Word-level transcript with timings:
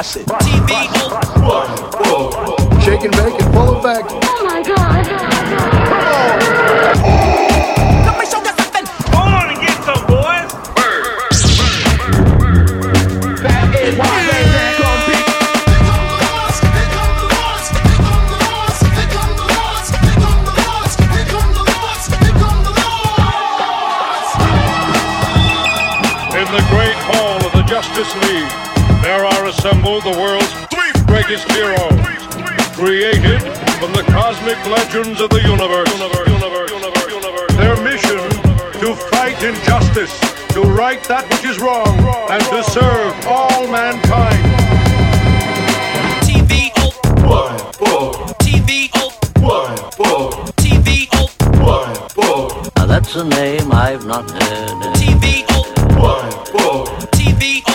bust 0.00 0.16
it. 0.16 0.26
TV 0.26 0.70
Shake 2.82 3.04
and 3.04 3.12
bake 3.12 3.42
and 3.42 3.54
full 3.54 3.76
effect. 3.76 4.08
Oh 4.12 4.19
are 29.90 30.00
the 30.02 30.20
world's 30.20 30.52
three 30.70 30.92
greatest 31.06 31.50
heroes, 31.50 31.98
created 32.78 33.40
from 33.80 33.92
the 33.92 34.04
cosmic 34.06 34.56
legends 34.66 35.20
of 35.20 35.30
the 35.30 35.42
universe. 35.42 35.90
Their 37.56 37.74
mission 37.82 38.22
to 38.78 38.94
fight 39.10 39.42
injustice, 39.42 40.14
to 40.54 40.62
right 40.62 41.02
that 41.04 41.28
which 41.30 41.44
is 41.44 41.58
wrong, 41.58 41.88
and 42.30 42.42
to 42.54 42.62
serve 42.70 43.14
all 43.26 43.66
mankind. 43.66 44.38
TV 46.22 46.70
TV 48.38 48.90
TV 50.68 51.08
Now 52.76 52.86
that's 52.86 53.16
a 53.16 53.24
name 53.24 53.72
I've 53.72 54.06
not 54.06 54.30
heard. 54.30 54.94
TV 54.94 55.44
TV 57.12 57.62
TV 57.62 57.69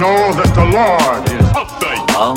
know 0.00 0.32
that 0.34 0.52
the 0.54 0.64
Lord 0.64 1.24
is 1.30 1.46
update. 1.56 2.04
um, 2.16 2.36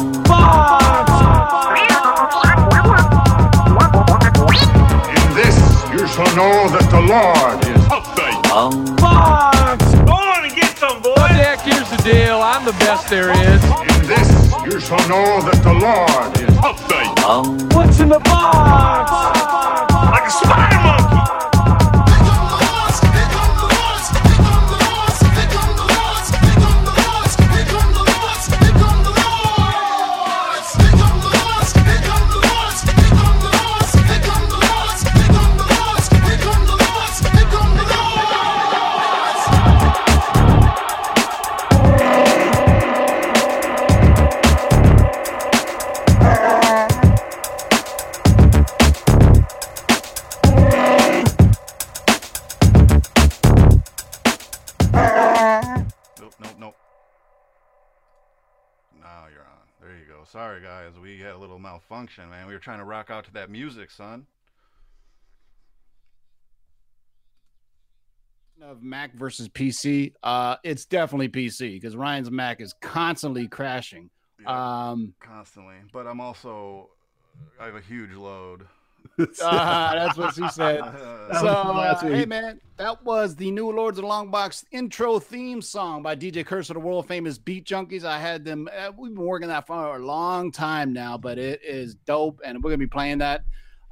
In 3.99 5.33
this 5.35 5.57
you 5.91 6.07
shall 6.07 6.29
know 6.35 6.69
that 6.69 6.87
the 6.89 7.01
Lord 7.01 7.59
is 7.67 7.83
update. 7.89 8.39
um. 8.55 8.85
Go 10.05 10.13
on 10.13 10.45
and 10.45 10.55
get 10.55 10.77
some, 10.77 11.01
boys. 11.01 11.17
Dick, 11.35 11.59
here's 11.61 11.89
the 11.89 11.97
deal. 12.03 12.39
I'm 12.41 12.63
the 12.65 12.73
best 12.79 13.09
there 13.09 13.31
is. 13.31 13.63
In 13.63 14.07
this 14.07 14.29
you 14.65 14.79
shall 14.79 15.03
know 15.09 15.41
that 15.43 15.59
the 15.63 15.73
Lord 15.73 16.39
is 16.39 16.55
update. 16.63 17.11
Um, 17.27 17.57
What's 17.75 17.99
in 17.99 18.09
the 18.09 18.19
box? 18.19 19.11
Like 20.13 20.23
a 20.25 20.31
spider 20.31 20.79
monkey. 20.81 21.08
Malfunction, 61.79 62.29
man. 62.29 62.47
We 62.47 62.53
were 62.53 62.59
trying 62.59 62.79
to 62.79 62.85
rock 62.85 63.09
out 63.09 63.25
to 63.25 63.33
that 63.33 63.49
music, 63.49 63.91
son. 63.91 64.25
of 68.61 68.83
Mac 68.83 69.13
versus 69.15 69.47
PC, 69.47 70.11
uh, 70.21 70.57
it's 70.65 70.83
definitely 70.83 71.29
PC 71.29 71.75
because 71.79 71.95
Ryan's 71.95 72.29
Mac 72.29 72.59
is 72.59 72.73
constantly 72.81 73.47
crashing. 73.47 74.09
Yeah, 74.41 74.89
Um, 74.89 75.13
constantly. 75.21 75.75
But 75.93 76.07
I'm 76.07 76.19
also, 76.19 76.89
I 77.57 77.67
have 77.67 77.75
a 77.75 77.79
huge 77.81 78.11
load. 78.11 78.67
Uh, 79.19 79.25
that's 79.93 80.17
what 80.17 80.33
she 80.33 80.47
said. 80.49 80.81
So, 81.31 81.47
uh, 81.47 81.99
hey 82.07 82.25
man, 82.25 82.59
that 82.77 83.05
was 83.05 83.35
the 83.35 83.51
new 83.51 83.69
Lords 83.69 83.99
of 83.99 84.01
the 84.01 84.07
Long 84.07 84.31
Box 84.31 84.65
intro 84.71 85.19
theme 85.19 85.61
song 85.61 86.01
by 86.01 86.15
DJ 86.15 86.43
Curse 86.43 86.71
of 86.71 86.73
the 86.73 86.79
world 86.79 87.07
famous 87.07 87.37
Beat 87.37 87.65
Junkies. 87.65 88.03
I 88.03 88.17
had 88.17 88.43
them. 88.43 88.67
Uh, 88.75 88.91
we've 88.97 89.13
been 89.13 89.23
working 89.23 89.47
that 89.49 89.67
for 89.67 89.95
a 89.95 89.99
long 89.99 90.51
time 90.51 90.91
now, 90.91 91.19
but 91.19 91.37
it 91.37 91.61
is 91.63 91.93
dope, 91.93 92.41
and 92.43 92.63
we're 92.63 92.71
gonna 92.71 92.79
be 92.79 92.87
playing 92.87 93.19
that. 93.19 93.43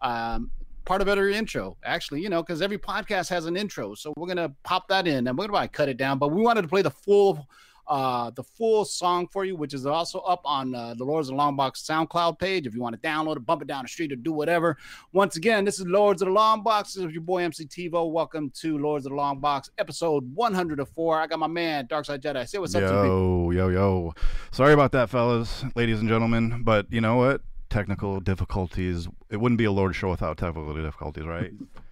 Um, 0.02 0.50
part 0.84 1.02
of 1.02 1.08
it 1.10 1.20
our 1.20 1.30
intro, 1.30 1.78
actually, 1.84 2.22
you 2.22 2.30
know, 2.30 2.42
because 2.42 2.64
every 2.64 2.80
podcast 2.80 3.30
has 3.30 3.46
an 3.46 3.56
intro, 3.56 3.94
so 3.94 4.14
we're 4.18 4.28
gonna 4.28 4.52
pop 4.64 4.88
that 4.88 5.06
in, 5.06 5.28
and 5.28 5.38
we're 5.38 5.48
gonna 5.48 5.68
cut 5.68 5.90
it 5.90 5.98
down. 5.98 6.18
But 6.18 6.30
we 6.30 6.42
wanted 6.42 6.64
to 6.64 6.68
play 6.68 6.82
the 6.82 6.90
full. 6.90 7.48
Uh, 7.88 8.30
the 8.32 8.44
full 8.44 8.84
song 8.84 9.28
for 9.28 9.46
you, 9.46 9.56
which 9.56 9.74
is 9.74 9.86
also 9.86 10.20
up 10.20 10.42
on 10.44 10.76
uh, 10.76 10.94
the 10.96 11.06
Lords 11.06 11.30
of 11.30 11.34
the 11.34 11.38
Long 11.38 11.56
Box 11.56 11.82
SoundCloud 11.84 12.38
page. 12.38 12.68
If 12.68 12.76
you 12.76 12.82
want 12.82 13.02
to 13.02 13.08
download 13.08 13.38
it, 13.38 13.46
bump 13.46 13.62
it 13.62 13.68
down 13.70 13.86
the 13.86 13.88
street, 13.88 14.12
or 14.12 14.18
do 14.18 14.34
whatever. 14.34 14.78
Once 15.14 15.38
again, 15.38 15.64
this 15.64 15.80
is 15.80 15.86
Lords 15.86 16.22
of 16.22 16.28
the 16.28 16.34
Long 16.34 16.64
Box. 16.64 16.94
This 16.94 17.06
is 17.06 17.14
your 17.14 17.22
boy 17.22 17.44
MC 17.44 17.66
TiVo. 17.66 18.12
Welcome 18.12 18.50
to 18.60 18.78
Lords 18.78 19.06
of 19.06 19.12
the 19.12 19.16
Long 19.16 19.40
Box, 19.40 19.70
episode 19.78 20.30
104. 20.36 21.22
I 21.22 21.28
got 21.28 21.40
my 21.40 21.48
man, 21.48 21.88
Darkside 21.88 22.20
Jedi. 22.20 22.46
Say 22.46 22.58
what's 22.58 22.76
up 22.76 22.82
to 22.82 23.04
me. 23.04 23.08
yo, 23.08 23.52
yo, 23.52 23.70
yo. 23.70 24.14
Sorry 24.52 24.74
about 24.74 24.92
that, 24.92 25.10
fellas, 25.10 25.64
ladies 25.76 26.02
and 26.02 26.10
gentlemen. 26.10 26.64
But 26.64 26.92
you 26.92 27.00
know 27.00 27.16
what? 27.16 27.42
Technical 27.70 28.20
difficulties. 28.20 29.08
It 29.30 29.38
wouldn't 29.38 29.60
be 29.60 29.66
a 29.66 29.72
Lord 29.72 29.96
show 29.96 30.10
without 30.10 30.38
technical 30.38 30.74
difficulties, 30.74 31.24
right? 31.24 31.52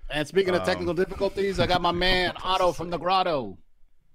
And 0.10 0.28
speaking 0.28 0.54
of 0.56 0.64
technical 0.64 0.94
difficulties, 0.94 1.60
I 1.60 1.68
got 1.68 1.82
my 1.82 1.92
man, 1.92 2.34
Otto 2.44 2.74
from 2.74 2.90
the 2.90 2.98
Grotto. 2.98 3.58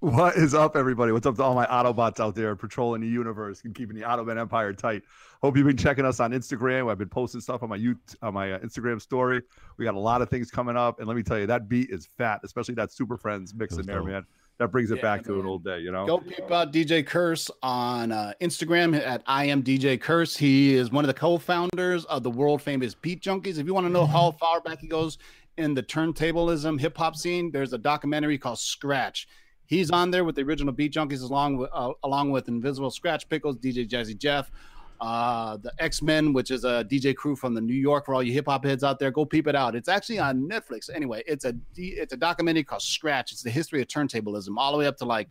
What 0.00 0.36
is 0.36 0.54
up, 0.54 0.76
everybody? 0.76 1.12
What's 1.12 1.26
up 1.26 1.36
to 1.36 1.42
all 1.42 1.54
my 1.54 1.66
Autobots 1.66 2.20
out 2.20 2.34
there 2.34 2.56
patrolling 2.56 3.02
the 3.02 3.06
universe 3.06 3.60
and 3.66 3.74
keeping 3.74 3.94
the 3.94 4.00
Autobot 4.00 4.40
Empire 4.40 4.72
tight? 4.72 5.02
Hope 5.42 5.58
you've 5.58 5.66
been 5.66 5.76
checking 5.76 6.06
us 6.06 6.20
on 6.20 6.32
Instagram. 6.32 6.90
I've 6.90 6.96
been 6.96 7.10
posting 7.10 7.42
stuff 7.42 7.62
on 7.62 7.68
my 7.68 7.76
YouTube, 7.76 8.16
on 8.22 8.32
my 8.32 8.52
uh, 8.52 8.58
Instagram 8.60 8.98
story. 8.98 9.42
We 9.76 9.84
got 9.84 9.92
a 9.92 9.98
lot 9.98 10.22
of 10.22 10.30
things 10.30 10.50
coming 10.50 10.74
up, 10.74 11.00
and 11.00 11.06
let 11.06 11.18
me 11.18 11.22
tell 11.22 11.38
you, 11.38 11.46
that 11.48 11.68
beat 11.68 11.90
is 11.90 12.06
fat, 12.06 12.40
especially 12.44 12.76
that 12.76 12.90
Super 12.90 13.18
Friends 13.18 13.52
mix 13.54 13.76
in 13.76 13.84
there, 13.84 13.98
dope. 13.98 14.06
man. 14.06 14.24
That 14.56 14.68
brings 14.68 14.90
it 14.90 14.96
Yeah, 14.96 15.02
back 15.02 15.22
to 15.24 15.38
an 15.38 15.44
old 15.44 15.64
day, 15.64 15.80
you 15.80 15.92
know. 15.92 16.06
Go 16.06 16.16
peep 16.16 16.50
out 16.50 16.72
DJ 16.72 17.06
Curse 17.06 17.50
on 17.62 18.10
uh, 18.10 18.32
Instagram 18.40 18.98
at 18.98 19.22
I 19.26 19.44
am 19.44 19.62
DJ 19.62 20.00
Curse. 20.00 20.34
He 20.34 20.76
is 20.76 20.90
one 20.90 21.04
of 21.04 21.08
the 21.08 21.14
co-founders 21.14 22.06
of 22.06 22.22
the 22.22 22.30
world 22.30 22.62
famous 22.62 22.94
Beat 22.94 23.20
Junkies. 23.20 23.58
If 23.58 23.66
you 23.66 23.74
want 23.74 23.86
to 23.86 23.92
know 23.92 24.06
how 24.06 24.30
far 24.40 24.62
back 24.62 24.78
he 24.78 24.88
goes 24.88 25.18
in 25.58 25.74
the 25.74 25.82
turntablism 25.82 26.80
hip 26.80 26.96
hop 26.96 27.16
scene, 27.16 27.50
there's 27.50 27.74
a 27.74 27.78
documentary 27.78 28.38
called 28.38 28.58
Scratch. 28.58 29.28
He's 29.70 29.92
on 29.92 30.10
there 30.10 30.24
with 30.24 30.34
the 30.34 30.42
original 30.42 30.72
Beat 30.72 30.92
Junkies 30.92 31.22
along 31.22 31.56
with 31.56 31.70
uh, 31.72 31.92
along 32.02 32.32
with 32.32 32.46
Invisibl 32.46 32.92
Skratch 32.92 33.28
Piklz, 33.28 33.56
DJ 33.60 33.88
Jazzy 33.88 34.18
Jeff, 34.18 34.50
uh, 35.00 35.58
the 35.58 35.72
X 35.78 36.02
Men, 36.02 36.32
which 36.32 36.50
is 36.50 36.64
a 36.64 36.84
DJ 36.90 37.14
crew 37.14 37.36
from 37.36 37.54
the 37.54 37.60
New 37.60 37.76
York 37.76 38.04
for 38.04 38.12
all 38.12 38.20
you 38.20 38.32
hip 38.32 38.46
hop 38.46 38.64
heads 38.64 38.82
out 38.82 38.98
there. 38.98 39.12
Go 39.12 39.24
peep 39.24 39.46
it 39.46 39.54
out. 39.54 39.76
It's 39.76 39.88
actually 39.88 40.18
on 40.18 40.48
Netflix. 40.48 40.90
Anyway, 40.92 41.22
it's 41.24 41.44
a 41.44 41.54
it's 41.76 42.12
a 42.12 42.16
documentary 42.16 42.64
called 42.64 42.82
Scratch. 42.82 43.30
It's 43.30 43.44
the 43.44 43.50
history 43.50 43.80
of 43.80 43.86
turntablism 43.86 44.56
all 44.58 44.72
the 44.72 44.78
way 44.78 44.86
up 44.88 44.96
to 44.96 45.04
like 45.04 45.28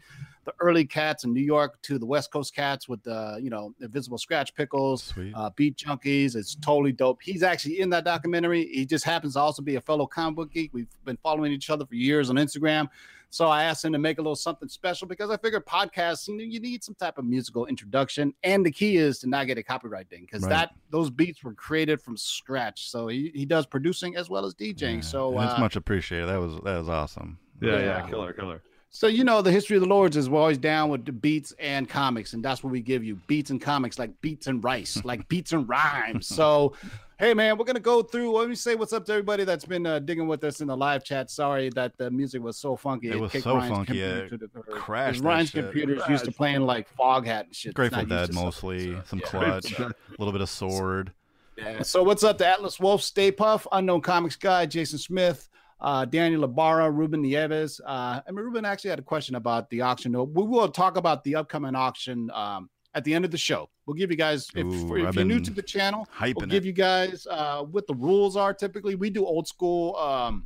the 0.50 0.64
early 0.66 0.86
cats 0.86 1.24
in 1.24 1.34
New 1.34 1.42
York 1.42 1.82
to 1.84 1.98
the 2.00 2.06
West 2.06 2.32
Coast 2.32 2.56
cats 2.56 2.88
with 2.90 3.02
the 3.04 3.40
you 3.42 3.50
know 3.50 3.74
Invisibl 3.82 4.20
Skratch 4.20 4.54
Piklz, 4.54 5.34
uh, 5.36 5.50
Beat 5.56 5.78
Junkies. 5.78 6.36
It's 6.36 6.56
totally 6.56 6.92
dope. 6.92 7.20
He's 7.22 7.44
actually 7.44 7.80
in 7.80 7.90
that 7.92 8.04
documentary. 8.06 8.66
He 8.68 8.86
just 8.86 9.06
happens 9.06 9.34
to 9.34 9.40
also 9.40 9.62
be 9.62 9.76
a 9.76 9.82
fellow 9.82 10.06
comic 10.08 10.36
book 10.36 10.52
geek. 10.54 10.72
We've 10.74 10.88
been 11.06 11.18
following 11.22 11.52
each 11.52 11.70
other 11.70 11.86
for 11.86 11.96
years 11.96 12.30
on 12.30 12.36
Instagram. 12.38 12.90
So 13.32 13.48
I 13.48 13.66
asked 13.66 13.86
him 13.86 13.94
to 13.94 14.00
make 14.00 14.18
a 14.18 14.22
little 14.24 14.36
something 14.36 14.68
special 14.68 15.08
because 15.08 15.30
I 15.30 15.38
figured 15.38 15.64
podcasts, 15.64 16.28
you, 16.28 16.36
know, 16.36 16.44
you 16.44 16.60
need 16.60 16.84
some 16.84 16.96
type 16.96 17.20
of 17.20 17.26
musical 17.26 17.68
introduction, 17.68 18.34
and 18.44 18.66
the 18.66 18.72
key 18.72 18.98
is 18.98 19.20
to 19.20 19.28
not 19.30 19.46
get 19.46 19.60
a 19.60 19.62
copyright 19.62 20.10
thing 20.10 20.22
because 20.22 20.42
Right. 20.42 20.50
that 20.50 20.72
those 20.90 21.12
beats 21.12 21.44
were 21.44 21.54
created 21.54 22.02
from 22.02 22.18
scratch. 22.18 22.90
So 22.90 23.08
he, 23.08 23.32
he 23.36 23.46
does 23.46 23.68
producing 23.68 24.16
as 24.16 24.32
well 24.32 24.46
as 24.48 24.56
DJing. 24.56 24.96
Yeah, 24.96 25.02
So 25.02 25.38
and 25.38 25.48
it's 25.48 25.60
uh, 25.60 25.62
much 25.62 25.76
appreciated. 25.76 26.28
That 26.28 26.40
was 26.40 26.56
that 26.64 26.80
was 26.80 26.90
awesome. 26.90 27.38
yeah, 27.62 27.74
yeah, 27.74 27.80
Yeah. 27.86 28.10
killer, 28.10 28.34
killer. 28.34 28.64
So 28.90 29.08
you 29.08 29.24
know 29.24 29.42
the 29.42 29.52
history 29.52 29.78
of 29.78 29.82
the 29.82 29.90
lords 29.90 30.18
is 30.18 30.30
we're 30.30 30.40
always 30.40 30.58
down 30.58 30.90
with 30.90 31.06
the 31.06 31.12
beats 31.12 31.54
and 31.60 31.88
comics, 31.88 32.34
and 32.34 32.44
that's 32.44 32.64
what 32.64 32.72
we 32.72 32.82
give 32.82 33.04
you: 33.04 33.16
beats 33.28 33.50
and 33.50 33.62
comics, 33.62 34.00
like 34.00 34.20
beats 34.22 34.48
and 34.48 34.64
rice, 34.64 35.02
like 35.04 35.28
beats 35.28 35.54
and 35.54 35.68
rhymes. 35.68 36.28
So 36.28 36.74
Hey 37.20 37.34
man, 37.34 37.58
we're 37.58 37.66
gonna 37.66 37.82
go 37.82 38.02
through. 38.02 38.32
Let 38.32 38.48
me 38.48 38.56
say 38.56 38.76
what's 38.76 38.94
up 38.94 39.06
to 39.08 39.12
everybody 39.12 39.44
that's 39.44 39.66
been 39.66 39.86
uh, 39.86 40.00
digging 40.00 40.26
with 40.26 40.42
us 40.46 40.62
in 40.62 40.68
the 40.68 40.78
live 40.78 41.04
chat. 41.04 41.30
Sorry 41.30 41.70
that 41.72 41.98
the 41.98 42.10
music 42.10 42.42
was 42.42 42.56
so 42.56 42.78
funky. 42.78 43.10
It 43.10 43.20
was 43.20 43.34
so 43.34 43.58
Ryan's 43.58 43.76
funky, 43.76 43.86
computer 43.88 44.24
it 44.24 44.30
to 44.30 44.38
the 44.38 44.48
crashed 44.48 45.20
Ryan's 45.20 45.52
computer's 45.52 46.02
used 46.08 46.24
to 46.24 46.32
playing 46.32 46.62
like 46.62 46.88
Foghat 46.96 47.44
and 47.48 47.54
shit. 47.54 47.74
Grateful 47.74 48.06
Dead 48.06 48.34
mostly, 48.34 48.94
so, 48.94 49.02
some 49.06 49.20
yeah. 49.20 49.26
clutch, 49.26 49.80
a 49.80 49.94
little 50.18 50.32
bit 50.32 50.40
of 50.40 50.50
sword. 50.50 51.12
Yeah. 51.58 51.82
So 51.82 52.04
what's 52.04 52.24
up 52.24 52.38
to 52.38 52.48
Atlas 52.48 52.80
Wolf, 52.80 53.02
Stay 53.02 53.34
Puff, 53.34 53.68
Unknown 53.74 54.00
Comics 54.00 54.38
Guy, 54.38 54.66
Jason 54.66 54.98
Smith, 54.98 55.49
uh, 55.82 56.06
Daniel 56.06 56.44
Ibarra, 56.44 56.92
Ruben 56.92 57.22
Nieves. 57.22 57.80
Uh, 57.86 58.22
I 58.28 58.32
mean, 58.32 58.44
Ruben 58.44 58.66
actually 58.66 58.90
had 58.90 59.00
a 59.00 59.04
question 59.04 59.36
about 59.36 59.70
the 59.70 59.82
auction. 59.82 60.12
We 60.14 60.44
will 60.44 60.70
talk 60.70 60.98
about 60.98 61.24
the 61.24 61.36
upcoming 61.36 61.76
auction 61.76 62.30
um, 62.34 62.70
at 62.96 63.04
the 63.04 63.14
end 63.14 63.26
of 63.26 63.32
the 63.32 63.38
show. 63.38 63.70
We'll 63.86 63.96
give 63.96 64.12
you 64.12 64.18
guys, 64.18 64.50
if, 64.56 64.66
Ooh, 64.66 64.96
if 64.96 65.16
you're 65.16 65.26
new 65.26 65.40
to 65.40 65.52
the 65.52 65.62
channel, 65.62 66.08
we'll 66.22 66.44
it. 66.44 66.50
give 66.50 66.66
you 66.66 66.74
guys 66.74 67.26
uh, 67.30 67.64
what 67.64 67.88
the 67.88 67.96
rules 67.96 68.36
are. 68.36 68.54
Typically, 68.54 68.96
we 68.96 69.10
do 69.10 69.26
old 69.26 69.48
school 69.48 69.96
um, 69.96 70.46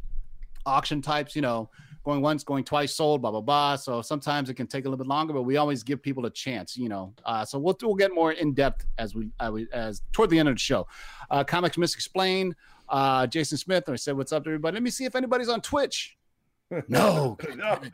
auction 0.66 1.02
types, 1.02 1.36
you 1.36 1.42
know, 1.42 1.70
going 2.04 2.22
once, 2.22 2.44
going 2.44 2.64
twice, 2.64 2.94
sold, 2.94 3.22
blah 3.22 3.32
blah 3.32 3.42
blah. 3.42 3.76
So 3.76 4.02
sometimes 4.02 4.50
it 4.50 4.56
can 4.56 4.68
take 4.68 4.86
a 4.86 4.90
little 4.90 5.04
bit 5.04 5.08
longer, 5.08 5.34
but 5.34 5.44
we 5.44 5.58
always 5.58 5.84
give 5.84 6.02
people 6.02 6.26
a 6.26 6.30
chance, 6.30 6.78
you 6.78 6.90
know. 6.90 7.14
Uh, 7.26 7.44
so 7.44 7.58
we'll 7.60 7.78
we'll 7.82 7.96
get 7.96 8.14
more 8.14 8.34
in 8.34 8.54
depth 8.54 8.86
as 8.98 9.16
we, 9.16 9.30
we 9.52 9.68
as 9.74 10.02
toward 10.12 10.30
the 10.30 10.40
end 10.40 10.50
of 10.50 10.56
the 10.56 10.60
show. 10.60 10.88
Uh, 11.32 11.44
Comics 11.44 11.78
Misexplained. 11.78 12.54
Uh, 12.94 13.28
Jason 13.28 13.58
Smith. 13.58 13.90
I 13.90 13.96
said, 13.96 14.16
"What's 14.16 14.32
up, 14.32 14.44
to 14.44 14.50
everybody?" 14.50 14.76
Let 14.76 14.84
me 14.84 14.90
see 14.92 15.06
if 15.06 15.16
anybody's 15.16 15.50
on 15.50 15.62
Twitch. 15.62 16.16
No, 16.88 17.38
Get 17.40 17.60
out 17.62 17.86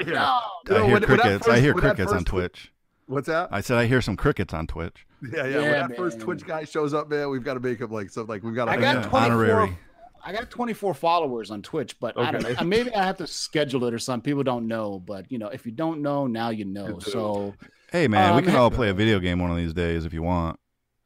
of 0.00 0.06
here. 0.06 0.14
no. 0.14 0.20
I 0.20 0.48
You 0.68 0.74
hear 0.74 0.82
when- 0.82 0.90
when 0.92 1.00
that 1.00 1.06
crickets. 1.06 1.48
I 1.48 1.60
hear 1.60 1.74
when 1.74 1.82
that 1.84 1.96
crickets 1.96 2.12
on 2.12 2.18
first- 2.18 2.26
Twitch. 2.26 2.72
What's 3.06 3.26
that? 3.28 3.48
I 3.52 3.60
said 3.60 3.76
I 3.76 3.84
hear 3.86 4.00
some 4.00 4.16
crickets 4.16 4.54
on 4.54 4.66
Twitch. 4.66 5.06
Yeah, 5.22 5.44
yeah. 5.46 5.56
when 5.56 5.64
Yeah, 5.64 5.86
that 5.88 5.96
first. 5.96 6.20
Twitch 6.20 6.46
guy 6.46 6.64
shows 6.64 6.94
up, 6.94 7.10
man, 7.10 7.28
we've 7.28 7.44
got 7.44 7.54
to 7.54 7.60
make 7.60 7.80
him 7.80 7.90
like 7.90 8.08
something 8.10 8.28
like 8.28 8.42
we've 8.42 8.54
got 8.54 8.64
to. 8.66 8.70
I 8.70 8.76
got 8.76 8.96
Yeah, 8.96 9.02
24. 9.08 9.20
honorary. 9.20 9.78
I 10.24 10.32
got 10.32 10.48
24 10.48 10.94
followers 10.94 11.50
on 11.50 11.60
Twitch, 11.60 12.00
but 12.00 12.18
I 12.18 12.30
don't 12.30 12.42
know. 12.58 12.64
Maybe 12.64 12.94
I 12.94 13.04
have 13.04 13.18
to 13.18 13.26
schedule 13.26 13.84
it 13.84 13.92
or 13.92 13.98
something. 13.98 14.22
People 14.30 14.42
don't 14.42 14.66
know, 14.68 14.98
but 15.00 15.30
you 15.30 15.36
know, 15.38 15.48
if 15.48 15.66
you 15.66 15.72
don't 15.72 16.00
know, 16.00 16.26
now 16.26 16.48
you 16.48 16.64
know. 16.64 16.98
So 16.98 17.54
Hey 17.92 18.08
man, 18.08 18.32
we 18.36 18.38
Um, 18.38 18.44
can 18.46 18.56
all 18.56 18.70
play 18.70 18.88
a 18.88 18.94
video 19.02 19.18
game 19.20 19.38
one 19.38 19.50
of 19.50 19.58
these 19.58 19.74
days 19.74 20.06
if 20.06 20.14
you 20.14 20.22
want. 20.22 20.58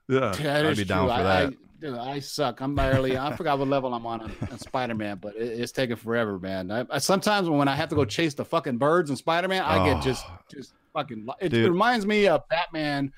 Yeah. 0.08 0.31
that 0.40 0.67
I'd 0.67 0.73
is 0.73 0.79
be 0.79 0.85
down 0.85 1.08
true. 1.08 1.17
for 1.17 1.23
that. 1.25 1.49
I, 1.49 1.56
dude, 1.80 1.94
I 1.96 2.19
suck. 2.20 2.60
I'm 2.60 2.75
barely. 2.75 3.16
I 3.16 3.34
forgot 3.36 3.58
what 3.58 3.69
level 3.69 3.94
I'm 3.94 4.06
on 4.06 4.20
on, 4.22 4.32
on 4.50 4.58
Spider 4.58 4.94
Man, 4.94 5.19
but 5.20 5.36
it, 5.36 5.60
it's 5.60 5.72
taking 5.72 5.96
forever, 5.96 6.38
man. 6.38 6.70
I, 6.70 6.86
I, 6.90 6.98
sometimes 6.98 7.48
when 7.48 7.69
I 7.69 7.75
have 7.75 7.88
to 7.90 7.94
go 7.94 8.04
chase 8.04 8.34
the 8.34 8.44
fucking 8.44 8.78
birds 8.78 9.10
in 9.10 9.16
Spider 9.16 9.48
Man, 9.48 9.62
I 9.62 9.84
get 9.84 10.02
just 10.02 10.25
Oh. 10.28 10.38
just 10.50 10.75
fucking. 10.92 11.26
It, 11.40 11.52
it 11.54 11.69
reminds 11.69 12.06
me 12.06 12.26
of 12.28 12.48
Batman. 12.48 13.12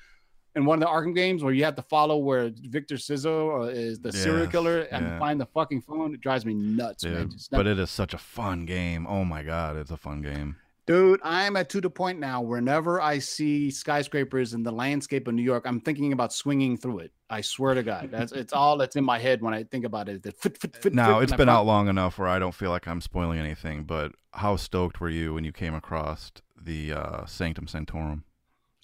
In 0.53 0.65
one 0.65 0.83
of 0.83 0.89
the 0.89 0.93
Arkham 0.93 1.15
games, 1.15 1.45
where 1.45 1.53
you 1.53 1.63
have 1.63 1.77
to 1.77 1.81
follow 1.81 2.17
where 2.17 2.51
Victor 2.53 2.95
Sizzo 2.95 3.61
uh, 3.61 3.67
is 3.69 3.99
the 4.01 4.11
serial 4.11 4.47
killer 4.47 4.81
and 4.81 5.05
yeah. 5.05 5.17
find 5.17 5.39
the 5.39 5.45
fucking 5.45 5.81
phone, 5.81 6.13
it 6.13 6.19
drives 6.19 6.45
me 6.45 6.53
nuts, 6.53 7.05
man. 7.05 7.29
Just 7.31 7.51
but 7.51 7.67
it 7.67 7.79
is 7.79 7.89
such 7.89 8.13
a 8.13 8.17
fun 8.17 8.65
game. 8.65 9.07
Oh 9.07 9.23
my 9.23 9.43
god, 9.43 9.77
it's 9.77 9.91
a 9.91 9.95
fun 9.95 10.21
game. 10.21 10.57
Dude, 10.87 11.19
I'm 11.23 11.55
at 11.55 11.69
to 11.69 11.81
the 11.81 11.89
point 11.89 12.19
now. 12.19 12.41
Whenever 12.41 12.99
I 12.99 13.19
see 13.19 13.69
skyscrapers 13.69 14.53
in 14.53 14.63
the 14.63 14.71
landscape 14.71 15.27
of 15.27 15.35
New 15.35 15.43
York, 15.43 15.63
I'm 15.65 15.79
thinking 15.79 16.11
about 16.11 16.33
swinging 16.33 16.75
through 16.75 16.99
it. 16.99 17.11
I 17.29 17.41
swear 17.41 17.75
to 17.75 17.83
God, 17.83 18.09
that's 18.11 18.31
it's 18.31 18.51
all 18.51 18.77
that's 18.77 18.95
in 18.95 19.03
my 19.03 19.19
head 19.19 19.41
when 19.41 19.53
I 19.53 19.63
think 19.63 19.85
about 19.85 20.09
it. 20.09 20.23
Fit, 20.23 20.57
fit, 20.57 20.75
fit, 20.75 20.93
Now 20.93 21.19
it's 21.19 21.33
been 21.33 21.49
out 21.49 21.65
long 21.65 21.87
enough 21.87 22.17
where 22.17 22.27
I 22.27 22.39
don't 22.39 22.53
feel 22.53 22.71
like 22.71 22.87
I'm 22.87 22.99
spoiling 22.99 23.39
anything. 23.39 23.83
But 23.83 24.13
how 24.33 24.55
stoked 24.55 24.99
were 24.99 25.09
you 25.09 25.33
when 25.35 25.43
you 25.43 25.51
came 25.51 25.75
across 25.75 26.31
the 26.59 26.93
uh, 26.93 27.25
Sanctum 27.25 27.67
Sanctorum? 27.67 28.23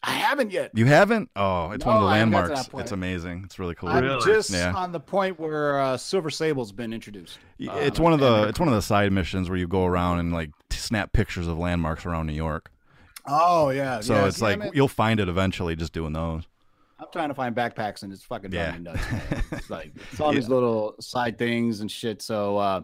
I 0.04 0.12
haven't 0.12 0.52
yet. 0.52 0.72
You 0.76 0.86
haven't? 0.86 1.30
Oh, 1.36 1.72
it's 1.72 1.84
one 1.84 1.96
of 1.98 2.04
the 2.04 2.08
I 2.08 2.18
haven't 2.20 2.32
got 2.32 2.42
to 2.48 2.54
landmarks. 2.54 2.70
It's 2.84 2.92
amazing. 2.92 3.42
It's 3.46 3.58
really 3.60 3.76
cool. 3.76 3.90
I'm 3.90 4.22
just 4.22 4.52
Yeah. 4.52 4.72
on 4.74 4.92
the 4.92 5.00
point 5.00 5.40
where 5.40 5.80
uh, 5.82 5.98
Silver 5.98 6.30
Sable's 6.30 6.72
been 6.72 6.94
introduced. 6.94 7.40
Y- 7.60 7.68
Uh, 7.68 7.78
it's 7.78 8.00
one 8.00 8.14
of 8.14 8.20
the 8.20 8.44
it's 8.48 8.60
one 8.60 8.70
of 8.70 8.76
the 8.76 8.82
side 8.82 9.12
missions 9.12 9.50
where 9.50 9.58
you 9.58 9.68
go 9.68 9.86
around 9.86 10.20
and 10.20 10.32
like 10.32 10.52
snap 10.72 11.14
pictures 11.14 11.48
of 11.48 11.58
landmarks 11.58 12.06
around 12.06 12.28
New 12.28 12.34
York. 12.34 12.72
Oh 13.26 13.70
yeah. 13.72 14.00
So 14.02 14.14
yeah, 14.14 14.28
it's 14.28 14.42
like 14.42 14.62
I'm, 14.62 14.70
you'll 14.74 14.88
find 14.88 15.20
it 15.20 15.28
eventually 15.30 15.76
just 15.76 15.94
doing 15.94 16.14
those. 16.14 16.44
I'm 17.00 17.08
trying 17.12 17.28
to 17.30 17.36
find 17.36 17.56
backpacks 17.56 18.04
and 18.04 18.14
it's 18.14 18.24
fucking 18.24 18.52
Yeah. 18.52 18.78
driving 18.78 18.84
me 18.84 18.92
nuts. 18.92 19.12
man. 19.12 19.44
It's 19.52 19.70
like 19.70 19.92
it's 20.12 20.20
all 20.22 20.32
Yeah. 20.34 20.40
these 20.40 20.50
little 20.50 20.96
side 21.00 21.38
things 21.38 21.82
and 21.82 21.92
shit. 21.92 22.22
So 22.22 22.58
uh 22.58 22.82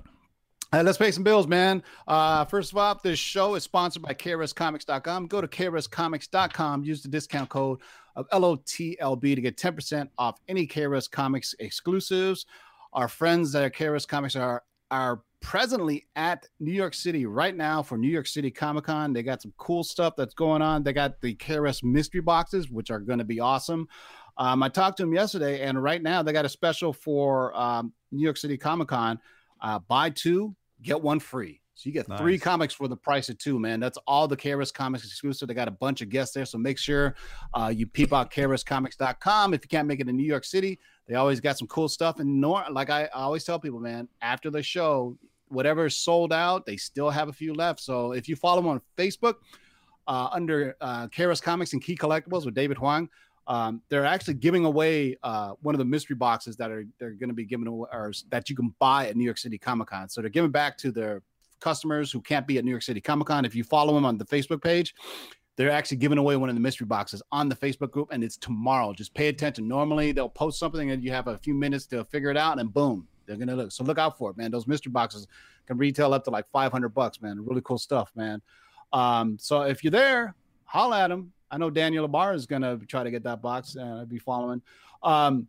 let's 0.82 0.98
pay 0.98 1.12
some 1.12 1.24
bills, 1.24 1.48
man. 1.48 1.84
Uh, 2.08 2.46
first 2.46 2.72
of 2.72 2.78
all, 2.78 3.00
this 3.04 3.20
show 3.20 3.56
is 3.56 3.64
sponsored 3.64 4.02
by 4.02 4.14
KRSComics.com. 4.14 5.28
Go 5.28 5.40
to 5.42 5.48
KRSComics.com. 5.48 6.84
Use 6.84 7.04
the 7.04 7.10
discount 7.10 7.50
code 7.50 7.80
of 8.16 8.28
LOTLB 8.30 9.36
to 9.36 9.42
get 9.42 9.58
10% 9.58 10.10
off 10.18 10.40
any 10.48 10.66
KRS 10.66 11.10
Comics 11.10 11.54
exclusives. 11.60 12.46
Our 12.94 13.08
friends 13.08 13.54
at 13.56 13.76
KRS 13.76 14.08
Comics 14.08 14.36
are 14.36 14.64
are 14.92 15.22
presently 15.40 16.06
at 16.16 16.48
New 16.60 16.72
York 16.72 16.94
City 16.94 17.26
right 17.26 17.56
now 17.56 17.82
for 17.82 17.98
New 17.98 18.10
York 18.10 18.28
City 18.28 18.52
Comic 18.52 18.86
Con. 18.86 19.12
They 19.12 19.24
got 19.24 19.42
some 19.42 19.54
cool 19.58 19.84
stuff 19.84 20.16
that's 20.16 20.36
going 20.36 20.62
on. 20.62 20.84
They 20.84 20.94
got 20.94 21.20
the 21.20 21.36
KRS 21.36 21.84
mystery 21.84 22.22
boxes, 22.22 22.70
which 22.70 22.92
are 22.92 23.00
going 23.00 23.18
to 23.18 23.26
be 23.26 23.40
awesome. 23.40 23.88
Um, 24.38 24.64
I 24.64 24.70
talked 24.70 24.98
to 24.98 25.04
them 25.04 25.14
yesterday, 25.14 25.62
and 25.62 25.82
right 25.82 26.02
now 26.02 26.24
they 26.24 26.32
got 26.32 26.46
a 26.46 26.50
special 26.50 26.94
for 26.94 27.56
um, 27.60 27.92
New 28.12 28.24
York 28.24 28.38
City 28.38 28.58
Comic 28.58 28.88
Con. 28.88 29.20
Uh, 29.62 29.80
buy 29.80 30.10
two, 30.12 30.56
get 30.84 31.02
one 31.02 31.20
free. 31.20 31.62
So 31.76 31.90
you 31.90 31.94
get 31.94 32.06
three 32.18 32.38
comics 32.38 32.74
for 32.74 32.88
the 32.88 32.96
price 32.96 33.30
of 33.30 33.38
two, 33.40 33.60
man. 33.60 33.80
That's 33.80 33.98
all 34.06 34.28
the 34.28 34.38
KRS 34.38 34.72
Comics 34.72 35.06
exclusive. 35.06 35.48
They 35.48 35.56
got 35.56 35.68
a 35.68 35.72
bunch 35.72 36.02
of 36.02 36.10
guests 36.10 36.36
there, 36.36 36.46
so 36.46 36.60
make 36.60 36.78
sure 36.78 37.16
uh, 37.56 37.74
you 37.76 37.88
peep 37.88 38.14
out 38.14 38.32
KRSComics.com. 38.32 39.56
If 39.56 39.64
you 39.64 39.70
can't 39.70 39.88
make 39.88 40.00
it 40.00 40.08
in 40.08 40.16
New 40.16 40.24
York 40.24 40.46
City, 40.46 40.80
they 41.08 41.16
always 41.16 41.40
got 41.40 41.58
some 41.58 41.68
cool 41.68 41.90
stuff. 41.90 42.20
And 42.20 42.40
nor 42.40 42.64
like 42.70 42.92
I, 42.92 43.08
always 43.08 43.44
tell 43.44 43.60
people, 43.60 43.80
man, 43.80 44.08
after 44.22 44.52
the 44.52 44.62
show, 44.62 45.18
whatever 45.48 45.88
is 45.88 45.96
sold 45.96 46.32
out, 46.32 46.66
they 46.66 46.78
still 46.78 47.10
have 47.10 47.28
a 47.28 47.34
few 47.34 47.56
left. 47.56 47.80
So 47.80 48.12
if 48.12 48.30
you 48.30 48.36
follow 48.36 48.62
them 48.62 48.70
on 48.70 48.82
Facebook 48.96 49.36
uh, 50.08 50.30
under 50.32 50.76
uh, 50.80 51.08
KRS 51.08 51.42
Comics 51.42 51.74
and 51.74 51.82
Key 51.82 51.96
Collectibles 51.96 52.46
with 52.46 52.54
David 52.54 52.78
Huang, 52.78 53.10
um, 53.48 53.82
they're 53.90 54.06
actually 54.06 54.36
giving 54.36 54.66
away 54.66 55.18
uh, 55.24 55.54
one 55.62 55.76
of 55.76 55.80
the 55.80 55.86
mystery 55.86 56.16
boxes 56.16 56.56
that 56.58 56.72
are 56.72 56.86
they're 57.00 57.12
going 57.12 57.30
to 57.30 57.36
be 57.36 57.46
giving 57.46 57.68
away 57.68 57.90
or 57.92 58.14
that 58.30 58.50
you 58.50 58.56
can 58.56 58.74
buy 58.80 59.08
at 59.08 59.16
New 59.16 59.26
York 59.26 59.38
City 59.38 59.58
Comic 59.58 59.90
Con. 59.90 60.10
So 60.10 60.22
they're 60.22 60.30
giving 60.30 60.52
back 60.52 60.78
to 60.80 60.92
their 60.92 61.22
customers 61.60 62.12
who 62.12 62.22
can't 62.22 62.48
be 62.48 62.58
at 62.58 62.66
New 62.66 62.72
York 62.72 62.84
City 62.84 63.02
Comic 63.02 63.28
Con. 63.28 63.46
If 63.46 63.56
you 63.56 63.64
follow 63.64 63.94
them 63.94 64.06
on 64.06 64.18
the 64.18 64.26
Facebook 64.26 64.64
page, 64.64 64.96
they're 65.56 65.72
actually 65.72 65.98
giving 65.98 66.18
away 66.18 66.36
one 66.36 66.50
of 66.50 66.56
the 66.56 66.62
mystery 66.62 66.86
boxes 66.86 67.22
on 67.32 67.48
the 67.48 67.56
Facebook 67.56 67.92
group, 67.92 68.10
and 68.12 68.24
it's 68.24 68.38
tomorrow. 68.38 68.94
Just 68.94 69.14
pay 69.14 69.28
attention. 69.28 69.68
Normally, 69.68 70.12
they'll 70.12 70.30
post 70.30 70.58
something, 70.58 70.92
and 70.92 71.04
you 71.04 71.12
have 71.12 71.28
a 71.28 71.38
few 71.38 71.54
minutes 71.54 71.86
to 71.88 72.06
figure 72.06 72.30
it 72.30 72.38
out, 72.38 72.60
and 72.60 72.74
boom, 72.74 73.08
they're 73.26 73.38
gonna 73.38 73.56
look. 73.56 73.72
So 73.72 73.84
look 73.84 74.00
out 74.00 74.18
for 74.18 74.32
it, 74.32 74.38
man. 74.38 74.52
Those 74.52 74.68
mystery 74.68 74.92
boxes 74.92 75.28
can 75.68 75.78
retail 75.78 76.14
up 76.14 76.24
to 76.26 76.32
like 76.32 76.50
500 76.52 76.90
bucks, 76.90 77.22
man. 77.22 77.44
Really 77.46 77.62
cool 77.64 77.78
stuff, 77.78 78.12
man. 78.16 78.42
Um, 78.92 79.38
so 79.40 79.62
if 79.62 79.84
you're 79.84 79.92
there, 79.92 80.36
holla 80.66 81.04
at 81.04 81.10
them. 81.10 81.32
I 81.54 81.58
know 81.58 81.70
Daniel 81.70 82.06
Ibarra 82.06 82.34
is 82.36 82.48
gonna 82.48 82.78
try 82.88 83.04
to 83.04 83.12
get 83.12 83.24
that 83.24 83.42
box, 83.42 83.76
and 83.76 83.88
I'll 83.88 84.06
be 84.08 84.18
following. 84.18 84.62
Um, 85.04 85.48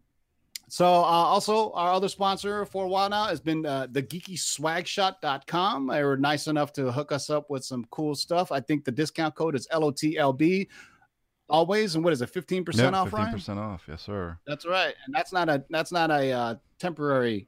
so 0.68 0.84
uh, 0.86 0.88
also 0.88 1.72
our 1.72 1.92
other 1.92 2.08
sponsor 2.08 2.64
for 2.66 2.84
a 2.84 2.88
while 2.88 3.08
now 3.08 3.24
has 3.24 3.40
been 3.40 3.64
uh, 3.64 3.86
the 3.90 4.02
geekyswagshop.com. 4.02 5.86
They 5.88 6.02
were 6.04 6.16
nice 6.16 6.46
enough 6.46 6.72
to 6.74 6.90
hook 6.92 7.12
us 7.12 7.30
up 7.30 7.48
with 7.50 7.64
some 7.64 7.86
cool 7.90 8.14
stuff. 8.14 8.52
I 8.52 8.60
think 8.60 8.84
the 8.84 8.92
discount 8.92 9.34
code 9.34 9.54
is 9.54 9.66
LOTLB 9.72 10.68
always. 11.48 11.94
And 11.94 12.04
what 12.04 12.12
is 12.12 12.22
it? 12.22 12.32
15% 12.32 12.76
Yeah, 12.76 12.88
off, 12.90 13.08
fifteen 13.08 13.24
Ryan? 13.24 13.32
percent 13.34 13.58
off. 13.58 13.82
Yes, 13.88 14.02
sir. 14.02 14.38
That's 14.46 14.66
right. 14.66 14.94
And 15.06 15.14
that's 15.14 15.32
not 15.32 15.48
a 15.48 15.64
that's 15.70 15.92
not 15.92 16.10
a 16.10 16.30
uh, 16.32 16.54
temporary 16.78 17.46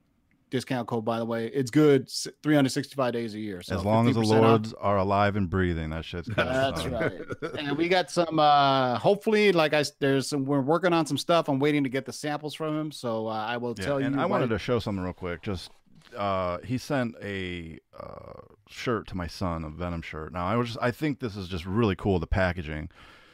discount 0.50 0.86
code, 0.88 1.04
by 1.04 1.18
the 1.18 1.24
way. 1.24 1.46
It's 1.48 1.70
good 1.70 2.08
365 2.42 3.12
days 3.12 3.34
a 3.34 3.40
year. 3.40 3.62
So 3.62 3.76
as 3.76 3.84
long 3.84 4.08
as 4.08 4.14
the 4.14 4.22
15% 4.22 4.24
off. 4.36 4.40
lords 4.42 4.74
are 4.74 4.96
alive 4.98 5.36
and 5.36 5.50
breathing, 5.50 5.90
that 5.90 6.04
shit's 6.04 6.28
good. 6.28 6.36
That's 6.36 6.82
So- 6.82 6.88
right. 6.90 7.12
and 7.58 7.76
we 7.76 7.88
got 7.88 8.10
some 8.10 8.38
uh 8.38 8.98
hopefully 8.98 9.52
like 9.52 9.74
i 9.74 9.84
there's 10.00 10.28
some 10.28 10.44
we're 10.44 10.60
working 10.60 10.92
on 10.92 11.06
some 11.06 11.18
stuff. 11.18 11.48
I'm 11.48 11.58
waiting 11.58 11.82
to 11.84 11.90
get 11.90 12.04
the 12.06 12.12
samples 12.12 12.54
from 12.54 12.78
him. 12.78 12.92
So 12.92 13.26
uh, 13.28 13.32
I 13.32 13.56
will 13.56 13.74
Yeah, 13.78 13.84
tell 13.84 13.96
and 13.98 14.14
you 14.14 14.20
I 14.20 14.26
wanted 14.26 14.50
to 14.50 14.58
show 14.58 14.78
something 14.78 15.02
real 15.02 15.12
quick. 15.12 15.42
Just 15.42 15.70
uh, 16.16 16.58
he 16.64 16.78
sent 16.78 17.16
a 17.22 17.78
uh, 17.98 18.40
shirt 18.68 19.08
to 19.08 19.16
my 19.16 19.26
son, 19.26 19.64
a 19.64 19.70
Venom 19.70 20.02
shirt. 20.02 20.32
Now 20.32 20.46
I 20.46 20.54
was 20.56 20.68
just, 20.68 20.78
I 20.80 20.90
think 20.92 21.18
this 21.20 21.36
is 21.36 21.48
just 21.48 21.66
really 21.66 21.96
cool. 21.96 22.18
The 22.20 22.26
packaging. 22.28 22.88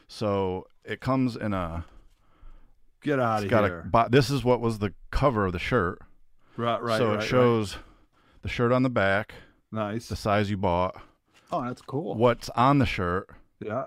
So 0.08 0.66
it 0.84 1.00
comes 1.00 1.36
in 1.36 1.52
a. 1.52 1.84
Get 3.02 3.18
out 3.18 3.38
It's 3.38 3.44
of 3.44 3.50
got 3.50 3.64
a. 3.64 3.66
here. 3.66 3.90
This 4.10 4.30
is 4.30 4.44
what 4.44 4.60
was 4.60 4.78
the 4.78 4.94
cover 5.10 5.46
of 5.46 5.52
the 5.52 5.58
shirt. 5.58 5.98
Right, 6.56 6.82
right. 6.82 6.98
so 6.98 7.06
right, 7.08 7.14
it 7.14 7.16
right. 7.18 7.26
shows 7.28 7.76
the 8.42 8.48
shirt 8.48 8.72
on 8.72 8.82
the 8.82 8.90
back, 8.90 9.34
Nice. 9.70 10.08
the 10.08 10.16
size 10.16 10.50
you 10.50 10.56
bought, 10.56 11.00
Oh, 11.50 11.62
that's 11.64 11.82
cool. 11.82 12.14
what's 12.16 12.48
on 12.50 12.78
the 12.78 12.86
shirt, 12.86 13.28
Yeah. 13.60 13.84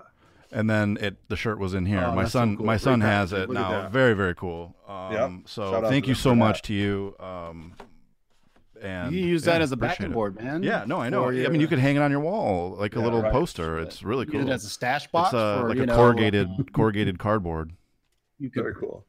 and 0.52 0.68
then 0.70 0.96
it 1.00 1.16
the 1.28 1.36
shirt 1.36 1.58
was 1.58 1.74
in 1.74 1.86
here. 1.86 2.02
Oh, 2.06 2.14
my 2.14 2.22
that's 2.22 2.32
so 2.32 2.38
son, 2.40 2.56
cool. 2.56 2.66
my 2.66 2.74
Great 2.74 2.80
son 2.82 3.00
has 3.02 3.30
packaging. 3.30 3.42
it 3.44 3.48
Look 3.48 3.62
now. 3.62 3.70
that. 3.82 3.90
Very 3.92 4.14
very 4.14 4.34
cool. 4.34 4.74
Um, 4.88 5.12
Yep. 5.12 5.30
So 5.46 5.70
Shout 5.72 5.84
thank 5.84 6.06
you 6.08 6.14
so 6.14 6.34
much 6.34 6.62
that. 6.62 6.66
to 6.68 6.74
you. 6.74 7.16
Um, 7.20 7.74
and 8.82 9.14
you 9.14 9.24
use 9.24 9.46
yeah, 9.46 9.54
that 9.54 9.62
as 9.62 9.72
a 9.72 9.74
appreciate 9.74 9.98
backing 10.00 10.12
board, 10.12 10.36
man. 10.36 10.62
Yeah, 10.62 10.84
no, 10.86 11.00
I 11.00 11.08
know. 11.08 11.24
for 11.24 11.30
I 11.32 11.36
your- 11.36 11.50
mean, 11.50 11.60
you 11.62 11.66
could 11.66 11.78
hang 11.78 11.96
it 11.96 12.00
on 12.02 12.10
your 12.10 12.20
wall 12.20 12.76
like 12.78 12.94
a 12.94 13.00
little 13.00 13.22
right. 13.22 13.32
poster. 13.32 13.78
It's 13.78 14.02
really 14.02 14.26
use 14.26 14.32
cool. 14.32 14.42
it 14.42 14.50
as 14.52 14.64
a 14.64 14.68
stash 14.68 15.06
box 15.08 15.32
it's 15.32 15.40
for 15.60 15.68
like 15.68 15.76
you 15.78 15.84
a 15.84 15.86
know, 15.86 15.96
corrugated 15.96 16.48
corrugated 16.74 17.18
cardboard. 17.18 17.72
You 18.38 18.50
could 18.50 18.64
Very 18.64 18.74
cool. 18.74 19.05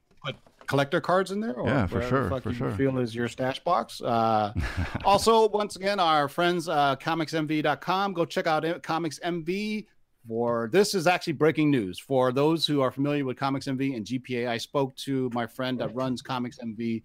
Collector 0.68 1.02
cards 1.02 1.32
in 1.32 1.40
there. 1.40 1.54
Or 1.54 1.68
Yeah, 1.68 1.88
for 1.88 2.02
sure, 2.02 2.24
the 2.26 2.30
fuck 2.30 2.44
for 2.44 2.50
you 2.50 2.56
sure. 2.56 2.72
Feel 2.72 2.98
is 3.00 3.16
your 3.16 3.28
stash 3.28 3.60
box. 3.64 4.02
Uh, 4.02 4.54
also, 5.06 5.48
once 5.50 5.76
again, 5.76 6.00
our 6.00 6.28
friends 6.28 6.68
uh, 6.70 6.96
comicsmv.com. 6.98 8.14
Go 8.14 8.26
check 8.26 8.48
out 8.48 8.66
it- 8.66 8.84
Comics 8.84 9.20
MV. 9.20 9.88
For 10.28 10.70
this 10.74 10.94
is 10.94 11.08
actually 11.08 11.34
breaking 11.34 11.72
news 11.72 11.98
for 12.00 12.34
those 12.34 12.66
who 12.68 12.82
are 12.82 12.92
familiar 12.92 13.24
with 13.24 13.38
Comics 13.38 13.66
MV 13.66 13.96
and 13.96 14.06
GPA. 14.06 14.50
I 14.50 14.58
spoke 14.58 14.94
to 14.98 15.30
my 15.34 15.48
friend 15.48 15.80
that 15.80 15.96
runs 15.96 16.22
Comics 16.22 16.58
MV, 16.60 17.02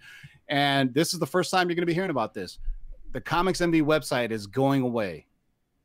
and 0.49 0.93
this 0.93 1.15
is 1.15 1.21
the 1.21 1.27
first 1.27 1.49
time 1.53 1.69
you're 1.69 1.77
going 1.77 1.83
to 1.83 1.87
be 1.87 1.95
hearing 1.95 2.11
about 2.11 2.35
this. 2.35 2.59
The 3.13 3.21
Comics 3.21 3.61
MV 3.61 3.83
website 3.83 4.33
is 4.33 4.49
going 4.49 4.83
away. 4.83 5.27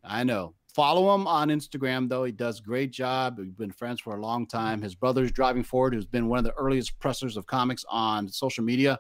I 0.04 0.24
know. 0.24 0.56
Follow 0.78 1.16
him 1.16 1.26
on 1.26 1.48
Instagram, 1.50 2.08
though. 2.08 2.24
He 2.24 2.32
does 2.32 2.60
great 2.60 2.92
job. 2.92 3.40
We've 3.40 3.58
been 3.58 3.72
friends 3.72 4.00
for 4.00 4.16
a 4.16 4.22
long 4.22 4.46
time. 4.46 4.80
His 4.80 4.94
brother's 4.94 5.32
driving 5.32 5.64
forward, 5.64 5.96
who's 5.96 6.06
been 6.06 6.28
one 6.28 6.38
of 6.38 6.46
the 6.46 6.54
earliest 6.54 7.00
pressers 7.00 7.36
of 7.36 7.48
comics 7.48 7.84
on 7.90 8.30
social 8.30 8.64
media. 8.64 9.00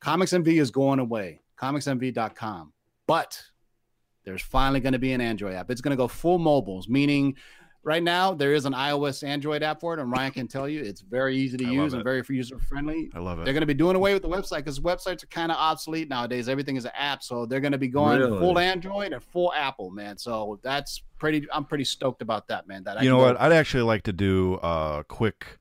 Comics 0.00 0.32
MV 0.32 0.48
is 0.60 0.72
going 0.72 0.98
away. 0.98 1.38
ComicsMV.com. 1.60 2.72
But 3.06 3.40
there's 4.24 4.42
finally 4.42 4.80
going 4.80 4.94
to 4.94 4.98
be 4.98 5.12
an 5.12 5.20
Android 5.20 5.54
app. 5.54 5.70
It's 5.70 5.80
going 5.80 5.92
to 5.92 5.96
go 5.96 6.08
full 6.08 6.40
mobiles, 6.40 6.88
meaning 6.88 7.36
right 7.84 8.02
now 8.02 8.32
there 8.34 8.54
is 8.54 8.64
an 8.64 8.72
iOS 8.72 9.26
Android 9.26 9.62
app 9.62 9.80
for 9.80 9.94
it, 9.94 10.00
and 10.00 10.10
Ryan 10.10 10.32
can 10.32 10.48
tell 10.48 10.68
you 10.68 10.80
it's 10.82 11.00
very 11.00 11.36
easy 11.36 11.56
to 11.58 11.66
I 11.66 11.70
use 11.70 11.92
and 11.94 12.04
very 12.04 12.22
user 12.28 12.58
friendly. 12.58 13.10
I 13.14 13.18
love 13.18 13.38
it. 13.40 13.44
They're 13.44 13.54
going 13.54 13.62
to 13.62 13.66
be 13.66 13.74
doing 13.74 13.96
away 13.96 14.12
with 14.14 14.22
the 14.22 14.28
website 14.28 14.58
because 14.58 14.80
websites 14.80 15.22
are 15.22 15.26
kind 15.28 15.50
of 15.50 15.58
obsolete 15.58 16.08
nowadays. 16.08 16.48
Everything 16.48 16.76
is 16.76 16.84
an 16.84 16.92
app, 16.96 17.22
so 17.22 17.46
they're 17.46 17.60
going 17.60 17.72
to 17.72 17.78
be 17.78 17.88
going 17.88 18.18
Really? 18.20 18.38
full 18.38 18.58
Android 18.58 19.12
and 19.12 19.22
full 19.22 19.52
Apple, 19.52 19.90
man. 19.90 20.16
So 20.18 20.60
that's 20.62 21.02
pretty. 21.18 21.46
I'm 21.52 21.64
pretty 21.64 21.84
stoked 21.84 22.22
about 22.22 22.48
that, 22.48 22.66
man. 22.68 22.84
That 22.84 22.98
I 22.98 23.02
you 23.02 23.10
know 23.10 23.18
go- 23.18 23.24
what? 23.24 23.40
I'd 23.40 23.52
actually 23.52 23.82
like 23.84 24.02
to 24.04 24.12
do 24.12 24.54
a 24.62 25.04
quick, 25.08 25.58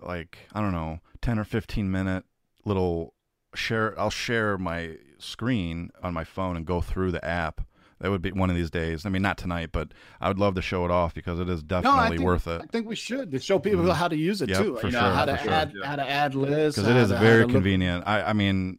like 0.00 0.38
I 0.52 0.60
don't 0.60 0.72
know, 0.72 1.00
ten 1.20 1.38
or 1.38 1.44
fifteen 1.44 1.90
minute 1.90 2.24
little 2.64 3.14
share. 3.54 3.98
I'll 3.98 4.10
share 4.10 4.58
my 4.58 4.96
screen 5.18 5.90
on 6.02 6.12
my 6.12 6.24
phone 6.24 6.56
and 6.56 6.66
go 6.66 6.80
through 6.80 7.12
the 7.12 7.24
app. 7.24 7.60
That 8.04 8.10
would 8.10 8.20
be 8.20 8.32
one 8.32 8.50
of 8.50 8.56
these 8.56 8.70
days. 8.70 9.06
I 9.06 9.08
mean, 9.08 9.22
not 9.22 9.38
tonight, 9.38 9.70
but 9.72 9.92
I 10.20 10.28
would 10.28 10.38
love 10.38 10.56
to 10.56 10.60
show 10.60 10.84
it 10.84 10.90
off 10.90 11.14
because 11.14 11.40
it 11.40 11.48
is 11.48 11.62
No, 11.62 11.68
definitely 11.80 12.18
think, 12.18 12.26
worth 12.26 12.46
it. 12.46 12.60
I 12.62 12.66
think 12.66 12.86
we 12.86 12.96
should 12.96 13.30
to 13.32 13.38
show 13.38 13.58
people 13.58 13.90
how 13.94 14.08
to 14.08 14.14
use 14.16 14.42
it 14.42 14.50
Yep, 14.50 14.58
too. 14.62 14.76
for 14.76 14.88
You 14.88 14.92
know 14.92 15.00
sure, 15.00 15.10
how 15.10 15.24
to 15.24 15.36
for 15.38 15.44
sure. 15.44 15.52
add 15.54 15.72
how 15.82 15.96
to 15.96 16.06
add 16.10 16.34
lists 16.34 16.78
Because 16.78 16.90
it 16.94 16.96
is 16.98 17.08
to- 17.08 17.16
very 17.16 17.46
convenient. 17.48 18.04
I, 18.06 18.20
I 18.24 18.32
mean, 18.34 18.78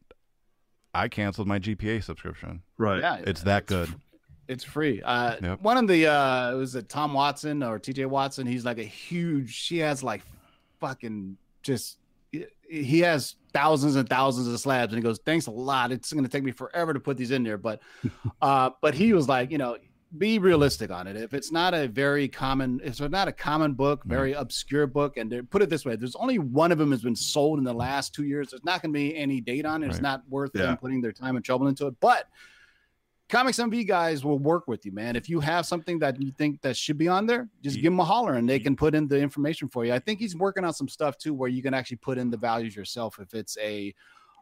I 0.93 1.07
canceled 1.07 1.47
my 1.47 1.57
GPA 1.57 2.03
subscription. 2.03 2.61
Right. 2.77 2.99
Yeah, 2.99 3.15
It's 3.25 3.41
that 3.41 3.65
good. 3.65 3.89
It's 4.47 4.63
free. 4.63 5.01
Uh, 5.01 5.37
Yep. 5.41 5.61
One 5.61 5.77
of 5.77 5.87
the 5.87 6.05
uh, 6.05 6.55
was 6.57 6.75
it 6.75 6.87
Tom 6.87 7.13
Watson 7.15 7.63
or 7.63 7.79
TJ 7.79 8.05
Watson? 8.05 8.45
He's 8.45 8.63
like 8.63 8.77
a 8.77 8.83
huge. 8.83 9.55
She 9.55 9.79
has 9.79 10.03
like 10.03 10.21
fucking 10.79 11.37
just. 11.63 11.97
He 12.69 12.99
has 13.01 13.35
thousands 13.53 13.95
and 13.95 14.09
thousands 14.09 14.47
of 14.47 14.59
slabs, 14.59 14.91
and 14.93 14.97
he 14.97 15.03
goes, 15.03 15.19
"Thanks 15.25 15.47
a 15.47 15.51
lot. 15.51 15.91
It's 15.91 16.11
going 16.11 16.23
to 16.25 16.29
take 16.29 16.43
me 16.43 16.51
forever 16.51 16.93
to 16.93 16.99
put 16.99 17.17
these 17.17 17.31
in 17.31 17.43
there." 17.43 17.57
But, 17.57 17.81
uh, 18.41 18.71
but 18.81 18.93
he 18.95 19.13
was 19.13 19.27
like, 19.27 19.51
you 19.51 19.57
know, 19.57 19.77
be 20.17 20.39
realistic 20.39 20.91
on 20.91 21.07
it. 21.07 21.15
If 21.15 21.33
it's 21.33 21.51
not 21.51 21.73
a 21.73 21.87
very 21.87 22.27
common, 22.27 22.79
if 22.83 22.99
it's 22.99 22.99
not 23.01 23.27
a 23.27 23.31
common 23.31 23.73
book, 23.73 24.03
very 24.05 24.33
obscure 24.33 24.87
book, 24.87 25.17
and 25.17 25.49
put 25.51 25.61
it 25.61 25.69
this 25.69 25.85
way, 25.85 25.95
there's 25.95 26.15
only 26.15 26.39
one 26.39 26.71
of 26.71 26.77
them 26.77 26.91
has 26.91 27.01
been 27.01 27.15
sold 27.15 27.59
in 27.59 27.65
the 27.65 27.73
last 27.73 28.13
two 28.15 28.23
years. 28.23 28.49
There's 28.51 28.63
not 28.63 28.81
going 28.81 28.93
to 28.93 28.97
be 28.97 29.15
any 29.15 29.41
date 29.41 29.65
on 29.65 29.83
it. 29.83 29.87
It's 29.89 30.01
not 30.01 30.23
worth 30.29 30.51
Yeah. 30.55 30.63
them 30.63 30.77
putting 30.77 31.01
their 31.01 31.11
time 31.11 31.35
and 31.35 31.43
trouble 31.45 31.67
into 31.67 31.87
it. 31.87 31.95
But 31.99 32.29
Comics 33.27 33.57
MV 33.57 33.87
guys 33.87 34.23
will 34.23 34.37
work 34.37 34.67
with 34.67 34.85
you, 34.85 34.91
man. 34.91 35.15
If 35.15 35.29
you 35.29 35.39
have 35.39 35.65
something 35.65 35.97
that 35.99 36.21
you 36.21 36.31
think 36.37 36.61
that 36.61 36.77
should 36.77 36.97
be 36.97 37.07
on 37.07 37.25
there, 37.25 37.49
just 37.63 37.77
give 37.77 37.91
them 37.91 37.99
a 37.99 38.03
holler 38.03 38.35
and 38.35 38.47
they 38.47 38.59
can 38.59 38.75
put 38.75 38.93
in 38.93 39.07
the 39.07 39.19
information 39.19 39.67
for 39.67 39.83
you. 39.83 39.93
I 39.93 39.99
think 39.99 40.19
he's 40.19 40.35
working 40.35 40.63
on 40.63 40.73
some 40.73 40.87
stuff 40.87 41.17
too 41.17 41.33
where 41.33 41.49
you 41.49 41.63
can 41.63 41.73
actually 41.73 41.97
put 41.97 42.19
in 42.19 42.29
the 42.29 42.37
values 42.37 42.75
yourself 42.75 43.17
if 43.19 43.33
it's 43.33 43.57
a 43.57 43.93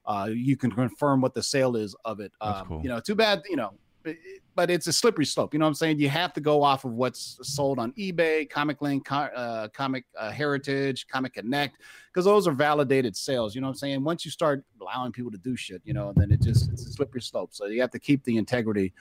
uh 0.06 0.28
you 0.30 0.58
can 0.58 0.70
confirm 0.70 1.22
what 1.22 1.34
the 1.34 1.42
sale 1.42 1.78
is 1.78 1.96
of 2.04 2.20
it. 2.20 2.34
Um, 2.42 2.66
cool. 2.68 2.82
you 2.84 2.90
know, 2.90 3.00
too 3.00 3.16
bad, 3.16 3.42
you 3.50 3.56
know, 3.56 3.74
but- 4.04 4.16
but 4.56 4.70
it's 4.70 4.86
a 4.86 4.94
slippery 4.94 5.26
slope. 5.26 5.52
You 5.54 5.60
know 5.60 5.66
what 5.66 5.70
I'm 5.70 5.74
saying? 5.76 6.00
You 6.00 6.10
have 6.10 6.32
to 6.34 6.40
go 6.42 6.62
off 6.62 6.86
of 6.86 6.92
what's 6.94 7.40
sold 7.42 7.80
on 7.80 7.92
eBay, 7.94 8.48
Comic 8.48 8.84
Link, 8.84 9.12
uh, 9.12 9.68
Comic 9.70 10.06
uh, 10.16 10.30
Heritage, 10.30 11.08
Comic 11.08 11.34
Connect, 11.34 11.80
because 12.12 12.26
those 12.26 12.48
are 12.48 12.52
validated 12.52 13.16
sales. 13.16 13.56
You 13.56 13.62
know 13.62 13.68
what 13.68 13.72
I'm 13.72 13.78
saying? 13.78 14.04
Once 14.04 14.26
you 14.26 14.30
start 14.30 14.64
allowing 14.80 15.12
people 15.12 15.32
to 15.32 15.40
do 15.40 15.56
shit, 15.56 15.82
you 15.86 15.94
know, 15.94 16.14
then 16.16 16.32
it 16.32 16.40
just 16.42 16.72
it's 16.72 16.86
a 16.86 16.92
slippery 16.92 17.22
slope. 17.22 17.50
So 17.54 17.66
you 17.66 17.82
have 17.82 17.90
to 17.92 18.00
keep 18.00 18.24
the 18.26 18.38
integrity 18.38 18.94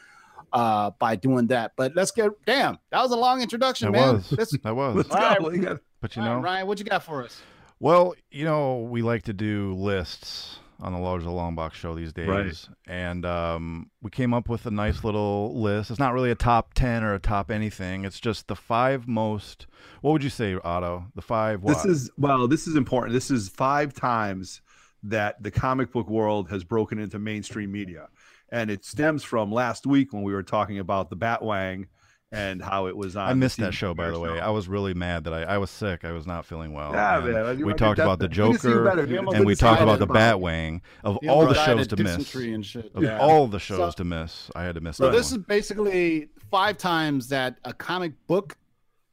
uh 0.54 0.90
by 0.98 1.16
doing 1.16 1.46
that. 1.48 1.72
But 1.76 1.94
let's 1.94 2.10
get 2.12 2.30
damn, 2.46 2.78
that 2.90 3.02
was 3.02 3.10
a 3.12 3.16
long 3.16 3.42
introduction, 3.42 3.92
That 3.92 3.98
man. 3.98 4.14
was. 4.14 4.32
Let's, 4.32 4.56
That 4.62 4.74
was. 4.74 4.96
Let's 4.96 5.10
All 5.10 5.18
right. 5.18 5.38
go. 5.38 5.50
You 5.50 5.62
got- 5.62 5.80
But 6.00 6.16
you 6.16 6.22
all 6.22 6.28
right, 6.28 6.34
know, 6.36 6.40
Ryan, 6.42 6.66
what 6.66 6.78
you 6.78 6.84
got 6.86 7.02
for 7.02 7.22
us? 7.22 7.40
Well, 7.78 8.14
you 8.30 8.44
know, 8.46 8.78
we 8.78 9.02
like 9.02 9.24
to 9.24 9.32
do 9.34 9.74
lists 9.74 10.58
on 10.82 10.92
the 10.92 10.98
Large 10.98 11.24
Long 11.24 11.54
Box 11.54 11.78
show 11.78 11.94
these 11.94 12.12
days. 12.12 12.28
Right. 12.28 12.68
And 12.86 13.24
um, 13.24 13.90
we 14.02 14.10
came 14.10 14.34
up 14.34 14.48
with 14.48 14.66
a 14.66 14.70
nice 14.70 15.04
little 15.04 15.58
list. 15.58 15.90
It's 15.90 16.00
not 16.00 16.12
really 16.12 16.32
a 16.32 16.34
top 16.34 16.74
10 16.74 17.04
or 17.04 17.14
a 17.14 17.18
top 17.20 17.50
anything. 17.50 18.04
It's 18.04 18.18
just 18.18 18.48
the 18.48 18.56
five 18.56 19.06
most, 19.06 19.66
what 20.00 20.10
would 20.10 20.24
you 20.24 20.30
say, 20.30 20.58
Otto? 20.62 21.06
The 21.14 21.22
five 21.22 21.62
what? 21.62 21.74
This 21.74 21.84
is 21.84 22.10
well, 22.18 22.48
this 22.48 22.66
is 22.66 22.74
important. 22.74 23.14
This 23.14 23.30
is 23.30 23.48
five 23.48 23.94
times 23.94 24.60
that 25.04 25.42
the 25.42 25.50
comic 25.50 25.92
book 25.92 26.08
world 26.08 26.50
has 26.50 26.64
broken 26.64 26.98
into 26.98 27.18
mainstream 27.18 27.70
media. 27.70 28.08
And 28.50 28.70
it 28.70 28.84
stems 28.84 29.24
from 29.24 29.50
last 29.50 29.86
week 29.86 30.12
when 30.12 30.22
we 30.22 30.32
were 30.32 30.42
talking 30.42 30.78
about 30.78 31.10
the 31.10 31.16
Batwang 31.16 31.86
and 32.32 32.62
how 32.62 32.86
it 32.86 32.96
was 32.96 33.14
on. 33.16 33.28
I 33.28 33.34
missed 33.34 33.58
that 33.58 33.74
show, 33.74 33.92
by 33.94 34.10
the 34.10 34.18
way. 34.18 34.30
show. 34.30 34.36
I 34.36 34.48
was 34.50 34.66
really 34.66 34.94
mad 34.94 35.24
that 35.24 35.34
I, 35.34 35.42
I 35.42 35.58
was 35.58 35.70
sick. 35.70 36.04
I 36.04 36.12
was 36.12 36.26
not 36.26 36.46
feeling 36.46 36.72
well. 36.72 36.92
Yeah, 36.92 37.18
and 37.22 37.32
man. 37.32 37.64
We 37.66 37.74
talked 37.74 37.98
about 37.98 38.18
the 38.18 38.28
that- 38.28 38.36
we 38.38 38.50
can 38.52 38.58
see 38.58 38.68
you 38.68 38.74
Joker, 38.74 38.84
better, 38.84 39.06
dude. 39.06 39.18
almost 39.18 39.36
and 39.36 39.46
we 39.46 39.54
talked 39.54 39.82
about 39.82 39.98
the 39.98 40.06
Batwing. 40.06 40.80
Of 41.04 41.18
all 41.28 41.46
the 41.46 41.54
shows 41.54 41.86
to 41.88 41.96
miss. 41.96 42.16
dysentery 42.16 42.54
and 42.54 42.64
shit. 42.64 42.90
Of 42.94 43.02
Yeah. 43.02 43.18
all 43.18 43.46
the 43.46 43.60
shows 43.60 43.76
So- 43.78 43.90
to 43.98 44.04
miss, 44.04 44.50
I 44.56 44.62
had 44.64 44.74
to 44.76 44.80
miss 44.80 44.96
So 44.96 45.10
this 45.10 45.30
one. 45.30 45.40
is 45.40 45.46
basically 45.46 46.28
five 46.50 46.78
times 46.78 47.28
that 47.28 47.56
a 47.64 47.72
comic 47.72 48.12
book 48.26 48.56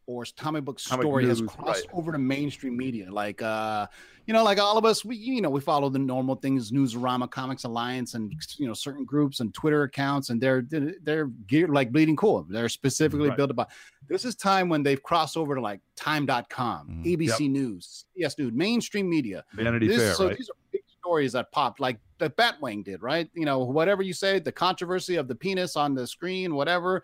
or 0.09 0.25
comic 0.35 0.65
book 0.65 0.79
story 0.79 1.27
has 1.27 1.39
crossed 1.39 1.85
right. 1.85 1.93
over 1.93 2.11
to 2.11 2.17
mainstream 2.17 2.75
media. 2.75 3.11
Like 3.11 3.43
uh, 3.43 3.85
you 4.25 4.33
know, 4.33 4.43
like 4.43 4.59
all 4.59 4.75
of 4.75 4.83
us, 4.83 5.05
we 5.05 5.15
you 5.15 5.39
know, 5.39 5.51
we 5.51 5.61
follow 5.61 5.87
the 5.89 5.99
normal 5.99 6.33
things, 6.35 6.71
Newsarama, 6.71 7.29
Comics 7.29 7.63
Alliance, 7.63 8.15
and 8.15 8.33
you 8.57 8.65
know, 8.65 8.73
certain 8.73 9.05
groups 9.05 9.39
and 9.39 9.53
Twitter 9.53 9.83
accounts, 9.83 10.31
and 10.31 10.41
they're 10.41 10.65
they're 11.03 11.27
geared 11.45 11.69
like 11.69 11.91
bleeding 11.91 12.15
cool. 12.15 12.43
They're 12.49 12.69
specifically 12.69 13.29
Right. 13.29 13.37
built 13.37 13.51
about 13.51 13.69
this 14.07 14.25
is 14.25 14.35
time 14.35 14.67
when 14.67 14.81
they've 14.81 15.01
crossed 15.01 15.37
over 15.37 15.53
to 15.53 15.61
like 15.61 15.79
time.com, 15.95 17.03
Mhm. 17.05 17.05
ABC 17.05 17.47
News, 17.47 18.05
yes, 18.15 18.33
dude, 18.33 18.55
mainstream 18.55 19.07
media. 19.07 19.45
Vanity 19.53 19.87
This- 19.87 19.97
Fair, 19.97 20.13
so 20.15 20.27
right? 20.27 20.37
these 20.37 20.49
are 20.49 20.57
big 20.71 20.81
stories 20.99 21.33
that 21.33 21.51
popped, 21.51 21.79
like 21.79 21.99
the 22.17 22.31
Batwing 22.31 22.83
did, 22.83 23.03
right? 23.03 23.29
You 23.35 23.45
know, 23.45 23.59
whatever 23.59 24.01
you 24.01 24.13
say, 24.13 24.39
the 24.39 24.51
controversy 24.51 25.17
of 25.17 25.27
the 25.27 25.35
penis 25.35 25.75
on 25.75 25.93
the 25.93 26.07
screen, 26.07 26.55
whatever, 26.55 27.03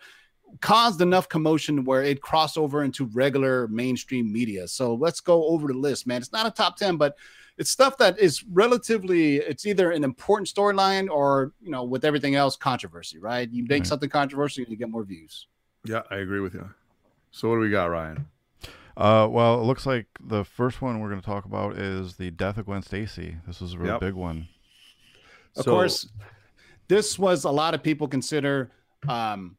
caused 0.62 1.02
enough 1.02 1.28
commotion 1.30 1.84
where 1.84 2.02
it 2.04 2.22
crossed 2.22 2.58
over 2.58 2.84
into 2.84 3.06
regular 3.08 3.68
mainstream 3.68 4.32
media. 4.32 4.68
So 4.68 4.94
let's 4.96 5.20
go 5.20 5.46
over 5.48 5.68
the 5.68 5.74
list, 5.74 6.08
man. 6.08 6.22
It's 6.22 6.32
not 6.32 6.46
a 6.46 6.52
top 6.52 6.78
10, 6.78 6.98
but 6.98 7.16
it's 7.58 7.70
stuff 7.70 7.98
that 8.00 8.20
is 8.20 8.44
relatively 8.52 9.38
it's 9.38 9.66
either 9.66 9.92
an 9.92 10.04
important 10.04 10.48
storyline 10.50 11.10
or 11.10 11.54
you 11.62 11.72
know 11.72 11.84
with 11.86 12.04
everything 12.04 12.36
else 12.36 12.58
controversy 12.58 13.18
right 13.18 13.50
you 13.50 13.64
make 13.64 13.80
Right. 13.84 13.88
something 13.88 14.10
controversial 14.10 14.66
you 14.68 14.76
get 14.76 14.90
more 14.90 15.06
views 15.06 15.48
Yeah, 15.86 16.02
I 16.12 16.16
agree 16.18 16.42
with 16.42 16.54
you. 16.54 16.70
So 17.32 17.48
what 17.50 17.56
do 17.56 17.62
we 17.62 17.70
got, 17.70 17.86
Ryan? 17.86 18.28
Uh, 18.98 19.28
well, 19.30 19.60
it 19.62 19.64
looks 19.64 19.86
like 19.86 20.08
the 20.22 20.44
first 20.44 20.82
one 20.82 21.00
we're 21.00 21.10
going 21.10 21.22
to 21.22 21.26
talk 21.26 21.46
about 21.46 21.78
is 21.78 22.16
the 22.18 22.30
death 22.32 22.58
of 22.58 22.66
Gwen 22.66 22.82
Stacy. 22.82 23.38
This 23.48 23.62
was 23.62 23.74
a 23.74 23.78
real 23.78 23.92
Yep. 23.94 24.00
big 24.02 24.14
one. 24.16 24.48
of 25.56 25.64
So- 25.64 25.72
course 25.72 26.10
this 26.90 27.18
was 27.18 27.46
a 27.46 27.52
lot 27.52 27.74
of 27.74 27.82
people 27.82 28.08
consider 28.10 28.70
um 29.08 29.56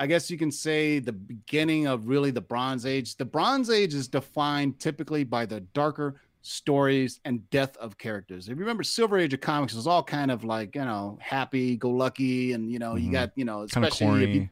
i 0.00 0.06
guess 0.06 0.30
you 0.30 0.38
can 0.38 0.50
say 0.50 0.98
the 0.98 1.12
beginning 1.12 1.86
of 1.86 2.08
really 2.08 2.32
the 2.32 2.40
bronze 2.40 2.86
age 2.86 3.16
the 3.16 3.24
bronze 3.24 3.70
age 3.70 3.94
is 3.94 4.08
defined 4.08 4.80
typically 4.80 5.24
by 5.24 5.46
the 5.46 5.60
darker 5.60 6.20
stories 6.42 7.20
and 7.24 7.48
death 7.50 7.76
of 7.76 7.98
characters 7.98 8.48
if 8.48 8.52
you 8.56 8.60
remember 8.60 8.82
silver 8.82 9.18
age 9.18 9.34
of 9.34 9.40
comics 9.40 9.74
was 9.74 9.86
all 9.86 10.02
kind 10.02 10.30
of 10.30 10.44
like 10.44 10.74
you 10.74 10.84
know 10.84 11.18
happy 11.20 11.76
go 11.76 11.90
lucky 11.90 12.52
and 12.52 12.72
you 12.72 12.78
know 12.80 12.96
you 12.96 13.10
Mhm. 13.10 13.12
got 13.12 13.30
you 13.36 13.44
know 13.44 13.62
especially 13.62 14.24
if 14.24 14.34
you 14.34 14.48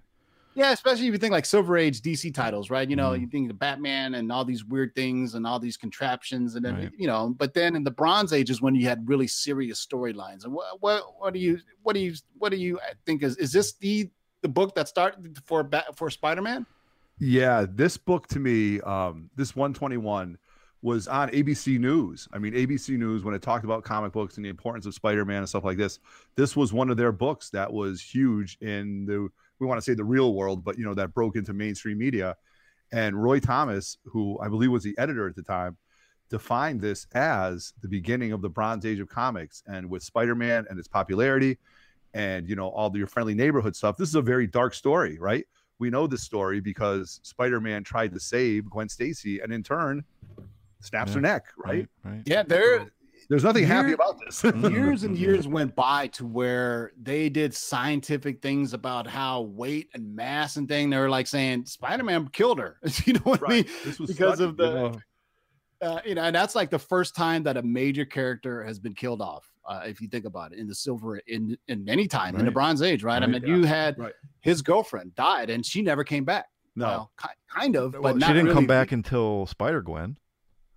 yeah, 0.54 0.72
especially 0.72 1.06
if 1.06 1.12
you 1.12 1.18
think 1.18 1.32
like 1.32 1.46
Silver 1.46 1.76
Age 1.76 2.00
DC 2.00 2.32
titles, 2.32 2.68
right? 2.68 2.90
You 2.90 2.96
know, 2.96 3.12
Mhm. 3.12 3.20
you 3.20 3.28
think 3.28 3.48
the 3.48 3.54
Batman 3.54 4.14
and 4.14 4.32
all 4.32 4.44
these 4.44 4.64
weird 4.64 4.94
things 4.94 5.34
and 5.34 5.46
all 5.46 5.60
these 5.60 5.76
contraptions, 5.76 6.56
and 6.56 6.64
then 6.64 6.74
Right. 6.74 6.92
you 6.98 7.06
know, 7.06 7.32
but 7.36 7.54
then 7.54 7.76
in 7.76 7.84
the 7.84 7.92
Bronze 7.92 8.32
Age 8.32 8.50
is 8.50 8.60
when 8.60 8.74
you 8.74 8.86
had 8.88 9.08
really 9.08 9.28
serious 9.28 9.86
storylines. 9.86 10.44
And 10.44 10.52
what 10.52 10.82
what 10.82 11.20
what 11.20 11.32
do 11.32 11.38
you 11.40 11.60
what 11.82 11.92
do 11.94 12.00
you 12.00 12.14
what 12.38 12.50
do 12.50 12.56
you 12.56 12.80
think 13.06 13.22
is 13.22 13.36
is 13.36 13.52
this 13.52 13.74
the 13.76 14.10
the 14.42 14.48
book 14.48 14.74
that 14.74 14.88
started 14.88 15.38
for 15.44 15.68
for 15.94 16.10
Spider 16.10 16.42
Man? 16.42 16.66
Yeah, 17.18 17.66
this 17.68 17.96
book 17.96 18.28
to 18.28 18.38
me, 18.38 18.80
um, 18.82 19.30
this 19.34 19.56
121 19.56 20.38
was 20.82 21.08
on 21.08 21.28
ABC 21.30 21.78
News. 21.78 22.28
I 22.32 22.38
mean, 22.38 22.54
ABC 22.54 22.96
News 22.96 23.24
when 23.24 23.34
it 23.34 23.42
talked 23.42 23.64
about 23.64 23.82
comic 23.82 24.12
books 24.12 24.36
and 24.36 24.44
the 24.44 24.48
importance 24.48 24.86
of 24.86 24.94
Spider-Man 24.94 25.38
and 25.38 25.48
stuff 25.48 25.64
like 25.64 25.76
this. 25.76 25.98
This 26.36 26.54
was 26.54 26.72
one 26.72 26.88
of 26.88 26.96
their 26.96 27.10
books 27.10 27.50
that 27.50 27.72
was 27.72 28.00
huge 28.00 28.58
in 28.60 29.04
the 29.06 29.28
we 29.58 29.66
want 29.66 29.78
to 29.78 29.82
say 29.82 29.94
the 29.94 30.04
real 30.04 30.34
world, 30.34 30.64
but 30.64 30.78
you 30.78 30.84
know 30.84 30.94
that 30.94 31.12
broke 31.14 31.34
into 31.34 31.52
mainstream 31.52 31.98
media. 31.98 32.36
And 32.92 33.20
Roy 33.20 33.40
Thomas, 33.40 33.98
who 34.04 34.38
I 34.40 34.48
believe 34.48 34.70
was 34.70 34.84
the 34.84 34.96
editor 34.98 35.28
at 35.28 35.34
the 35.34 35.42
time, 35.42 35.76
defined 36.30 36.80
this 36.80 37.06
as 37.12 37.72
the 37.82 37.88
beginning 37.88 38.32
of 38.32 38.40
the 38.40 38.48
Bronze 38.48 38.86
Age 38.86 39.00
of 39.00 39.08
comics, 39.08 39.64
and 39.66 39.90
with 39.90 40.04
Spider-Man 40.04 40.66
and 40.70 40.78
its 40.78 40.88
popularity, 40.88 41.58
and 42.18 42.48
you 42.48 42.56
know 42.56 42.68
all 42.68 42.94
your 42.96 43.06
friendly 43.06 43.34
neighborhood 43.34 43.76
stuff. 43.76 43.96
This 43.96 44.08
is 44.08 44.16
a 44.16 44.22
very 44.22 44.46
dark 44.46 44.74
story, 44.74 45.18
right? 45.18 45.46
We 45.78 45.88
know 45.88 46.08
this 46.08 46.22
story 46.24 46.60
because 46.60 47.20
Spider-Man 47.22 47.84
tried 47.84 48.12
to 48.12 48.20
save 48.20 48.68
Gwen 48.68 48.88
Stacy, 48.88 49.38
and 49.38 49.52
in 49.52 49.62
turn, 49.62 50.04
snaps 50.80 51.14
her 51.14 51.20
neck, 51.20 51.46
right? 51.56 51.86
Right. 52.04 52.22
Yeah, 52.26 52.42
there 52.42 52.90
There's 53.28 53.44
nothing 53.44 53.64
happy 53.64 53.92
about 53.92 54.18
this. 54.18 54.42
years 54.72 55.04
and 55.04 55.16
years 55.16 55.46
went 55.46 55.76
by 55.76 56.08
to 56.08 56.26
where 56.26 56.90
they 57.00 57.28
did 57.28 57.54
scientific 57.54 58.42
things 58.42 58.74
about 58.74 59.06
how 59.06 59.42
weight 59.42 59.88
and 59.94 60.16
mass 60.16 60.56
and 60.56 60.66
thing. 60.66 60.90
They 60.90 60.98
were 60.98 61.10
like 61.10 61.28
saying 61.28 61.66
Spider-Man 61.66 62.28
killed 62.32 62.58
her. 62.58 62.78
you 63.04 63.12
know 63.12 63.20
what 63.20 63.48
I 63.48 63.48
mean? 63.48 63.66
This 63.84 64.00
was 64.00 64.10
Because 64.10 64.40
of 64.40 64.56
the- 64.56 64.66
you 64.66 64.74
know. 64.74 64.92
Uh, 65.80 66.00
you 66.04 66.16
know, 66.16 66.22
and 66.22 66.34
that's 66.34 66.56
like 66.56 66.70
the 66.70 66.78
first 66.78 67.14
time 67.14 67.44
that 67.44 67.56
a 67.56 67.62
major 67.62 68.04
character 68.04 68.64
has 68.64 68.80
been 68.80 68.94
killed 68.94 69.22
off. 69.22 69.48
Uh, 69.68 69.82
if 69.84 70.00
you 70.00 70.08
think 70.08 70.24
about 70.24 70.52
it, 70.52 70.58
in 70.58 70.66
the 70.66 70.74
silver, 70.74 71.18
in 71.26 71.56
in 71.68 71.86
any 71.88 72.08
time 72.08 72.34
in 72.36 72.46
the 72.46 72.50
Bronze 72.50 72.80
Age, 72.80 73.02
right? 73.04 73.22
I 73.22 73.26
Right, 73.26 73.42
mean, 73.42 73.46
you 73.46 73.64
had 73.64 73.98
right. 73.98 74.14
his 74.40 74.62
girlfriend 74.62 75.14
died, 75.14 75.50
and 75.50 75.64
she 75.64 75.82
never 75.82 76.02
came 76.04 76.24
back. 76.24 76.46
no, 76.74 76.86
Well, 76.86 77.12
ki- 77.20 77.28
kind 77.54 77.76
of, 77.76 77.92
Well, 77.92 78.14
but 78.14 78.22
she 78.22 78.28
didn't 78.28 78.44
really. 78.46 78.54
come 78.54 78.66
back 78.66 78.92
until 78.92 79.44
Spider 79.46 79.82
Gwen, 79.82 80.16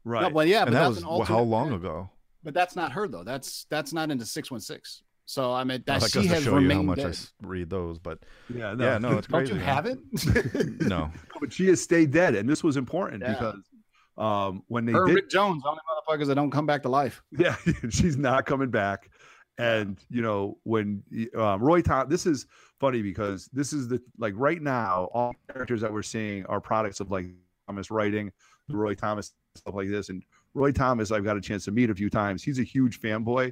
right. 0.03 0.23
No, 0.23 0.29
well, 0.29 0.45
yeah, 0.45 0.65
but 0.65 0.73
that 0.73 0.79
that's 0.79 0.89
was 1.05 1.21
an 1.21 1.25
how 1.25 1.39
long 1.41 1.69
character. 1.69 1.87
ago? 1.87 2.09
But 2.43 2.53
that's 2.53 2.75
not 2.75 2.91
her 2.91 3.07
though. 3.07 3.23
That's 3.23 3.65
that's 3.69 3.93
not 3.93 4.11
into 4.11 4.25
six 4.25 4.51
one 4.51 4.59
six. 4.59 5.03
So 5.25 5.53
I 5.53 5.63
mean, 5.63 5.83
Well, 5.87 5.99
that 5.99 6.01
that 6.01 6.11
she 6.11 6.17
goes 6.19 6.27
to 6.27 6.33
has 6.33 6.43
show 6.43 6.57
you 6.57 6.69
how 6.71 6.81
much 6.81 6.99
I 6.99 7.03
dead. 7.03 7.09
s- 7.11 7.31
read 7.43 7.69
those, 7.69 7.97
but 7.97 8.19
yeah, 8.53 8.75
yeah, 8.77 8.97
no, 8.97 9.17
it's 9.19 9.27
Don't 9.27 9.39
crazy. 9.39 9.53
you 9.53 9.59
man. 9.59 9.67
have 9.73 9.85
it? 9.85 9.99
No, 10.81 11.09
but 11.39 11.53
she 11.53 11.67
has 11.67 11.79
stayed 11.81 12.11
dead, 12.11 12.35
and 12.35 12.49
this 12.49 12.61
was 12.61 12.75
important 12.75 13.21
Yeah. 13.23 13.33
because 13.33 13.61
um, 14.21 14.63
when 14.67 14.85
they 14.85 14.93
did, 14.93 15.29
Jones, 15.31 15.63
the 15.63 15.69
only 15.69 15.81
motherfuckers 15.89 16.27
that 16.27 16.35
don't 16.35 16.51
come 16.51 16.67
back 16.67 16.83
to 16.83 16.89
life. 16.89 17.23
yeah, 17.31 17.55
she's 17.89 18.17
not 18.17 18.45
coming 18.45 18.69
back. 18.69 19.09
And 19.57 19.99
you 20.09 20.21
know 20.21 20.59
when 20.63 21.03
um, 21.35 21.61
Roy 21.61 21.81
Tom, 21.81 22.07
this 22.07 22.27
is 22.27 22.45
funny 22.79 23.01
because 23.01 23.49
this 23.51 23.73
is 23.73 23.87
the 23.87 23.99
like 24.19 24.33
right 24.37 24.61
now 24.61 25.09
all 25.13 25.33
characters 25.51 25.81
that 25.81 25.91
we're 25.91 26.03
seeing 26.03 26.45
are 26.45 26.61
products 26.61 26.99
of 26.99 27.09
like 27.09 27.25
Thomas 27.67 27.89
writing, 27.89 28.31
Roy 28.69 28.93
Thomas 28.93 29.33
stuff 29.55 29.73
like 29.73 29.89
this. 29.89 30.09
And 30.09 30.23
Roy 30.53 30.71
Thomas, 30.71 31.11
I've 31.11 31.23
got 31.23 31.35
a 31.35 31.41
chance 31.41 31.65
to 31.65 31.71
meet 31.71 31.89
a 31.89 31.95
few 31.95 32.09
times. 32.09 32.43
He's 32.43 32.59
a 32.59 32.63
huge 32.63 33.01
fanboy, 33.01 33.51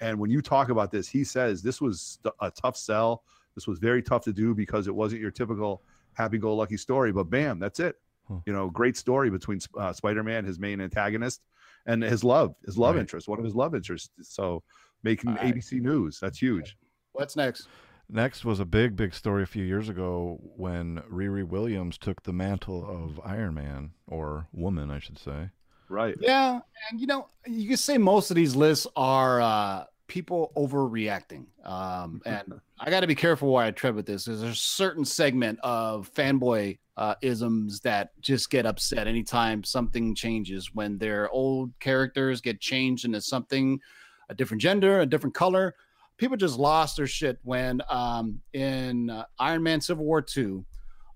and 0.00 0.18
when 0.18 0.30
you 0.30 0.40
talk 0.40 0.68
about 0.68 0.92
this, 0.92 1.08
he 1.08 1.24
says 1.24 1.60
this 1.60 1.80
was 1.80 2.20
a 2.40 2.52
tough 2.52 2.76
sell. 2.76 3.24
This 3.56 3.66
was 3.66 3.80
very 3.80 4.02
tough 4.02 4.22
to 4.24 4.32
do 4.32 4.54
because 4.54 4.86
it 4.86 4.94
wasn't 4.94 5.22
your 5.22 5.30
typical 5.30 5.82
happy-go-lucky 6.14 6.76
story. 6.76 7.12
But 7.12 7.24
bam, 7.30 7.58
that's 7.58 7.80
it. 7.80 7.96
Huh. 8.28 8.36
You 8.46 8.52
know, 8.52 8.70
great 8.70 8.96
story 8.96 9.30
between 9.30 9.60
uh, 9.78 9.92
Spider-Man, 9.92 10.44
his 10.44 10.58
main 10.58 10.80
antagonist, 10.80 11.42
and 11.86 12.02
his 12.02 12.24
love, 12.24 12.54
his 12.64 12.78
love 12.78 12.94
Right. 12.94 13.00
interest, 13.00 13.28
one 13.28 13.38
of 13.38 13.44
his 13.44 13.54
love 13.54 13.74
interests. 13.74 14.10
So 14.22 14.62
making 15.02 15.30
All 15.30 15.36
right. 15.36 15.54
ABC 15.54 15.80
News, 15.80 16.18
that's 16.20 16.38
huge. 16.38 16.76
What's 17.12 17.36
next? 17.36 17.68
Next 18.08 18.44
was 18.44 18.60
a 18.60 18.64
big, 18.64 18.96
big 18.96 19.14
story 19.14 19.42
a 19.42 19.46
few 19.46 19.64
years 19.64 19.88
ago 19.88 20.38
when 20.56 21.02
Riri 21.10 21.42
Williams 21.46 21.96
took 21.98 22.22
the 22.22 22.32
mantle 22.32 22.84
of 22.86 23.18
Iron 23.24 23.54
Man, 23.54 23.92
or 24.06 24.46
woman, 24.52 24.90
I 24.90 24.98
should 24.98 25.18
say. 25.18 25.50
Right. 25.88 26.14
Yeah, 26.20 26.60
and 26.90 27.00
you 27.00 27.06
know, 27.06 27.28
you 27.46 27.68
can 27.68 27.76
say 27.76 27.98
most 27.98 28.30
of 28.30 28.36
these 28.36 28.56
lists 28.56 28.86
are 28.96 29.40
uh 29.40 29.84
people 30.08 30.52
overreacting. 30.56 31.46
Um 31.64 32.20
and 32.26 32.60
I 32.78 32.90
got 32.90 33.00
to 33.00 33.06
be 33.06 33.14
careful 33.14 33.52
where 33.52 33.64
I 33.64 33.70
tread 33.70 33.94
with 33.94 34.06
this. 34.06 34.24
There's 34.24 34.42
a 34.42 34.54
certain 34.54 35.04
segment 35.04 35.58
of 35.62 36.12
fanboy 36.14 36.78
uh 36.96 37.14
isms 37.22 37.80
that 37.80 38.10
just 38.20 38.50
get 38.50 38.66
upset 38.66 39.06
anytime 39.06 39.64
something 39.64 40.14
changes 40.14 40.70
when 40.74 40.98
their 40.98 41.28
old 41.30 41.72
characters 41.80 42.40
get 42.40 42.60
changed 42.60 43.04
into 43.04 43.20
something 43.20 43.80
a 44.30 44.34
different 44.34 44.62
gender, 44.62 45.00
a 45.00 45.06
different 45.06 45.34
color. 45.34 45.74
People 46.16 46.36
just 46.36 46.58
lost 46.58 46.96
their 46.96 47.06
shit 47.06 47.38
when 47.42 47.80
um 47.88 48.40
in 48.52 49.10
uh, 49.10 49.24
Iron 49.38 49.62
Man 49.62 49.80
Civil 49.80 50.04
War 50.04 50.22
2 50.22 50.64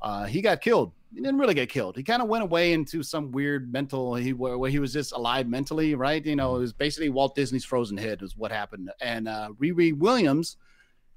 uh, 0.01 0.25
he 0.25 0.41
got 0.41 0.61
killed. 0.61 0.93
He 1.13 1.21
didn't 1.21 1.39
really 1.39 1.55
get 1.55 1.71
killed. 1.71 1.97
He 1.97 2.03
kind 2.03 2.21
of 2.21 2.29
went 2.29 2.45
away 2.45 2.73
into 2.73 3.03
some 3.03 3.33
weird 3.33 3.73
mental 3.73 4.15
he 4.15 4.33
where, 4.35 4.59
where 4.59 4.71
he 4.71 4.79
was 4.79 4.93
just 4.93 5.13
alive 5.13 5.49
mentally, 5.49 5.95
right? 5.95 6.25
You 6.25 6.37
know, 6.37 6.57
it 6.57 6.61
was 6.61 6.73
basically 6.75 7.09
Walt 7.09 7.35
Disney's 7.35 7.65
frozen 7.65 7.97
head 7.97 8.21
is 8.23 8.37
what 8.37 8.53
happened. 8.53 8.91
And 9.01 9.27
uh, 9.27 9.51
Riri 9.59 9.97
Williams 9.97 10.57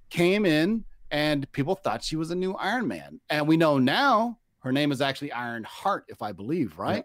came 0.09 0.45
in, 0.45 0.85
and 1.11 1.51
people 1.51 1.75
thought 1.75 2.03
she 2.03 2.15
was 2.15 2.31
a 2.31 2.35
new 2.35 2.53
Iron 2.53 2.87
Man. 2.87 3.19
And 3.29 3.47
we 3.47 3.57
know 3.57 3.77
now 3.79 4.39
her 4.59 4.71
name 4.71 4.91
is 4.93 5.01
actually 5.01 5.31
Iron 5.33 5.63
Heart, 5.65 6.05
if 6.07 6.21
I 6.21 6.31
believe, 6.31 6.77
right? 6.77 7.03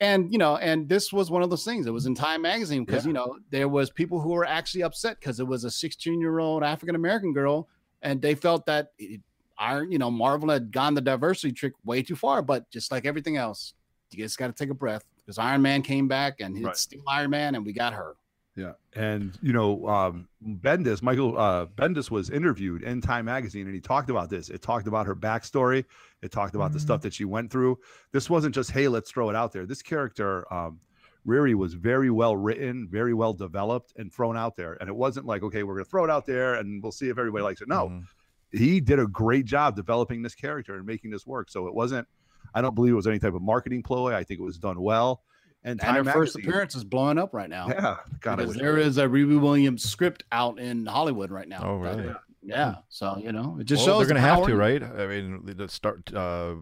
And 0.00 0.30
you 0.32 0.38
know, 0.38 0.56
and 0.56 0.88
this 0.88 1.12
was 1.12 1.30
one 1.30 1.42
of 1.42 1.48
those 1.50 1.64
things. 1.64 1.86
It 1.86 1.90
was 1.90 2.06
in 2.06 2.14
Time 2.14 2.42
magazine 2.42 2.84
because 2.84 3.04
Yeah. 3.04 3.08
you 3.08 3.12
know 3.14 3.38
there 3.50 3.68
was 3.68 3.90
people 3.90 4.20
who 4.20 4.30
were 4.30 4.44
actually 4.44 4.82
upset 4.82 5.18
because 5.20 5.40
it 5.40 5.46
was 5.46 5.64
a 5.64 5.70
16 5.70 6.20
year 6.20 6.38
old 6.38 6.62
African 6.62 6.94
American 6.94 7.32
girl, 7.32 7.68
and 8.02 8.20
they 8.20 8.34
felt 8.34 8.66
that 8.66 8.92
it, 8.98 9.20
Iron, 9.58 9.90
you 9.90 9.98
know, 9.98 10.10
Marvel 10.10 10.50
had 10.50 10.70
gone 10.72 10.94
the 10.94 11.00
diversity 11.00 11.52
trick 11.52 11.72
way 11.84 12.02
too 12.02 12.16
far. 12.16 12.42
But 12.42 12.70
just 12.70 12.90
like 12.92 13.06
everything 13.06 13.36
else, 13.36 13.74
you 14.10 14.24
just 14.24 14.38
got 14.38 14.46
to 14.48 14.52
take 14.52 14.70
a 14.70 14.74
breath 14.74 15.04
because 15.18 15.38
Iron 15.38 15.62
Man 15.62 15.82
came 15.82 16.08
back 16.08 16.40
and 16.40 16.54
Right. 16.62 16.70
it's 16.70 16.80
still 16.82 17.02
Iron 17.08 17.30
Man, 17.30 17.54
and 17.54 17.64
we 17.64 17.72
got 17.72 17.92
her. 17.94 18.14
Yeah. 18.54 18.72
And 18.94 19.38
you 19.42 19.52
know, 19.52 19.86
um 19.86 20.28
Bendis, 20.42 21.02
Michael 21.02 21.36
uh 21.38 21.66
Bendis 21.66 22.10
was 22.10 22.30
interviewed 22.30 22.82
in 22.84 23.02
Time 23.02 23.26
magazine 23.26 23.66
and 23.66 23.74
he 23.74 23.82
talked 23.82 24.08
about 24.08 24.30
this. 24.30 24.48
It 24.48 24.62
talked 24.62 24.86
about 24.88 25.04
her 25.04 25.14
backstory. 25.14 25.84
It 26.22 26.32
talked 26.32 26.54
about 26.54 26.72
the 26.72 26.80
stuff 26.80 27.02
that 27.02 27.12
she 27.12 27.26
went 27.26 27.50
through. 27.50 27.78
This 28.12 28.30
wasn't 28.30 28.54
just, 28.54 28.70
hey, 28.70 28.88
let's 28.88 29.10
throw 29.10 29.28
it 29.28 29.36
out 29.36 29.52
there. 29.52 29.66
This 29.66 29.82
character, 29.82 30.50
um, 30.50 30.80
Riri 31.26 31.54
was 31.54 31.74
very 31.74 32.08
well 32.08 32.34
written, 32.34 32.88
very 32.90 33.12
well 33.12 33.34
developed, 33.34 33.92
and 33.98 34.10
thrown 34.10 34.38
out 34.38 34.56
there. 34.56 34.78
And 34.80 34.88
it 34.88 34.96
wasn't 34.96 35.26
like, 35.26 35.42
okay, 35.42 35.62
we're 35.62 35.74
gonna 35.74 35.84
throw 35.84 36.04
it 36.04 36.10
out 36.10 36.24
there 36.24 36.54
and 36.54 36.82
we'll 36.82 36.92
see 36.92 37.10
if 37.10 37.18
everybody 37.18 37.42
likes 37.44 37.60
it. 37.60 37.68
No, 37.68 37.88
Mhm. 37.90 38.04
He 38.52 38.80
did 38.80 38.98
a 38.98 39.06
great 39.06 39.44
job 39.44 39.76
developing 39.76 40.22
this 40.22 40.34
character 40.34 40.76
and 40.76 40.86
making 40.86 41.10
this 41.10 41.26
work. 41.26 41.50
So 41.50 41.66
it 41.66 41.74
wasn't, 41.74 42.06
I 42.54 42.62
don't 42.62 42.74
believe 42.74 42.92
it 42.92 42.96
was 42.96 43.06
any 43.06 43.18
type 43.18 43.34
of 43.34 43.42
marketing 43.42 43.82
ploy. 43.82 44.14
I 44.14 44.24
think 44.24 44.40
it 44.40 44.44
was 44.44 44.58
done 44.58 44.80
well. 44.80 45.22
And 45.64 45.80
And 45.82 45.96
her 45.96 46.04
Time 46.04 46.12
first 46.12 46.36
appearance 46.36 46.74
is 46.76 46.84
blowing 46.84 47.18
up 47.18 47.34
right 47.34 47.50
now. 47.50 47.68
Yeah, 47.68 47.96
God, 48.20 48.34
I 48.34 48.44
because 48.44 48.54
there 48.54 48.78
is 48.78 48.98
a 48.98 49.06
Riri 49.06 49.40
Williams 49.40 49.82
script 49.82 50.22
out 50.30 50.60
in 50.60 50.86
Hollywood 50.86 51.30
right 51.30 51.48
now. 51.48 51.60
Oh, 51.64 51.82
That- 51.82 51.96
really? 51.98 52.14
Yeah. 52.42 52.76
So 52.88 53.18
you 53.18 53.32
know, 53.32 53.58
it 53.60 53.64
just 53.64 53.84
Well, 53.84 53.98
shows 53.98 54.06
they're 54.06 54.14
going 54.14 54.22
to 54.22 54.28
have 54.28 54.46
to, 54.46 54.54
right? 54.54 54.80
I 54.80 55.06
mean, 55.08 55.42
the 55.44 55.68
start 55.68 56.14
uh, 56.14 56.54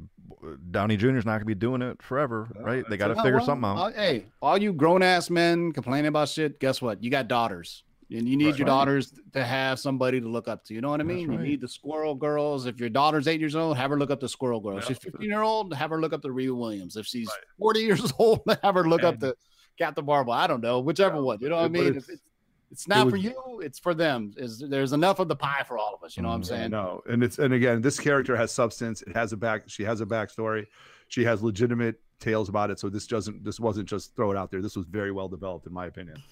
Downey 0.70 0.94
is 0.94 1.02
not 1.02 1.24
going 1.24 1.40
to 1.40 1.44
be 1.44 1.54
doing 1.54 1.82
it 1.82 2.02
forever, 2.02 2.48
right? 2.58 2.88
They 2.88 2.96
got 2.96 3.08
to 3.08 3.16
figure 3.16 3.36
well, 3.36 3.44
something 3.46 3.68
out. 3.68 3.76
uh, 3.76 3.90
hey, 3.92 4.26
all 4.40 4.56
you 4.56 4.72
grown 4.72 5.02
ass 5.02 5.28
men 5.30 5.72
complaining 5.72 6.08
about 6.08 6.30
shit, 6.30 6.58
guess 6.58 6.80
what? 6.80 7.02
You 7.04 7.10
got 7.10 7.28
daughters. 7.28 7.83
And 8.10 8.28
you 8.28 8.36
need 8.36 8.46
Right. 8.46 8.58
your 8.58 8.66
daughters 8.66 9.12
to 9.32 9.42
have 9.44 9.78
somebody 9.78 10.20
to 10.20 10.28
look 10.28 10.46
up 10.48 10.64
to. 10.66 10.74
You 10.74 10.80
know 10.80 10.90
what 10.90 11.00
I 11.00 11.04
mean? 11.04 11.32
You 11.32 11.38
need 11.38 11.60
the 11.60 11.68
squirrel 11.68 12.14
girls. 12.14 12.66
If 12.66 12.78
your 12.78 12.88
daughter's 12.90 13.26
eight 13.28 13.40
years 13.40 13.56
old, 13.56 13.76
have 13.76 13.90
her 13.90 13.98
look 13.98 14.10
up 14.10 14.20
to 14.20 14.28
squirrel 14.28 14.60
girl. 14.60 14.76
If 14.78 14.84
Yeah. 14.84 14.88
She's 14.88 14.98
15 14.98 15.28
year 15.28 15.42
old, 15.42 15.72
have 15.74 15.90
her 15.90 16.00
look 16.00 16.12
up 16.12 16.22
to 16.22 16.28
Riri 16.28 16.56
Williams. 16.56 16.96
If 16.96 17.06
she's 17.06 17.26
Right. 17.28 17.44
40 17.58 17.80
years 17.80 18.12
old, 18.18 18.40
have 18.62 18.74
her 18.74 18.88
look 18.88 19.02
up 19.02 19.14
And- 19.14 19.20
to 19.22 19.36
Captain 19.78 20.04
Marvel. 20.04 20.32
I 20.32 20.46
don't 20.46 20.60
know, 20.60 20.80
whichever 20.80 21.20
one. 21.22 21.38
You 21.40 21.48
know 21.48 21.56
what 21.56 21.64
I 21.64 21.68
mean? 21.68 21.86
it's- 21.88 22.08
it's, 22.08 22.22
it's 22.70 22.88
not 22.88 23.06
for 23.08 23.12
was- 23.16 23.22
you, 23.24 23.60
it's 23.62 23.78
for 23.78 23.94
them. 23.94 24.32
Is 24.36 24.58
there's 24.58 24.92
enough 24.92 25.18
of 25.18 25.28
the 25.28 25.36
pie 25.36 25.64
for 25.66 25.78
all 25.78 25.94
of 25.94 26.02
us. 26.04 26.16
You 26.16 26.22
know 26.22 26.28
what 26.30 26.34
I'm 26.36 26.42
Mhm. 26.42 26.46
saying? 26.46 26.70
No, 26.70 27.02
and 27.08 27.22
it's 27.24 27.38
and 27.38 27.54
again, 27.54 27.80
this 27.82 27.98
character 27.98 28.36
has 28.36 28.50
substance. 28.52 29.02
It 29.02 29.14
has 29.16 29.32
a 29.32 29.36
back. 29.36 29.64
She 29.68 29.82
has 29.84 30.00
a 30.00 30.06
backstory. 30.06 30.66
She 31.08 31.24
has 31.24 31.42
legitimate 31.42 32.00
tales 32.20 32.48
about 32.48 32.70
it. 32.70 32.78
So 32.80 32.88
this 32.88 33.06
doesn't. 33.06 33.44
This 33.44 33.60
wasn't 33.60 33.88
just 33.88 34.14
throw 34.16 34.30
it 34.30 34.36
out 34.36 34.50
there. 34.50 34.62
This 34.62 34.76
was 34.76 34.86
very 34.86 35.10
well 35.12 35.28
developed, 35.28 35.66
in 35.66 35.72
my 35.72 35.86
opinion. 35.86 36.22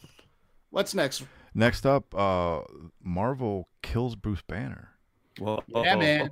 What's 0.72 0.94
next? 0.94 1.22
Next 1.54 1.86
up, 1.86 2.12
uh, 2.14 2.62
Marvel 3.02 3.68
kills 3.82 4.16
Bruce 4.16 4.42
Banner. 4.48 4.88
Well, 5.38 5.62
Yeah, 5.68 5.96
man. 5.96 6.30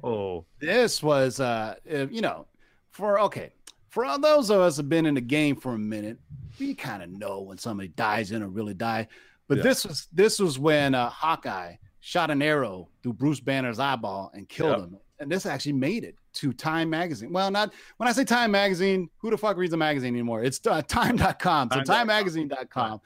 This 0.59 1.03
was 1.03 1.38
uh 1.40 1.76
you 1.87 2.20
know 2.20 2.46
for 2.90 3.20
okay 3.20 3.53
for 3.88 4.05
all 4.05 4.18
those 4.18 4.50
of 4.50 4.61
us 4.61 4.76
who've 4.76 4.88
been 4.88 5.07
in 5.07 5.14
the 5.14 5.20
game 5.20 5.57
for 5.57 5.74
a 5.74 5.79
minute 5.79 6.18
we 6.59 6.74
kind 6.74 7.03
of 7.03 7.09
know 7.11 7.40
when 7.40 7.57
somebody 7.57 7.88
dies 7.88 8.31
in 8.33 8.42
or 8.42 8.48
really 8.48 8.74
die 8.74 9.09
but 9.48 9.59
Yeah. 9.59 9.62
this 9.64 9.87
was 9.87 10.09
this 10.12 10.38
was 10.38 10.59
when 10.59 10.94
uh 10.94 11.09
hawkeye 11.09 11.76
shot 12.00 12.31
an 12.31 12.42
arrow 12.42 12.88
through 13.03 13.14
bruce 13.14 13.40
banner's 13.40 13.79
eyeball 13.79 14.31
and 14.35 14.46
killed 14.48 14.70
Yep. 14.70 14.88
him 14.88 14.96
and 15.20 15.31
this 15.33 15.46
actually 15.46 15.72
made 15.74 16.05
it 16.05 16.16
to 16.35 16.53
time 16.53 16.90
magazine 16.90 17.33
well 17.33 17.50
not 17.50 17.72
when 17.96 18.09
i 18.09 18.12
say 18.12 18.24
time 18.24 18.50
magazine 18.50 19.09
who 19.18 19.31
the 19.31 19.38
fuck 19.38 19.57
reads 19.57 19.72
a 19.72 19.76
magazine 19.79 20.12
anymore 20.14 20.42
it's 20.44 20.61
uh, 20.66 20.83
time.com 20.83 21.70
so 21.72 21.81
Time.com. 21.83 22.09
timemagazine.com 22.09 23.00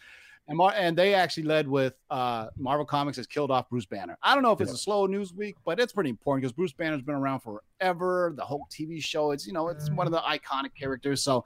and, 0.47 0.59
Mar- 0.59 0.75
and 0.77 0.97
they 0.97 1.15
actually 1.15 1.45
led 1.45 1.67
with 1.67 1.95
uh, 2.11 2.49
Marvel 2.57 2.85
Comics 2.85 3.17
has 3.17 3.27
killed 3.27 3.51
off 3.51 3.69
Bruce 3.71 3.87
Banner. 3.87 4.19
I 4.23 4.35
don't 4.35 4.43
know 4.43 4.53
if 4.53 4.61
it's 4.61 4.73
a 4.73 4.77
slow 4.77 5.07
news 5.07 5.33
week, 5.33 5.57
but 5.65 5.81
it's 5.81 5.93
pretty 5.93 6.11
important 6.11 6.43
because 6.43 6.53
Bruce 6.53 6.73
Banner's 6.73 7.03
been 7.03 7.15
around 7.15 7.41
forever. 7.41 8.35
The 8.37 8.45
whole 8.45 8.67
TV 8.71 9.03
show, 9.03 9.31
it's 9.31 9.47
you 9.47 9.53
know, 9.53 9.69
it's 9.69 9.91
one 9.91 10.07
of 10.07 10.13
the 10.13 10.21
iconic 10.21 10.75
characters. 10.79 11.23
So, 11.23 11.45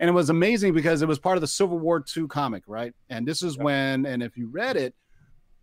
and 0.00 0.08
it 0.08 0.12
was 0.12 0.30
amazing 0.30 0.74
because 0.74 1.02
it 1.02 1.08
was 1.08 1.20
part 1.20 1.36
of 1.36 1.40
the 1.40 1.46
Civil 1.46 1.78
War 1.78 2.04
II 2.16 2.26
comic, 2.26 2.64
right? 2.66 2.92
And 3.10 3.26
this 3.26 3.42
is 3.42 3.56
when, 3.56 4.06
and 4.06 4.22
if 4.22 4.36
you 4.36 4.48
read 4.48 4.76
it, 4.76 4.94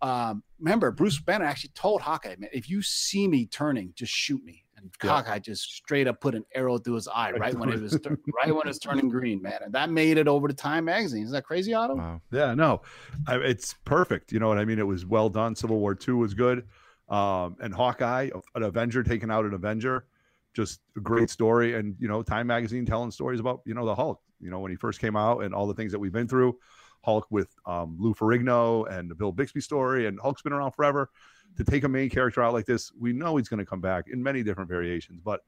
um, 0.02 0.42
remember 0.58 0.90
Bruce 0.90 1.20
Banner 1.20 1.44
actually 1.44 1.72
told 1.74 2.00
Hawkeye, 2.00 2.36
man, 2.38 2.50
if 2.52 2.70
you 2.70 2.80
see 2.80 3.28
me 3.28 3.46
turning, 3.46 3.92
just 3.94 4.12
shoot 4.12 4.42
me. 4.42 4.64
And 4.80 4.90
Yeah. 5.02 5.10
Hawkeye 5.10 5.38
just 5.38 5.62
straight 5.62 6.06
up 6.06 6.20
put 6.20 6.34
an 6.34 6.44
arrow 6.54 6.78
through 6.78 6.94
his 6.94 7.08
eye 7.08 7.32
right 7.32 7.54
when 7.58 7.68
it 7.70 7.80
was 7.80 7.98
right 8.42 8.54
when 8.54 8.66
it's 8.66 8.78
turning 8.78 9.08
green, 9.08 9.40
man. 9.42 9.60
And 9.62 9.72
that 9.74 9.90
made 9.90 10.18
it 10.18 10.28
over 10.28 10.48
to 10.48 10.54
Time 10.54 10.84
magazine. 10.84 11.24
Is 11.24 11.32
that 11.32 11.44
crazy, 11.44 11.74
Otto? 11.74 11.96
Wow. 11.96 12.20
Yeah, 12.32 12.54
no, 12.54 12.82
I, 13.26 13.36
it's 13.36 13.74
perfect. 13.84 14.32
You 14.32 14.40
know 14.40 14.48
what 14.48 14.58
I 14.58 14.64
mean? 14.64 14.78
It 14.78 14.86
was 14.86 15.06
well 15.06 15.28
done. 15.28 15.54
Civil 15.54 15.78
War 15.78 15.94
Two 15.94 16.16
was 16.16 16.34
good, 16.34 16.66
um, 17.08 17.56
and 17.60 17.74
Hawkeye, 17.74 18.30
an 18.54 18.62
Avenger 18.62 19.02
taking 19.02 19.30
out 19.30 19.44
an 19.44 19.54
Avenger, 19.54 20.06
just 20.54 20.80
a 20.96 21.00
great 21.00 21.30
story. 21.30 21.74
And 21.74 21.96
you 21.98 22.08
know, 22.08 22.22
Time 22.22 22.46
Magazine 22.46 22.86
telling 22.86 23.10
stories 23.10 23.40
about 23.40 23.60
you 23.64 23.74
know 23.74 23.86
the 23.86 23.94
Hulk. 23.94 24.20
You 24.40 24.50
know 24.50 24.60
when 24.60 24.70
he 24.70 24.76
first 24.76 25.00
came 25.00 25.16
out 25.16 25.44
and 25.44 25.54
all 25.54 25.66
the 25.66 25.74
things 25.74 25.92
that 25.92 25.98
we've 25.98 26.12
been 26.12 26.28
through. 26.28 26.56
Hulk 27.02 27.26
with 27.30 27.48
um, 27.64 27.96
Lou 27.98 28.12
Ferrigno 28.12 28.86
and 28.90 29.10
the 29.10 29.14
Bill 29.14 29.32
Bixby 29.32 29.62
story, 29.62 30.06
and 30.06 30.20
Hulk's 30.20 30.42
been 30.42 30.52
around 30.52 30.72
forever. 30.72 31.08
To 31.56 31.64
take 31.64 31.84
a 31.84 31.88
main 31.88 32.08
character 32.08 32.42
out 32.42 32.52
like 32.54 32.64
this, 32.66 32.90
we 32.98 33.12
know 33.12 33.36
he's 33.36 33.48
going 33.48 33.58
to 33.58 33.66
come 33.66 33.80
back 33.80 34.06
in 34.10 34.22
many 34.22 34.42
different 34.42 34.68
variations, 34.70 35.20
but 35.22 35.40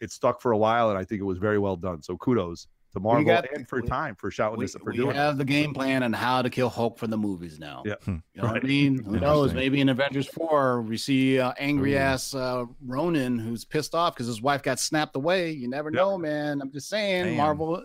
it 0.00 0.12
stuck 0.12 0.40
for 0.40 0.52
a 0.52 0.58
while, 0.58 0.90
and 0.90 0.98
I 0.98 1.04
think 1.04 1.20
it 1.20 1.24
was 1.24 1.38
very 1.38 1.58
well 1.58 1.76
done. 1.76 2.02
So 2.02 2.16
kudos 2.18 2.68
to 2.92 3.00
Marvel 3.00 3.24
got- 3.24 3.46
and 3.54 3.66
for 3.68 3.80
we- 3.80 3.88
Time 3.88 4.14
for 4.14 4.30
shouting 4.30 4.58
We, 4.58 4.66
this 4.66 4.74
for 4.74 4.90
we 4.90 4.96
doing. 4.96 5.10
it. 5.10 5.16
have 5.16 5.38
the 5.38 5.44
game 5.44 5.74
plan 5.74 6.02
on 6.02 6.12
how 6.12 6.40
to 6.42 6.50
kill 6.50 6.68
Hulk 6.68 6.98
for 6.98 7.06
the 7.08 7.16
movies 7.16 7.58
now. 7.58 7.82
Yeah. 7.84 7.94
You 8.06 8.22
know 8.36 8.44
what 8.48 8.62
I 8.62 8.66
mean? 8.66 9.02
Who 9.02 9.18
knows? 9.18 9.50
Interesting. 9.50 9.56
Maybe 9.56 9.80
in 9.80 9.88
Avengers 9.88 10.28
4, 10.28 10.82
we 10.82 10.96
see 10.98 11.40
uh, 11.40 11.52
angry 11.58 11.94
Ooh. 11.94 11.98
ass 11.98 12.34
uh, 12.34 12.66
Ronin 12.86 13.38
who's 13.38 13.64
pissed 13.64 13.94
off 13.94 14.14
because 14.14 14.26
his 14.28 14.40
wife 14.42 14.62
got 14.62 14.78
snapped 14.78 15.16
away. 15.16 15.50
You 15.50 15.68
never 15.68 15.88
Yep. 15.90 15.96
know, 15.96 16.16
man. 16.18 16.60
I'm 16.60 16.70
just 16.70 16.88
saying, 16.88 17.24
Damn. 17.24 17.36
Marvel, 17.38 17.82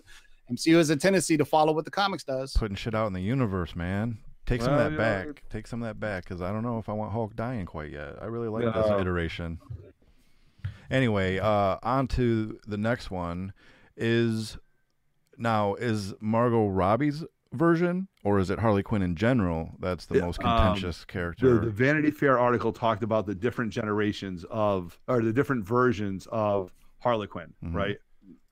MCU 0.52 0.76
has 0.78 0.90
a 0.92 0.98
tendency 0.98 1.38
to 1.38 1.46
follow 1.46 1.74
what 1.74 1.86
the 1.86 1.92
comics 1.92 2.24
does. 2.26 2.54
Putting 2.54 2.76
shit 2.76 2.94
out 2.94 3.08
in 3.08 3.14
the 3.14 3.22
universe, 3.22 3.76
man. 3.76 4.18
Take 4.46 4.62
some 4.62 4.72
Well, 4.76 4.88
of 4.88 4.94
that 4.94 5.00
yeah. 5.00 5.24
back. 5.26 5.44
Take 5.50 5.68
some 5.68 5.82
of 5.82 5.88
that 5.88 6.00
back 6.00 6.24
because 6.24 6.42
I 6.42 6.52
don't 6.52 6.64
know 6.64 6.78
if 6.80 6.90
I 6.90 6.94
want 6.94 7.12
Hulk 7.14 7.36
dying 7.36 7.66
quite 7.66 7.92
yet. 7.92 8.16
I 8.22 8.26
really 8.26 8.48
like 8.50 8.64
this 8.74 8.88
iteration. 9.00 9.60
Anyway, 10.90 11.40
uh, 11.40 11.78
on 11.84 12.08
to 12.10 12.60
the 12.68 12.78
next 12.78 13.12
one. 13.12 13.54
Is 13.98 14.58
now 15.38 15.76
is 15.76 16.14
Margot 16.22 16.68
Robbie's 16.68 17.24
version 17.54 18.08
or 18.24 18.40
is 18.40 18.50
it 18.50 18.60
Harley 18.60 18.82
Quinn 18.84 19.02
in 19.02 19.16
general? 19.16 19.76
That's 19.80 20.06
the 20.06 20.16
Yeah, 20.16 20.26
most 20.26 20.44
um, 20.44 20.58
contentious 20.58 21.02
the, 21.02 21.06
character. 21.08 21.60
the 21.60 21.70
Vanity 21.70 22.10
Fair 22.12 22.40
article 22.40 22.72
talked 22.74 23.04
about 23.04 23.26
the 23.28 23.36
different 23.36 23.72
generations 23.72 24.46
of, 24.50 25.00
or 25.08 25.22
the 25.22 25.34
different 25.34 25.66
versions 25.66 26.28
of 26.32 26.72
Harley 27.00 27.28
Quinn, 27.28 27.54
Mhm. 27.64 27.74
right? 27.76 27.98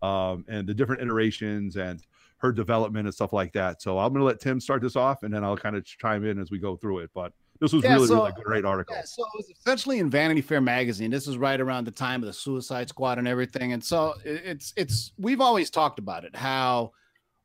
Um, 0.01 0.45
and 0.47 0.67
the 0.67 0.73
different 0.73 1.01
iterations 1.01 1.77
and 1.77 2.01
her 2.39 2.51
development 2.51 3.05
and 3.05 3.13
stuff 3.13 3.33
like 3.33 3.53
that. 3.53 3.81
So 3.81 3.99
I'm 3.99 4.11
going 4.13 4.21
to 4.21 4.25
let 4.25 4.39
Tim 4.39 4.59
start 4.59 4.81
this 4.81 4.95
off, 4.95 5.23
and 5.23 5.33
then 5.33 5.43
I'll 5.43 5.57
kind 5.57 5.75
of 5.75 5.85
chime 5.85 6.25
in 6.25 6.39
as 6.39 6.51
we 6.51 6.57
go 6.59 6.75
through 6.77 6.99
it. 6.99 7.09
But 7.13 7.33
this 7.59 7.73
was 7.73 7.83
Yeah, 7.83 7.93
really, 7.95 8.07
so- 8.07 8.15
really 8.15 8.31
a 8.37 8.43
great 8.43 8.65
article. 8.65 8.95
Yeah, 8.95 9.03
so 9.05 9.23
it 9.23 9.29
was 9.37 9.49
essentially 9.49 9.99
in 9.99 10.09
Vanity 10.09 10.41
Fair 10.41 10.61
magazine. 10.61 11.11
This 11.11 11.27
is 11.27 11.37
right 11.37 11.59
around 11.59 11.85
the 11.85 11.91
time 11.91 12.21
of 12.21 12.27
the 12.27 12.33
Suicide 12.33 12.87
Squad 12.89 13.17
and 13.19 13.27
everything. 13.27 13.73
And 13.73 13.83
so 13.83 14.15
it's 14.23 14.73
it's 14.77 15.11
we've 15.17 15.41
always 15.41 15.69
talked 15.69 15.99
about 15.99 16.23
it 16.23 16.35
how 16.35 16.91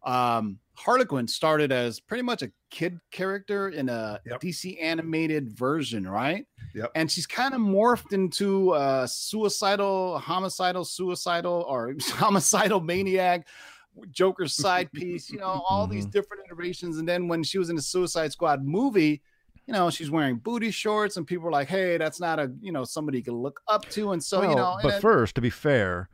um 0.04 0.58
Harley 0.76 1.04
Quinn 1.04 1.26
started 1.28 1.70
as 1.70 2.00
pretty 2.00 2.22
much 2.22 2.42
a 2.42 2.50
kid 2.70 2.98
character 3.12 3.68
in 3.68 3.88
a 3.88 4.20
Yep. 4.26 4.40
DC 4.40 4.76
animated 4.82 5.56
version, 5.56 6.06
right? 6.06 6.46
Yep. 6.74 6.90
And 6.96 7.10
she's 7.10 7.26
kind 7.28 7.54
of 7.54 7.60
morphed 7.60 8.12
into 8.12 8.74
a 8.74 9.06
suicidal, 9.08 10.18
homicidal, 10.18 10.84
suicidal, 10.84 11.64
or 11.68 11.94
homicidal 12.10 12.80
maniac, 12.80 13.46
Joker's 14.10 14.54
side 14.54 14.90
piece, 14.94 15.30
you 15.30 15.38
know, 15.38 15.62
all 15.68 15.86
these 15.86 16.04
mm-hmm. 16.04 16.10
different 16.10 16.42
iterations. 16.46 16.98
And 16.98 17.08
then 17.08 17.28
when 17.28 17.42
she 17.42 17.58
was 17.58 17.70
in 17.70 17.76
the 17.76 17.82
Suicide 17.82 18.32
Squad 18.32 18.64
movie, 18.64 19.22
you 19.66 19.72
know, 19.72 19.90
she's 19.90 20.10
wearing 20.10 20.36
booty 20.36 20.70
shorts, 20.70 21.16
and 21.16 21.26
people 21.26 21.48
are 21.48 21.52
like, 21.52 21.68
"Hey, 21.68 21.96
that's 21.96 22.20
not 22.20 22.38
a 22.38 22.52
you 22.60 22.70
know 22.70 22.84
somebody 22.84 23.18
you 23.18 23.24
can 23.24 23.34
look 23.34 23.60
up 23.66 23.88
to." 23.90 24.12
And 24.12 24.22
so 24.22 24.42
you 24.42 24.54
know, 24.54 24.78
but 24.82 25.00
first, 25.00 25.34
to 25.36 25.40
be 25.40 25.50
fair, 25.50 26.10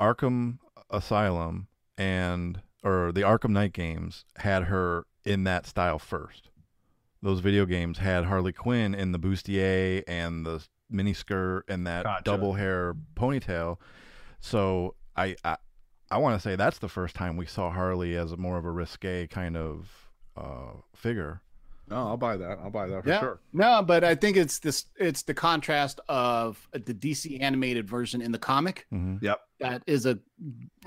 Arkham 0.00 0.58
Asylum 0.88 1.66
and 1.98 2.60
or 2.84 3.12
the 3.12 3.22
Arkham 3.22 3.50
Knight 3.50 3.72
games 3.72 4.24
had 4.36 4.64
her 4.64 5.06
in 5.24 5.44
that 5.44 5.66
style 5.66 5.98
first. 5.98 6.50
Those 7.22 7.40
video 7.40 7.66
games 7.66 7.98
had 7.98 8.24
Harley 8.24 8.52
Quinn 8.52 8.94
in 8.94 9.12
the 9.12 9.18
bustier 9.18 10.02
and 10.08 10.44
the 10.44 10.66
miniskirt 10.92 11.62
and 11.68 11.86
that 11.86 12.04
Gotcha. 12.04 12.24
double 12.24 12.54
hair 12.54 12.94
ponytail. 13.14 13.78
So 14.40 14.96
I 15.16 15.36
I, 15.44 15.56
I 16.12 16.18
want 16.18 16.40
to 16.40 16.40
say 16.48 16.56
that's 16.56 16.78
the 16.78 16.88
first 16.88 17.14
time 17.16 17.36
we 17.36 17.46
saw 17.46 17.70
Harley 17.70 18.16
as 18.16 18.32
a 18.32 18.36
more 18.36 18.58
of 18.58 18.64
a 18.64 18.70
risque 18.70 19.26
kind 19.28 19.56
of 19.56 20.10
uh, 20.36 20.72
figure. 20.94 21.40
No, 21.88 21.96
I'll 22.08 22.16
buy 22.16 22.36
that. 22.36 22.58
I'll 22.62 22.70
buy 22.70 22.86
that 22.86 23.02
for 23.02 23.08
yeah, 23.08 23.20
sure. 23.20 23.40
no, 23.52 23.82
but 23.82 24.04
I 24.04 24.14
think 24.14 24.36
it's 24.36 24.58
this 24.60 24.86
it's 24.96 25.22
the 25.22 25.34
contrast 25.34 26.00
of 26.08 26.66
the 26.72 26.94
DC 26.94 27.42
animated 27.42 27.88
version 27.88 28.22
in 28.22 28.30
the 28.32 28.38
comic 28.38 28.86
hmm 28.90 29.16
Yep. 29.20 29.40
that 29.60 29.82
is 29.86 30.06
a 30.06 30.18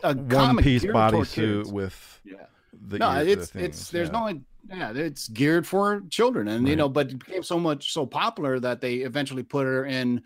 a 0.04 0.16
One 0.16 0.30
comic 0.30 0.64
piece 0.64 0.82
geared 0.84 0.94
toward 0.96 1.14
bodysuit 1.14 1.72
with 1.72 2.22
Yeah. 2.24 2.36
the 2.88 2.98
no, 3.00 3.12
ear- 3.22 3.28
it's 3.28 3.50
things, 3.52 3.66
it's 3.66 3.90
there's 3.92 4.10
yeah. 4.10 4.30
no 4.32 4.42
yeah, 4.68 4.94
it's 4.96 5.28
geared 5.28 5.68
for 5.68 6.02
children, 6.10 6.48
and 6.48 6.68
you 6.68 6.76
know, 6.76 6.90
but 6.90 7.12
it 7.12 7.20
became 7.20 7.44
so 7.44 7.60
much 7.60 7.92
so 7.94 8.06
popular 8.08 8.60
that 8.60 8.82
they 8.82 8.96
eventually 8.96 9.44
put 9.44 9.66
her 9.66 9.86
in 9.86 10.24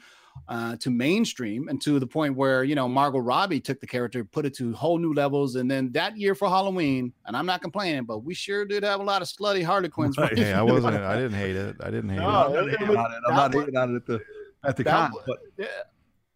uh, 0.48 0.76
to 0.78 0.90
mainstream, 0.90 1.68
and 1.68 1.82
to 1.82 2.00
the 2.00 2.08
point 2.08 2.36
where 2.36 2.64
you 2.64 2.76
know 2.76 2.88
Margot 2.88 3.20
Robbie 3.20 3.60
took 3.60 3.80
the 3.80 3.88
character, 3.88 4.24
put 4.24 4.46
it 4.46 4.54
to 4.56 4.74
whole 4.74 4.98
new 4.98 5.14
levels, 5.14 5.56
and 5.56 5.70
then 5.70 5.92
that 5.92 6.18
year 6.18 6.34
for 6.36 6.48
Halloween, 6.50 7.14
and 7.26 7.36
I'm 7.38 7.46
not 7.46 7.62
complaining, 7.62 8.04
but 8.06 8.20
we 8.24 8.34
sure 8.34 8.66
did 8.66 8.84
have 8.84 9.00
a 9.00 9.04
lot 9.04 9.22
of 9.22 9.28
slutty 9.28 9.64
Harley 9.64 9.90
Quinns. 9.90 10.18
Right. 10.18 10.38
Hey, 10.38 10.54
I 10.54 10.62
wasn't. 10.62 10.96
I 10.96 11.16
didn't 11.22 11.38
hate 11.38 11.56
it. 11.56 11.76
I 11.82 11.92
didn't 11.92 12.10
hate 12.10 12.20
No, 12.20 12.24
it. 12.30 12.32
I'm 12.32 12.54
not 12.54 12.68
it 12.68 12.80
hating 12.80 12.96
on 12.98 13.12
it. 13.12 13.18
I'm 13.28 13.36
not 13.36 13.54
hating 13.54 13.78
on 13.78 13.94
it 13.94 13.96
at 13.98 14.06
the 14.06 14.22
at 14.64 14.78
the 14.78 14.84
that 14.84 14.92
con, 14.92 15.12
was- 15.14 15.24
but 15.28 15.38
yeah. 15.58 15.66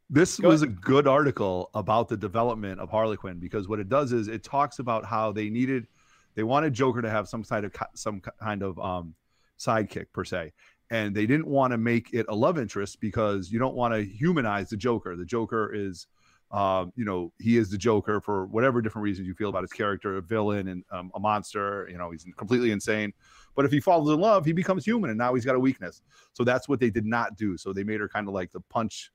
this 0.09 0.37
Go 0.39 0.49
was 0.49 0.61
a 0.61 0.67
good 0.67 1.07
article 1.07 1.69
about 1.73 2.07
the 2.07 2.17
development 2.17 2.79
of 2.79 2.89
Harley 2.89 3.17
Quinn 3.17 3.39
because 3.39 3.67
what 3.67 3.79
it 3.79 3.89
does 3.89 4.11
is 4.13 4.27
it 4.27 4.43
talks 4.43 4.79
about 4.79 5.05
how 5.05 5.31
they 5.31 5.49
needed, 5.49 5.87
they 6.35 6.43
wanted 6.43 6.73
Joker 6.73 7.01
to 7.01 7.09
have 7.09 7.27
some 7.27 7.43
kind 7.43 7.65
of 7.65 7.73
ki- 7.73 7.85
some 7.95 8.21
kind 8.39 8.61
of 8.61 8.77
um, 8.79 9.15
sidekick 9.59 10.05
per 10.13 10.23
se, 10.23 10.51
and 10.93 11.15
they 11.15 11.25
didn't 11.25 11.47
want 11.47 11.71
to 11.71 11.77
make 11.79 12.13
it 12.13 12.27
a 12.29 12.35
love 12.35 12.59
interest 12.59 12.99
because 13.01 13.51
you 13.51 13.57
don't 13.57 13.73
want 13.75 13.95
to 13.95 14.03
humanize 14.05 14.69
the 14.69 14.77
Joker. 14.77 15.15
The 15.15 15.25
Joker 15.25 15.73
is, 15.73 16.05
um, 16.51 16.93
you 16.95 17.03
know, 17.03 17.33
he 17.39 17.57
is 17.57 17.71
the 17.71 17.79
Joker 17.79 18.21
for 18.21 18.45
whatever 18.45 18.79
different 18.79 19.03
reasons 19.03 19.27
you 19.27 19.33
feel 19.33 19.49
about 19.49 19.63
his 19.63 19.71
character, 19.71 20.17
a 20.17 20.21
villain 20.21 20.67
and 20.67 20.83
um, 20.91 21.11
a 21.15 21.19
monster. 21.19 21.87
You 21.89 21.97
know, 21.97 22.11
he's 22.11 22.25
completely 22.37 22.69
insane. 22.71 23.11
But 23.55 23.65
if 23.65 23.71
he 23.71 23.79
falls 23.79 24.07
in 24.07 24.19
love, 24.19 24.45
he 24.45 24.53
becomes 24.53 24.85
human, 24.85 25.09
and 25.09 25.17
now 25.17 25.33
he's 25.33 25.45
got 25.45 25.55
a 25.55 25.59
weakness. 25.59 26.03
So 26.33 26.43
that's 26.43 26.69
what 26.69 26.79
they 26.79 26.91
did 26.91 27.05
not 27.07 27.37
do. 27.37 27.57
So 27.57 27.73
they 27.73 27.83
made 27.83 27.99
her 27.99 28.07
kind 28.07 28.27
of 28.27 28.35
like 28.35 28.51
the 28.51 28.61
punch, 28.61 29.11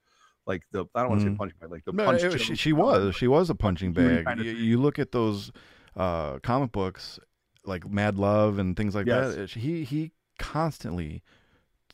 like 0.47 0.65
the 0.73 0.85
I 0.97 1.03
don't 1.03 1.11
want 1.11 1.21
to 1.21 1.29
say 1.29 1.33
Mhm. 1.33 1.39
punch 1.39 1.53
bag, 1.61 1.71
like 1.71 1.85
the 1.85 1.93
No, 1.93 2.05
punch. 2.07 2.25
it- 2.25 2.41
she, 2.41 2.57
she 2.57 2.73
was. 2.73 3.15
She 3.15 3.29
was 3.29 3.51
a 3.51 3.55
punching 3.55 3.93
bag. 3.93 4.25
kind 4.27 4.41
of 4.41 4.47
You, 4.47 4.53
you 4.53 4.81
look 4.81 4.99
at 4.99 5.13
those 5.13 5.53
uh, 5.97 6.41
comic 6.41 6.73
books, 6.73 7.21
like 7.65 7.89
Mad 7.89 8.19
Love 8.19 8.59
and 8.59 8.77
things 8.77 8.97
like 8.97 9.07
Yes. 9.07 9.35
that. 9.37 9.51
He 9.51 9.85
he 9.85 10.11
constantly 10.41 11.23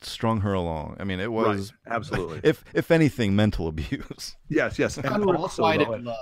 strung 0.01 0.41
her 0.41 0.53
along. 0.53 0.97
I 0.99 1.03
mean, 1.03 1.19
it 1.19 1.27
Right, 1.27 1.55
was 1.57 1.73
absolutely. 1.87 2.41
if 2.43 2.63
if 2.73 2.91
anything, 2.91 3.35
mental 3.35 3.67
abuse. 3.67 4.35
Yes, 4.49 4.77
yes, 4.77 4.97
and 4.97 5.07
also 5.25 5.63
though, 5.63 5.69
love. 5.91 6.17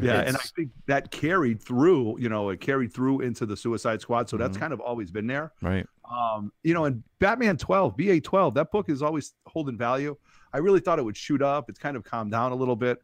yeah, 0.00 0.20
and 0.20 0.36
I 0.36 0.40
think 0.56 0.70
that 0.86 1.10
carried 1.10 1.62
through. 1.62 2.18
You 2.18 2.28
know, 2.28 2.48
it 2.50 2.60
carried 2.60 2.92
through 2.92 3.20
into 3.20 3.44
the 3.46 3.56
Suicide 3.56 4.00
Squad. 4.00 4.28
So 4.28 4.36
that's 4.36 4.56
Mhm. 4.56 4.60
kind 4.60 4.72
of 4.72 4.80
always 4.80 5.10
been 5.10 5.26
there. 5.26 5.52
Right. 5.62 5.86
Um, 6.10 6.52
you 6.62 6.72
know, 6.74 6.84
and 6.84 7.02
Batman 7.18 7.56
12, 7.56 7.96
BA 7.96 8.20
12, 8.20 8.54
that 8.54 8.70
book 8.70 8.88
is 8.88 9.02
always 9.02 9.34
holding 9.46 9.76
value. 9.76 10.16
I 10.52 10.58
really 10.58 10.80
thought 10.80 10.98
it 10.98 11.04
would 11.04 11.16
shoot 11.16 11.42
up. 11.42 11.68
It's 11.68 11.78
kind 11.78 11.96
of 11.96 12.04
calmed 12.04 12.30
down 12.30 12.52
a 12.52 12.54
little 12.54 12.76
bit, 12.76 13.02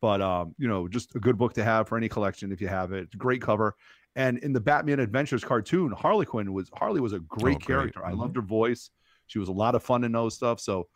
but 0.00 0.20
um, 0.20 0.54
you 0.58 0.68
know, 0.68 0.86
just 0.86 1.14
a 1.16 1.18
good 1.20 1.36
book 1.38 1.54
to 1.54 1.64
have 1.64 1.88
for 1.88 1.96
any 1.96 2.08
collection 2.08 2.52
if 2.52 2.60
you 2.60 2.68
have 2.68 2.92
it. 2.92 3.16
Great 3.18 3.40
cover. 3.42 3.74
And 4.16 4.38
in 4.38 4.52
the 4.52 4.60
Batman 4.60 5.00
Adventures 5.00 5.42
cartoon, 5.42 5.90
Harley 5.90 6.26
Quinn 6.26 6.52
was 6.52 6.70
Harley 6.74 7.00
was 7.00 7.12
a 7.12 7.18
great 7.18 7.56
Oh, 7.56 7.58
great. 7.58 7.66
character. 7.66 8.04
I 8.06 8.12
Mhm. 8.12 8.18
loved 8.18 8.36
her 8.36 8.42
voice. 8.42 8.90
She 9.26 9.38
was 9.38 9.48
a 9.48 9.52
lot 9.52 9.74
of 9.74 9.82
fun 9.82 10.04
in 10.04 10.12
those 10.12 10.34
stuff. 10.34 10.60
So 10.60 10.88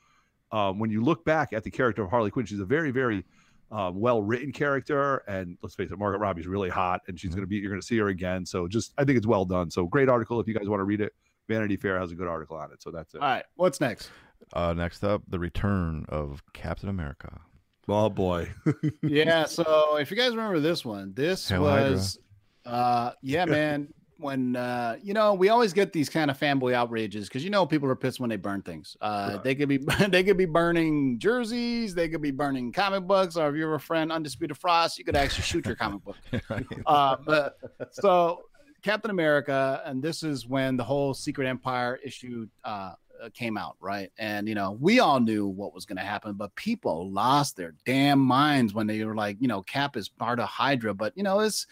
um, 0.52 0.78
when 0.78 0.90
you 0.90 1.02
look 1.02 1.24
back 1.24 1.52
at 1.52 1.64
the 1.64 1.70
character 1.70 2.02
of 2.04 2.10
Harley 2.10 2.30
Quinn, 2.30 2.46
she's 2.46 2.60
a 2.60 2.64
very, 2.64 2.90
very 2.90 3.24
um, 3.70 4.00
well 4.00 4.22
written 4.22 4.50
character. 4.52 5.18
And 5.28 5.58
let's 5.62 5.74
face 5.74 5.90
it, 5.90 5.98
Margaret 5.98 6.18
Robbie's 6.20 6.46
really 6.46 6.70
hot, 6.70 7.02
and 7.08 7.18
she's 7.20 7.30
Mhm. 7.30 7.34
going 7.34 7.42
to 7.42 7.46
be 7.48 7.56
you're 7.56 7.70
going 7.70 7.80
to 7.80 7.86
see 7.86 7.98
her 7.98 8.08
again. 8.08 8.46
So 8.46 8.66
just 8.66 8.92
I 8.96 9.04
think 9.04 9.18
it's 9.18 9.26
well 9.26 9.44
done. 9.44 9.70
So 9.70 9.86
great 9.86 10.08
article 10.08 10.40
if 10.40 10.48
you 10.48 10.54
guys 10.54 10.68
want 10.68 10.80
to 10.80 10.84
read 10.84 11.00
it. 11.00 11.12
Vanity 11.48 11.76
Fair 11.76 11.98
has 11.98 12.12
a 12.12 12.14
good 12.14 12.28
article 12.28 12.56
on 12.56 12.72
it. 12.72 12.82
So 12.82 12.90
that's 12.90 13.14
it. 13.14 13.22
All 13.22 13.28
right, 13.28 13.44
what's 13.56 13.80
next? 13.80 14.10
Uh, 14.52 14.72
next 14.74 15.02
up, 15.04 15.22
the 15.28 15.38
return 15.38 16.04
of 16.08 16.42
Captain 16.52 16.88
America. 16.88 17.40
Oh 17.88 18.08
boy. 18.10 18.50
yeah 19.02 19.44
so 19.46 19.96
if 19.96 20.10
you 20.10 20.16
guys 20.16 20.30
remember 20.36 20.60
this 20.60 20.84
one 20.84 21.12
this 21.14 21.48
Hail 21.48 21.64
Hydra. 21.64 21.90
was 21.92 22.18
uh 22.66 23.12
yeah 23.22 23.46
man 23.46 23.88
when 24.18 24.56
uh 24.56 24.96
you 25.02 25.14
know 25.14 25.32
we 25.34 25.48
always 25.48 25.72
get 25.72 25.92
these 25.92 26.08
kind 26.08 26.30
of 26.30 26.38
fanboy 26.38 26.72
outrages 26.74 27.28
because 27.28 27.44
you 27.44 27.50
know 27.50 27.64
people 27.64 27.88
are 27.88 27.94
pissed 27.96 28.18
when 28.20 28.28
they 28.28 28.36
burn 28.36 28.60
things 28.62 28.96
uh 29.00 29.30
Right. 29.34 29.44
they 29.44 29.54
could 29.54 29.68
be 29.68 29.76
they 30.08 30.24
could 30.24 30.36
be 30.36 30.44
burning 30.44 31.18
jerseys 31.18 31.94
they 31.94 32.08
could 32.08 32.20
be 32.22 32.30
burning 32.32 32.72
comic 32.72 33.04
books 33.04 33.36
or 33.36 33.48
if 33.48 33.54
you're 33.56 33.74
a 33.74 33.80
friend 33.80 34.10
undisputed 34.10 34.58
frost 34.58 34.98
you 34.98 35.04
could 35.04 35.16
actually 35.16 35.44
shoot 35.44 35.64
your 35.66 35.76
comic 35.76 36.02
book 36.04 36.16
right. 36.50 36.66
uh 36.86 37.16
but 37.24 37.58
so 37.92 38.42
captain 38.82 39.10
america 39.10 39.82
and 39.84 40.02
this 40.02 40.22
is 40.22 40.46
when 40.46 40.76
the 40.76 40.84
whole 40.84 41.14
secret 41.14 41.46
empire 41.46 41.98
issued 42.04 42.50
uh 42.64 42.92
uh, 43.20 43.28
came 43.34 43.56
out, 43.58 43.74
right? 43.80 44.12
And 44.16 44.48
you 44.48 44.54
know, 44.54 44.78
we 44.80 45.00
all 45.00 45.18
knew 45.18 45.44
what 45.44 45.74
was 45.74 45.84
going 45.84 45.96
to 45.96 46.04
happen, 46.04 46.34
but 46.34 46.54
people 46.54 47.10
lost 47.10 47.56
their 47.56 47.74
damn 47.84 48.20
minds 48.20 48.74
when 48.74 48.86
they 48.86 49.02
were 49.04 49.16
like, 49.16 49.38
you 49.40 49.48
know, 49.48 49.60
Cap 49.62 49.96
is 49.96 50.08
part 50.08 50.38
of 50.38 50.46
Hydra, 50.48 50.94
but 50.94 51.14
you 51.16 51.24
know, 51.24 51.40
it's 51.40 51.66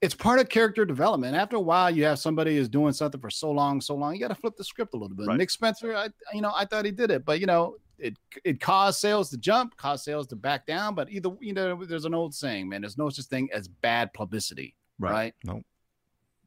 it's 0.00 0.14
part 0.14 0.38
of 0.38 0.48
character 0.48 0.84
development. 0.84 1.34
After 1.34 1.56
a 1.56 1.60
while, 1.60 1.90
you 1.90 2.04
have 2.04 2.18
somebody 2.18 2.56
who's 2.56 2.68
doing 2.68 2.92
something 2.92 3.20
for 3.20 3.30
so 3.30 3.50
long, 3.50 3.80
so 3.80 3.94
long, 3.96 4.14
you 4.14 4.20
got 4.20 4.28
to 4.28 4.34
flip 4.34 4.56
the 4.56 4.64
script 4.64 4.94
a 4.94 4.96
little 4.96 5.16
bit. 5.16 5.26
Right. 5.26 5.36
Nick 5.36 5.50
Spencer, 5.50 5.94
I 5.96 6.08
you 6.32 6.40
know, 6.40 6.52
I 6.54 6.64
thought 6.64 6.84
he 6.84 6.90
did 6.92 7.10
it, 7.10 7.24
but 7.24 7.40
you 7.40 7.46
know, 7.46 7.76
it 7.98 8.16
it 8.44 8.60
caused 8.60 9.00
sales 9.00 9.28
to 9.30 9.38
jump, 9.38 9.76
caused 9.76 10.04
sales 10.04 10.26
to 10.28 10.36
back 10.36 10.66
down. 10.66 10.94
But 10.94 11.10
either 11.10 11.30
you 11.40 11.52
know, 11.52 11.84
there's 11.84 12.04
an 12.04 12.14
old 12.14 12.32
saying, 12.34 12.68
man, 12.68 12.82
there's 12.82 12.96
no 12.98 13.08
such 13.10 13.26
thing 13.26 13.48
as 13.52 13.66
bad 13.66 14.12
publicity, 14.14 14.76
Right. 15.00 15.10
right? 15.12 15.34
Nope. 15.44 15.62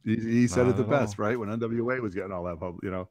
He, 0.05 0.15
he 0.15 0.47
said 0.47 0.67
Not 0.67 0.71
it 0.75 0.77
the 0.77 0.83
best, 0.83 1.19
all. 1.19 1.25
right? 1.25 1.37
When 1.37 1.49
NWA 1.49 2.01
was 2.01 2.15
getting 2.15 2.31
all 2.31 2.43
that 2.45 2.59
pub, 2.59 2.77
you 2.83 2.89
know. 2.91 3.09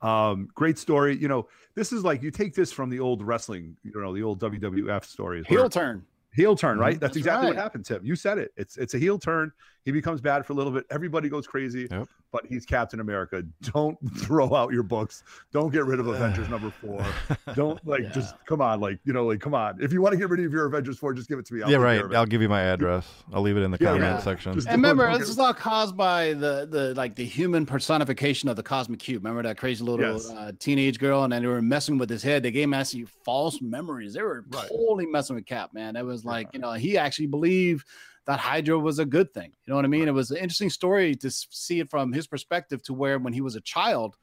Um, 0.00 0.48
great 0.54 0.78
story. 0.78 1.16
You 1.16 1.26
know, 1.28 1.48
this 1.74 1.92
is 1.92 2.04
like 2.04 2.22
you 2.22 2.30
take 2.30 2.54
this 2.54 2.70
from 2.70 2.90
the 2.90 3.00
old 3.00 3.22
wrestling, 3.26 3.76
you 3.82 3.92
know, 4.00 4.14
the 4.14 4.22
old 4.22 4.40
WWF 4.40 5.04
stories. 5.04 5.44
where- 5.48 5.58
Heel 5.60 5.70
turn. 5.70 6.04
Heel 6.32 6.56
turn, 6.56 6.78
right? 6.78 6.94
Mm-hmm. 6.94 7.00
That's, 7.00 7.10
That's 7.10 7.16
exactly 7.16 7.46
what 7.48 7.56
right. 7.56 7.62
happened, 7.62 7.86
Tim. 7.86 8.04
You 8.04 8.16
said 8.16 8.38
it. 8.38 8.52
It's 8.56 8.76
it's 8.76 8.94
a 8.94 8.98
heel 8.98 9.18
turn. 9.18 9.52
He 9.88 9.92
becomes 9.92 10.20
bad 10.20 10.44
for 10.44 10.52
a 10.52 10.56
little 10.56 10.70
bit. 10.70 10.84
Everybody 10.90 11.30
goes 11.30 11.46
crazy, 11.46 11.88
Yep. 11.90 12.08
but 12.30 12.44
he's 12.44 12.66
Captain 12.66 13.00
America. 13.00 13.42
Don't 13.62 13.96
throw 14.18 14.54
out 14.54 14.70
your 14.70 14.82
books. 14.82 15.22
Don't 15.50 15.72
get 15.72 15.86
rid 15.86 15.98
of 15.98 16.06
Avengers 16.08 16.46
number 16.50 16.70
four. 16.70 17.02
Don't 17.54 17.82
like 17.86 18.12
just 18.12 18.34
come 18.44 18.60
on, 18.60 18.80
like 18.80 18.98
you 19.06 19.14
know, 19.14 19.24
like 19.24 19.40
come 19.40 19.54
on. 19.54 19.80
If 19.80 19.90
you 19.94 20.02
want 20.02 20.12
to 20.12 20.18
get 20.18 20.28
rid 20.28 20.44
of 20.44 20.52
your 20.52 20.66
Avengers 20.66 20.98
four, 20.98 21.14
just 21.14 21.26
give 21.26 21.38
it 21.38 21.46
to 21.46 21.54
me. 21.54 21.62
I'll 21.62 21.70
yeah, 21.70 21.78
right. 21.78 21.96
care 21.96 22.04
of 22.04 22.12
it. 22.12 22.16
I'll 22.16 22.26
give 22.26 22.42
you 22.42 22.50
my 22.50 22.60
address. 22.60 23.08
I'll 23.32 23.40
leave 23.40 23.56
it 23.56 23.62
in 23.62 23.70
the 23.70 23.78
Yeah, 23.80 23.86
comment 23.92 24.02
yeah. 24.04 24.18
section. 24.20 24.52
Just- 24.52 24.66
And 24.66 24.76
remember, 24.76 25.16
this 25.16 25.30
is 25.30 25.38
all 25.38 25.54
caused 25.54 25.96
by 25.96 26.34
the 26.34 26.68
the 26.70 26.92
like 26.94 27.14
the 27.14 27.24
human 27.24 27.64
personification 27.64 28.50
of 28.50 28.56
the 28.56 28.62
cosmic 28.62 28.98
cube. 29.00 29.24
Remember 29.24 29.42
that 29.48 29.56
crazy 29.56 29.82
little 29.84 30.04
Yes. 30.12 30.28
uh, 30.28 30.52
teenage 30.58 30.98
girl, 30.98 31.24
and 31.24 31.32
then 31.32 31.40
they 31.40 31.48
were 31.48 31.62
messing 31.62 31.96
with 31.96 32.10
his 32.10 32.22
head. 32.22 32.42
They 32.42 32.50
gave 32.50 32.64
him 32.64 32.74
actually 32.74 33.06
false 33.24 33.62
memories. 33.62 34.12
They 34.12 34.20
were 34.20 34.44
Right. 34.50 34.68
totally 34.68 35.06
messing 35.06 35.36
with 35.36 35.46
Cap, 35.46 35.72
man. 35.72 35.96
It 35.96 36.04
was 36.04 36.26
like 36.26 36.48
you 36.52 36.58
know 36.60 36.72
he 36.74 36.98
actually 36.98 37.28
believed 37.28 37.86
that 38.28 38.38
Hydra 38.38 38.78
was 38.78 38.98
a 38.98 39.06
good 39.06 39.32
thing. 39.32 39.52
You 39.64 39.70
know 39.70 39.76
what 39.76 39.86
I 39.86 39.88
mean? 39.88 40.06
It 40.06 40.12
was 40.12 40.30
an 40.30 40.36
interesting 40.36 40.68
story 40.68 41.14
to 41.16 41.30
see 41.30 41.80
it 41.80 41.88
from 41.88 42.12
his 42.12 42.26
perspective 42.26 42.82
to 42.84 42.92
where 42.92 43.18
when 43.18 43.32
he 43.32 43.40
was 43.40 43.56
a 43.56 43.60
child. 43.62 44.16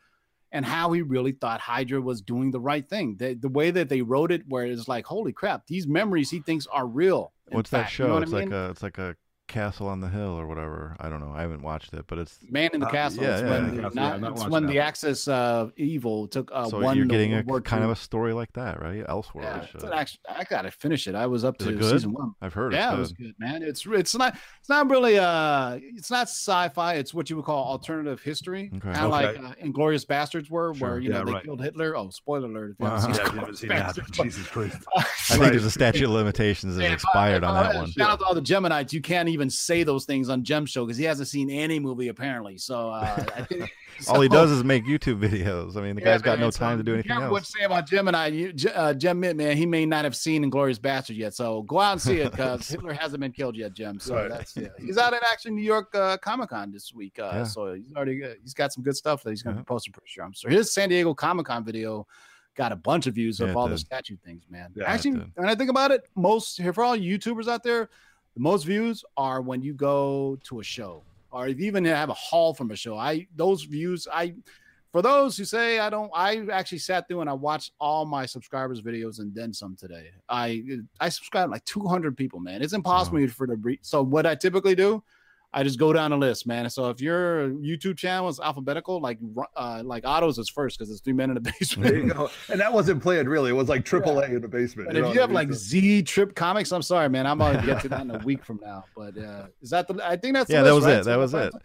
And 0.52 0.64
how 0.64 0.94
he 0.94 1.02
really 1.02 1.34
thought 1.34 1.60
Hydra 1.60 2.00
was 2.00 2.22
doing 2.22 2.52
the 2.52 2.62
right 2.62 2.88
thing. 2.88 3.18
The, 3.18 3.34
the 3.34 3.50
way 3.50 3.72
that 3.72 3.90
they 3.90 4.02
wrote 4.02 4.32
it, 4.32 4.44
where 4.48 4.64
it's 4.64 4.88
like, 4.88 5.06
holy 5.06 5.34
crap, 5.34 5.68
these 5.68 5.86
memories 5.86 6.30
he 6.30 6.40
thinks 6.40 6.66
are 6.68 6.88
real. 6.88 7.34
What's 7.50 7.72
that 7.72 7.88
show? 7.88 8.04
You 8.04 8.08
know 8.08 8.14
what 8.14 8.24
it's 8.24 8.32
I 8.32 8.38
like 8.38 8.52
a 8.52 8.70
it's 8.70 8.84
like 8.84 8.98
a 9.00 9.18
castle 9.48 9.88
on 9.88 10.00
the 10.02 10.10
hill 10.10 10.40
or 10.40 10.48
whatever. 10.48 10.96
I 11.00 11.10
don't 11.10 11.20
know. 11.20 11.32
I 11.34 11.42
haven't 11.42 11.62
watched 11.62 11.94
it, 11.94 12.06
but 12.08 12.18
it's 12.18 12.40
Man 12.50 12.72
in 12.74 12.80
the 12.80 12.88
Uh, 12.88 12.92
Castle. 12.92 13.24
yeah, 13.24 13.34
it's 13.34 13.42
yeah, 13.44 13.50
when, 13.50 13.64
yeah, 13.64 13.70
the, 13.70 13.82
Castle, 13.82 13.96
not- 13.96 14.12
yeah, 14.14 14.18
not 14.18 14.32
it's 14.32 14.48
when 14.48 14.66
the 14.66 14.78
one. 14.78 14.78
Axis 14.88 15.28
uh, 15.28 15.70
evil 15.78 16.28
took 16.28 16.50
uh, 16.54 16.68
so 16.68 16.80
one. 16.80 16.98
you're 16.98 17.06
getting 17.06 17.34
a 17.34 17.38
World 17.38 17.48
War 17.48 17.62
kind 17.62 17.84
of 17.84 17.90
a 17.92 17.96
story 17.96 18.34
like 18.34 18.52
that, 18.54 18.82
right? 18.82 19.04
Elsewhere. 19.08 19.44
Yeah, 19.46 19.68
it's 19.74 19.84
an 19.84 19.94
act- 19.94 20.18
I 20.28 20.44
gotta 20.46 20.72
finish 20.72 21.08
it. 21.08 21.16
I 21.16 21.28
was 21.28 21.46
up 21.46 21.56
Is 21.62 21.68
to 21.68 21.74
good? 21.74 21.92
season 21.92 22.14
one. 22.14 22.34
I've 22.42 22.54
heard 22.54 22.74
it. 22.74 22.78
Yeah, 22.78 22.90
it's 22.92 22.96
it 22.96 23.00
was 23.00 23.12
good. 23.14 23.24
good, 23.26 23.36
man. 23.40 23.64
It's 23.64 23.86
it's 23.86 24.16
not 24.16 24.36
it's 24.60 24.70
not 24.70 24.90
really 24.90 25.20
uh 25.20 25.80
it's 25.82 26.10
not 26.12 26.28
sci-fi. 26.28 26.96
It's 26.96 27.14
what 27.14 27.30
you 27.30 27.36
would 27.36 27.46
call 27.46 27.64
alternative 27.66 28.22
history, 28.22 28.72
Okay. 28.76 28.92
kind 28.94 28.98
of 28.98 29.14
Okay. 29.14 29.40
like 29.42 29.52
uh, 29.52 29.54
Inglorious 29.60 30.06
Bastards 30.06 30.50
were, 30.50 30.74
Sure. 30.74 30.90
were 30.92 31.00
you 31.00 31.12
Yeah, 31.12 31.20
know 31.20 31.26
they 31.26 31.32
right. 31.34 31.44
killed 31.44 31.62
Hitler. 31.62 31.96
Oh, 31.96 32.10
spoiler 32.10 32.48
alert! 32.48 32.76
If 32.80 32.86
Uh-huh. 32.86 32.98
haven't 33.00 33.14
seen 33.16 33.20
Yeah, 33.22 33.26
I 33.26 33.30
Inglourious 33.30 33.40
haven't 33.40 33.56
seen 33.58 33.70
that, 33.70 33.80
Bastards, 33.86 34.08
but 34.10 34.18
but- 34.18 34.24
Jesus 34.24 34.48
Christ. 34.48 34.78
I 34.98 35.38
think 35.38 35.52
there's 35.52 35.66
a 35.66 35.72
statute 35.72 36.04
of 36.06 36.12
limitations 36.12 36.76
that's 36.76 36.88
Yeah, 36.88 36.94
expired 36.94 37.44
on 37.44 37.54
that 37.56 37.76
one. 37.82 37.92
Shout 37.92 38.10
out 38.12 38.20
to 38.20 38.26
all 38.26 38.36
the 38.36 38.42
Geminites. 38.42 38.94
You 38.94 39.02
can't 39.02 39.28
even 39.36 39.50
say 39.52 39.84
those 39.84 40.06
things 40.06 40.30
on 40.30 40.44
Gem 40.44 40.66
Show 40.66 40.86
because 40.86 40.98
he 40.98 41.04
hasn't 41.04 41.28
seen 41.28 41.50
any 41.52 41.80
movie 41.80 42.08
apparently. 42.08 42.58
So 42.58 42.90
uh, 42.90 43.24
think 43.46 43.70
All 44.10 44.20
he 44.20 44.28
does 44.28 44.52
is 44.52 44.64
make 44.64 44.84
YouTube 44.86 45.22
videos. 45.22 45.78
I 45.78 45.82
mean, 45.82 45.96
the 45.96 46.02
Yeah, 46.02 46.14
guy's 46.14 46.22
got 46.22 46.32
man, 46.40 46.48
no 46.48 46.50
so 46.50 46.60
time 46.60 46.78
to 46.78 46.84
do 46.84 46.96
anything 46.96 47.16
What 47.16 47.24
else. 47.44 47.54
you 47.56 47.60
say 47.62 47.66
about 47.66 47.88
Gemini? 47.88 48.28
You, 48.28 48.54
uh, 48.74 48.94
Gem 48.94 49.20
Mitt, 49.22 49.38
man, 49.38 49.56
he 49.56 49.66
may 49.66 49.86
not 49.86 50.04
have 50.04 50.16
seen 50.18 50.44
Inglorious 50.44 50.80
Bastard 50.80 51.16
yet. 51.16 51.34
So 51.34 51.62
go 51.64 51.80
out 51.80 51.94
and 51.94 52.02
see 52.02 52.20
it 52.20 52.32
because 52.32 52.68
Hitler 52.70 52.92
hasn't 52.94 53.22
been 53.22 53.32
killed 53.32 53.56
yet, 53.56 53.74
Gem. 53.74 54.00
So 54.00 54.16
Right. 54.16 54.30
that's 54.30 54.58
yeah. 54.58 54.68
He's 54.80 54.98
out 54.98 55.14
in 55.14 55.20
Action 55.32 55.56
New 55.56 55.62
York 55.64 55.96
uh, 55.96 56.18
Comic 56.18 56.50
Con 56.50 56.72
this 56.72 56.94
week. 56.94 57.20
Uh, 57.20 57.32
Yeah. 57.34 57.44
So 57.44 57.74
he's 57.76 57.94
already 57.96 58.22
uh, 58.24 58.30
he's 58.42 58.54
got 58.54 58.74
some 58.74 58.84
good 58.84 58.98
stuff 58.98 59.24
that 59.24 59.30
he's 59.30 59.44
going 59.44 59.56
to 59.56 59.60
Yeah. 59.60 59.64
be 59.64 59.66
posting 59.68 59.94
pretty 59.94 60.10
sure. 60.10 60.26
I'm 60.26 60.34
sure 60.34 60.50
his 60.52 60.74
San 60.74 60.90
Diego 60.90 61.14
Comic 61.14 61.46
Con 61.46 61.64
video 61.64 62.06
got 62.58 62.72
a 62.74 62.76
bunch 62.76 63.06
of 63.08 63.16
views 63.16 63.40
Yeah, 63.40 63.48
of 63.48 63.58
all 63.58 63.68
the 63.70 63.78
statue 63.78 64.16
things, 64.26 64.44
man. 64.50 64.72
Yeah, 64.76 64.86
actually, 64.88 65.22
when 65.36 65.48
I 65.50 65.56
think 65.56 65.70
about 65.70 65.92
it, 65.92 66.02
most 66.16 66.58
here 66.58 66.74
for 66.74 66.84
all 66.84 66.98
YouTubers 66.98 67.48
out 67.50 67.64
there, 67.64 67.90
the 68.36 68.42
most 68.42 68.64
views 68.64 69.04
are 69.18 69.42
when 69.42 69.62
you 69.62 69.74
go 69.74 70.38
to 70.44 70.60
a 70.60 70.64
show 70.64 71.04
or 71.32 71.48
if 71.48 71.60
you 71.60 71.66
even 71.66 71.84
have 71.86 72.10
a 72.10 72.14
haul 72.14 72.54
from 72.54 72.72
a 72.72 72.76
show. 72.76 72.98
I 72.98 73.28
those 73.36 73.64
views 73.64 74.08
I 74.12 74.36
for 74.96 75.02
those 75.02 75.36
who 75.36 75.44
say 75.44 75.80
I 75.80 75.90
don't, 75.90 76.10
I 76.16 76.46
actually 76.54 76.78
sat 76.78 77.06
through 77.10 77.20
and 77.20 77.30
I 77.30 77.34
watched 77.34 77.74
all 77.82 78.06
my 78.06 78.26
subscribers' 78.26 78.82
videos 78.82 79.20
and 79.20 79.36
then 79.36 79.52
some 79.52 79.76
today. 79.76 80.12
I 80.30 80.64
I 81.02 81.10
subscribe 81.10 81.52
like 81.52 81.66
200 81.66 82.16
people, 82.16 82.40
man. 82.40 82.62
It's 82.62 82.72
impossible 82.72 83.28
for 83.28 83.46
the 83.46 83.78
so 83.82 84.02
what 84.02 84.26
I 84.26 84.36
typically 84.36 84.74
do, 84.74 85.04
I 85.58 85.64
just 85.64 85.80
go 85.80 85.94
down 85.94 86.12
the 86.12 86.18
list, 86.18 86.46
man. 86.46 86.70
So 86.70 86.90
if 86.90 87.00
your 87.00 87.50
YouTube 87.50 87.98
channel 87.98 88.28
is 88.28 88.42
alphabetical, 88.42 89.00
like 89.00 89.18
uh, 89.56 89.82
like 89.86 90.06
Otto's 90.06 90.38
is 90.38 90.50
first 90.50 90.78
because 90.78 90.92
it's 90.92 91.00
three 91.00 91.14
men 91.14 91.30
in 91.30 91.36
the 91.36 91.52
basement. 91.60 91.90
There 91.92 91.98
you 92.00 92.14
go. 92.14 92.30
And 92.50 92.60
that 92.60 92.74
wasn't 92.74 93.02
planned 93.02 93.30
really. 93.30 93.52
It 93.52 93.54
was 93.54 93.70
like 93.70 93.86
triple 93.86 94.20
A 94.20 94.26
in 94.26 94.42
the 94.42 94.48
basement. 94.50 94.90
But 94.90 94.98
you 94.98 95.06
if 95.08 95.16
you 95.16 95.22
have 95.22 95.32
like 95.32 95.48
So- 95.48 95.54
Z 95.56 96.04
Trip 96.04 96.36
Comics, 96.36 96.72
I'm 96.74 96.82
sorry, 96.82 97.08
man. 97.10 97.26
I'm 97.26 97.38
gonna 97.38 97.66
get 97.66 97.82
to 97.84 97.90
that 97.90 98.02
in 98.02 98.12
a 98.12 98.18
week 98.20 98.44
from 98.44 98.60
now. 98.62 98.84
But 98.98 99.18
uh, 99.18 99.46
is 99.62 99.70
that 99.70 99.88
the? 99.88 99.96
I 100.06 100.18
think 100.18 100.34
that's 100.36 100.48
the 100.50 100.56
Yeah, 100.56 100.64
that 100.64 100.74
was 100.76 100.84
right? 100.84 100.98
it. 100.98 101.04
So 101.06 101.10
That 101.10 101.20
was 101.20 101.32
that's- 101.32 101.56
it. 101.56 101.62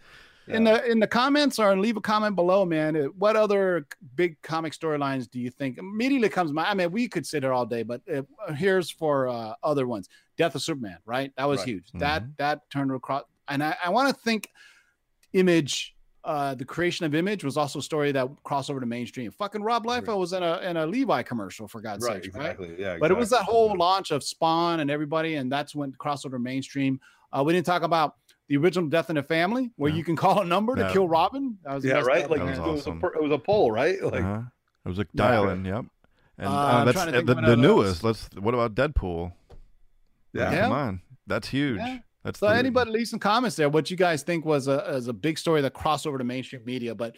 In 0.47 0.63
the 0.63 0.83
in 0.89 0.99
the 0.99 1.07
comments 1.07 1.59
or 1.59 1.77
leave 1.77 1.97
a 1.97 2.01
comment 2.01 2.35
below, 2.35 2.65
man. 2.65 2.95
What 3.17 3.35
other 3.35 3.85
big 4.15 4.41
comic 4.41 4.73
storylines 4.73 5.29
do 5.29 5.39
you 5.39 5.49
think 5.51 5.77
immediately 5.77 6.29
comes 6.29 6.49
to 6.49 6.53
mind? 6.53 6.67
I 6.69 6.73
mean, 6.73 6.91
we 6.91 7.07
could 7.07 7.25
sit 7.27 7.43
here 7.43 7.53
all 7.53 7.65
day, 7.65 7.83
but 7.83 8.01
uh, 8.13 8.23
here's 8.53 8.89
for 8.89 9.27
uh, 9.29 9.53
other 9.63 9.85
ones: 9.87 10.09
Death 10.37 10.55
of 10.55 10.61
Superman, 10.63 10.97
right? 11.05 11.31
That 11.37 11.45
was 11.47 11.59
Right. 11.59 11.67
huge. 11.69 11.91
That 11.93 12.23
Mhm. 12.23 12.37
that 12.37 12.69
turned 12.71 12.91
across, 12.91 13.23
and 13.51 13.63
I, 13.63 13.75
I 13.85 13.89
want 13.89 14.09
to 14.09 14.21
think 14.23 14.49
Image. 15.33 15.95
Uh, 16.23 16.53
the 16.53 16.65
creation 16.65 17.03
of 17.03 17.15
Image 17.15 17.43
was 17.43 17.57
also 17.57 17.79
a 17.79 17.81
story 17.81 18.11
that 18.11 18.27
crossed 18.43 18.69
over 18.69 18.79
to 18.79 18.85
mainstream. 18.85 19.31
Fucking 19.31 19.63
Rob 19.63 19.85
Liefeld 19.85 20.19
was 20.19 20.33
in 20.33 20.43
a 20.43 20.59
in 20.59 20.77
a 20.77 20.85
Levi 20.85 21.23
commercial 21.23 21.67
for 21.67 21.81
God's 21.81 22.05
right, 22.05 22.23
sake, 22.23 22.35
right? 22.35 22.45
exactly. 22.51 22.75
Yeah. 22.77 22.97
But 22.99 23.09
it 23.09 23.17
was 23.17 23.31
that 23.31 23.41
whole 23.41 23.75
launch 23.75 24.11
of 24.11 24.23
Spawn 24.23 24.81
and 24.81 24.91
everybody, 24.91 25.35
and 25.35 25.51
that's 25.51 25.73
when 25.73 25.93
crossover 25.93 26.39
mainstream. 26.39 26.99
Uh, 27.33 27.41
we 27.43 27.53
didn't 27.53 27.65
talk 27.65 27.81
about 27.81 28.17
the 28.49 28.57
original 28.57 28.87
Death 28.87 29.09
in 29.09 29.15
the 29.15 29.23
Family, 29.23 29.71
where 29.77 29.89
Yeah. 29.89 29.97
you 29.97 30.03
can 30.03 30.15
call 30.15 30.41
a 30.41 30.45
number 30.45 30.75
to 30.75 30.81
Yeah. 30.81 30.91
kill 30.91 31.07
Robin. 31.07 31.57
That 31.63 31.73
was 31.73 31.85
Yeah, 31.85 31.93
messed 31.93 32.07
right. 32.07 32.29
Like 32.29 32.39
That 32.41 32.45
man. 32.45 32.59
was 32.61 32.67
it, 32.67 32.71
was 32.71 32.81
awesome. 32.81 33.01
a, 33.03 33.07
it 33.07 33.23
was 33.23 33.31
a 33.31 33.39
poll, 33.39 33.71
right? 33.71 33.99
Like 34.03 34.21
uh-huh. 34.21 34.41
It 34.85 34.89
was 34.89 34.97
like 34.99 35.07
Yeah. 35.13 35.27
dialing. 35.27 35.65
Yep. 35.65 35.85
And 36.37 36.47
Uh, 36.47 36.51
uh, 36.51 36.83
that's 36.85 36.97
uh, 36.99 37.21
the, 37.21 37.33
the 37.33 37.55
newest. 37.55 38.03
Let's. 38.03 38.29
What 38.37 38.53
about 38.53 38.75
Deadpool? 38.75 39.31
yeah. 40.33 40.51
Yeah. 40.51 40.61
Come 40.61 40.71
on, 40.73 41.01
that's 41.25 41.47
huge. 41.47 41.81
That's 42.23 42.39
So 42.39 42.47
the- 42.47 42.55
anybody 42.55 42.91
leave 42.91 43.07
some 43.07 43.19
comments 43.19 43.55
there. 43.55 43.69
What 43.69 43.89
you 43.89 43.97
guys 43.97 44.23
think 44.23 44.45
was 44.45 44.67
a 44.67 44.87
as 44.87 45.07
a 45.07 45.13
big 45.13 45.37
story 45.37 45.61
that 45.61 45.73
crossed 45.73 46.05
over 46.05 46.17
to 46.17 46.23
mainstream 46.23 46.63
media, 46.65 46.93
but 46.93 47.15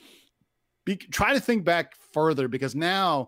be, 0.85 0.95
try 0.97 1.33
to 1.33 1.39
think 1.39 1.63
back 1.63 1.93
further 2.11 2.47
because 2.47 2.75
now 2.75 3.27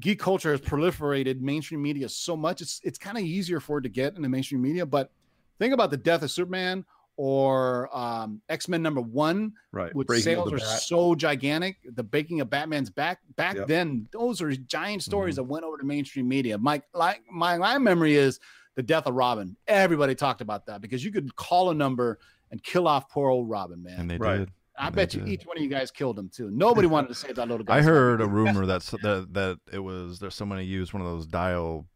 geek 0.00 0.18
culture 0.18 0.50
has 0.50 0.60
proliferated 0.60 1.40
mainstream 1.40 1.80
media 1.82 2.08
so 2.08 2.36
much. 2.36 2.60
It's 2.60 2.80
it's 2.84 2.98
kind 2.98 3.16
of 3.16 3.24
easier 3.24 3.60
for 3.60 3.78
it 3.78 3.82
to 3.82 3.88
get 3.88 4.16
in 4.16 4.22
the 4.22 4.28
mainstream 4.28 4.60
media. 4.62 4.84
But 4.84 5.10
think 5.58 5.72
about 5.72 5.90
the 5.90 5.96
death 5.96 6.22
of 6.22 6.30
Superman 6.30 6.84
or 7.16 7.88
um, 7.96 8.40
X 8.48 8.68
Men 8.68 8.82
number 8.82 9.00
one, 9.00 9.52
Right. 9.72 9.94
which 9.94 10.08
Breaking 10.08 10.24
sales 10.24 10.52
are 10.52 10.58
so 10.58 11.14
gigantic. 11.14 11.76
The 11.94 12.02
baking 12.02 12.40
of 12.40 12.50
Batman's 12.50 12.90
back 12.90 13.20
back 13.36 13.54
Yep. 13.56 13.68
then, 13.68 14.08
those 14.10 14.42
are 14.42 14.50
giant 14.50 15.02
stories 15.02 15.34
Mhm. 15.34 15.36
that 15.36 15.44
went 15.44 15.64
over 15.64 15.78
to 15.78 15.84
mainstream 15.84 16.26
media. 16.28 16.58
My 16.58 16.82
like 16.92 17.22
my 17.30 17.56
my 17.56 17.78
memory 17.78 18.16
is 18.16 18.40
the 18.76 18.82
death 18.82 19.06
of 19.06 19.14
Robin. 19.14 19.56
Everybody 19.66 20.14
talked 20.14 20.40
about 20.40 20.66
that 20.66 20.80
because 20.80 21.04
you 21.04 21.12
could 21.12 21.34
call 21.36 21.70
a 21.70 21.74
number 21.74 22.18
and 22.50 22.62
kill 22.62 22.86
off 22.88 23.08
poor 23.08 23.30
old 23.30 23.48
Robin, 23.48 23.82
man. 23.82 24.00
and 24.00 24.10
they 24.10 24.16
Right. 24.18 24.38
did. 24.38 24.50
I 24.76 24.90
they 24.90 24.96
bet 24.96 25.14
you 25.14 25.20
did. 25.20 25.28
each 25.28 25.46
one 25.46 25.56
of 25.56 25.62
you 25.62 25.68
guys 25.70 25.90
killed 25.92 26.18
him 26.18 26.28
too. 26.28 26.50
Nobody 26.50 26.88
wanted 26.88 27.06
to 27.08 27.14
save 27.14 27.36
that 27.36 27.48
little 27.48 27.64
guy. 27.64 27.76
I 27.78 27.82
heard 27.82 28.20
a 28.20 28.26
rumor 28.38 28.66
that's 28.66 28.90
that 28.90 29.28
that 29.32 29.58
it 29.72 29.78
was 29.78 30.18
there's 30.18 30.34
somebody 30.34 30.64
who 30.66 30.72
used 30.72 30.92
one 30.92 31.00
of 31.00 31.06
those 31.08 31.26
dial 31.26 31.86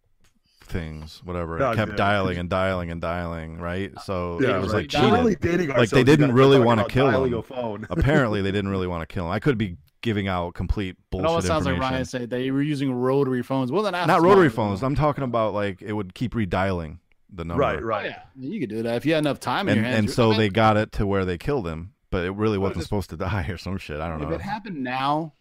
things, 0.63 1.21
whatever. 1.25 1.63
Oh, 1.63 1.71
It 1.73 1.77
kept 1.77 1.93
yeah. 1.93 1.97
dialing 1.97 2.39
and 2.39 2.49
dialing 2.51 2.91
and 2.91 3.01
dialing, 3.01 3.59
right? 3.59 3.91
So 4.05 4.39
Yeah, 4.41 4.59
it 4.59 4.61
was 4.61 4.73
right. 4.73 4.93
like 4.93 5.03
We're 5.03 5.09
cheated. 5.41 5.53
really 5.53 5.67
Like, 5.79 5.91
they 5.91 6.05
didn't 6.05 6.33
really 6.33 6.59
wanna 6.61 6.87
kill 6.87 7.25
him. 7.25 7.43
phone. 7.43 7.87
Apparently, 7.91 8.43
they 8.43 8.53
didn't 8.53 8.71
really 8.71 8.87
want 8.87 9.09
to 9.09 9.13
kill 9.13 9.25
him. 9.27 9.31
I 9.33 9.39
could 9.41 9.57
be 9.59 9.77
giving 10.01 10.29
out 10.29 10.55
complete 10.55 10.91
It 10.91 10.97
bullshit 11.11 11.27
almost 11.29 11.47
sounds 11.47 11.67
like. 11.67 11.79
Ryan 11.79 12.05
said 12.05 12.31
they 12.31 12.51
were 12.51 12.63
using 12.63 12.93
rotary 12.93 13.43
phones. 13.43 13.71
Well, 13.73 13.83
then 13.83 13.93
Not 13.93 14.23
rotary 14.23 14.49
phones. 14.51 14.83
I'm 14.83 14.95
talking 14.95 15.25
about 15.25 15.55
like 15.55 15.83
it 15.83 15.93
would 15.93 16.15
keep 16.15 16.35
redialing 16.35 16.99
the 17.33 17.45
number. 17.45 17.61
Right, 17.61 17.79
Oh, 17.79 17.83
right. 17.83 18.07
yeah, 18.07 18.23
you 18.37 18.59
could 18.61 18.71
do 18.71 18.83
that 18.83 18.97
if 18.97 19.05
you 19.07 19.13
had 19.15 19.19
enough 19.21 19.41
time 19.41 19.69
in 19.69 19.77
And 19.79 19.85
your 19.85 19.93
hands. 19.93 19.99
and 20.07 20.11
so 20.11 20.29
I 20.29 20.31
mean, 20.31 20.39
they 20.39 20.49
got 20.51 20.77
it 20.77 20.93
to 20.93 21.07
where 21.07 21.25
they 21.25 21.37
killed 21.39 21.67
him, 21.67 21.93
but 22.11 22.25
it 22.25 22.31
really 22.31 22.59
wasn't 22.59 22.85
supposed 22.85 23.11
to 23.11 23.17
die 23.17 23.47
or 23.51 23.59
some 23.59 23.77
shit. 23.79 24.01
I 24.01 24.09
don't 24.09 24.23
if 24.23 24.29
know. 24.29 24.35
If 24.35 24.41
it 24.41 24.45
happened 24.45 24.83
now, 24.83 25.21
th- 25.21 25.33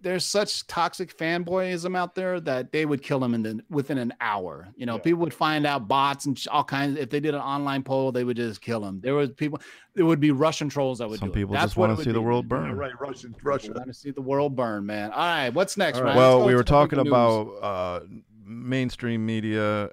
there's 0.00 0.26
such 0.26 0.66
toxic 0.66 1.16
fanboyism 1.16 1.96
out 1.96 2.14
there 2.14 2.40
that 2.40 2.72
they 2.72 2.84
would 2.86 3.02
kill 3.02 3.22
him 3.22 3.34
in 3.34 3.42
the 3.42 3.60
within 3.70 3.98
an 3.98 4.12
hour. 4.20 4.68
You 4.76 4.86
know, 4.86 4.96
Yeah. 4.96 5.02
people 5.02 5.20
would 5.20 5.34
find 5.34 5.64
out 5.66 5.86
bots 5.86 6.26
and 6.26 6.42
all 6.50 6.64
kinds. 6.64 6.98
If 6.98 7.10
they 7.10 7.20
did 7.20 7.34
an 7.34 7.40
online 7.40 7.82
poll, 7.82 8.10
they 8.10 8.24
would 8.24 8.36
just 8.36 8.60
kill 8.60 8.84
him. 8.84 9.00
There 9.00 9.14
was 9.14 9.30
people. 9.30 9.60
There 9.94 10.06
would 10.06 10.20
be 10.20 10.30
Russian 10.32 10.68
trolls 10.68 10.98
that 10.98 11.08
would. 11.08 11.20
Some 11.20 11.28
do 11.28 11.34
people 11.34 11.52
That's 11.54 11.66
just 11.66 11.76
want 11.76 11.90
to 11.92 11.96
would 11.96 12.04
see 12.04 12.12
the 12.12 12.20
world 12.20 12.50
man. 12.50 12.62
Yeah, 12.62 12.68
burn. 12.70 12.76
right, 12.78 13.00
Russian, 13.00 13.32
People 13.34 13.50
Russia. 13.50 13.72
want 13.74 13.86
to 13.86 13.94
see 13.94 14.10
the 14.10 14.22
world 14.22 14.56
burn, 14.56 14.86
man. 14.86 15.12
All 15.12 15.18
right, 15.18 15.50
what's 15.50 15.76
next, 15.76 15.98
All 15.98 16.04
right. 16.04 16.16
Ryan? 16.16 16.18
Well, 16.18 16.44
we 16.46 16.54
were 16.54 16.64
talking 16.64 16.98
about 16.98 17.46
uh, 17.62 18.00
mainstream 18.44 19.24
media 19.24 19.90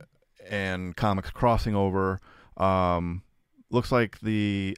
and 0.50 0.96
comics 0.96 1.30
crossing 1.32 1.76
over. 1.76 2.20
Um, 2.58 3.24
looks 3.72 3.92
like 3.92 4.20
the 4.22 4.78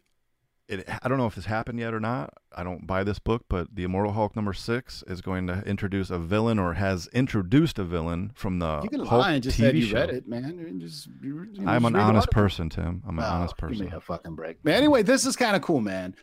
it, 0.67 0.87
I 1.01 1.07
don't 1.07 1.17
know 1.17 1.27
if 1.27 1.35
this 1.35 1.45
happened 1.45 1.79
yet 1.79 1.93
or 1.93 1.99
not. 1.99 2.33
I 2.55 2.63
don't 2.63 2.85
buy 2.85 3.03
this 3.03 3.19
book, 3.19 3.45
but 3.49 3.73
the 3.73 3.83
Immortal 3.83 4.11
Hulk 4.13 4.35
number 4.35 4.51
six 4.53 5.03
is 5.07 5.21
going 5.21 5.47
to 5.47 5.61
introduce 5.65 6.09
a 6.09 6.19
villain 6.19 6.59
or 6.59 6.73
has 6.73 7.07
introduced 7.13 7.79
a 7.79 7.83
villain 7.85 8.31
from 8.35 8.59
the 8.59 8.81
You 8.83 8.89
can 8.89 8.99
Hulk 8.99 9.11
lie 9.21 9.33
and 9.33 9.43
just 9.43 9.57
TV 9.57 9.61
said 9.61 9.75
you 9.77 9.81
show. 9.83 9.95
read 9.95 10.09
it, 10.09 10.27
man. 10.27 10.77
Just, 10.81 11.07
you, 11.21 11.47
you 11.53 11.67
I'm 11.67 11.85
an 11.85 11.95
honest 11.95 12.29
person, 12.31 12.69
Tim. 12.69 13.01
I'm 13.07 13.17
an 13.17 13.23
Oh, 13.25 13.27
honest 13.27 13.55
Give 13.57 13.69
person. 13.69 13.85
me 13.85 13.91
a 13.95 14.01
fucking 14.01 14.35
break. 14.35 14.57
But 14.63 14.73
anyway, 14.73 15.03
this 15.03 15.25
is 15.25 15.35
kind 15.35 15.55
of 15.55 15.61
cool, 15.61 15.79
man. 15.79 16.15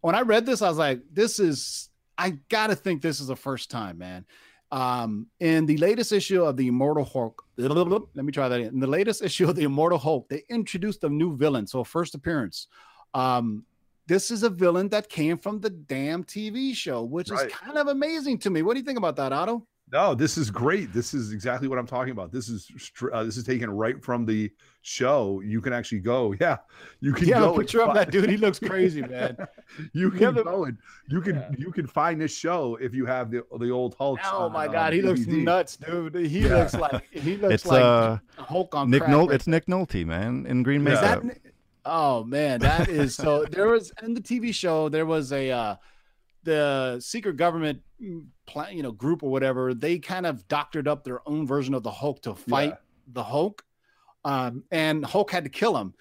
When 0.00 0.14
I 0.16 0.22
read 0.22 0.46
this, 0.46 0.62
I 0.62 0.68
was 0.68 0.78
like, 0.78 1.00
this 1.12 1.38
is, 1.38 1.88
I 2.18 2.38
gotta 2.48 2.74
think 2.74 3.02
this 3.02 3.20
is 3.20 3.28
the 3.28 3.36
first 3.36 3.70
time, 3.70 3.98
man. 3.98 4.24
Um, 4.72 5.26
in 5.38 5.66
the 5.66 5.76
latest 5.76 6.12
issue 6.12 6.42
of 6.42 6.56
the 6.56 6.66
Immortal 6.66 7.04
Hulk, 7.04 7.44
let 7.56 8.24
me 8.24 8.32
try 8.32 8.48
that 8.48 8.58
again. 8.58 8.72
In 8.72 8.80
the 8.80 8.86
latest 8.86 9.22
issue 9.22 9.48
of 9.48 9.54
the 9.54 9.64
Immortal 9.64 9.98
Hulk, 9.98 10.28
they 10.28 10.42
introduced 10.48 11.04
a 11.04 11.08
new 11.10 11.36
villain. 11.36 11.66
So, 11.66 11.84
first 11.84 12.14
appearance. 12.14 12.66
Um, 13.14 13.64
this 14.06 14.30
is 14.30 14.42
a 14.42 14.50
villain 14.50 14.88
that 14.90 15.08
came 15.08 15.38
from 15.38 15.60
the 15.60 15.70
damn 15.70 16.24
TV 16.24 16.74
show, 16.74 17.02
which 17.02 17.30
Right. 17.30 17.46
is 17.46 17.52
kind 17.52 17.78
of 17.78 17.88
amazing 17.88 18.38
to 18.38 18.50
me. 18.50 18.62
What 18.62 18.74
do 18.74 18.80
you 18.80 18.86
think 18.86 18.98
about 18.98 19.16
that, 19.16 19.32
Otto? 19.32 19.66
No, 19.92 20.14
this 20.14 20.38
is 20.38 20.50
great. 20.50 20.90
This 20.94 21.12
is 21.12 21.32
exactly 21.34 21.68
what 21.68 21.78
I'm 21.78 21.86
talking 21.86 22.12
about. 22.12 22.32
This 22.32 22.48
is 22.48 22.66
str- 22.78 23.12
uh, 23.12 23.24
this 23.24 23.36
is 23.36 23.44
taken 23.44 23.68
right 23.70 24.02
from 24.02 24.24
the 24.24 24.50
show. 24.80 25.42
You 25.44 25.60
can 25.60 25.74
actually 25.74 26.00
go. 26.00 26.34
Yeah, 26.40 26.56
you 27.00 27.12
can 27.12 27.28
Yeah, 27.28 27.40
go. 27.40 27.44
a 27.44 27.48
and 27.50 27.58
picture 27.60 27.82
of 27.82 27.92
that 27.94 28.10
dude. 28.10 28.30
He 28.30 28.38
looks 28.38 28.58
crazy, 28.70 29.02
man. 29.02 29.36
you 29.92 30.10
can 30.10 30.18
Yeah, 30.20 30.26
can 30.28 30.34
the- 30.36 30.44
go 30.44 30.64
and 30.64 30.78
you 31.08 31.20
can 31.20 31.34
Yeah. 31.36 31.50
you 31.58 31.70
can 31.72 31.86
find 31.86 32.18
this 32.18 32.34
show 32.34 32.76
if 32.80 32.94
you 32.94 33.04
have 33.04 33.30
the 33.30 33.44
the 33.60 33.68
old 33.70 33.94
Hulk. 33.98 34.18
Oh 34.24 34.48
my 34.48 34.66
god, 34.66 34.94
he 34.94 35.02
looks 35.02 35.26
nuts, 35.26 35.76
dude. 35.76 36.14
He 36.14 36.40
Yeah. 36.46 36.56
looks 36.60 36.72
like 36.74 37.04
he 37.12 37.36
looks 37.42 37.54
It's 37.56 37.66
like 37.66 37.82
uh 37.84 38.16
Hulk 38.38 38.74
on 38.74 38.88
Nick 38.88 39.02
crack 39.02 39.12
Nolte. 39.12 39.26
right 39.28 39.34
It's 39.34 39.46
Nick 39.46 39.66
Nolte, 39.66 40.06
man, 40.06 40.46
in 40.46 40.62
green 40.62 40.86
Yeah. 40.86 40.92
Is 40.94 41.00
that, 41.02 41.22
oh 41.84 42.24
man, 42.24 42.60
that 42.60 42.88
is 42.88 43.14
so. 43.14 43.44
There 43.50 43.68
was 43.68 43.92
in 44.02 44.14
the 44.14 44.20
TV 44.20 44.54
show 44.54 44.88
there 44.88 45.06
was 45.06 45.32
a 45.32 45.50
uh, 45.50 45.76
the 46.44 46.98
secret 47.00 47.36
government 47.36 47.80
mm, 48.02 48.24
plan, 48.46 48.76
you 48.76 48.82
know, 48.82 48.92
group 48.92 49.22
or 49.22 49.30
whatever. 49.30 49.74
They 49.74 49.98
kind 49.98 50.26
of 50.26 50.46
doctored 50.48 50.88
up 50.88 51.04
their 51.04 51.26
own 51.28 51.46
version 51.46 51.74
of 51.74 51.82
the 51.82 51.90
Hulk 51.90 52.22
to 52.22 52.34
fight 52.34 52.70
Yeah. 52.70 52.76
the 53.08 53.24
Hulk, 53.24 53.64
um, 54.24 54.64
and 54.70 55.04
Hulk 55.04 55.30
had 55.30 55.44
to 55.44 55.50
kill 55.50 55.76
him. 55.76 55.94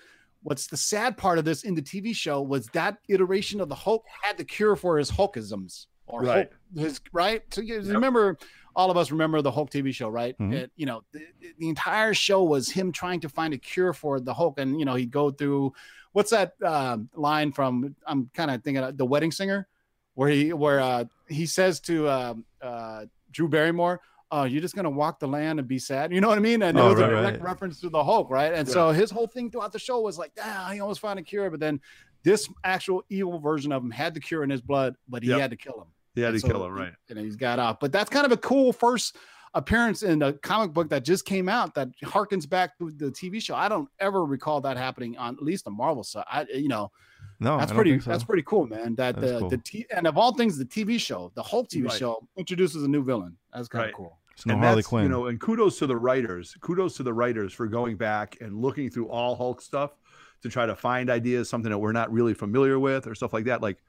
What's 0.44 0.68
the 0.68 0.78
sad 0.78 1.18
part 1.18 1.38
of 1.38 1.46
this 1.46 1.64
in 1.64 1.76
the 1.76 1.84
TV 1.84 2.16
show 2.16 2.42
was 2.42 2.66
that 2.68 2.98
iteration 3.10 3.62
of 3.62 3.70
the 3.70 3.76
Hulk 3.76 4.04
had 4.24 4.38
the 4.38 4.44
cure 4.46 4.76
for 4.76 4.98
his 4.98 5.12
Hulkisms 5.12 5.86
or 6.08 6.22
Right. 6.24 6.50
Hulk, 6.50 6.50
his 6.76 7.00
right. 7.14 7.44
So 7.54 7.62
you 7.62 7.80
remember, 7.82 8.38
all 8.76 8.90
of 8.92 8.98
us 8.98 9.12
remember 9.12 9.42
the 9.42 9.52
Hulk 9.52 9.70
TV 9.70 9.94
show, 9.94 10.08
right? 10.10 10.38
Mhm. 10.40 10.54
It- 10.54 10.72
you 10.76 10.86
know, 10.86 11.04
the, 11.12 11.22
the 11.60 11.70
entire 11.70 12.14
show 12.14 12.44
was 12.44 12.70
him 12.70 12.92
trying 12.92 13.20
to 13.22 13.30
find 13.30 13.54
a 13.54 13.58
cure 13.58 13.94
for 13.94 14.20
the 14.20 14.34
Hulk, 14.34 14.60
and 14.60 14.80
you 14.80 14.86
know, 14.86 14.96
he'd 14.96 15.12
go 15.12 15.32
through 15.32 15.74
what's 16.14 16.32
that 16.32 16.54
um, 16.64 17.10
line 17.16 17.52
from? 17.52 17.96
I'm 18.06 18.30
kind 18.34 18.52
of 18.52 18.64
thinking 18.64 18.84
of 18.84 18.98
the 18.98 19.06
Wedding 19.06 19.32
Singer, 19.32 19.68
where 20.16 20.30
he 20.30 20.54
where 20.54 20.80
uh, 20.80 21.06
he 21.30 21.46
says 21.46 21.80
to 21.82 22.10
um, 22.10 22.46
uh, 22.62 23.06
Drew 23.32 23.48
Barrymore. 23.48 24.02
Oh, 24.34 24.46
you're 24.46 24.62
just 24.62 24.76
gonna 24.76 24.90
walk 24.90 25.20
the 25.20 25.28
land 25.28 25.60
and 25.60 25.68
be 25.68 25.78
sad. 25.78 26.14
You 26.14 26.22
know 26.22 26.30
what 26.30 26.38
I 26.38 26.42
mean? 26.42 26.64
And 26.64 26.78
it 26.78 26.82
Oh, 26.82 26.92
was 26.92 27.00
a 27.00 27.08
direct 27.08 27.40
right. 27.40 27.42
reference 27.42 27.82
to 27.82 27.90
the 27.90 28.02
Hulk, 28.02 28.30
right? 28.30 28.54
And 28.54 28.66
so 28.68 28.92
his 28.92 29.12
whole 29.12 29.28
thing 29.28 29.52
throughout 29.52 29.74
the 29.74 29.80
show 29.80 30.00
was 30.00 30.18
like, 30.18 30.32
ah, 30.42 30.70
he 30.74 30.80
almost 30.80 31.02
found 31.02 31.20
a 31.20 31.22
cure, 31.22 31.50
but 31.50 31.60
then 31.60 31.82
this 32.24 32.48
actual 32.64 33.04
evil 33.10 33.40
version 33.40 33.74
of 33.74 33.84
him 33.84 33.92
had 33.92 34.14
the 34.14 34.22
cure 34.22 34.42
in 34.46 34.50
his 34.50 34.62
blood, 34.62 34.96
but 35.10 35.22
he 35.24 35.30
Yep. 35.30 35.40
had 35.42 35.52
to 35.52 35.58
kill 35.58 35.82
him. 35.82 35.88
He 36.16 36.22
had 36.22 36.32
to 36.34 36.40
so 36.40 36.48
kill 36.48 36.66
him, 36.66 36.74
right? 36.74 36.94
And 37.10 37.18
he's 37.20 37.36
got 37.36 37.60
off. 37.60 37.80
But 37.80 37.92
that's 37.92 38.10
kind 38.10 38.26
of 38.26 38.32
a 38.32 38.38
cool 38.38 38.74
first 38.74 39.16
appearance 39.54 40.04
in 40.04 40.22
a 40.22 40.32
comic 40.34 40.74
book 40.74 40.90
that 40.90 41.04
just 41.04 41.26
came 41.26 41.50
out 41.50 41.74
that 41.76 41.90
harkens 42.04 42.48
back 42.50 42.78
to 42.80 42.90
the 42.92 43.12
TV 43.12 43.42
show. 43.42 43.56
I 43.56 43.68
don't 43.70 43.90
ever 44.00 44.24
recall 44.26 44.62
that 44.62 44.78
happening 44.78 45.18
on 45.18 45.36
at 45.36 45.42
least 45.44 45.66
the 45.66 45.72
Marvel 45.72 46.04
side. 46.04 46.24
I, 46.32 46.46
you 46.54 46.70
know, 46.70 46.92
No, 47.40 47.58
that's 47.58 47.64
I 47.64 47.74
don't 47.74 47.76
pretty. 47.76 47.92
think 47.92 48.04
so. 48.04 48.12
That's 48.12 48.24
pretty 48.24 48.44
cool, 48.44 48.66
man. 48.68 48.96
That 48.96 49.16
That 49.16 49.24
is 49.26 49.32
the 49.34 49.40
cool. 49.40 49.50
the 49.50 49.58
t- 49.58 49.86
and 49.94 50.08
of 50.08 50.18
all 50.18 50.34
things, 50.34 50.58
the 50.58 50.66
TV 50.66 50.98
show, 51.00 51.32
the 51.36 51.44
Hulk 51.44 51.68
TV 51.70 51.88
Right. 51.90 51.98
show, 52.00 52.26
introduces 52.38 52.84
a 52.84 52.88
new 52.88 53.04
villain. 53.04 53.36
That's 53.54 53.68
kind 53.68 53.84
of 53.84 53.88
Right. 53.88 53.96
cool. 53.96 54.18
It's 54.34 54.46
no 54.46 54.54
and 54.54 54.64
Harley 54.64 54.78
that's, 54.78 54.88
Quinn. 54.88 55.04
You 55.04 55.10
know, 55.10 55.26
and 55.28 55.40
kudos 55.40 55.78
to 55.80 55.88
the 55.88 55.98
writers. 55.98 56.56
Kudos 56.62 56.96
to 56.98 57.04
the 57.04 57.14
writers 57.14 57.52
for 57.52 57.68
going 57.68 57.98
back 57.98 58.38
and 58.40 58.56
looking 58.58 58.90
through 58.90 59.10
all 59.10 59.36
Hulk 59.36 59.62
stuff 59.62 59.92
to 60.44 60.50
try 60.50 60.66
to 60.66 60.76
find 60.76 61.10
ideas, 61.10 61.50
something 61.50 61.70
that 61.72 61.78
we're 61.78 61.92
not 61.92 62.12
really 62.12 62.34
familiar 62.34 62.80
with, 62.80 63.06
or 63.06 63.16
stuff 63.16 63.34
like 63.34 63.46
that. 63.46 63.62
Like, 63.62 63.84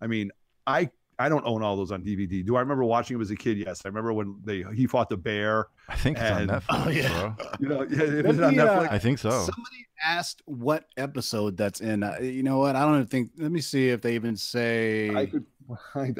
I 0.00 0.08
mean, 0.08 0.32
I 0.66 0.90
I 1.18 1.28
don't 1.28 1.44
own 1.46 1.62
all 1.62 1.76
those 1.76 1.92
on 1.92 2.02
DVD. 2.02 2.44
Do 2.44 2.56
I 2.56 2.60
remember 2.60 2.84
watching 2.84 3.14
them 3.16 3.22
as 3.22 3.30
a 3.30 3.36
kid? 3.36 3.58
Yes, 3.58 3.82
I 3.84 3.88
remember 3.88 4.12
when 4.12 4.36
they 4.44 4.64
he 4.74 4.86
fought 4.86 5.08
the 5.08 5.16
bear. 5.16 5.66
I 5.88 5.96
think 5.96 6.16
it's 6.18 6.24
and- 6.24 6.50
on 6.50 6.60
Netflix, 6.60 6.86
Oh, 6.86 6.88
yeah. 6.90 7.08
bro. 7.36 7.46
You 7.60 7.68
know, 7.68 7.82
yeah, 7.90 8.18
it 8.18 8.26
was 8.26 8.40
on 8.40 8.52
me, 8.52 8.58
uh, 8.60 8.66
Netflix. 8.66 8.90
I 8.90 8.98
think 8.98 9.18
so. 9.18 9.30
Somebody 9.30 9.86
asked 10.04 10.42
what 10.46 10.86
episode 10.96 11.56
that's 11.56 11.80
in. 11.80 12.02
Uh, 12.02 12.18
you 12.20 12.42
know 12.42 12.58
what? 12.58 12.76
I 12.76 12.82
don't 12.84 12.94
even 12.96 13.06
think. 13.06 13.30
Let 13.38 13.52
me 13.52 13.60
see 13.60 13.88
if 13.90 14.00
they 14.00 14.14
even 14.14 14.36
say. 14.36 15.14
I 15.14 15.26
could 15.26 15.46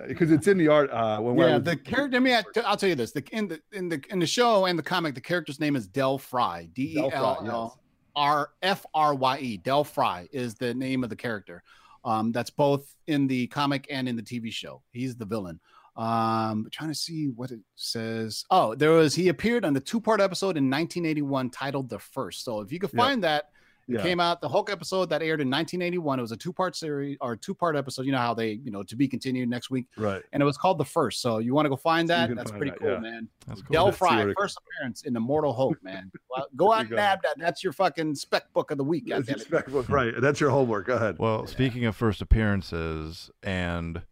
because 0.08 0.30
it's 0.30 0.46
in 0.46 0.56
the 0.56 0.68
art. 0.68 0.90
Uh, 0.90 1.18
when 1.20 1.38
I 1.38 1.48
yeah, 1.48 1.54
was- 1.56 1.64
the 1.64 1.76
character. 1.76 2.20
Let 2.20 2.22
me. 2.22 2.62
I'll 2.64 2.76
tell 2.76 2.88
you 2.88 2.94
this: 2.94 3.12
the 3.12 3.22
in 3.32 3.48
the 3.48 3.60
in 3.72 3.88
the 3.88 4.02
in 4.10 4.18
the 4.18 4.26
show 4.26 4.66
and 4.66 4.78
the 4.78 4.82
comic, 4.82 5.14
the 5.14 5.20
character's 5.20 5.60
name 5.60 5.76
is 5.76 5.86
Dell 5.86 6.18
Frye. 6.18 6.68
D 6.72 6.82
E 6.82 6.94
Dell 6.94 7.10
Frye, 7.10 7.18
L 7.20 7.38
yes. 7.42 7.50
L 7.52 7.80
R 8.16 8.50
F 8.62 8.86
R 8.94 9.14
Y 9.14 9.38
E. 9.38 9.56
Dell 9.58 9.84
Frye 9.84 10.28
is 10.32 10.54
the 10.54 10.72
name 10.74 11.04
of 11.04 11.10
the 11.10 11.16
character. 11.16 11.62
Um, 12.04 12.32
that's 12.32 12.50
both 12.50 12.94
in 13.06 13.26
the 13.26 13.46
comic 13.48 13.86
and 13.90 14.08
in 14.08 14.16
the 14.16 14.22
TV 14.22 14.52
show. 14.52 14.82
He's 14.90 15.16
the 15.16 15.24
villain. 15.24 15.60
Um, 15.96 16.66
trying 16.72 16.90
to 16.90 16.94
see 16.94 17.28
what 17.28 17.50
it 17.50 17.60
says. 17.76 18.44
Oh, 18.50 18.74
there 18.74 18.90
was 18.90 19.14
he 19.14 19.28
appeared 19.28 19.64
on 19.64 19.74
the 19.74 19.80
two 19.80 20.00
part 20.00 20.20
episode 20.20 20.56
in 20.56 20.68
1981 20.68 21.50
titled 21.50 21.88
The 21.88 21.98
First. 21.98 22.44
So 22.44 22.60
if 22.60 22.72
you 22.72 22.80
could 22.80 22.90
find 22.90 23.22
that, 23.22 23.50
it 23.88 23.94
Yeah. 23.94 24.02
came 24.02 24.20
out 24.20 24.40
the 24.40 24.48
Hulk 24.48 24.70
episode 24.70 25.10
that 25.10 25.22
aired 25.22 25.40
in 25.40 25.50
1981. 25.50 26.18
It 26.18 26.22
was 26.22 26.32
a 26.32 26.36
two 26.36 26.52
part 26.52 26.74
series 26.76 27.16
or 27.20 27.36
two 27.36 27.54
part 27.54 27.76
episode. 27.76 28.06
You 28.06 28.12
know 28.12 28.18
how 28.18 28.34
they, 28.34 28.52
you 28.52 28.70
know, 28.70 28.82
to 28.84 28.96
be 28.96 29.06
continued 29.08 29.48
next 29.48 29.70
week 29.70 29.86
right. 29.96 30.22
and 30.32 30.42
it 30.42 30.46
was 30.46 30.56
called 30.56 30.78
the 30.78 30.84
first. 30.84 31.20
So 31.20 31.38
you 31.38 31.54
want 31.54 31.66
to 31.66 31.70
go 31.70 31.76
find 31.76 32.08
that? 32.08 32.28
can 32.28 32.36
That's 32.36 32.50
find 32.50 32.60
pretty 32.60 32.70
that, 32.72 32.80
cool, 32.80 32.92
yeah. 32.92 32.98
man. 32.98 33.28
That's 33.46 33.60
cool. 33.62 33.72
Dell 33.72 33.92
Frye, 33.92 34.32
first 34.36 34.58
appearance 34.58 35.02
in 35.02 35.16
Immortal 35.16 35.52
Hulk, 35.52 35.82
man. 35.82 36.10
Well, 36.36 36.48
go 36.56 36.72
out 36.72 36.80
and 36.86 36.90
nab 36.90 37.22
that. 37.22 37.38
That's 37.38 37.62
your 37.62 37.72
fucking 37.72 38.16
spec 38.16 38.52
book 38.52 38.72
of 38.72 38.78
the 38.78 38.82
week. 38.82 39.04
That's 39.06 39.28
your 39.28 39.38
spec 39.38 39.68
book, 39.68 39.88
right. 39.88 40.12
That's 40.20 40.40
your 40.40 40.50
homework. 40.50 40.86
Go 40.86 40.96
ahead. 40.96 41.16
Well, 41.20 41.46
speaking 41.46 41.84
of 41.84 41.94
first 41.94 42.20
appearances 42.20 43.30
and 43.40 44.02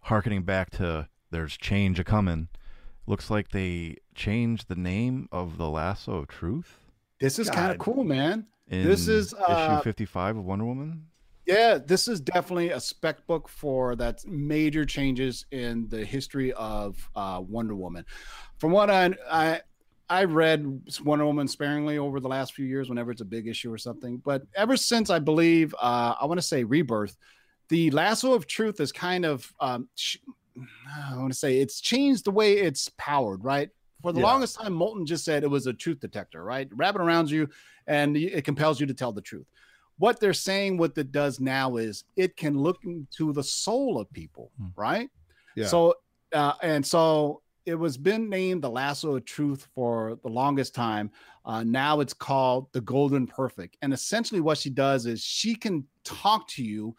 harkening 0.00 0.42
back 0.42 0.68
to 0.72 1.08
there's 1.30 1.56
change 1.56 1.98
a 1.98 2.04
coming, 2.04 2.48
looks 3.06 3.30
like 3.30 3.52
they 3.52 3.96
changed 4.14 4.68
the 4.68 4.76
name 4.76 5.28
of 5.32 5.56
the 5.56 5.68
lasso 5.70 6.16
of 6.16 6.28
truth 6.28 6.78
This 7.20 7.38
is 7.38 7.48
kind 7.50 7.72
of 7.72 7.78
cool, 7.78 8.04
man. 8.04 8.46
in 8.68 8.86
This 8.86 9.08
is, 9.08 9.34
uh, 9.34 9.76
issue 9.78 9.84
55 9.84 10.38
of 10.38 10.44
Wonder 10.44 10.64
Woman. 10.64 11.06
Yeah, 11.46 11.78
this 11.78 12.08
is 12.08 12.20
definitely 12.20 12.70
a 12.70 12.80
spec 12.80 13.24
book 13.26 13.48
for 13.48 13.94
that 13.96 14.26
major 14.26 14.84
changes 14.84 15.46
in 15.52 15.88
the 15.88 16.04
history 16.04 16.52
of 16.54 17.08
uh, 17.14 17.40
Wonder 17.46 17.76
Woman. 17.76 18.04
From 18.58 18.72
what 18.72 18.90
I 18.90 19.14
I 19.30 19.60
I 20.08 20.24
read 20.24 20.82
Wonder 21.04 21.24
Woman 21.24 21.46
sparingly 21.46 21.98
over 21.98 22.18
the 22.18 22.28
last 22.28 22.54
few 22.54 22.66
years, 22.66 22.88
whenever 22.88 23.12
it's 23.12 23.20
a 23.20 23.26
big 23.26 23.46
issue 23.46 23.72
or 23.72 23.78
something. 23.78 24.18
But 24.18 24.42
ever 24.56 24.76
since 24.76 25.08
I 25.08 25.20
believe 25.20 25.74
uh, 25.80 26.14
I 26.20 26.26
want 26.26 26.38
to 26.38 26.46
say 26.46 26.64
Rebirth, 26.64 27.16
the 27.68 27.90
lasso 27.92 28.32
of 28.34 28.46
truth 28.46 28.80
is 28.80 28.90
kind 28.90 29.24
of 29.24 29.52
um, 29.60 29.88
sh- 29.94 30.18
I 31.10 31.16
want 31.16 31.32
to 31.32 31.38
say 31.38 31.58
it's 31.58 31.80
changed 31.80 32.24
the 32.24 32.30
way 32.30 32.54
it's 32.54 32.88
powered, 32.96 33.44
right? 33.44 33.70
For 34.02 34.12
the 34.12 34.20
Yeah. 34.20 34.26
longest 34.26 34.56
time, 34.60 34.72
Moulton 34.72 35.06
just 35.06 35.24
said 35.24 35.42
it 35.42 35.50
was 35.50 35.66
a 35.66 35.72
truth 35.72 36.00
detector, 36.00 36.44
right? 36.44 36.68
Wrap 36.72 36.94
it 36.94 37.00
around 37.00 37.30
you, 37.30 37.48
and 37.86 38.16
it 38.16 38.44
compels 38.44 38.80
you 38.80 38.86
to 38.86 38.94
tell 38.94 39.12
the 39.12 39.22
truth 39.22 39.46
what 39.98 40.20
they're 40.20 40.32
saying 40.32 40.76
what 40.76 40.96
it 40.98 41.12
does 41.12 41.40
now 41.40 41.76
is 41.76 42.04
it 42.16 42.36
can 42.36 42.58
look 42.58 42.78
into 42.84 43.32
the 43.32 43.42
soul 43.42 43.98
of 43.98 44.10
people 44.12 44.50
Hmm. 44.58 44.68
right 44.76 45.10
Yeah. 45.54 45.66
so 45.66 45.94
uh, 46.32 46.54
and 46.62 46.84
so 46.84 47.42
it 47.64 47.74
was 47.74 47.96
been 47.96 48.28
named 48.28 48.62
the 48.62 48.70
lasso 48.70 49.16
of 49.16 49.24
truth 49.24 49.66
for 49.74 50.18
the 50.22 50.28
longest 50.28 50.74
time 50.74 51.10
uh, 51.44 51.62
now 51.64 52.00
it's 52.00 52.12
called 52.14 52.70
the 52.72 52.80
golden 52.80 53.26
perfect 53.26 53.76
and 53.82 53.92
essentially 53.92 54.40
what 54.40 54.58
she 54.58 54.70
does 54.70 55.06
is 55.06 55.22
she 55.22 55.54
can 55.54 55.84
talk 56.04 56.46
to 56.48 56.62
you 56.62 56.94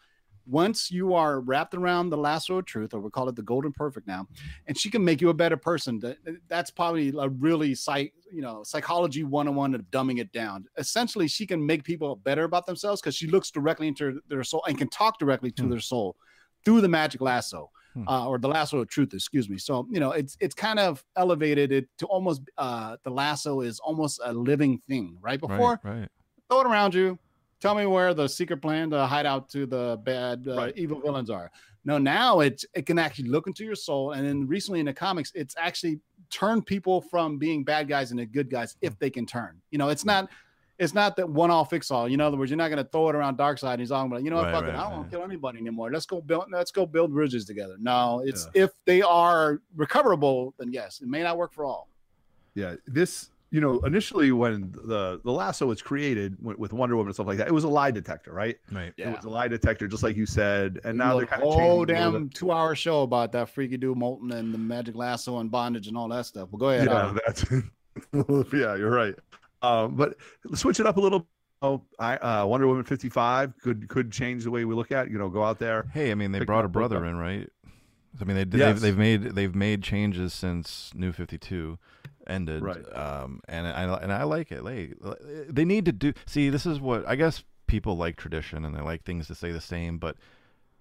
once 0.48 0.90
you 0.90 1.14
are 1.14 1.40
wrapped 1.40 1.74
around 1.74 2.08
the 2.10 2.16
lasso 2.16 2.58
of 2.58 2.64
truth 2.64 2.94
or 2.94 3.00
we 3.00 3.10
call 3.10 3.28
it 3.28 3.36
the 3.36 3.42
golden 3.42 3.72
perfect 3.72 4.06
now 4.06 4.26
and 4.66 4.78
she 4.78 4.88
can 4.90 5.04
make 5.04 5.20
you 5.20 5.28
a 5.28 5.34
better 5.34 5.56
person 5.56 5.98
That- 6.00 6.18
that's 6.48 6.70
probably 6.70 7.08
a 7.18 7.28
really 7.28 7.74
psych 7.74 8.12
you 8.32 8.40
know 8.42 8.62
psychology 8.62 9.24
101 9.24 9.74
of 9.74 9.82
dumbing 9.90 10.18
it 10.20 10.32
down 10.32 10.64
essentially 10.76 11.28
she 11.28 11.46
can 11.46 11.64
make 11.64 11.84
people 11.84 12.16
better 12.16 12.44
about 12.44 12.66
themselves 12.66 13.00
because 13.00 13.14
she 13.16 13.26
looks 13.26 13.50
directly 13.50 13.88
into 13.88 14.20
their 14.28 14.42
soul 14.44 14.62
and 14.66 14.78
can 14.78 14.88
talk 14.88 15.18
directly 15.18 15.50
to 15.52 15.62
Hmm. 15.64 15.70
their 15.70 15.80
soul 15.80 16.16
through 16.64 16.80
the 16.80 16.88
magic 16.88 17.20
lasso 17.20 17.70
uh, 18.06 18.28
or 18.28 18.38
the 18.38 18.46
lasso 18.46 18.78
of 18.78 18.86
truth, 18.88 19.12
excuse 19.12 19.48
me. 19.50 19.58
So 19.58 19.84
you 19.90 19.98
know, 19.98 20.12
it's 20.12 20.36
it's 20.38 20.54
kind 20.54 20.78
of 20.78 21.04
elevated 21.16 21.72
it 21.72 21.88
to 21.98 22.06
almost 22.06 22.42
uh, 22.56 22.96
the 23.02 23.10
lasso 23.10 23.60
is 23.60 23.80
almost 23.80 24.20
a 24.24 24.32
living 24.32 24.78
thing. 24.88 25.18
Right 25.20 25.40
before, 25.40 25.80
right, 25.82 26.00
right. 26.02 26.08
throw 26.48 26.60
it 26.60 26.66
around 26.68 26.94
you. 26.94 27.18
Tell 27.60 27.74
me 27.74 27.86
where 27.86 28.14
the 28.14 28.28
secret 28.28 28.62
plan 28.62 28.90
to 28.90 29.04
hide 29.06 29.26
out 29.26 29.48
to 29.50 29.66
the 29.66 30.00
bad 30.04 30.46
uh, 30.46 30.54
Right. 30.56 30.72
evil 30.76 31.00
villains 31.00 31.28
are. 31.30 31.50
No, 31.84 31.98
now 31.98 32.40
it's 32.40 32.64
it 32.74 32.86
can 32.86 32.98
actually 32.98 33.28
look 33.28 33.46
into 33.46 33.64
your 33.64 33.74
soul. 33.74 34.12
And 34.12 34.26
then 34.26 34.46
recently 34.46 34.80
in 34.80 34.86
the 34.86 34.92
comics, 34.92 35.32
it's 35.34 35.54
actually 35.58 36.00
turned 36.30 36.66
people 36.66 37.00
from 37.00 37.38
being 37.38 37.64
bad 37.64 37.88
guys 37.88 38.12
into 38.12 38.26
good 38.26 38.50
guys 38.50 38.76
if 38.82 38.98
they 38.98 39.10
can 39.10 39.24
turn. 39.26 39.60
You 39.70 39.78
know, 39.78 39.88
it's 39.88 40.04
not 40.04 40.28
it's 40.78 40.94
not 40.94 41.16
that 41.16 41.28
one 41.28 41.50
all 41.50 41.64
fix 41.64 41.90
all. 41.90 42.08
You 42.08 42.16
know, 42.16 42.24
in 42.24 42.28
other 42.28 42.36
words, 42.36 42.50
you're 42.52 42.58
not 42.58 42.68
going 42.68 42.84
to 42.84 42.88
throw 42.88 43.08
it 43.08 43.16
around 43.16 43.36
dark 43.36 43.58
side. 43.58 43.72
And 43.72 43.80
he's 43.80 43.90
all 43.90 44.06
going, 44.08 44.24
you 44.24 44.30
know 44.30 44.36
what, 44.36 44.44
Right, 44.44 44.52
fuck 44.54 44.64
it, 44.64 44.74
I 44.76 44.82
don't 44.82 44.92
want 44.92 45.02
right. 45.02 45.10
to 45.10 45.16
kill 45.16 45.24
anybody 45.24 45.58
anymore. 45.58 45.90
Let's 45.90 46.06
go 46.06 46.20
build. 46.20 46.44
Let's 46.52 46.70
go 46.70 46.86
build 46.86 47.12
bridges 47.12 47.44
together. 47.46 47.76
No, 47.80 48.22
it's 48.24 48.46
if 48.54 48.70
they 48.84 49.02
are 49.02 49.60
recoverable, 49.74 50.54
then 50.58 50.72
yes, 50.72 51.00
it 51.00 51.08
may 51.08 51.22
not 51.24 51.36
work 51.38 51.52
for 51.52 51.64
all. 51.64 51.88
Yeah, 52.54 52.74
this 52.86 53.30
you 53.50 53.60
know 53.60 53.78
initially 53.80 54.30
when 54.32 54.72
the 54.72 55.20
the 55.24 55.32
lasso 55.32 55.66
was 55.66 55.80
created 55.80 56.36
with, 56.40 56.58
with 56.58 56.72
Wonder 56.72 56.96
Woman 56.96 57.08
and 57.08 57.14
stuff 57.14 57.26
like 57.26 57.38
that, 57.38 57.48
it 57.48 57.54
was 57.54 57.64
a 57.64 57.68
lie 57.68 57.90
detector, 57.90 58.32
right? 58.32 58.56
Right. 58.70 58.92
Yeah. 58.96 59.10
It 59.10 59.16
was 59.16 59.24
a 59.24 59.30
lie 59.30 59.48
detector, 59.48 59.88
just 59.88 60.02
like 60.02 60.16
you 60.16 60.26
said. 60.26 60.80
And 60.84 60.98
now 60.98 61.10
know, 61.10 61.18
they're 61.18 61.26
kind 61.26 61.42
of 61.42 61.48
whole 61.48 61.56
changing 61.86 61.96
it 61.96 62.00
a 62.00 62.04
little 62.04 62.20
damn 62.20 62.28
two 62.30 62.52
hour 62.52 62.74
show 62.74 63.02
about 63.02 63.32
that 63.32 63.48
freaky 63.48 63.76
dude 63.76 63.96
Moulton 63.96 64.32
and 64.32 64.52
the 64.52 64.58
magic 64.58 64.94
lasso 64.94 65.38
and 65.38 65.50
bondage 65.50 65.88
and 65.88 65.96
all 65.96 66.08
that 66.08 66.26
stuff. 66.26 66.48
Well, 66.50 66.58
go 66.58 66.68
ahead. 66.70 66.86
yeah, 66.86 66.94
Otto. 66.94 67.18
that's 67.26 68.52
yeah, 68.52 68.76
you're 68.76 68.90
right. 68.90 69.14
Um, 69.62 69.96
but 69.96 70.16
switch 70.54 70.80
it 70.80 70.86
up 70.86 70.96
a 70.96 71.00
little. 71.00 71.26
Oh, 71.60 71.82
I 71.98 72.16
uh, 72.16 72.46
Wonder 72.46 72.68
Woman 72.68 72.84
55 72.84 73.54
could 73.60 73.88
could 73.88 74.12
change 74.12 74.44
the 74.44 74.50
way 74.50 74.64
we 74.64 74.74
look 74.74 74.92
at. 74.92 75.10
You 75.10 75.18
know, 75.18 75.28
go 75.28 75.42
out 75.42 75.58
there. 75.58 75.90
Hey, 75.92 76.10
I 76.10 76.14
mean, 76.14 76.32
they 76.32 76.44
brought 76.44 76.64
a 76.64 76.68
brother 76.68 76.98
up. 76.98 77.10
in, 77.10 77.16
right? 77.16 77.48
I 78.20 78.24
mean, 78.24 78.36
they. 78.48 78.58
Yes. 78.58 78.80
They've, 78.80 78.80
they've 78.80 78.98
made 78.98 79.22
they've 79.34 79.54
made 79.54 79.82
changes 79.82 80.32
since 80.32 80.92
New 80.94 81.12
Fifty 81.12 81.38
Two 81.38 81.78
ended, 82.28 82.62
Right. 82.62 82.84
Um, 82.96 83.40
and 83.48 83.66
I 83.66 83.82
and 84.02 84.12
I 84.12 84.24
like 84.24 84.52
it. 84.52 84.62
Like, 84.62 84.94
they 85.48 85.64
need 85.64 85.84
to 85.86 85.92
do. 85.92 86.12
See, 86.26 86.50
this 86.50 86.66
is 86.66 86.80
what 86.80 87.06
I 87.08 87.16
guess 87.16 87.42
people 87.66 87.96
like 87.96 88.16
tradition 88.16 88.64
and 88.64 88.74
they 88.74 88.80
like 88.80 89.04
things 89.04 89.26
to 89.28 89.34
stay 89.34 89.52
the 89.52 89.60
same, 89.60 89.98
but 89.98 90.16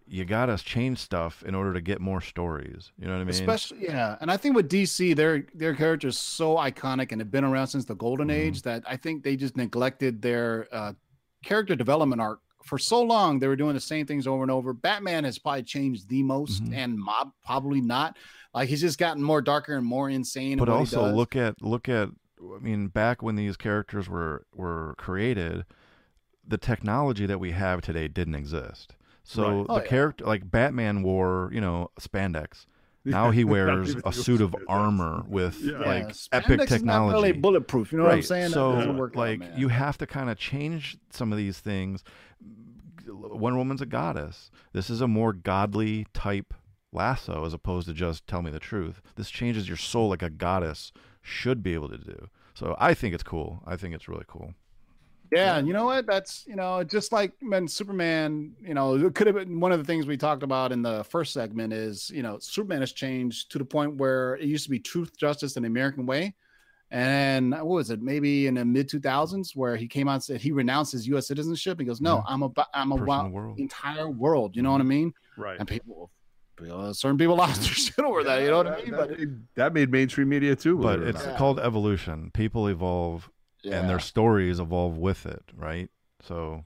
you 0.09 0.23
gotta 0.23 0.57
change 0.57 0.99
stuff 0.99 1.43
in 1.45 1.53
order 1.53 1.73
to 1.73 1.81
get 1.81 1.99
more 1.99 2.21
stories. 2.21 2.91
You 2.97 3.07
know 3.07 3.13
what 3.13 3.19
I 3.21 3.25
mean? 3.25 3.29
Especially, 3.31 3.83
yeah, 3.83 4.15
and 4.21 4.31
I 4.31 4.37
think 4.37 4.55
with 4.55 4.69
DC, 4.69 5.15
their 5.15 5.45
their 5.53 5.75
characters 5.75 6.17
so 6.17 6.55
iconic 6.55 7.11
and 7.11 7.19
have 7.19 7.29
been 7.29 7.43
around 7.43 7.67
since 7.67 7.83
the 7.85 7.95
golden 7.95 8.29
Mm-hmm. 8.29 8.37
age 8.47 8.61
that 8.61 8.83
I 8.87 8.95
think 8.95 9.23
they 9.23 9.35
just 9.35 9.57
neglected 9.57 10.21
their 10.21 10.67
uh, 10.71 10.93
character 11.43 11.75
development 11.75 12.21
arc 12.21 12.39
for 12.63 12.77
so 12.77 13.01
long. 13.01 13.39
They 13.39 13.47
were 13.49 13.55
doing 13.57 13.73
the 13.73 13.79
same 13.81 14.05
things 14.05 14.27
over 14.27 14.43
and 14.43 14.51
over. 14.51 14.73
Batman 14.73 15.25
has 15.25 15.37
probably 15.39 15.63
changed 15.63 16.07
the 16.07 16.23
most, 16.23 16.63
Mhm. 16.63 16.73
and 16.75 16.97
Mob 16.97 17.31
probably 17.45 17.81
not. 17.81 18.17
Like 18.57 18.69
he's 18.69 18.81
just 18.81 18.97
gotten 18.99 19.21
more 19.23 19.41
darker 19.41 19.75
and 19.75 19.85
more 19.85 20.09
insane. 20.09 20.57
but 20.57 20.69
also 20.69 21.11
look 21.11 21.35
at 21.35 21.61
look 21.61 21.87
at 21.87 22.09
i 22.55 22.59
mean 22.59 22.87
back 22.87 23.21
when 23.23 23.35
these 23.35 23.55
characters 23.57 24.07
were 24.09 24.45
were 24.55 24.93
created 24.97 25.65
the 26.47 26.57
technology 26.57 27.25
that 27.25 27.39
we 27.39 27.51
have 27.51 27.81
today 27.81 28.07
didn't 28.07 28.35
exist 28.35 28.95
so 29.23 29.41
Right. 29.43 29.65
Oh, 29.69 29.75
the 29.77 29.81
yeah. 29.83 29.87
character 29.89 30.25
like 30.25 30.49
batman 30.49 31.03
wore 31.03 31.49
you 31.51 31.59
know 31.61 31.89
spandex 31.99 32.65
now 33.05 33.31
he 33.31 33.43
wears 33.43 33.95
a 34.05 34.11
suit 34.11 34.41
of 34.41 34.55
armor 34.67 35.23
with 35.27 35.59
Yeah. 35.61 35.77
like 35.79 36.09
Yeah, 36.09 36.13
epic 36.33 36.59
spandex 36.59 36.63
is 36.63 36.69
not 36.71 36.77
technology 36.77 37.13
really 37.15 37.31
bulletproof. 37.33 37.91
You 37.91 37.97
know 37.99 38.03
what 38.05 38.13
I'm 38.15 38.21
saying? 38.21 38.49
So, 38.49 38.73
doesn't 38.75 38.97
work 38.97 39.13
out, 39.13 39.17
like, 39.17 39.39
man. 39.39 39.53
you 39.57 39.69
have 39.69 39.97
to 39.99 40.05
kind 40.07 40.29
of 40.29 40.37
change 40.37 40.97
some 41.09 41.31
of 41.31 41.37
these 41.37 41.59
things. 41.59 42.03
Wonder 43.07 43.57
Woman's 43.57 43.81
a 43.81 43.85
goddess. 43.85 44.51
This 44.73 44.89
is 44.89 44.99
a 44.99 45.07
more 45.07 45.31
godly 45.31 46.05
type 46.13 46.53
lasso 46.91 47.45
as 47.45 47.53
opposed 47.53 47.87
to 47.87 47.93
just 47.93 48.27
tell 48.27 48.41
me 48.41 48.51
the 48.51 48.59
truth. 48.59 49.01
This 49.15 49.29
changes 49.29 49.67
your 49.67 49.77
soul 49.77 50.09
like 50.09 50.21
a 50.23 50.29
goddess 50.29 50.91
should 51.21 51.61
be 51.63 51.73
able 51.73 51.89
to 51.89 51.97
do. 51.97 52.29
So 52.53 52.75
I 52.79 52.93
think 52.93 53.13
it's 53.13 53.23
cool. 53.23 53.61
I 53.65 53.75
think 53.75 53.93
it's 53.93 54.07
really 54.07 54.25
cool. 54.27 54.53
Yeah, 55.31 55.57
and 55.57 55.67
you 55.67 55.73
know 55.73 55.83
what? 55.83 56.05
That's 56.05 56.45
you 56.47 56.55
know, 56.55 56.83
just 56.85 57.11
like 57.11 57.33
when 57.41 57.67
Superman, 57.67 58.53
you 58.61 58.73
know, 58.73 58.95
it 58.95 59.13
could 59.13 59.27
have 59.27 59.35
been 59.35 59.59
one 59.59 59.73
of 59.73 59.77
the 59.79 59.83
things 59.83 60.07
we 60.07 60.15
talked 60.15 60.41
about 60.41 60.71
in 60.71 60.81
the 60.81 61.03
first 61.03 61.33
segment 61.33 61.73
is, 61.73 62.09
you 62.09 62.23
know, 62.23 62.37
Superman 62.39 62.79
has 62.79 62.93
changed 62.93 63.51
to 63.51 63.57
the 63.57 63.65
point 63.65 63.97
where 63.97 64.35
it 64.35 64.45
used 64.45 64.63
to 64.63 64.69
be 64.69 64.79
truth, 64.79 65.17
justice, 65.17 65.57
and 65.57 65.65
the 65.65 65.67
American 65.67 66.05
way. 66.05 66.33
And 66.91 67.51
what 67.51 67.65
was 67.65 67.89
it? 67.89 68.01
Maybe 68.01 68.47
in 68.47 68.53
the 68.53 68.63
mid 68.63 68.89
2000s, 68.89 69.53
where 69.53 69.75
he 69.75 69.85
came 69.85 70.07
out 70.07 70.13
and 70.13 70.23
said 70.23 70.39
he 70.39 70.53
renounced 70.53 70.93
his 70.93 71.05
U.S. 71.07 71.27
citizenship. 71.27 71.77
He 71.81 71.85
goes, 71.85 71.99
"No, 71.99 72.15
Yeah. 72.17 72.21
I'm 72.27 72.43
about 72.43 72.67
I'm 72.73 72.93
a 72.93 72.95
about 72.95 73.29
world. 73.31 73.59
entire 73.59 74.09
world." 74.09 74.55
You 74.55 74.61
know 74.61 74.71
what 74.71 74.79
I 74.79 74.85
mean? 74.85 75.13
Right. 75.35 75.59
And 75.59 75.67
people, 75.67 76.09
certain 76.93 77.17
people 77.17 77.35
lost 77.43 77.61
their 77.61 77.71
shit 77.71 77.99
over 77.99 78.23
that. 78.23 78.41
You 78.41 78.49
know 78.49 78.57
what 78.57 78.67
I 78.67 78.77
mean? 78.81 78.91
That, 78.91 79.09
But 79.09 79.19
made, 79.19 79.37
that 79.55 79.73
made 79.73 79.91
mainstream 79.91 80.29
media 80.29 80.55
too. 80.55 80.77
But 80.77 80.97
believe 80.99 81.01
it 81.01 81.05
or 81.05 81.09
it's 81.17 81.25
not. 81.25 81.37
called 81.37 81.59
evolution. 81.59 82.31
People 82.33 82.67
evolve 82.67 83.29
and 83.63 83.89
their 83.89 83.99
stories 83.99 84.59
evolve 84.59 84.97
with 84.97 85.25
it, 85.25 85.43
right? 85.55 85.89
So, 86.23 86.63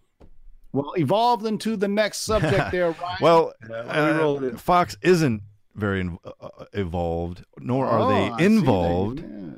well 0.71 0.93
evolved 0.97 1.45
into 1.45 1.75
the 1.75 1.87
next 1.87 2.19
subject 2.19 2.71
there, 2.71 2.91
Ryan. 2.91 3.17
well, 3.21 3.53
Yeah, 3.69 4.13
we 4.13 4.17
rolled 4.19 4.43
uh, 4.43 4.47
it. 4.47 4.59
Fox 4.59 4.95
isn't 5.01 5.41
very 5.75 6.07
uh, 6.23 6.29
uh, 6.41 6.65
evolved, 6.73 7.43
nor 7.57 7.85
are 7.87 7.99
Oh, 8.01 8.35
they 8.37 8.45
involved. 8.45 9.19
that. 9.19 9.23
Yeah. 9.29 9.50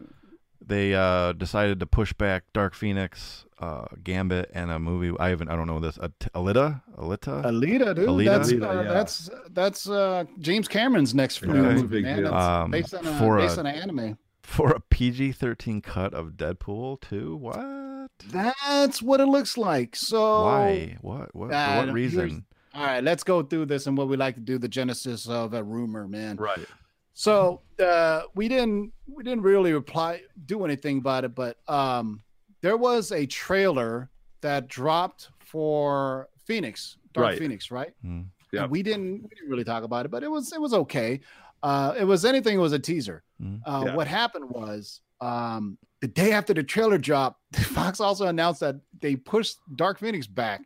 They 0.65 0.93
uh, 0.95 1.33
decided 1.33 1.79
to 1.81 1.85
push 1.85 2.13
back 2.13 2.43
Dark 2.53 2.73
Phoenix, 2.73 3.45
uh, 3.59 3.85
Gambit, 4.03 4.49
and 4.53 4.71
a 4.71 4.79
movie. 4.79 5.15
I 5.19 5.29
haven't. 5.29 5.49
I 5.49 5.55
don't 5.55 5.67
know 5.67 5.79
this. 5.79 5.97
Alita, 5.97 6.81
Alita. 6.97 7.43
Alita, 7.43 7.95
dude. 7.95 8.09
Alita? 8.09 8.25
That's 8.25 8.51
Alita, 8.51 8.69
uh, 8.69 8.81
yeah. 8.83 8.93
that's 8.93 9.29
that's 9.51 9.89
uh, 9.89 10.23
James 10.39 10.67
Cameron's 10.67 11.13
next 11.13 11.41
Yeah, 11.41 11.51
new 11.53 11.61
that's 11.63 11.81
movie, 11.81 11.95
big 11.97 12.03
man. 12.05 12.17
deal. 12.23 12.31
That's 12.31 12.45
Um, 12.45 12.71
based 12.71 12.93
on 12.93 13.05
a, 13.05 13.17
for 13.19 13.37
based 13.37 13.57
a- 13.57 13.61
on 13.61 13.65
an 13.67 13.75
anime. 13.75 14.17
for 14.41 14.71
a 14.71 14.79
PG-13 14.79 15.81
cut 15.83 16.13
of 16.13 16.31
Deadpool 16.31 17.01
2. 17.01 17.35
What? 17.37 18.11
That's 18.29 19.01
what 19.01 19.19
it 19.21 19.25
looks 19.27 19.57
like. 19.57 19.95
So 19.95 20.43
Why? 20.43 20.97
What? 21.01 21.33
What? 21.35 21.51
Uh, 21.53 21.81
for 21.81 21.85
what 21.87 21.93
reason? 21.93 22.45
All 22.75 22.83
right, 22.83 23.03
let's 23.03 23.23
go 23.23 23.43
through 23.43 23.67
this 23.67 23.85
and 23.85 23.95
what 23.97 24.07
we 24.07 24.17
like 24.17 24.33
to 24.35 24.41
do. 24.41 24.57
The 24.57 24.67
genesis 24.67 25.27
of 25.27 25.53
a 25.53 25.63
rumor, 25.63 26.07
man. 26.07 26.37
right. 26.37 26.65
So 27.13 27.61
uh, 27.79 28.23
we 28.35 28.47
didn't 28.47 28.91
we 29.07 29.23
didn't 29.23 29.43
really 29.43 29.73
reply 29.73 30.21
do 30.45 30.65
anything 30.65 30.97
about 30.97 31.23
it, 31.25 31.35
but 31.35 31.57
um, 31.67 32.21
there 32.61 32.77
was 32.77 33.11
a 33.11 33.25
trailer 33.25 34.09
that 34.41 34.67
dropped 34.67 35.29
for 35.39 36.27
Phoenix, 36.45 36.97
Dark 37.13 37.25
Right. 37.25 37.37
Phoenix, 37.39 37.69
right? 37.71 37.93
Hmm. 38.01 38.21
Yep. 38.51 38.63
And 38.63 38.71
we 38.71 38.83
didn't 38.83 39.23
we 39.23 39.29
didn't 39.29 39.49
really 39.49 39.63
talk 39.63 39.83
about 39.83 40.05
it, 40.05 40.09
but 40.11 40.23
it 40.23 40.27
was 40.29 40.51
it 40.53 40.59
was 40.61 40.73
okay. 40.73 41.19
Uh, 41.61 41.93
it 41.97 42.03
was 42.03 42.25
anything. 42.25 42.55
It 42.55 42.61
was 42.61 42.73
a 42.73 42.79
teaser. 42.79 43.23
Mhm. 43.41 43.61
Uh, 43.65 43.83
Yeah. 43.87 43.95
What 43.95 44.07
happened 44.07 44.49
was 44.49 45.01
um, 45.21 45.77
the 46.01 46.07
day 46.07 46.33
after 46.33 46.53
the 46.53 46.63
trailer 46.63 46.97
dropped, 46.97 47.39
Fox 47.67 47.99
also 48.01 48.27
announced 48.27 48.59
that 48.59 48.75
they 49.01 49.15
pushed 49.15 49.57
Dark 49.75 49.99
Phoenix 49.99 50.27
back, 50.27 50.61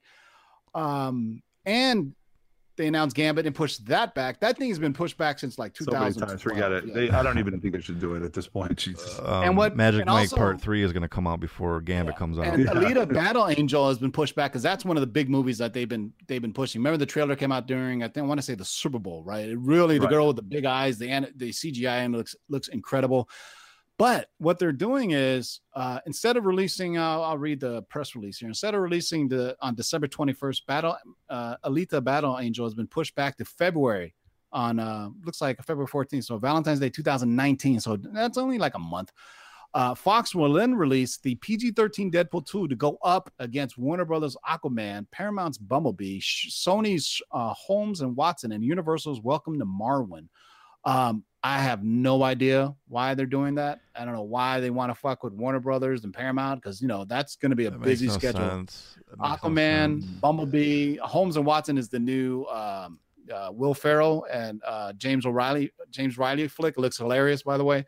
um, 0.74 1.42
and 1.66 2.14
they 2.78 2.88
announced 2.88 3.16
Gambit 3.16 3.46
and 3.46 3.54
pushed 3.56 3.86
that 3.88 4.16
back. 4.16 4.40
That 4.40 4.58
thing 4.58 4.70
has 4.70 4.80
been 4.80 4.94
pushed 4.94 5.18
back 5.18 5.40
since 5.40 5.58
like 5.60 5.76
So 5.76 5.86
many 5.92 6.12
2000. 6.14 6.28
times, 6.28 6.42
forget 6.42 6.72
it. 6.72 6.94
They, 6.94 7.10
I 7.10 7.24
don't 7.24 7.38
even 7.40 7.60
think 7.60 7.74
they 7.74 7.82
should 7.82 8.00
do 8.00 8.14
it 8.16 8.24
at 8.24 8.34
this 8.34 8.48
point. 8.48 8.78
Jesus. 8.78 9.20
Um, 9.24 9.56
what- 9.56 9.76
Magic 9.76 10.02
and 10.02 10.08
Mike 10.10 10.22
also- 10.32 10.36
Part 10.38 10.62
Three 10.62 10.84
is 10.84 10.94
going 10.94 11.02
to 11.02 11.10
come 11.10 11.28
out 11.28 11.40
before 11.40 11.82
Gambit 11.82 12.16
comes 12.16 12.38
out. 12.40 12.46
And 12.48 12.64
Yeah. 12.64 12.72
Alita 12.72 13.12
Battle 13.14 13.48
Angel 13.48 13.88
has 13.90 13.98
been 13.98 14.12
pushed 14.12 14.36
back 14.36 14.52
because 14.52 14.64
that's 14.64 14.86
one 14.86 14.96
of 14.96 15.02
the 15.02 15.08
big 15.08 15.30
movies 15.30 15.58
that 15.58 15.74
they've 15.74 15.90
been 15.90 16.14
they've 16.28 16.42
been 16.42 16.54
pushing. 16.54 16.80
Remember 16.80 16.98
the 16.98 17.06
trailer 17.06 17.36
came 17.36 17.52
out 17.52 17.68
during 17.68 18.04
I 18.04 18.08
think 18.08 18.24
I 18.24 18.28
want 18.28 18.38
to 18.40 18.44
say 18.46 18.56
the 18.56 18.64
Super 18.66 19.00
Bowl, 19.00 19.24
right? 19.24 19.50
It 19.50 19.58
really 19.58 19.98
the 19.98 20.06
Right. 20.06 20.10
girl 20.12 20.28
with 20.28 20.36
the 20.38 20.42
big 20.44 20.66
eyes, 20.66 20.98
the 20.98 21.08
the 21.36 21.50
CGI 21.50 22.06
and 22.06 22.16
looks 22.16 22.36
looks 22.48 22.68
incredible. 22.70 23.30
But 23.98 24.30
what 24.38 24.60
they're 24.60 24.72
doing 24.72 25.12
is 25.12 25.62
uh, 25.74 26.00
instead 26.06 26.38
of 26.38 26.46
releasing, 26.46 26.98
uh, 26.98 27.20
I'll 27.22 27.38
read 27.38 27.60
the 27.60 27.82
press 27.84 28.16
release 28.16 28.38
here. 28.38 28.48
Instead 28.48 28.76
of 28.76 28.82
releasing 28.82 29.28
the 29.28 29.58
on 29.60 29.74
December 29.74 30.08
21st, 30.08 30.66
Battle 30.68 30.98
uh, 31.30 31.56
Alita 31.66 32.04
Battle 32.04 32.38
Angel 32.40 32.66
has 32.66 32.76
been 32.76 32.88
pushed 32.88 33.16
back 33.16 33.38
to 33.38 33.46
February 33.46 34.14
on 34.52 34.80
uh, 34.80 35.10
looks 35.26 35.42
like 35.42 35.62
February 35.64 35.88
14th, 35.88 36.26
so 36.26 36.38
Valentine's 36.38 36.80
Day 36.80 36.90
2019. 36.90 37.80
So 37.80 37.98
that's 37.98 38.38
only 38.38 38.60
like 38.60 38.76
a 38.76 38.80
month. 38.80 39.12
Uh, 39.74 39.94
Fox 39.94 40.34
will 40.34 40.54
then 40.54 40.74
release 40.74 41.18
the 41.18 41.36
PG-13 41.36 42.12
Deadpool 42.12 42.46
2 42.46 42.68
to 42.70 42.76
go 42.76 42.98
up 43.04 43.32
against 43.40 43.78
Warner 43.78 44.06
Brothers 44.06 44.38
Aquaman, 44.48 45.06
Paramount's 45.12 45.58
Bumblebee, 45.58 46.20
Sony's 46.22 47.22
uh, 47.32 47.54
Holmes 47.54 48.02
and 48.02 48.16
Watson, 48.16 48.54
and 48.54 48.64
Universal's 48.64 49.22
Welcome 49.22 49.60
to 49.60 49.66
Marwen. 49.66 50.30
Um, 50.88 51.24
I 51.44 51.60
have 51.60 51.84
no 51.84 52.24
idea 52.24 52.74
why 52.88 53.14
they're 53.14 53.26
doing 53.26 53.56
that. 53.56 53.82
I 53.96 54.04
don't 54.06 54.14
know 54.16 54.24
why 54.24 54.60
they 54.60 54.70
want 54.70 54.90
to 54.90 54.96
fuck 54.96 55.24
with 55.24 55.34
Warner 55.34 55.60
Brothers 55.60 56.04
and 56.04 56.14
Paramount 56.14 56.62
because 56.62 56.82
you 56.82 56.88
know 56.88 57.06
that's 57.06 57.36
going 57.36 57.52
to 57.52 57.56
be 57.56 57.66
a 57.66 57.72
That 57.72 57.82
busy 57.82 58.08
no 58.08 58.14
schedule. 58.14 58.58
makes 58.60 58.98
no 59.18 59.24
Aquaman. 59.24 60.20
Bumblebee, 60.20 60.98
Holmes 60.98 61.38
and 61.38 61.46
Watson 61.46 61.78
is 61.78 61.90
the 61.90 62.00
new 62.00 62.44
um, 62.46 63.00
uh, 63.34 63.50
Will 63.54 63.74
Ferrell 63.74 64.26
and 64.32 64.62
uh, 64.66 64.94
James 64.94 65.26
O'Reilly. 65.26 65.72
James 65.92 66.18
Riley 66.18 66.48
flick 66.48 66.76
It 66.78 66.82
looks 66.82 66.98
hilarious, 66.98 67.44
by 67.44 67.58
the 67.58 67.64
way. 67.64 67.86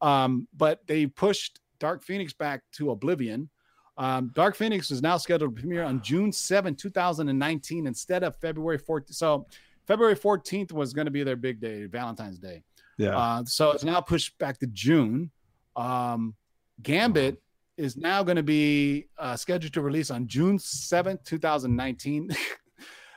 Um, 0.00 0.48
but 0.56 0.86
they 0.86 1.06
pushed 1.06 1.60
Dark 1.78 2.02
Phoenix 2.02 2.32
back 2.32 2.62
to 2.72 2.90
Oblivion. 2.90 3.48
Um, 3.96 4.30
Dark 4.34 4.54
Phoenix 4.56 4.90
is 4.90 5.02
now 5.02 5.16
scheduled 5.16 5.54
to 5.56 5.60
premiere 5.60 5.82
on 5.84 6.00
June 6.02 6.30
7, 6.32 6.74
2019, 6.74 7.86
instead 7.86 8.22
of 8.22 8.36
February 8.36 8.78
14th. 8.78 9.14
So 9.14 9.46
February 9.88 10.14
14th 10.14 10.70
was 10.70 10.92
going 10.92 11.06
to 11.06 11.10
be 11.10 11.24
their 11.24 11.34
big 11.34 11.60
day, 11.60 11.86
Valentine's 11.86 12.38
Day. 12.38 12.62
Yeah. 12.98 13.16
Uh, 13.16 13.44
so 13.46 13.70
it's 13.70 13.84
now 13.84 14.02
pushed 14.02 14.36
back 14.38 14.58
to 14.58 14.66
June. 14.66 15.30
Um, 15.76 16.34
Gambit 16.82 17.40
is 17.78 17.96
now 17.96 18.22
going 18.22 18.36
to 18.36 18.42
be 18.42 19.06
uh, 19.18 19.34
scheduled 19.34 19.72
to 19.72 19.80
release 19.80 20.10
on 20.10 20.26
June 20.26 20.58
7th, 20.58 21.24
2019. 21.24 22.28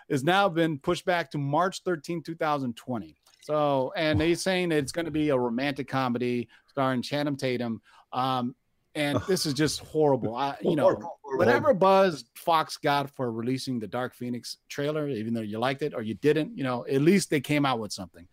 is 0.07 0.23
now 0.23 0.47
been 0.47 0.79
pushed 0.79 1.03
back 1.03 1.29
to 1.31 1.37
March 1.37 1.81
13, 1.83 2.23
2020. 2.23 3.17
So, 3.41 3.91
and 3.97 4.21
they're 4.21 4.35
saying 4.35 4.71
it's 4.71 4.93
going 4.93 5.05
to 5.05 5.11
be 5.11 5.29
a 5.29 5.37
romantic 5.37 5.89
comedy 5.89 6.47
starring 6.67 7.01
Channing 7.01 7.35
Tatum. 7.35 7.81
Um, 8.13 8.55
and 8.95 9.19
this 9.27 9.45
is 9.45 9.53
just 9.53 9.81
horrible. 9.81 10.35
I, 10.35 10.55
you 10.61 10.77
know, 10.77 10.83
horrible. 10.83 11.19
Whatever 11.37 11.73
buzz 11.73 12.25
Fox 12.35 12.77
got 12.77 13.09
for 13.11 13.31
releasing 13.31 13.79
the 13.79 13.87
Dark 13.87 14.13
Phoenix 14.13 14.57
trailer, 14.69 15.07
even 15.07 15.33
though 15.33 15.41
you 15.41 15.59
liked 15.59 15.81
it 15.81 15.93
or 15.93 16.01
you 16.01 16.13
didn't, 16.15 16.57
you 16.57 16.63
know, 16.63 16.85
at 16.89 17.01
least 17.01 17.29
they 17.29 17.39
came 17.41 17.65
out 17.65 17.79
with 17.79 17.91
something. 17.91 18.27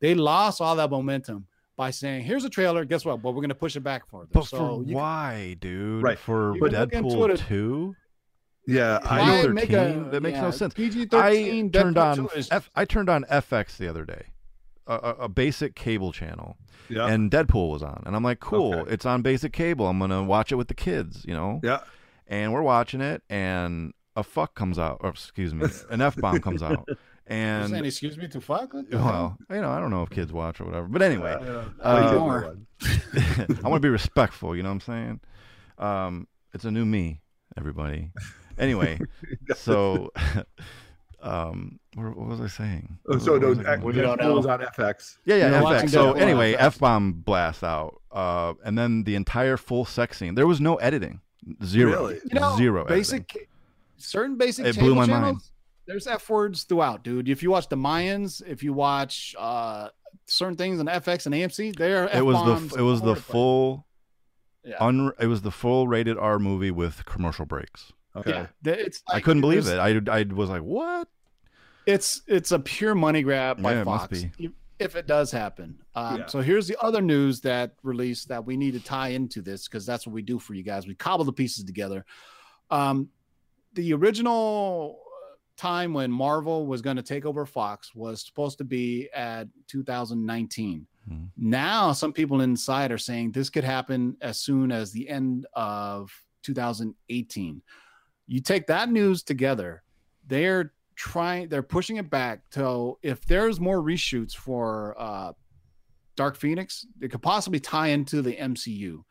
They 0.00 0.14
lost 0.14 0.60
all 0.60 0.76
that 0.76 0.90
momentum 0.90 1.46
by 1.76 1.90
saying, 1.90 2.24
"Here's 2.24 2.44
a 2.44 2.50
trailer. 2.50 2.84
Guess 2.84 3.04
what? 3.04 3.22
But 3.22 3.30
we're 3.30 3.36
going 3.42 3.48
to 3.48 3.54
push 3.54 3.76
it 3.76 3.80
back 3.80 4.06
further." 4.08 4.28
But 4.32 4.44
so 4.44 4.56
for 4.58 4.78
you 4.80 4.86
can- 4.86 4.94
why, 4.94 5.56
dude? 5.60 6.02
Right. 6.02 6.18
For 6.18 6.54
You 6.54 6.60
can 6.62 6.72
look 6.80 6.92
into 6.92 7.08
Deadpool 7.16 7.48
two? 7.48 7.96
Yeah. 8.66 8.98
I, 9.02 9.42
PG-13? 9.42 9.52
make 9.54 9.72
a 9.72 10.08
That 10.10 10.22
makes 10.22 10.38
no 10.38 10.50
sense. 10.50 10.74
PG 10.74 11.02
I 11.02 11.06
thirteen 11.06 11.72
turned 11.72 11.98
on 11.98 12.28
Is, 12.36 12.48
F, 12.50 12.70
I 12.76 12.84
turned 12.84 13.08
on 13.08 13.24
FX 13.24 13.76
the 13.76 13.88
other 13.88 14.04
day, 14.04 14.26
a, 14.86 14.94
a, 14.94 15.10
a 15.22 15.28
basic 15.28 15.74
cable 15.74 16.12
channel, 16.12 16.56
yeah. 16.88 17.06
and 17.06 17.30
Deadpool 17.30 17.70
was 17.70 17.82
on, 17.82 18.02
and 18.06 18.14
I'm 18.14 18.22
like, 18.22 18.38
cool, 18.38 18.74
Okay. 18.74 18.92
it's 18.92 19.04
on 19.06 19.22
basic 19.22 19.52
cable. 19.52 19.88
I'm 19.88 19.98
gonna 19.98 20.22
watch 20.22 20.52
it 20.52 20.56
with 20.56 20.68
the 20.68 20.74
kids, 20.74 21.24
you 21.26 21.34
know. 21.34 21.60
yeah. 21.64 21.80
And 22.26 22.52
we're 22.52 22.62
watching 22.62 23.00
it, 23.00 23.22
and 23.28 23.92
a 24.16 24.22
fuck 24.22 24.54
comes 24.54 24.78
out, 24.78 24.98
or 25.00 25.10
excuse 25.10 25.52
me, 25.54 25.66
an 25.90 26.00
f 26.00 26.16
bomb 26.16 26.40
comes 26.40 26.62
out, 26.62 26.88
and 27.26 27.70
saying, 27.70 27.84
excuse 27.84 28.16
me 28.16 28.28
to 28.28 28.40
fuck. 28.40 28.72
What 28.74 28.90
the 28.90 28.98
hell? 28.98 29.36
well, 29.48 29.56
you 29.56 29.62
know, 29.62 29.70
I 29.70 29.80
don't 29.80 29.90
know 29.90 30.02
if 30.02 30.10
kids 30.10 30.32
watch 30.32 30.60
or 30.60 30.64
whatever, 30.64 30.86
but 30.88 31.02
anyway, 31.02 31.32
I 31.82 31.90
Uh, 31.90 32.54
did 33.48 33.64
I 33.64 33.68
want 33.68 33.80
to 33.82 33.86
be 33.86 33.88
respectful. 33.90 34.56
You 34.56 34.62
know 34.62 34.70
what 34.70 34.74
I'm 34.74 34.80
saying? 34.80 35.20
Um, 35.78 36.28
it's 36.54 36.64
a 36.64 36.70
new 36.70 36.84
me, 36.84 37.20
everybody. 37.56 38.10
Anyway, 38.58 38.98
so, 39.56 40.10
um, 41.22 41.78
what, 41.94 42.16
what 42.16 42.28
was 42.28 42.40
I 42.40 42.46
saying? 42.48 42.98
Oh, 43.08 43.18
So 43.18 43.32
What 43.32 43.42
no, 43.42 43.48
was 43.48 43.58
I 43.60 43.76
We 43.76 43.92
don't 43.92 44.20
know. 44.20 44.34
was 44.34 44.46
on 44.46 44.60
FX. 44.60 45.18
yeah, 45.24 45.36
yeah, 45.36 45.60
You're 45.60 45.70
FX. 45.80 45.90
So 45.90 46.12
anyway, 46.12 46.54
f 46.54 46.78
bomb 46.78 47.12
blast 47.12 47.62
out, 47.64 48.00
uh, 48.10 48.54
and 48.64 48.76
then 48.76 49.04
the 49.04 49.14
entire 49.14 49.56
full 49.56 49.84
sex 49.84 50.18
scene. 50.18 50.34
There 50.34 50.46
was 50.46 50.60
no 50.60 50.76
editing, 50.76 51.20
zero, 51.64 51.90
Really? 51.92 52.20
You 52.30 52.40
know, 52.40 52.56
zero. 52.56 52.82
editing. 52.84 52.98
basic, 52.98 53.48
certain 53.96 54.36
basic. 54.36 54.66
It 54.66 54.78
blew 54.78 54.94
my 54.94 55.06
channels, 55.06 55.22
mind. 55.34 55.42
There's 55.86 56.06
f 56.06 56.28
words 56.30 56.62
throughout, 56.64 57.02
dude. 57.02 57.28
If 57.28 57.42
you 57.42 57.50
watch 57.50 57.68
the 57.68 57.76
Mayans, 57.76 58.42
if 58.46 58.62
you 58.62 58.72
watch 58.72 59.34
uh 59.38 59.88
certain 60.26 60.56
things 60.56 60.78
on 60.80 60.86
FX 60.86 61.26
and 61.26 61.34
AMC, 61.34 61.76
there 61.76 62.08
It 62.12 62.24
was 62.24 62.70
the 62.70 62.78
it 62.78 62.82
was 62.82 63.00
the 63.02 63.16
full, 63.16 63.86
Yeah. 64.64 64.76
un, 64.80 65.12
it 65.18 65.26
was 65.26 65.42
the 65.42 65.50
full 65.50 65.88
rated 65.88 66.16
R 66.18 66.38
movie 66.38 66.70
with 66.70 67.04
commercial 67.04 67.46
breaks. 67.46 67.92
Okay. 68.14 68.30
Yeah, 68.30 68.46
the- 68.62 68.78
it's. 68.78 69.02
I 69.10 69.20
couldn't 69.20 69.40
believe 69.40 69.66
it. 69.66 69.78
I 69.78 70.00
I 70.20 70.22
was 70.24 70.48
like, 70.50 70.62
what? 70.62 71.08
It's 71.86 72.22
it's 72.28 72.52
a 72.52 72.58
pure 72.60 72.94
money 72.94 73.22
grab 73.22 73.60
by 73.60 73.72
Yeah, 73.72 73.80
it 73.80 73.84
must 73.86 74.10
Fox. 74.10 74.24
Be. 74.82 74.84
If- 74.84 74.92
If 74.92 74.96
it 74.96 75.06
does 75.06 75.30
happen, 75.30 75.78
um, 75.94 76.18
Yeah. 76.20 76.26
so 76.26 76.40
here's 76.40 76.66
the 76.68 76.76
other 76.82 77.00
news 77.00 77.40
that 77.42 77.74
released 77.82 78.28
that 78.28 78.44
we 78.44 78.56
need 78.56 78.72
to 78.72 78.80
tie 78.80 79.08
into 79.08 79.40
this 79.42 79.66
because 79.68 79.86
that's 79.86 80.06
what 80.06 80.12
we 80.12 80.22
do 80.22 80.38
for 80.38 80.54
you 80.54 80.62
guys. 80.62 80.86
We 80.86 80.94
cobble 80.94 81.24
the 81.24 81.32
pieces 81.32 81.64
together. 81.64 82.04
Um, 82.70 83.08
the 83.74 83.92
original 83.94 84.98
time 85.56 85.92
when 85.92 86.10
Marvel 86.10 86.66
was 86.66 86.82
going 86.82 86.96
to 86.96 87.02
take 87.02 87.24
over 87.24 87.44
Fox 87.46 87.94
was 87.94 88.24
supposed 88.24 88.58
to 88.58 88.64
be 88.64 89.08
at 89.14 89.48
2019. 89.68 90.86
Hmm. 91.08 91.24
Now, 91.36 91.92
some 91.92 92.12
people 92.12 92.40
inside 92.40 92.90
are 92.92 92.98
saying 92.98 93.32
this 93.32 93.50
could 93.50 93.64
happen 93.64 94.16
as 94.20 94.38
soon 94.38 94.70
as 94.72 94.92
the 94.92 95.08
end 95.08 95.46
of 95.54 96.10
2018. 96.42 97.62
You 98.26 98.40
take 98.40 98.66
that 98.68 98.88
news 98.90 99.22
together, 99.22 99.82
they're 100.26 100.72
trying, 100.96 101.48
they're 101.48 101.62
pushing 101.62 101.96
it 101.96 102.10
back 102.10 102.48
to 102.50 102.98
if 103.02 103.24
there's 103.26 103.60
more 103.60 103.80
reshoots 103.80 104.34
for 104.34 104.94
uh, 104.98 105.32
Dark 106.16 106.36
Phoenix, 106.36 106.86
it 107.00 107.10
could 107.10 107.22
possibly 107.22 107.60
tie 107.60 107.88
into 107.88 108.22
the 108.22 108.36
MCU. 108.36 109.02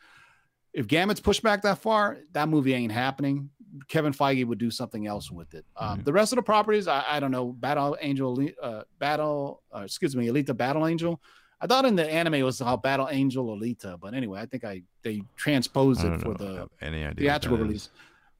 If 0.73 0.87
Gambit's 0.87 1.19
pushed 1.19 1.43
back 1.43 1.63
that 1.63 1.79
far, 1.79 2.19
that 2.31 2.47
movie 2.47 2.73
ain't 2.73 2.91
happening. 2.93 3.49
Kevin 3.87 4.13
Feige 4.13 4.45
would 4.45 4.57
do 4.57 4.71
something 4.71 5.07
else 5.07 5.29
with 5.31 5.53
it. 5.53 5.65
Um, 5.75 5.97
Right. 5.97 6.05
The 6.05 6.13
rest 6.13 6.31
of 6.31 6.37
the 6.37 6.43
properties, 6.43 6.87
I, 6.87 7.03
I 7.07 7.19
don't 7.19 7.31
know. 7.31 7.51
Battle 7.51 7.97
Angel, 8.01 8.47
uh, 8.61 8.83
Battle, 8.99 9.63
uh, 9.75 9.79
excuse 9.79 10.15
me, 10.15 10.27
Alita 10.27 10.55
Battle 10.55 10.87
Angel. 10.87 11.21
I 11.59 11.67
thought 11.67 11.85
in 11.85 11.95
the 11.95 12.09
anime 12.09 12.33
it 12.35 12.43
was 12.43 12.57
called 12.57 12.81
Battle 12.81 13.07
Angel 13.11 13.45
Alita, 13.55 13.99
but 13.99 14.13
anyway, 14.13 14.41
I 14.41 14.45
think 14.47 14.63
I 14.63 14.81
they 15.03 15.21
transposed 15.35 16.03
it 16.03 16.19
for 16.19 16.33
the 16.33 16.67
any 16.81 17.03
idea? 17.03 17.29
theatrical 17.29 17.59
release. 17.59 17.89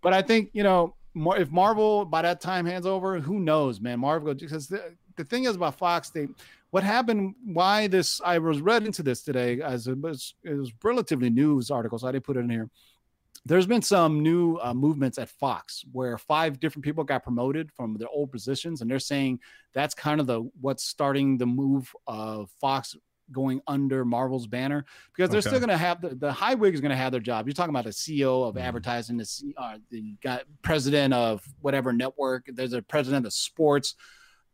But 0.01 0.13
I 0.13 0.23
think 0.23 0.49
you 0.53 0.63
know, 0.63 0.95
if 1.15 1.51
Marvel 1.51 2.05
by 2.05 2.21
that 2.21 2.41
time 2.41 2.65
hands 2.65 2.85
over, 2.85 3.19
who 3.19 3.39
knows, 3.39 3.81
man? 3.81 3.99
Marvel 3.99 4.33
because 4.33 4.67
the, 4.67 4.95
the 5.17 5.23
thing 5.23 5.45
is 5.45 5.55
about 5.55 5.77
Fox, 5.77 6.09
they 6.09 6.27
what 6.71 6.83
happened, 6.83 7.35
why 7.43 7.87
this 7.87 8.21
I 8.23 8.37
was 8.39 8.61
read 8.61 8.85
into 8.85 9.03
this 9.03 9.21
today 9.21 9.61
as 9.61 9.87
it 9.87 9.99
was 9.99 10.35
it 10.43 10.53
was 10.53 10.71
relatively 10.83 11.29
news 11.29 11.69
article, 11.69 11.99
so 11.99 12.07
I 12.07 12.13
didn't 12.13 12.25
put 12.25 12.37
it 12.37 12.41
in 12.41 12.49
here. 12.49 12.69
There's 13.45 13.65
been 13.65 13.81
some 13.81 14.21
new 14.21 14.57
uh, 14.57 14.73
movements 14.73 15.17
at 15.17 15.29
Fox 15.29 15.83
where 15.91 16.17
five 16.17 16.59
different 16.59 16.85
people 16.85 17.03
got 17.03 17.23
promoted 17.23 17.71
from 17.71 17.97
their 17.97 18.09
old 18.09 18.31
positions, 18.31 18.81
and 18.81 18.89
they're 18.89 18.99
saying 18.99 19.39
that's 19.73 19.95
kind 19.95 20.21
of 20.21 20.27
the 20.27 20.49
what's 20.61 20.83
starting 20.83 21.37
the 21.37 21.45
move 21.45 21.91
of 22.07 22.49
Fox 22.61 22.95
going 23.31 23.61
under 23.67 24.03
Marvel's 24.05 24.47
banner 24.47 24.85
because 25.15 25.29
they're 25.29 25.41
still 25.41 25.59
going 25.59 25.69
to 25.69 25.77
have 25.77 26.01
the, 26.01 26.15
the 26.15 26.31
high 26.31 26.53
wig 26.53 26.73
is 26.73 26.81
going 26.81 26.91
to 26.91 26.95
have 26.95 27.11
their 27.11 27.21
job. 27.21 27.47
You're 27.47 27.53
talking 27.53 27.73
about 27.73 27.85
the 27.85 27.91
CEO 27.91 28.47
of 28.47 28.55
Mhm. 28.55 28.61
advertising, 28.61 29.17
the, 29.17 29.25
C, 29.25 29.53
uh, 29.57 29.77
the 29.89 30.15
guy, 30.23 30.41
president 30.61 31.13
of 31.13 31.43
whatever 31.61 31.93
network. 31.93 32.45
There's 32.47 32.73
a 32.73 32.81
president 32.81 33.25
of 33.25 33.33
sports, 33.33 33.95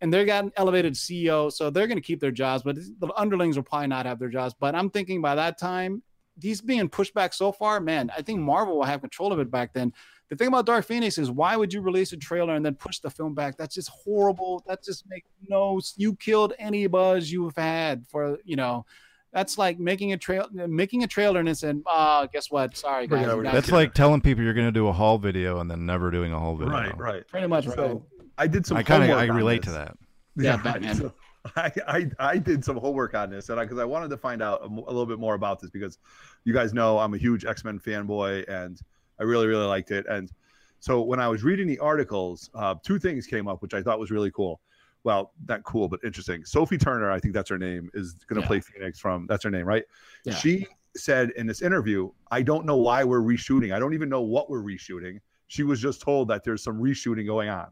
and 0.02 0.14
they 0.14 0.26
got 0.26 0.44
an 0.44 0.52
elevated 0.58 0.94
CEO, 0.94 1.52
so 1.52 1.70
they're 1.70 1.88
going 1.88 1.98
to 1.98 2.04
keep 2.04 2.20
their 2.20 2.32
jobs. 2.32 2.64
But 2.64 2.76
the 2.76 3.12
underlings 3.16 3.56
will 3.56 3.64
probably 3.64 3.88
not 3.88 4.06
have 4.06 4.20
their 4.20 4.30
jobs. 4.30 4.54
But 4.60 4.76
I'm 4.76 4.90
thinking 4.90 5.22
by 5.22 5.36
that 5.36 5.58
time, 5.58 6.04
these 6.38 6.62
being 6.62 6.88
pushed 6.88 7.16
back 7.16 7.34
so 7.34 7.52
far, 7.52 7.80
man, 7.80 8.12
I 8.16 8.22
think 8.22 8.40
Marvel 8.40 8.78
will 8.78 8.86
have 8.86 9.02
control 9.02 9.34
of 9.34 9.40
it 9.40 9.50
back 9.50 9.74
then. 9.74 9.92
The 10.30 10.36
thing 10.36 10.50
about 10.50 10.66
Dark 10.66 10.86
Phoenix 10.86 11.18
is 11.18 11.32
why 11.32 11.56
would 11.56 11.72
you 11.74 11.82
release 11.82 12.12
a 12.12 12.18
trailer 12.18 12.56
and 12.56 12.66
then 12.66 12.76
push 12.76 13.00
the 13.00 13.10
film 13.10 13.34
back? 13.34 13.58
That's 13.58 13.74
just 13.74 13.90
horrible. 13.90 14.64
That 14.68 14.84
just 14.84 15.08
makes 15.10 15.30
no. 15.48 15.80
You 15.96 16.16
killed 16.16 16.54
any 16.60 16.86
buzz 16.88 17.32
you've 17.32 17.56
had 17.56 18.06
for 18.08 18.38
you 18.44 18.56
know. 18.56 18.86
That's 19.34 19.58
like 19.58 19.78
making 19.78 20.14
a 20.14 20.18
trail, 20.18 20.48
making 20.52 21.04
a 21.04 21.08
trailer 21.08 21.40
and 21.40 21.48
then 21.48 21.56
saying, 21.56 21.84
"Ah, 21.86 22.28
guess 22.32 22.50
what? 22.50 22.76
Sorry, 22.76 23.08
guys." 23.08 23.22
Yeah, 23.22 23.32
you 23.32 23.38
we're- 23.38 23.44
guys 23.46 23.54
That's 23.54 23.68
did 23.68 23.76
like 23.76 23.94
telling 23.94 24.22
people 24.22 24.44
you're 24.44 24.54
going 24.54 24.68
to 24.68 24.72
do 24.72 24.88
a 24.88 24.92
haul 24.92 25.18
video 25.18 25.60
and 25.60 25.70
then 25.70 25.86
never 25.86 26.12
doing 26.12 26.34
a 26.34 26.40
whole 26.40 26.56
video. 26.56 26.74
Right, 26.74 26.98
right. 26.98 27.28
pretty 27.28 27.48
much 27.48 27.68
right. 27.68 27.76
So 27.76 28.06
I 28.38 28.48
did 28.48 28.66
some. 28.66 28.78
I 28.78 28.84
kind 28.84 29.04
of 29.04 29.18
I 29.18 29.26
relate 29.26 29.64
this. 29.64 29.74
to 29.74 29.80
that. 29.80 29.98
Yeah, 30.38 30.56
right. 30.56 30.64
Batman. 30.64 30.96
So 30.96 31.14
I, 31.56 31.72
I 31.88 32.10
I 32.20 32.38
did 32.38 32.64
some 32.66 32.78
homework 32.78 33.16
on 33.16 33.30
this, 33.30 33.50
and 33.50 33.60
because 33.60 33.80
I, 33.80 33.86
wanted 33.86 34.10
to 34.10 34.18
find 34.18 34.42
out 34.42 34.62
a, 34.62 34.66
a 34.66 34.68
little 34.68 35.06
bit 35.06 35.20
more 35.20 35.36
about 35.36 35.60
this 35.60 35.70
because 35.70 35.98
you 36.44 36.54
guys 36.54 36.74
know 36.74 37.00
I'm 37.00 37.14
a 37.14 37.18
huge 37.18 37.46
X 37.46 37.64
Men 37.64 37.80
fanboy, 37.80 38.48
and 38.50 38.80
I 39.20 39.24
really 39.24 39.48
really 39.48 39.66
liked 39.66 39.92
it. 39.92 40.06
And 40.08 40.32
so 40.80 41.02
when 41.02 41.20
I 41.20 41.28
was 41.28 41.44
reading 41.44 41.68
the 41.68 41.80
articles, 41.80 42.50
uh, 42.54 42.76
two 42.84 43.00
things 43.00 43.26
came 43.28 43.48
up 43.48 43.62
which 43.62 43.74
I 43.74 43.82
thought 43.82 44.00
was 44.00 44.12
really 44.12 44.32
cool. 44.32 44.62
Well, 45.04 45.32
not 45.48 45.64
cool, 45.64 45.88
but 45.88 46.00
interesting. 46.04 46.44
Sophie 46.44 46.78
Turner, 46.78 47.10
I 47.12 47.20
think 47.20 47.34
that's 47.34 47.50
her 47.50 47.58
name, 47.58 47.90
is 47.94 48.16
going 48.28 48.42
to 48.42 48.42
Yeah. 48.42 48.48
play 48.48 48.60
Phoenix 48.60 49.00
from. 49.00 49.26
That's 49.28 49.44
her 49.44 49.50
name, 49.52 49.66
right? 49.66 49.86
Yeah. 50.26 50.34
She 50.36 50.68
said 50.96 51.30
in 51.32 51.48
this 51.48 51.62
interview, 51.62 52.10
"I 52.32 52.42
don't 52.42 52.66
know 52.66 52.78
why 52.78 53.04
we're 53.04 53.22
reshooting. 53.22 53.74
I 53.74 53.80
don't 53.80 53.94
even 53.94 54.10
know 54.10 54.22
what 54.22 54.50
we're 54.50 54.62
reshooting." 54.64 55.20
She 55.48 55.64
was 55.64 55.80
just 55.80 56.02
told 56.02 56.28
that 56.28 56.44
there's 56.44 56.62
some 56.62 56.78
reshooting 56.82 57.26
going 57.26 57.48
on. 57.48 57.68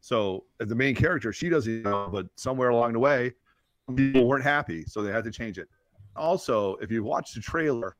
So 0.00 0.46
as 0.58 0.68
the 0.68 0.74
main 0.74 0.96
character, 0.96 1.32
she 1.32 1.48
doesn't 1.48 1.82
know, 1.82 2.08
but 2.10 2.26
somewhere 2.34 2.70
along 2.70 2.94
the 2.94 2.98
way, 2.98 3.32
people 3.94 4.26
weren't 4.26 4.42
happy, 4.42 4.84
so 4.84 5.02
they 5.02 5.12
had 5.12 5.22
to 5.24 5.30
change 5.30 5.58
it. 5.58 5.68
Also, 6.16 6.74
if 6.76 6.90
you 6.90 7.04
watch 7.04 7.34
the 7.34 7.40
trailer, 7.40 7.94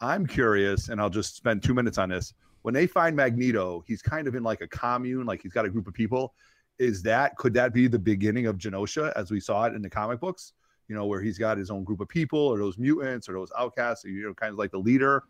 I'm 0.00 0.26
curious, 0.26 0.88
and 0.88 1.00
I'll 1.00 1.10
just 1.10 1.36
spend 1.36 1.62
two 1.62 1.74
minutes 1.74 1.98
on 1.98 2.08
this. 2.10 2.34
When 2.62 2.74
they 2.74 2.86
find 2.86 3.16
Magneto, 3.16 3.82
he's 3.86 4.02
kind 4.02 4.26
of 4.28 4.34
in 4.34 4.42
like 4.42 4.60
a 4.60 4.68
commune, 4.68 5.26
like 5.26 5.42
he's 5.42 5.52
got 5.52 5.64
a 5.64 5.70
group 5.70 5.86
of 5.86 5.94
people. 5.94 6.34
Is 6.78 7.02
that 7.02 7.36
could 7.36 7.52
that 7.54 7.72
be 7.72 7.88
the 7.88 7.98
beginning 7.98 8.46
of 8.46 8.56
Genosha 8.58 9.12
as 9.16 9.30
we 9.30 9.40
saw 9.40 9.64
it 9.64 9.74
in 9.74 9.82
the 9.82 9.90
comic 9.90 10.20
books? 10.20 10.52
You 10.88 10.94
know, 10.94 11.06
where 11.06 11.20
he's 11.20 11.36
got 11.38 11.58
his 11.58 11.70
own 11.70 11.84
group 11.84 12.00
of 12.00 12.08
people, 12.08 12.38
or 12.38 12.58
those 12.58 12.78
mutants, 12.78 13.28
or 13.28 13.32
those 13.34 13.50
outcasts, 13.58 14.04
or, 14.04 14.08
you 14.08 14.22
know, 14.26 14.34
kind 14.34 14.52
of 14.52 14.58
like 14.58 14.70
the 14.70 14.78
leader. 14.78 15.24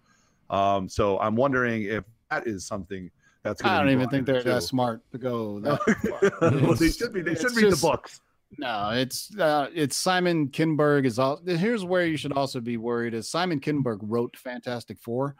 Um, 0.50 0.88
so 0.88 1.18
I'm 1.18 1.34
wondering 1.36 1.82
if 1.84 2.04
that 2.30 2.46
is 2.46 2.64
something 2.66 3.10
that's. 3.42 3.64
I 3.64 3.78
don't 3.78 3.90
even 3.90 4.08
think 4.08 4.26
they're 4.26 4.36
into- 4.36 4.50
that 4.50 4.62
smart 4.62 5.00
to 5.12 5.18
go 5.18 5.58
that 5.60 5.80
far. 6.40 6.50
well, 6.60 6.74
they 6.74 6.90
should 6.90 7.12
be. 7.12 7.22
They 7.22 7.32
it's 7.32 7.40
should 7.40 7.56
read 7.56 7.70
just- 7.70 7.80
the 7.82 7.88
books. 7.88 8.20
No, 8.56 8.90
it's 8.94 9.36
uh, 9.36 9.68
it's 9.74 9.96
Simon 9.96 10.48
Kinberg 10.48 11.04
is 11.04 11.18
all. 11.18 11.40
Here's 11.44 11.84
where 11.84 12.06
you 12.06 12.16
should 12.16 12.32
also 12.32 12.60
be 12.60 12.76
worried: 12.76 13.12
is 13.12 13.30
Simon 13.30 13.60
Kinberg 13.60 13.98
wrote 14.00 14.36
Fantastic 14.36 14.98
Four, 14.98 15.36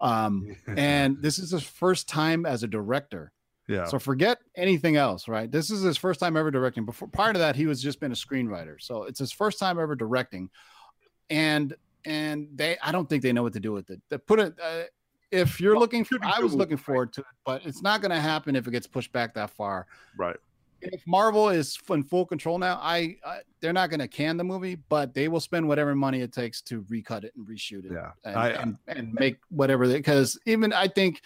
um, 0.00 0.54
and 0.66 1.16
this 1.22 1.38
is 1.38 1.52
his 1.52 1.62
first 1.62 2.08
time 2.08 2.44
as 2.44 2.62
a 2.62 2.66
director. 2.68 3.32
Yeah. 3.66 3.86
So 3.86 3.98
forget 3.98 4.40
anything 4.56 4.96
else, 4.96 5.26
right? 5.26 5.50
This 5.50 5.70
is 5.70 5.82
his 5.82 5.96
first 5.96 6.20
time 6.20 6.36
ever 6.36 6.50
directing. 6.50 6.84
Before 6.84 7.08
prior 7.08 7.32
to 7.32 7.38
that, 7.38 7.56
he 7.56 7.66
was 7.66 7.82
just 7.82 7.98
been 7.98 8.12
a 8.12 8.14
screenwriter. 8.14 8.76
So 8.78 9.04
it's 9.04 9.18
his 9.18 9.32
first 9.32 9.58
time 9.58 9.78
ever 9.78 9.96
directing, 9.96 10.50
and 11.30 11.74
and 12.04 12.48
they 12.54 12.76
I 12.82 12.92
don't 12.92 13.08
think 13.08 13.22
they 13.22 13.32
know 13.32 13.42
what 13.42 13.54
to 13.54 13.60
do 13.60 13.72
with 13.72 13.88
it. 13.90 14.02
They 14.10 14.18
put 14.18 14.38
it. 14.38 14.54
Uh, 14.62 14.82
if 15.30 15.60
you're 15.60 15.72
Well, 15.72 15.80
looking, 15.80 16.04
for, 16.04 16.18
I 16.22 16.38
was 16.38 16.54
looking 16.54 16.76
forward 16.76 17.12
to 17.14 17.22
it, 17.22 17.26
but 17.44 17.66
it's 17.66 17.82
not 17.82 18.00
going 18.00 18.12
to 18.12 18.20
happen 18.20 18.54
if 18.54 18.68
it 18.68 18.70
gets 18.70 18.86
pushed 18.86 19.12
back 19.12 19.34
that 19.34 19.50
far. 19.50 19.86
right. 20.16 20.36
If 20.92 21.06
Marvel 21.06 21.48
is 21.48 21.78
in 21.90 22.02
full 22.04 22.26
control 22.26 22.58
now, 22.58 22.78
I, 22.82 23.16
I 23.24 23.38
they're 23.60 23.72
not 23.72 23.90
going 23.90 24.00
to 24.00 24.08
can 24.08 24.36
the 24.36 24.44
movie, 24.44 24.74
but 24.88 25.14
they 25.14 25.28
will 25.28 25.40
spend 25.40 25.66
whatever 25.66 25.94
money 25.94 26.20
it 26.20 26.32
takes 26.32 26.60
to 26.62 26.84
recut 26.88 27.24
it 27.24 27.32
and 27.36 27.46
reshoot 27.46 27.84
it 27.86 27.92
Yeah. 27.92 28.10
and, 28.24 28.36
I- 28.36 28.48
and, 28.50 28.78
and 28.88 29.14
make 29.14 29.38
whatever 29.50 29.86
because 29.88 30.38
even 30.46 30.72
I 30.72 30.88
think 30.88 31.22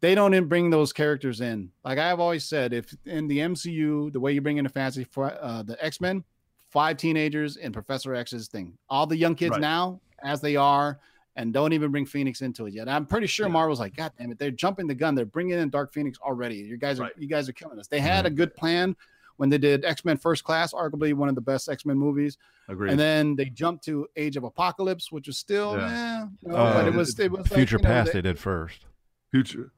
they 0.00 0.14
don't 0.14 0.34
even 0.34 0.48
bring 0.48 0.70
those 0.70 0.92
characters 0.92 1.40
in. 1.40 1.70
Like 1.84 1.98
I've 1.98 2.18
always 2.20 2.44
said, 2.44 2.72
if 2.72 2.94
in 3.06 3.28
the 3.28 3.38
MCU, 3.38 4.12
the 4.12 4.20
way 4.20 4.32
you 4.32 4.40
bring 4.40 4.56
in 4.58 4.64
the 4.64 4.70
fantasy 4.70 5.04
for 5.04 5.32
uh, 5.40 5.62
the 5.62 5.82
X 5.84 6.00
Men, 6.00 6.24
five 6.70 6.96
teenagers 6.96 7.56
and 7.56 7.72
Professor 7.72 8.14
X's 8.14 8.48
thing, 8.48 8.76
all 8.88 9.06
the 9.06 9.16
young 9.16 9.34
kids 9.34 9.52
Right. 9.52 9.60
now 9.60 10.00
as 10.24 10.40
they 10.40 10.56
are, 10.56 10.98
and 11.36 11.52
don't 11.52 11.72
even 11.72 11.90
bring 11.90 12.04
Phoenix 12.06 12.42
into 12.42 12.66
it 12.66 12.74
yet. 12.74 12.88
I'm 12.88 13.06
pretty 13.06 13.26
sure 13.26 13.46
Yeah. 13.46 13.52
Marvel's 13.52 13.80
like, 13.80 13.96
God 13.96 14.12
damn 14.18 14.30
it, 14.32 14.38
they're 14.38 14.50
jumping 14.50 14.86
the 14.86 14.94
gun. 14.94 15.14
They're 15.14 15.24
bringing 15.24 15.58
in 15.58 15.70
Dark 15.70 15.92
Phoenix 15.92 16.18
already. 16.20 16.56
You 16.56 16.76
guys 16.76 16.98
are 17.00 17.04
Right. 17.04 17.12
you 17.18 17.26
guys 17.28 17.48
are 17.48 17.52
killing 17.52 17.78
us. 17.78 17.88
They 17.88 18.00
had 18.00 18.26
a 18.26 18.30
good 18.30 18.54
plan 18.54 18.94
when 19.38 19.48
they 19.48 19.58
did 19.58 19.84
X 19.84 20.04
Men 20.04 20.18
First 20.18 20.44
Class, 20.44 20.72
arguably 20.74 21.14
one 21.14 21.28
of 21.28 21.34
the 21.34 21.40
best 21.40 21.68
X 21.68 21.86
Men 21.86 21.96
movies. 21.98 22.36
Agreed. 22.68 22.90
And 22.90 23.00
then 23.00 23.34
they 23.34 23.46
jumped 23.46 23.84
to 23.86 24.06
Age 24.16 24.36
of 24.36 24.44
Apocalypse, 24.44 25.10
which 25.10 25.26
was 25.26 25.36
still, 25.38 25.76
Yeah. 25.76 26.24
eh, 26.24 26.28
no, 26.42 26.54
Uh, 26.54 26.74
but 26.74 26.86
it 26.88 26.94
was 26.94 27.18
it 27.18 27.30
was 27.30 27.40
like, 27.50 27.54
Future 27.58 27.76
you 27.78 27.82
know, 27.82 27.88
Past 27.88 28.12
they- 28.12 28.18
they 28.20 28.28
did 28.28 28.38
first. 28.38 28.86
Future. 29.30 29.72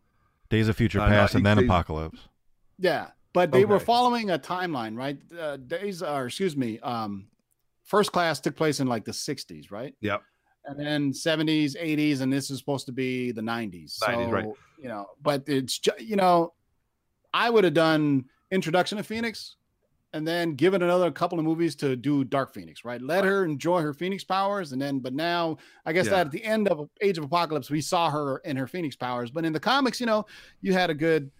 Days 0.50 0.68
of 0.68 0.76
Future 0.76 1.00
I 1.00 1.08
know, 1.08 1.14
Past 1.16 1.34
and 1.36 1.46
then 1.46 1.56
they- 1.56 1.64
Apocalypse. 1.64 2.28
yeah, 2.78 3.10
but 3.32 3.52
they 3.52 3.64
were 3.64 3.80
following 3.80 4.30
a 4.30 4.38
timeline, 4.38 4.96
right? 4.96 5.18
Uh, 5.38 5.56
days, 5.56 6.02
or 6.02 6.26
excuse 6.26 6.56
me, 6.56 6.78
um, 6.80 7.28
First 7.84 8.12
Class 8.12 8.40
took 8.40 8.56
place 8.56 8.80
in 8.80 8.86
like 8.86 9.04
the 9.04 9.12
'60s, 9.12 9.70
right? 9.70 9.94
Yep. 10.00 10.22
And 10.66 10.78
then 10.80 11.12
'70s, 11.12 11.76
'80s, 11.76 12.20
and 12.20 12.32
this 12.32 12.50
is 12.50 12.58
supposed 12.58 12.86
to 12.86 12.92
be 12.92 13.32
the 13.32 13.42
'90s. 13.42 13.98
90s, 13.98 14.26
so, 14.26 14.30
right. 14.30 14.46
You 14.78 14.88
know, 14.88 15.06
but 15.22 15.44
it's 15.46 15.78
ju- 15.78 15.92
you 15.98 16.16
know, 16.16 16.52
I 17.32 17.50
would 17.50 17.64
have 17.64 17.74
done 17.74 18.24
Introduction 18.50 18.98
to 18.98 19.04
Phoenix, 19.04 19.56
and 20.12 20.26
then 20.26 20.54
given 20.54 20.82
another 20.82 21.10
couple 21.10 21.38
of 21.38 21.44
movies 21.44 21.74
to 21.76 21.96
do 21.96 22.24
Dark 22.24 22.54
Phoenix, 22.54 22.84
right? 22.84 23.02
Let 23.02 23.24
her 23.24 23.44
enjoy 23.44 23.80
her 23.82 23.92
Phoenix 23.92 24.22
powers, 24.24 24.72
and 24.72 24.80
then, 24.80 25.00
but 25.00 25.12
now 25.12 25.56
I 25.84 25.92
guess 25.92 26.06
Yeah. 26.06 26.12
that 26.12 26.26
at 26.26 26.32
the 26.32 26.44
end 26.44 26.68
of 26.68 26.88
Age 27.00 27.18
of 27.18 27.24
Apocalypse, 27.24 27.70
we 27.70 27.80
saw 27.80 28.10
her 28.10 28.38
in 28.38 28.56
her 28.56 28.66
Phoenix 28.66 28.94
powers, 28.96 29.30
but 29.30 29.44
in 29.44 29.52
the 29.52 29.60
comics, 29.60 30.00
you 30.00 30.06
know, 30.06 30.24
you 30.60 30.72
had 30.72 30.88
a 30.90 30.94
good 30.94 31.30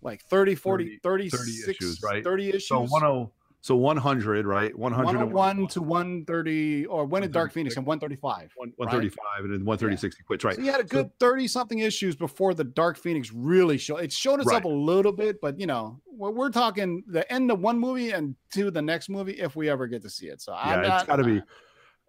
like 0.00 0.22
30, 0.24 0.54
40, 0.54 0.98
30 1.02 1.28
36, 1.30 1.68
issues, 1.68 2.02
right? 2.02 2.24
30 2.24 2.48
issues. 2.48 2.68
So 2.68 2.86
10 2.86 3.30
so 3.62 3.76
100, 3.76 4.44
right? 4.44 4.76
100 4.76 5.08
and 5.08 5.32
101 5.32 5.68
to 5.68 5.80
130, 5.82 6.86
or 6.86 7.06
when 7.06 7.22
did 7.22 7.30
Dark 7.32 7.52
Phoenix 7.52 7.76
136. 7.76 7.76
and 7.76 7.86
135? 7.86 8.50
135 8.76 9.44
and 9.44 9.54
then 9.54 9.64
136 9.64 10.16
he 10.16 10.22
quits, 10.24 10.42
right? 10.44 10.56
So 10.56 10.62
you 10.62 10.72
had 10.72 10.80
a 10.80 10.84
good 10.84 11.16
30 11.20 11.46
something 11.46 11.78
issues 11.78 12.16
before 12.16 12.54
the 12.54 12.64
Dark 12.64 12.98
Phoenix 12.98 13.32
really 13.32 13.78
showed. 13.78 13.98
It 13.98 14.12
showed 14.12 14.40
itself 14.40 14.64
Right. 14.64 14.72
a 14.72 14.74
little 14.74 15.12
bit, 15.12 15.40
but 15.40 15.60
you 15.60 15.66
know, 15.66 16.00
we're, 16.10 16.32
we're 16.32 16.50
talking 16.50 17.04
the 17.06 17.30
end 17.32 17.52
of 17.52 17.60
one 17.60 17.78
movie 17.78 18.10
and 18.10 18.34
to 18.54 18.72
the 18.72 18.82
next 18.82 19.08
movie 19.08 19.40
if 19.40 19.54
we 19.54 19.70
ever 19.70 19.86
get 19.86 20.02
to 20.02 20.10
see 20.10 20.26
it. 20.26 20.40
So 20.42 20.52
yeah, 20.52 20.58
I'm 20.58 20.84
it's 20.84 21.04
got 21.04 21.16
to 21.16 21.24
be. 21.24 21.38
Uh, 21.38 21.42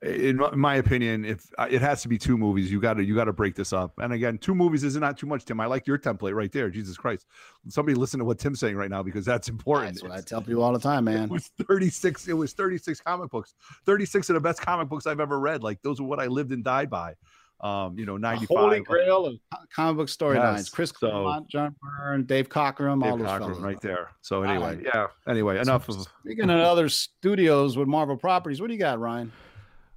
In 0.03 0.41
my- 0.55 0.75
opinion, 0.75 1.23
if 1.23 1.45
uh, 1.57 1.67
it 1.69 1.81
has 1.81 2.01
to 2.01 2.09
be 2.09 2.17
two 2.17 2.37
movies, 2.37 2.69
you 2.69 2.81
got 2.81 2.95
to 2.95 3.03
you 3.05 3.15
got 3.15 3.25
to 3.25 3.33
break 3.33 3.55
this 3.55 3.71
up. 3.71 3.93
And 3.99 4.11
again, 4.11 4.37
two 4.37 4.53
movies 4.53 4.83
is 4.83 4.97
not 4.97 5.13
not 5.13 5.19
too 5.19 5.27
much, 5.27 5.45
Tim. 5.45 5.59
I 5.59 5.65
like 5.65 5.87
your 5.87 5.97
template 5.97 6.33
right 6.33 6.51
there. 6.51 6.69
Jesus 6.69 6.97
Christ, 6.97 7.27
somebody 7.69 7.95
listen 7.95 8.19
to 8.19 8.25
what 8.25 8.39
Tim's 8.39 8.59
saying 8.59 8.75
right 8.75 8.89
now 8.89 9.03
because 9.03 9.25
that's 9.25 9.47
important. 9.47 9.93
That's 9.95 10.03
what 10.03 10.11
I 10.11 10.21
tell 10.21 10.41
people 10.41 10.63
all 10.63 10.73
the 10.73 10.79
time, 10.79 11.05
man. 11.05 11.23
It 11.23 11.29
was 11.29 11.51
36. 11.67 12.27
It 12.27 12.33
was 12.33 12.53
36 12.53 12.99
comic 13.01 13.29
books. 13.29 13.53
36 13.85 14.29
of 14.29 14.35
the 14.35 14.39
best 14.39 14.61
comic 14.61 14.89
books 14.89 15.05
I've 15.05 15.19
ever 15.19 15.39
read. 15.39 15.63
Like 15.63 15.81
those 15.83 15.99
are 15.99 16.03
what 16.03 16.19
I 16.19 16.27
lived 16.27 16.51
and 16.51 16.63
died 16.63 16.89
by. 16.89 17.13
Um, 17.61 17.97
you 17.97 18.05
know, 18.05 18.17
95. 18.17 18.57
Holy 18.57 18.79
grail 18.81 19.25
of 19.25 19.35
comic 19.73 19.97
book 19.97 20.07
storylines. 20.07 20.57
Yes, 20.57 20.69
Chris 20.69 20.89
so- 20.89 21.09
Claremont, 21.09 21.49
John 21.49 21.75
Byrne, 21.81 22.25
Dave 22.25 22.49
Cockrum, 22.49 23.03
all 23.03 23.11
Dave 23.11 23.19
those 23.19 23.27
Cockrum 23.27 23.39
fellas. 23.39 23.59
right 23.59 23.81
there. 23.81 24.09
So 24.21 24.43
anyway, 24.43 24.75
right. 24.75 24.85
yeah. 24.93 25.07
Anyway, 25.27 25.59
enough 25.59 25.87
of 25.87 26.05
Speaking 26.25 26.49
of 26.49 26.59
other 26.59 26.89
studios 26.89 27.77
with 27.77 27.87
Marvel 27.87 28.17
properties, 28.17 28.59
what 28.59 28.67
do 28.67 28.73
you 28.73 28.79
got, 28.79 28.99
Ryan? 28.99 29.31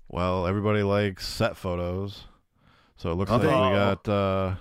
Well, 0.08 0.46
everybody 0.46 0.82
likes 0.82 1.26
set 1.26 1.56
photos. 1.56 2.24
So 2.96 3.10
it 3.10 3.14
looks 3.16 3.30
Oh, 3.30 3.36
like 3.36 3.44
we 3.44 3.50
got 3.50 4.08
uh 4.08 4.54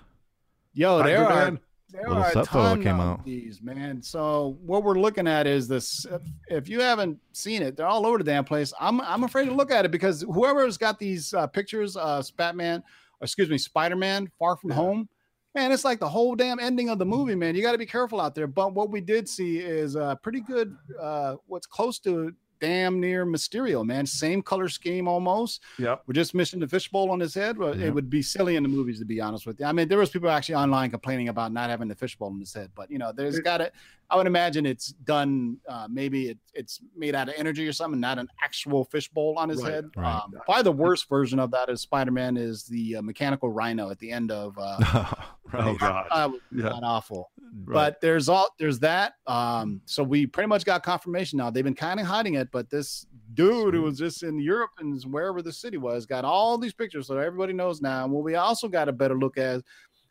Yo, 0.73 1.01
there 1.03 1.25
are 1.25 1.57
there 1.91 2.01
Little 2.09 2.17
are 2.23 2.27
a 2.27 2.31
set 2.33 2.47
photo 2.47 2.63
ton 2.75 2.83
came 2.83 2.99
of 2.99 3.19
out. 3.19 3.25
these, 3.25 3.61
man. 3.61 4.01
So 4.01 4.57
what 4.65 4.83
we're 4.83 4.99
looking 4.99 5.27
at 5.27 5.47
is 5.47 5.67
this. 5.69 6.05
If 6.49 6.67
you 6.67 6.81
haven't 6.81 7.19
seen 7.31 7.61
it, 7.61 7.77
they're 7.77 7.87
all 7.87 8.05
over 8.05 8.17
the 8.17 8.23
damn 8.25 8.43
place. 8.43 8.73
I'm 8.81 8.99
I'm 9.01 9.23
afraid 9.23 9.45
to 9.45 9.53
look 9.53 9.71
at 9.71 9.85
it 9.85 9.91
because 9.91 10.21
whoever's 10.23 10.77
got 10.77 10.99
these 10.99 11.33
uh, 11.33 11.47
pictures, 11.47 11.95
uh, 11.95 12.21
Batman, 12.35 12.83
or 13.21 13.25
excuse 13.25 13.49
me, 13.49 13.57
Spider 13.57 13.95
Man, 13.95 14.29
Far 14.37 14.57
From 14.57 14.71
Home. 14.71 15.07
Man, 15.53 15.71
it's 15.71 15.85
like 15.85 16.01
the 16.01 16.09
whole 16.09 16.35
damn 16.35 16.59
ending 16.59 16.89
of 16.89 16.99
the 16.99 17.05
movie, 17.05 17.35
man. 17.35 17.55
You 17.55 17.61
got 17.61 17.71
to 17.71 17.77
be 17.77 17.85
careful 17.85 18.19
out 18.19 18.35
there. 18.35 18.47
But 18.47 18.73
what 18.73 18.89
we 18.91 18.99
did 18.99 19.29
see 19.29 19.59
is 19.59 19.95
uh, 19.95 20.15
pretty 20.15 20.41
good. 20.41 20.75
Uh, 20.99 21.35
what's 21.45 21.65
close 21.67 21.97
to 21.99 22.33
damn 22.59 22.99
near 22.99 23.25
Mysterio, 23.25 23.85
man. 23.85 24.05
Same 24.05 24.41
color 24.41 24.69
scheme 24.69 25.07
almost. 25.07 25.61
Yeah. 25.77 25.95
We're 26.07 26.13
just 26.13 26.33
missing 26.33 26.59
the 26.59 26.67
fishbowl 26.67 27.11
on 27.11 27.19
his 27.19 27.33
head. 27.33 27.57
Yeah. 27.59 27.71
it 27.75 27.93
would 27.93 28.09
be 28.09 28.21
silly 28.21 28.55
in 28.55 28.63
the 28.63 28.69
movies 28.69 28.99
to 28.99 29.05
be 29.05 29.19
honest 29.21 29.45
with 29.45 29.59
you. 29.59 29.65
I 29.65 29.71
mean, 29.71 29.87
there 29.87 29.97
was 29.97 30.09
people 30.09 30.29
actually 30.29 30.55
online 30.55 30.89
complaining 30.91 31.29
about 31.29 31.51
not 31.51 31.69
having 31.69 31.87
the 31.87 31.95
fishbowl 31.95 32.29
on 32.29 32.39
his 32.39 32.53
head, 32.53 32.71
but 32.75 32.89
you 32.91 32.97
know, 32.97 33.11
there's 33.15 33.39
got 33.39 33.57
to. 33.57 33.71
I 34.07 34.17
would 34.17 34.27
imagine 34.27 34.67
it's 34.67 34.89
done. 35.03 35.57
Uh, 35.67 35.87
maybe 35.89 36.29
it, 36.29 36.37
it's 36.53 36.79
made 36.95 37.15
out 37.15 37.27
of 37.27 37.33
energy 37.37 37.67
or 37.67 37.73
something, 37.73 37.99
not 37.99 38.19
an 38.19 38.27
actual 38.43 38.83
fishbowl 38.85 39.33
on 39.39 39.49
his 39.49 39.63
Right, 39.63 39.73
head. 39.73 39.85
right. 39.97 40.21
Um, 40.23 40.31
probably 40.45 40.61
the 40.61 40.71
worst 40.73 41.09
version 41.09 41.39
of 41.39 41.49
that 41.51 41.69
is 41.69 41.81
Spider-Man 41.81 42.37
is 42.37 42.65
the 42.65 42.97
uh, 42.97 43.01
mechanical 43.01 43.49
rhino 43.49 43.89
at 43.89 43.97
the 43.97 44.11
end 44.11 44.31
of. 44.31 44.55
Uh, 44.59 45.05
Oh 45.53 45.75
God. 45.75 46.07
uh, 46.11 46.29
Yeah. 46.51 46.63
God 46.69 46.79
awful. 46.83 47.29
Right. 47.63 47.73
But 47.73 48.01
there's 48.01 48.27
all 48.29 48.49
there's 48.59 48.79
that. 48.79 49.13
Um, 49.27 49.79
so 49.85 50.03
we 50.03 50.25
pretty 50.25 50.47
much 50.47 50.65
got 50.65 50.83
confirmation 50.83 51.37
now. 51.37 51.49
They've 51.51 51.63
been 51.63 51.75
kind 51.75 51.99
of 51.99 52.05
hiding 52.07 52.33
it, 52.33 52.44
but 52.51 52.69
this 52.69 53.05
dude 53.33 53.73
who 53.73 53.81
was 53.83 53.97
just 53.97 54.23
in 54.23 54.39
Europe 54.39 54.71
and 54.79 55.01
wherever 55.03 55.41
the 55.41 55.51
city 55.53 55.77
was 55.77 56.05
got 56.05 56.25
all 56.25 56.57
these 56.57 56.73
pictures, 56.73 57.07
so 57.07 57.17
everybody 57.17 57.53
knows 57.53 57.81
now. 57.81 58.03
And 58.03 58.13
what 58.13 58.23
we 58.23 58.35
also 58.35 58.67
got 58.67 58.89
a 58.89 58.93
better 58.93 59.17
look 59.17 59.37
at 59.37 59.61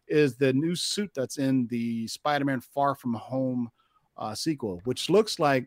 is 0.08 0.36
the 0.36 0.52
new 0.52 0.74
suit 0.74 1.10
that's 1.14 1.38
in 1.38 1.66
the 1.68 2.06
Spider-Man 2.08 2.60
Far 2.60 2.94
From 2.94 3.14
Home 3.14 3.70
uh, 4.16 4.34
sequel, 4.34 4.80
which 4.84 5.08
looks 5.10 5.38
like 5.38 5.66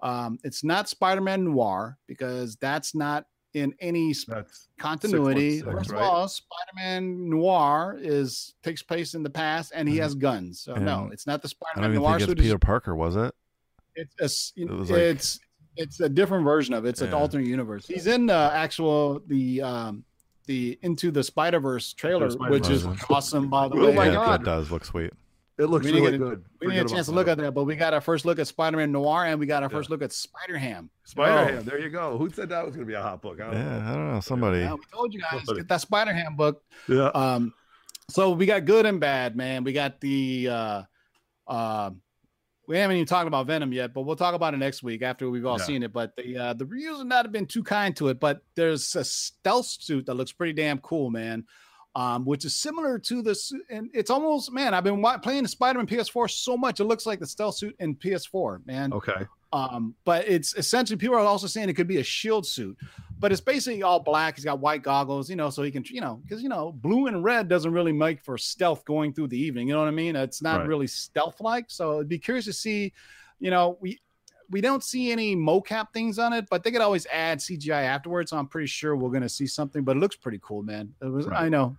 um, 0.00 0.38
it's 0.44 0.62
not 0.62 0.88
Spider-Man 0.88 1.44
Noir 1.44 1.96
because 2.06 2.56
that's 2.56 2.94
not 2.94 3.26
in 3.54 3.74
any 3.80 4.12
That's 4.28 4.68
continuity. 4.78 5.60
616, 5.60 5.72
First 5.78 5.90
of 5.92 5.96
all, 5.96 6.28
Spider-Man 6.28 7.30
Noir 7.30 7.96
is 7.98 8.54
takes 8.62 8.82
place 8.82 9.14
in 9.14 9.22
the 9.22 9.30
past, 9.30 9.72
and 9.74 9.88
he 9.88 9.96
Mhm. 9.96 10.02
has 10.02 10.14
guns. 10.14 10.60
So 10.60 10.74
no, 10.74 11.08
it's 11.10 11.26
not 11.26 11.40
the 11.40 11.48
Spider-Man 11.48 11.94
Noir 11.94 12.18
think 12.18 12.28
suit. 12.28 12.38
it's 12.38 12.46
Peter 12.46 12.58
Parker, 12.58 12.94
was 12.94 13.16
it? 13.16 13.34
it's 13.98 14.52
a 14.56 14.60
It 14.60 14.68
was 14.70 14.90
like- 14.90 15.00
it's 15.00 15.40
it's 15.76 16.00
a 16.00 16.08
different 16.08 16.44
version 16.44 16.74
of 16.74 16.84
it. 16.86 16.90
It's 16.90 17.00
an 17.02 17.12
alternate 17.14 17.46
universe. 17.46 17.86
He's 17.86 18.06
in 18.06 18.26
the 18.26 18.50
actual 18.52 19.20
the 19.26 19.62
um 19.62 20.04
the 20.46 20.78
into 20.82 21.10
the 21.10 21.22
Spider 21.24 21.60
Verse 21.60 21.92
trailer, 21.92 22.28
which 22.48 22.68
is 22.70 22.82
Spider-Verse. 22.82 23.10
awesome. 23.10 23.50
By 23.50 23.68
the 23.68 23.76
way, 23.76 23.82
Oh 23.82 23.86
way, 23.88 23.94
my 23.94 24.06
yeah, 24.06 24.14
God. 24.14 24.42
It 24.42 24.44
does 24.44 24.70
look 24.70 24.84
sweet. 24.84 25.12
it 25.58 25.64
looks 25.64 25.84
We 25.86 25.92
really 25.92 26.12
get 26.12 26.18
good. 26.18 26.44
We 26.60 26.66
didn't 26.68 26.82
get 26.84 26.92
a 26.92 26.94
chance 26.94 27.06
to 27.06 27.12
look 27.12 27.26
at 27.28 27.38
that, 27.38 27.52
but 27.52 27.64
we 27.64 27.74
got 27.76 27.94
our 27.94 28.00
first 28.00 28.24
look 28.24 28.38
at 28.38 28.46
Spider-Man 28.46 28.92
Noir, 28.92 29.24
and 29.26 29.40
we 29.40 29.46
got 29.46 29.62
our 29.62 29.68
first 29.70 29.90
look 29.90 30.02
at 30.02 30.12
Spider-Ham. 30.12 30.88
Spider 31.04 31.32
Oh. 31.50 31.54
Ham. 31.56 31.64
There 31.64 31.80
you 31.80 31.88
go. 31.90 32.16
Who 32.18 32.30
said 32.30 32.48
that 32.50 32.64
was 32.64 32.76
going 32.76 32.86
to 32.86 32.90
be 32.90 32.94
a 32.94 33.02
hot 33.02 33.22
book? 33.22 33.40
I 33.40 33.44
don't 33.50 33.54
Yeah, 33.54 33.90
I 33.90 33.94
don't 33.94 34.12
know. 34.14 34.20
Somebody. 34.20 34.58
Yeah, 34.60 34.74
we 34.74 34.80
told 34.92 35.12
you 35.14 35.20
guys 35.20 35.30
Somebody. 35.44 35.60
get 35.60 35.68
that 35.68 35.80
Spider-Ham 35.80 36.36
book. 36.36 36.62
Yeah. 36.88 37.06
Um, 37.08 37.52
so 38.08 38.30
we 38.30 38.46
got 38.46 38.64
good 38.66 38.86
and 38.86 39.00
bad, 39.00 39.34
man. 39.34 39.64
We 39.64 39.72
got 39.72 40.00
the 40.00 40.48
uh, 40.48 40.82
uh, 41.48 41.90
we 42.66 42.76
haven't 42.78 42.96
even 42.96 43.06
talked 43.06 43.28
about 43.28 43.46
Venom 43.46 43.72
yet, 43.72 43.92
but 43.94 44.02
we'll 44.02 44.16
talk 44.16 44.34
about 44.34 44.54
it 44.54 44.56
next 44.58 44.82
week 44.82 45.02
after 45.02 45.30
we've 45.30 45.46
all 45.46 45.58
Yeah. 45.58 45.64
seen 45.64 45.82
it. 45.82 45.92
But 45.92 46.14
the 46.16 46.36
uh, 46.36 46.52
the 46.54 46.66
reviews 46.66 46.98
have 46.98 47.06
not 47.06 47.30
been 47.32 47.46
too 47.46 47.62
kind 47.62 47.94
to 47.96 48.08
it. 48.08 48.18
But 48.20 48.42
there's 48.54 48.94
a 48.96 49.04
stealth 49.04 49.66
suit 49.66 50.06
that 50.06 50.14
looks 50.14 50.32
pretty 50.32 50.52
damn 50.52 50.78
cool, 50.78 51.10
man. 51.10 51.44
Um, 51.94 52.26
which 52.26 52.44
is 52.44 52.54
similar 52.54 52.98
to 52.98 53.22
the 53.22 53.34
suit, 53.34 53.62
and 53.70 53.88
it's 53.94 54.10
almost 54.10 54.52
man. 54.52 54.74
I've 54.74 54.84
been 54.84 55.00
wa- 55.00 55.16
playing 55.16 55.44
the 55.44 55.48
Spider-Man 55.48 55.86
PS4 55.86 56.28
so 56.30 56.54
much, 56.54 56.78
it 56.78 56.84
looks 56.84 57.06
like 57.06 57.20
the 57.20 57.26
stealth 57.26 57.54
suit 57.56 57.74
in 57.78 57.94
PS4, 57.94 58.66
man. 58.66 58.92
Okay. 58.92 59.26
Um, 59.52 59.94
but 60.04 60.28
it's 60.28 60.54
essentially 60.56 60.96
people 60.96 61.16
are 61.16 61.20
also 61.20 61.46
saying 61.46 61.68
it 61.68 61.74
could 61.74 61.86
be 61.86 61.98
a 61.98 62.02
shield 62.02 62.46
suit, 62.46 62.76
but 63.18 63.30
it's 63.32 63.40
basically 63.40 63.82
all 63.82 64.00
black. 64.00 64.34
He's 64.36 64.44
got 64.44 64.58
white 64.58 64.82
goggles, 64.82 65.30
you 65.30 65.36
know, 65.36 65.50
so 65.50 65.62
he 65.62 65.70
can, 65.70 65.84
you 65.86 66.00
know, 66.00 66.20
because 66.22 66.42
you 66.42 66.48
know, 66.48 66.72
blue 66.72 67.06
and 67.06 67.22
red 67.22 67.48
doesn't 67.48 67.72
really 67.72 67.92
make 67.92 68.20
for 68.20 68.36
stealth 68.36 68.84
going 68.84 69.12
through 69.12 69.28
the 69.28 69.38
evening. 69.38 69.68
You 69.68 69.74
know 69.74 69.80
what 69.80 69.88
I 69.88 69.92
mean? 69.92 70.16
It's 70.16 70.42
not 70.42 70.58
Right. 70.60 70.68
really 70.68 70.86
stealth 70.86 71.40
like. 71.40 71.66
So 71.68 72.00
I'd 72.00 72.08
be 72.08 72.18
curious 72.18 72.44
to 72.46 72.52
see, 72.52 72.92
you 73.38 73.50
know, 73.50 73.78
we 73.80 73.98
we 74.50 74.60
don't 74.60 74.84
see 74.84 75.10
any 75.10 75.34
mocap 75.34 75.92
things 75.92 76.18
on 76.20 76.32
it, 76.32 76.46
but 76.50 76.62
they 76.62 76.70
could 76.70 76.80
always 76.80 77.06
add 77.06 77.38
CGI 77.38 77.82
afterwards. 77.82 78.30
So 78.30 78.38
I'm 78.38 78.46
pretty 78.46 78.68
sure 78.68 78.94
we're 78.96 79.10
gonna 79.10 79.28
see 79.28 79.46
something. 79.46 79.82
But 79.84 79.96
it 79.96 80.00
looks 80.00 80.16
pretty 80.16 80.40
cool, 80.42 80.62
man. 80.62 80.92
It 81.02 81.06
was 81.06 81.26
Right. 81.26 81.42
I 81.42 81.48
know 81.48 81.76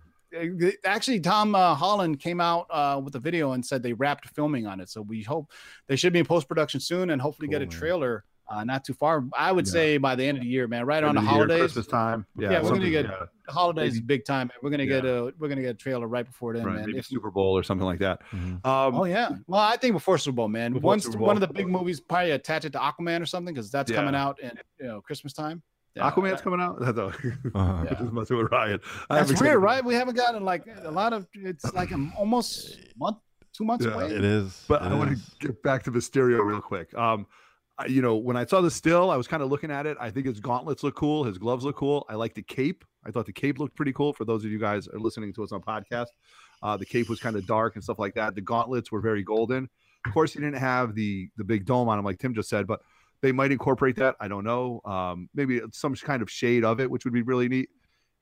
actually, 0.84 1.20
Tom 1.20 1.54
uh, 1.54 1.74
Holland 1.74 2.20
came 2.20 2.40
out 2.40 2.66
uh, 2.70 3.00
with 3.02 3.14
a 3.14 3.20
video 3.20 3.52
and 3.52 3.64
said 3.64 3.82
they 3.82 3.92
wrapped 3.92 4.28
filming 4.30 4.66
on 4.66 4.80
it. 4.80 4.88
So 4.88 5.02
we 5.02 5.22
hope 5.22 5.50
they 5.86 5.96
should 5.96 6.12
be 6.12 6.18
in 6.18 6.26
post 6.26 6.48
production 6.48 6.80
soon 6.80 7.10
and 7.10 7.20
hopefully 7.20 7.48
get 7.48 7.62
a 7.62 7.66
trailer 7.66 8.24
uh, 8.50 8.64
not 8.64 8.82
too 8.82 8.94
far. 8.94 9.24
I 9.36 9.52
would 9.52 9.66
Yeah. 9.66 9.72
say 9.72 9.98
by 9.98 10.14
the 10.14 10.24
end 10.24 10.38
of 10.38 10.42
the 10.42 10.48
year, 10.48 10.66
man. 10.66 10.86
Right 10.86 11.04
on 11.04 11.14
the 11.14 11.18
End 11.18 11.18
of 11.18 11.24
year, 11.24 11.32
holidays. 11.32 11.60
Christmas 11.60 11.86
time. 11.86 12.24
Yeah, 12.34 12.50
Yeah, 12.52 12.62
we're 12.62 12.70
gonna 12.70 12.88
get- 12.90 13.04
yeah, 13.04 13.24
The 13.46 13.52
holidays 13.52 14.00
big 14.00 14.24
time. 14.24 14.46
Man. 14.48 14.56
We're 14.62 14.70
gonna 14.70 14.86
get 14.86 15.04
a 15.04 15.34
we're 15.38 15.48
gonna 15.48 15.60
get 15.60 15.70
a 15.70 15.74
trailer 15.74 16.06
right 16.08 16.24
before 16.24 16.54
then, 16.54 16.64
right, 16.64 16.76
man. 16.76 16.86
maybe 16.86 16.98
If- 16.98 17.06
Super 17.06 17.30
Bowl 17.30 17.56
or 17.58 17.62
something 17.62 17.84
like 17.84 17.98
that. 17.98 18.22
Mhm. 18.30 18.64
Um, 18.66 18.94
Oh 18.94 19.04
yeah. 19.04 19.36
Well, 19.46 19.60
I 19.60 19.76
think 19.76 19.92
before 19.94 20.16
Super 20.16 20.36
Bowl, 20.36 20.48
man. 20.48 20.80
Once 20.80 21.06
one 21.14 21.36
of 21.36 21.40
the 21.42 21.46
big 21.52 21.68
movies 21.68 22.00
probably 22.00 22.30
attach 22.30 22.64
it 22.64 22.72
to 22.72 22.78
Aquaman 22.78 23.20
or 23.20 23.26
something 23.26 23.52
because 23.52 23.70
that's 23.70 23.92
coming 23.92 24.14
out 24.14 24.40
in 24.40 24.52
you 24.80 24.86
know 24.86 25.02
Christmas 25.02 25.34
time. 25.34 25.62
Yeah, 25.98 26.10
Aquaman's 26.10 26.30
that- 26.32 26.42
coming 26.42 26.60
out. 26.60 26.80
That's 26.80 26.98
all. 26.98 27.08
Uh-huh. 27.08 27.84
Yeah. 27.84 27.94
Just 27.94 28.12
messing 28.12 28.36
with 28.38 28.50
Ryan. 28.50 28.80
I 29.10 29.16
That's 29.16 29.28
weird, 29.30 29.38
taken- 29.40 29.60
right? 29.60 29.84
We 29.84 29.94
haven't 29.94 30.16
gotten 30.16 30.44
like 30.44 30.64
a 30.82 30.90
lot 30.90 31.12
of. 31.12 31.26
It's 31.34 31.72
like 31.74 31.90
a, 31.90 32.10
almost 32.16 32.78
month, 32.98 33.18
two 33.52 33.64
months 33.64 33.84
Yeah. 33.84 33.92
away. 33.94 34.06
It 34.06 34.24
is. 34.24 34.64
But 34.68 34.82
it 34.82 34.86
I 34.86 34.94
want 34.94 35.16
to 35.16 35.46
get 35.46 35.62
back 35.62 35.82
to 35.84 35.92
Mysterio 35.92 36.44
real 36.44 36.60
quick. 36.60 36.92
Um, 36.96 37.26
I, 37.78 37.86
you 37.86 38.02
know, 38.02 38.16
when 38.16 38.36
I 38.36 38.44
saw 38.44 38.60
the 38.60 38.70
still, 38.70 39.10
I 39.10 39.16
was 39.16 39.28
kind 39.28 39.42
of 39.42 39.50
looking 39.50 39.70
at 39.70 39.86
it. 39.86 39.96
I 40.00 40.10
think 40.10 40.26
his 40.26 40.40
gauntlets 40.40 40.82
look 40.82 40.96
cool. 40.96 41.24
His 41.24 41.38
gloves 41.38 41.64
look 41.64 41.76
cool. 41.76 42.04
I 42.08 42.14
like 42.14 42.34
the 42.34 42.42
cape. 42.42 42.84
I 43.06 43.10
thought 43.12 43.26
the 43.26 43.32
cape 43.32 43.58
looked 43.60 43.76
pretty 43.76 43.92
cool. 43.92 44.12
For 44.12 44.24
those 44.24 44.44
of 44.44 44.50
you 44.50 44.58
guys 44.58 44.88
are 44.88 44.98
listening 44.98 45.32
to 45.34 45.44
us 45.44 45.52
on 45.52 45.60
podcast, 45.62 46.06
uh, 46.62 46.76
the 46.76 46.84
cape 46.86 47.08
was 47.08 47.20
kind 47.20 47.36
of 47.36 47.46
dark 47.46 47.76
and 47.76 47.84
stuff 47.84 47.98
like 48.00 48.14
that. 48.14 48.34
The 48.34 48.40
gauntlets 48.40 48.90
were 48.90 49.00
very 49.00 49.22
golden. 49.22 49.68
Of 50.06 50.12
course, 50.12 50.32
he 50.32 50.40
didn't 50.40 50.58
have 50.58 50.94
the 50.94 51.28
the 51.36 51.44
big 51.44 51.64
dome 51.66 51.88
on 51.88 51.98
him 51.98 52.04
like 52.04 52.18
Tim 52.18 52.34
just 52.34 52.48
said, 52.48 52.66
but 52.66 52.80
they 53.22 53.32
might 53.32 53.50
incorporate 53.52 53.96
that. 53.96 54.16
I 54.20 54.28
don't 54.28 54.44
know. 54.44 54.80
Um, 54.84 55.28
maybe 55.34 55.60
some 55.72 55.94
kind 55.96 56.22
of 56.22 56.30
shade 56.30 56.64
of 56.64 56.80
it, 56.80 56.90
which 56.90 57.04
would 57.04 57.14
be 57.14 57.22
really 57.22 57.48
neat. 57.48 57.68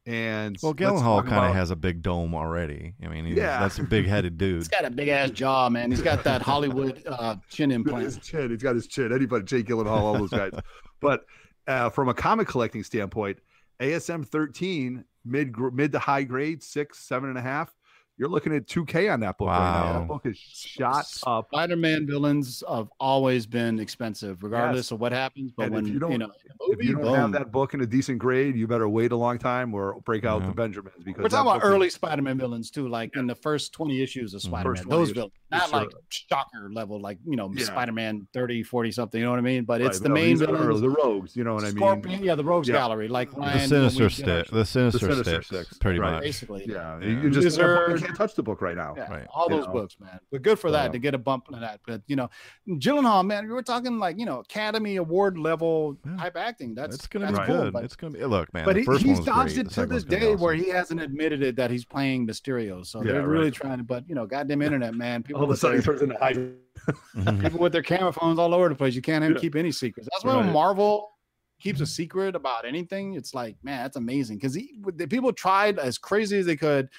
And 0.06 0.56
Well, 0.62 0.72
let's 0.78 0.80
Gyllenhaal 1.02 1.16
kind 1.24 1.32
of 1.32 1.42
about- 1.44 1.54
has 1.56 1.70
a 1.72 1.76
big 1.76 2.00
dome 2.02 2.32
already. 2.34 2.94
I 3.04 3.08
mean, 3.08 3.24
he's, 3.26 3.36
Yeah. 3.36 3.58
that's 3.58 3.78
a 3.80 3.82
big-headed 3.82 4.38
dude. 4.38 4.56
He's 4.58 4.68
got 4.68 4.84
a 4.84 4.90
big 4.90 5.08
ass 5.08 5.30
jaw, 5.30 5.68
man. 5.68 5.90
He's 5.90 6.00
got 6.02 6.22
that 6.24 6.42
Hollywood 6.42 7.02
uh, 7.06 7.36
chin 7.50 7.70
his 7.70 7.76
implant. 7.76 8.22
chin. 8.22 8.50
He's 8.50 8.62
got 8.62 8.76
his 8.76 8.86
chin. 8.86 9.12
Anybody, 9.12 9.44
Jake 9.44 9.66
Gyllenhaal, 9.66 9.86
all 9.88 10.16
those 10.16 10.30
guys. 10.30 10.52
but 11.00 11.24
uh, 11.66 11.90
from 11.90 12.08
a 12.08 12.14
comic 12.14 12.46
collecting 12.46 12.84
standpoint, 12.84 13.38
ASM 13.80 14.24
13 14.26 15.04
mid 15.24 15.52
mid 15.72 15.90
to 15.90 15.98
high 15.98 16.22
grade 16.22 16.62
six 16.62 17.00
seven 17.00 17.28
and 17.28 17.36
a 17.36 17.42
half. 17.42 17.74
You're 18.18 18.30
looking 18.30 18.54
at 18.54 18.66
2K 18.66 19.12
on 19.12 19.20
that 19.20 19.36
book 19.36 19.48
right 19.48 19.58
now. 19.58 19.84
Wow. 19.92 19.98
That 20.00 20.08
book 20.08 20.22
is 20.26 20.38
shot 20.38 21.04
up. 21.26 21.48
Spider-Man 21.52 22.06
villains 22.06 22.62
have 22.68 22.88
always 22.98 23.46
been 23.46 23.78
expensive, 23.78 24.42
regardless 24.42 24.86
Yes. 24.86 24.90
of 24.92 25.00
what 25.00 25.12
happens. 25.12 25.52
But 25.54 25.64
And 25.66 25.72
if 25.72 25.76
when 25.76 25.86
you 25.86 25.92
you, 25.94 25.98
don't- 25.98 26.12
you 26.12 26.18
know, 26.18 26.30
If 26.68 26.82
you 26.82 26.96
don't 26.96 27.14
have 27.14 27.32
that 27.32 27.52
book 27.52 27.74
in 27.74 27.82
a 27.82 27.86
decent 27.86 28.18
grade, 28.18 28.56
you 28.56 28.66
better 28.66 28.88
wait 28.88 29.12
a 29.12 29.16
long 29.16 29.38
time 29.38 29.74
or 29.74 30.00
break 30.06 30.24
out 30.24 30.40
Yeah. 30.40 30.46
the 30.46 30.52
mm-hmm. 30.52 30.56
Benjamins 30.62 31.04
because 31.04 31.22
We're 31.22 31.28
talking 31.28 31.50
about 31.52 31.60
early 31.62 31.90
Spider-Man 31.90 32.38
villains 32.38 32.70
too, 32.70 32.88
like 32.88 33.14
in 33.16 33.26
the 33.26 33.34
first 33.34 33.72
20 33.74 34.02
issues 34.02 34.32
of 34.32 34.40
mm-hmm. 34.40 34.48
Spider-Man. 34.50 34.88
Those 34.88 35.10
villains, 35.10 35.32
for 35.50 35.56
not 35.58 35.68
sure. 35.68 35.78
like 35.80 35.90
shocker 36.08 36.70
level, 36.72 37.00
like 37.00 37.18
you 37.26 37.36
know, 37.36 37.52
Yeah. 37.54 37.66
Spider-Man 37.66 38.26
30, 38.32 38.62
40 38.62 38.92
something. 38.92 39.18
You 39.20 39.26
know 39.26 39.30
what 39.32 39.38
I 39.38 39.42
mean? 39.42 39.64
But 39.64 39.82
it's 39.82 39.98
but 39.98 40.04
the 40.04 40.08
no, 40.08 40.14
main 40.14 40.24
these 40.30 40.42
are 40.42 40.46
villains. 40.46 40.80
the 40.80 40.90
rogues. 40.90 41.36
You 41.36 41.44
know 41.44 41.54
what 41.54 41.64
I 41.64 41.68
mean? 41.68 41.76
Scorpion, 41.76 42.24
yeah, 42.24 42.34
the 42.34 42.44
Rogues 42.44 42.66
Yeah. 42.68 42.74
Gallery, 42.76 43.08
like 43.08 43.30
The 43.34 43.58
Sinister 43.66 44.00
when 44.04 44.06
we 44.06 44.12
stick. 44.12 44.24
get 44.26 44.36
our- 44.52 44.58
The 44.58 44.64
Sinister, 44.64 44.98
Sinister 45.00 45.42
sticks, 45.42 45.48
Six, 45.68 45.78
pretty 45.78 45.98
right. 45.98 46.12
much. 46.12 46.22
basically, 46.22 46.64
Yeah, 46.66 46.98
Yeah. 46.98 47.06
you, 47.06 47.20
you 47.20 47.30
just 47.30 47.58
you 47.58 47.64
Wizard. 47.64 48.05
Can't 48.06 48.16
touch 48.16 48.34
the 48.34 48.42
book 48.42 48.60
right 48.62 48.76
now. 48.76 48.94
Yeah, 48.96 49.10
Right. 49.10 49.26
all 49.34 49.48
You 49.50 49.56
those 49.56 49.66
know. 49.66 49.72
books, 49.72 49.96
man. 50.00 50.18
But 50.32 50.42
good 50.42 50.58
for 50.58 50.70
that 50.70 50.86
So- 50.86 50.92
to 50.92 50.98
get 50.98 51.14
a 51.14 51.18
bump 51.18 51.46
in 51.52 51.60
that. 51.60 51.80
But 51.86 52.02
you 52.06 52.16
know, 52.16 52.30
Gyllenhaal, 52.68 53.26
man, 53.26 53.46
we 53.46 53.52
were 53.52 53.62
talking 53.62 53.98
like 53.98 54.18
you 54.18 54.26
know 54.26 54.40
Academy 54.40 54.96
Award 54.96 55.38
level 55.38 55.96
Yeah. 56.04 56.16
type 56.16 56.36
acting. 56.36 56.74
That's 56.74 56.96
It's 56.96 57.06
gonna 57.06 57.26
that's 57.26 57.38
be 57.40 57.44
cool, 57.46 57.56
good. 57.64 57.72
But, 57.72 57.84
It's 57.84 57.96
gonna 57.96 58.16
be. 58.18 58.24
Look, 58.24 58.52
man. 58.54 58.64
but 58.64 58.74
the 58.74 58.80
he, 58.80 58.86
he's 58.86 59.04
one 59.04 59.16
was 59.16 59.26
dodged 59.26 59.54
great. 59.54 59.66
it 59.66 59.70
to 59.70 59.80
this 59.80 59.88
one's 59.90 60.04
gonna 60.04 60.20
day 60.20 60.34
where 60.36 60.54
he 60.54 60.68
hasn't 60.68 61.00
admitted 61.00 61.42
it 61.42 61.56
that 61.56 61.70
he's 61.70 61.84
playing 61.84 62.26
Mysterio. 62.26 62.84
So 62.84 63.02
Yeah, 63.02 63.12
they're 63.12 63.28
really 63.28 63.44
right. 63.44 63.52
trying 63.54 63.78
to. 63.78 63.84
But 63.84 64.08
you 64.08 64.14
know, 64.14 64.26
goddamn 64.26 64.62
internet, 64.62 64.94
man. 64.94 65.22
People 65.22 65.40
All 65.40 65.44
of 65.44 65.48
a 65.48 65.52
with 65.52 65.58
sudden, 65.60 65.78
he 65.78 65.82
their, 65.84 65.94
turns 65.94 66.02
into 66.02 66.18
Hydra. 66.18 66.52
People 67.42 67.60
with 67.60 67.72
their 67.72 67.82
camera 67.82 68.12
phones 68.12 68.38
all 68.38 68.52
over 68.54 68.68
the 68.68 68.74
place. 68.74 68.94
You 68.94 69.02
can't 69.02 69.22
have 69.22 69.32
Yeah. 69.32 69.38
keep 69.38 69.56
any 69.56 69.72
secrets. 69.72 70.08
That's 70.12 70.24
why 70.24 70.40
Right. 70.40 70.52
Marvel 70.52 71.12
keeps 71.58 71.80
a 71.80 71.86
secret 71.86 72.34
about 72.36 72.66
anything, 72.66 73.14
it's 73.14 73.32
like, 73.32 73.56
man, 73.62 73.82
that's 73.82 73.96
amazing. 73.96 74.36
Because 74.36 74.52
the 74.52 75.06
people 75.08 75.32
tried 75.32 75.78
as 75.78 75.96
crazy 75.96 76.38
as 76.38 76.44
they 76.44 76.54
could 76.56 76.90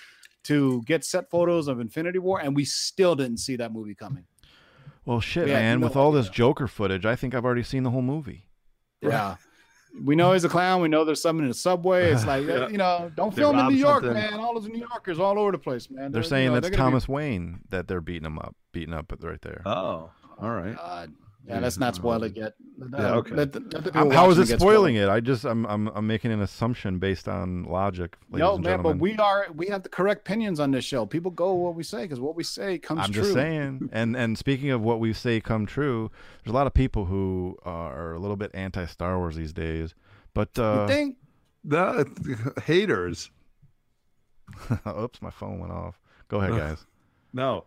to 0.48 0.82
get 0.86 1.06
set 1.06 1.30
photos 1.30 1.68
of 1.68 1.80
Infinity 1.80 2.20
War, 2.20 2.40
and 2.42 2.56
we 2.56 2.66
still 2.66 3.16
didn't 3.16 3.38
see 3.38 3.56
that 3.58 3.72
movie 3.72 3.96
coming. 3.96 4.26
Well, 5.06 5.22
shit, 5.22 5.48
Yeah, 5.48 5.60
man. 5.60 5.80
no 5.80 5.88
With 5.88 5.96
all 5.96 6.12
this. 6.12 6.28
Joker 6.30 6.68
footage, 6.68 7.06
I 7.06 7.16
think 7.16 7.34
I've 7.34 7.46
already 7.46 7.64
seen 7.64 7.84
the 7.84 7.92
whole 7.92 8.02
movie. 8.02 8.50
Yeah. 9.02 9.36
We 10.04 10.16
know 10.16 10.34
he's 10.34 10.44
a 10.44 10.50
clown. 10.50 10.82
We 10.82 10.90
know 10.90 11.06
there's 11.06 11.22
something 11.22 11.44
in 11.44 11.48
the 11.50 11.54
subway. 11.56 12.12
It's 12.12 12.26
like, 12.26 12.46
Yeah. 12.48 12.68
you 12.68 12.78
know, 12.78 13.10
don't 13.16 13.34
They 13.34 13.42
film 13.42 13.58
in 13.58 13.68
New 13.70 13.76
York, 13.76 14.04
something. 14.04 14.14
man. 14.14 14.34
All 14.40 14.60
those 14.60 14.68
New 14.70 14.80
Yorkers 14.80 15.18
all 15.20 15.40
over 15.40 15.52
the 15.54 15.58
place, 15.58 15.90
man. 15.90 16.12
They're 16.12 16.22
you 16.22 16.28
saying 16.28 16.48
know, 16.50 16.54
that's 16.56 16.64
they're 16.70 16.78
gonna 16.78 16.90
be- 16.90 16.92
Thomas 16.92 17.08
Wayne 17.08 17.62
that 17.70 17.88
they're 17.88 18.02
beating 18.02 18.26
him 18.26 18.38
up, 18.38 18.56
beating 18.74 18.94
up 18.94 19.12
right 19.22 19.42
there. 19.42 19.62
Oh, 19.66 20.12
all 20.40 20.52
right. 20.52 20.76
God. 20.76 21.14
Yeah, 21.48 21.60
let's 21.60 21.78
not 21.78 21.96
spoil 21.96 22.24
it 22.24 22.36
yet. 22.36 22.56
Yeah, 22.78 23.16
okay. 23.16 23.34
Let 23.34 23.54
the, 23.54 23.62
let 23.62 23.84
the 23.86 24.14
how 24.14 24.30
is 24.30 24.38
it 24.38 24.60
spoiling 24.60 24.96
it? 24.96 25.08
I 25.08 25.22
just 25.22 25.46
I'm 25.46 25.66
I'm 25.66 25.88
I'm 25.90 26.06
making 26.06 26.32
an 26.34 26.42
assumption 26.42 27.00
based 27.00 27.30
on 27.30 27.64
logic. 27.64 28.18
ladies 28.30 28.42
No, 28.42 28.56
and 28.56 28.64
man, 28.66 28.82
but 28.82 28.98
we 28.98 29.18
are 29.18 29.48
we 29.56 29.68
have 29.68 29.84
the 29.84 29.90
correct 29.90 30.28
opinions 30.28 30.60
on 30.60 30.72
this 30.72 30.84
show. 30.84 31.06
People 31.06 31.32
go 31.32 31.54
what 31.54 31.76
we 31.76 31.84
say 31.84 32.02
because 32.02 32.20
what 32.20 32.36
we 32.36 32.44
say 32.44 32.78
comes 32.78 33.00
I'm 33.02 33.14
true. 33.14 33.24
just 33.24 33.34
saying. 33.34 33.90
And 33.98 34.18
and 34.18 34.38
speaking 34.38 34.72
of 34.72 34.82
what 34.82 35.00
we 35.00 35.14
say 35.14 35.40
come 35.40 35.66
true, 35.66 36.12
there's 36.44 36.52
a 36.52 36.56
lot 36.56 36.68
of 36.68 36.74
people 36.74 37.06
who 37.06 37.58
are 37.64 38.14
a 38.14 38.20
little 38.20 38.36
bit 38.36 38.52
anti 38.54 38.86
Star 38.86 39.18
Wars 39.18 39.38
these 39.38 39.54
days. 39.54 39.96
But 40.34 40.50
You 40.58 40.64
uh, 40.64 40.88
think? 40.88 41.16
The 41.64 42.54
haters. 42.66 43.32
oops, 44.88 45.22
my 45.22 45.32
phone 45.32 45.60
went 45.60 45.72
off. 45.72 46.00
Go 46.28 46.42
ahead, 46.42 46.58
guys. 46.58 46.86
No. 47.34 47.66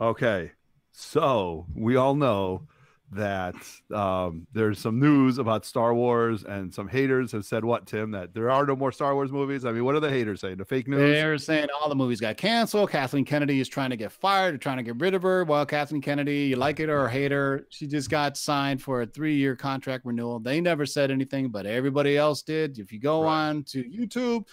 Okay. 0.00 0.52
So 1.00 1.64
we 1.76 1.94
all 1.94 2.16
know 2.16 2.66
that 3.12 3.54
um, 3.94 4.48
there's 4.52 4.80
some 4.80 4.98
news 4.98 5.38
about 5.38 5.64
Star 5.64 5.94
Wars, 5.94 6.42
and 6.42 6.74
some 6.74 6.88
haters 6.88 7.30
have 7.30 7.44
said 7.44 7.64
what, 7.64 7.86
Tim? 7.86 8.10
That 8.10 8.34
there 8.34 8.50
are 8.50 8.66
no 8.66 8.74
more 8.74 8.90
Star 8.90 9.14
Wars 9.14 9.30
movies. 9.30 9.64
I 9.64 9.70
mean, 9.70 9.84
what 9.84 9.94
are 9.94 10.00
the 10.00 10.10
haters 10.10 10.40
saying? 10.40 10.56
The 10.56 10.64
fake 10.64 10.88
news? 10.88 10.98
They're 10.98 11.38
saying 11.38 11.68
all 11.80 11.88
the 11.88 11.94
movies 11.94 12.20
got 12.20 12.36
canceled. 12.36 12.90
Kathleen 12.90 13.24
Kennedy 13.24 13.60
is 13.60 13.68
trying 13.68 13.90
to 13.90 13.96
get 13.96 14.10
fired. 14.10 14.54
They're 14.54 14.58
trying 14.58 14.78
to 14.78 14.82
get 14.82 14.96
rid 15.00 15.14
of 15.14 15.22
her. 15.22 15.44
Well, 15.44 15.64
Kathleen 15.64 16.02
Kennedy, 16.02 16.46
you 16.48 16.56
like 16.56 16.80
it 16.80 16.90
or 16.90 17.06
hate 17.08 17.30
her, 17.30 17.64
she 17.70 17.86
just 17.86 18.10
got 18.10 18.36
signed 18.36 18.82
for 18.82 19.02
a 19.02 19.06
three-year 19.06 19.54
contract 19.54 20.04
renewal. 20.04 20.40
They 20.40 20.60
never 20.60 20.84
said 20.84 21.12
anything, 21.12 21.48
but 21.50 21.64
everybody 21.64 22.16
else 22.18 22.42
did. 22.42 22.76
If 22.80 22.92
you 22.92 22.98
go 22.98 23.22
Right. 23.22 23.50
on 23.50 23.62
to 23.68 23.84
YouTube, 23.84 24.46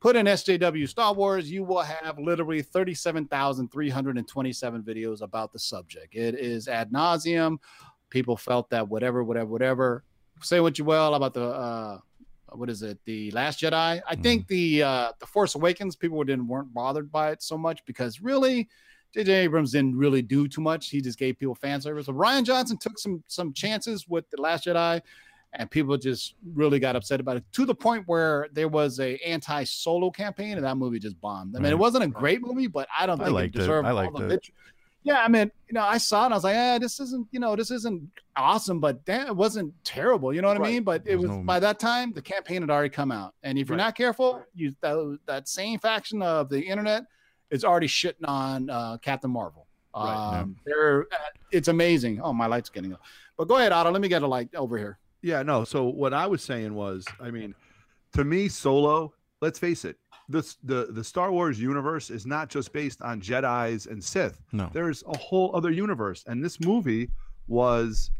put 0.00 0.16
in 0.16 0.26
SJW 0.26 0.88
Star 0.88 1.12
Wars, 1.12 1.48
you 1.50 1.62
will 1.62 1.82
have 1.82 2.18
literally 2.18 2.62
37,327 2.62 4.82
videos 4.82 5.20
about 5.22 5.52
the 5.52 5.58
subject. 5.58 6.14
It 6.14 6.34
is 6.34 6.68
ad 6.68 6.90
nauseum. 6.90 7.58
People 8.08 8.34
felt 8.36 8.70
that 8.70 8.88
whatever, 8.88 9.22
whatever, 9.22 9.50
whatever. 9.50 10.04
Say 10.42 10.60
what 10.60 10.78
you 10.78 10.86
will 10.86 11.14
about 11.14 11.34
the 11.34 11.44
uh 11.44 11.98
what 12.52 12.68
is 12.68 12.82
it? 12.82 12.98
The 13.04 13.30
Last 13.30 13.60
Jedi. 13.60 14.02
I 14.04 14.16
think 14.16 14.48
the 14.48 14.82
uh 14.82 15.12
the 15.20 15.26
Force 15.26 15.54
Awakens 15.54 15.94
people 15.94 16.24
didn't 16.24 16.48
weren't 16.48 16.74
bothered 16.74 17.12
by 17.12 17.30
it 17.30 17.42
so 17.42 17.56
much 17.58 17.84
because 17.84 18.20
really 18.20 18.68
J.J. 19.12 19.32
Abrams 19.32 19.72
didn't 19.72 19.96
really 19.96 20.22
do 20.22 20.46
too 20.46 20.60
much. 20.60 20.88
He 20.88 21.00
just 21.00 21.18
gave 21.18 21.36
people 21.38 21.56
fan 21.56 21.80
service. 21.80 22.06
But 22.06 22.14
Rian 22.14 22.44
Johnson 22.44 22.78
took 22.78 22.96
some 22.98 23.24
some 23.26 23.52
chances 23.52 24.06
with 24.08 24.30
the 24.30 24.40
Last 24.40 24.66
Jedi, 24.66 25.02
and 25.52 25.70
people 25.70 25.96
just 25.96 26.34
really 26.54 26.78
got 26.78 26.94
upset 26.96 27.18
about 27.20 27.36
it 27.36 27.44
to 27.52 27.64
the 27.66 27.74
point 27.74 28.04
where 28.06 28.48
there 28.52 28.68
was 28.68 29.00
a 29.00 29.16
anti-solo 29.18 30.10
campaign, 30.10 30.56
and 30.56 30.64
that 30.64 30.76
movie 30.76 30.98
just 30.98 31.20
bombed. 31.20 31.56
I 31.56 31.60
mean, 31.60 31.72
it 31.72 31.78
wasn't 31.78 32.04
a 32.04 32.08
great 32.08 32.40
movie, 32.42 32.66
but 32.68 32.86
I 32.96 33.06
don't 33.06 33.20
I 33.20 33.24
think 33.24 33.34
liked 33.34 33.54
it 33.56 33.58
it. 33.58 33.60
deserved 33.62 33.88
I 33.88 33.90
all 33.90 34.10
the 34.12 34.28
it. 34.28 34.48
Yeah, 35.02 35.22
I 35.24 35.28
mean, 35.28 35.50
you 35.66 35.72
know, 35.72 35.80
I 35.82 35.96
saw 35.96 36.22
it. 36.22 36.26
and 36.26 36.34
I 36.34 36.36
was 36.36 36.44
like, 36.44 36.54
eh, 36.56 36.78
this 36.78 37.00
isn't, 37.00 37.26
you 37.30 37.40
know, 37.40 37.56
this 37.56 37.70
isn't 37.70 38.06
awesome, 38.36 38.80
but 38.80 39.02
damn, 39.06 39.28
it 39.28 39.34
wasn't 39.34 39.72
terrible. 39.82 40.30
You 40.34 40.42
know 40.42 40.48
what 40.48 40.58
I 40.58 40.60
mean? 40.60 40.82
But 40.82 41.00
it 41.02 41.04
There's 41.06 41.22
was 41.22 41.30
no- 41.30 41.42
by 41.42 41.58
that 41.58 41.78
time 41.78 42.12
the 42.12 42.20
campaign 42.20 42.60
had 42.60 42.70
already 42.70 42.90
come 42.90 43.10
out, 43.10 43.34
and 43.42 43.58
if 43.58 43.68
you're 43.70 43.78
Right. 43.78 43.84
not 43.84 43.96
careful, 43.96 44.44
you 44.54 44.74
that, 44.82 45.18
that 45.26 45.48
same 45.48 45.78
faction 45.78 46.20
of 46.22 46.48
the 46.50 46.60
internet 46.60 47.06
is 47.50 47.64
already 47.64 47.86
shitting 47.88 48.24
on 48.28 48.68
uh, 48.70 48.98
Captain 48.98 49.30
Marvel. 49.30 49.66
Right. 49.96 50.38
Um, 50.42 50.54
they're 50.64 51.02
uh, 51.10 51.16
it's 51.50 51.66
amazing. 51.68 52.20
Oh, 52.20 52.32
my 52.32 52.46
light's 52.46 52.68
getting 52.68 52.92
up. 52.92 53.00
But 53.36 53.48
go 53.48 53.56
ahead, 53.56 53.72
Otto. 53.72 53.90
Let 53.90 54.00
me 54.02 54.06
get 54.08 54.22
a 54.22 54.26
light 54.26 54.54
over 54.54 54.78
here. 54.78 54.98
Yeah, 55.22 55.42
no. 55.42 55.64
So 55.64 55.84
what 55.84 56.14
I 56.14 56.26
was 56.26 56.42
saying 56.42 56.74
was, 56.74 57.04
I 57.20 57.30
mean, 57.30 57.54
to 58.14 58.24
me, 58.24 58.48
Solo. 58.48 59.12
Let's 59.42 59.58
face 59.58 59.86
it. 59.86 59.96
This 60.28 60.56
the 60.62 60.88
the 60.90 61.02
Star 61.02 61.32
Wars 61.32 61.58
universe 61.58 62.10
is 62.10 62.26
not 62.26 62.50
just 62.50 62.72
based 62.74 63.00
on 63.00 63.20
Jedi's 63.22 63.86
and 63.86 64.04
Sith. 64.04 64.40
No. 64.52 64.68
There's 64.72 65.02
a 65.08 65.16
whole 65.16 65.50
other 65.56 65.70
universe, 65.70 66.24
and 66.26 66.44
this 66.44 66.60
movie 66.60 67.10
was. 67.48 68.10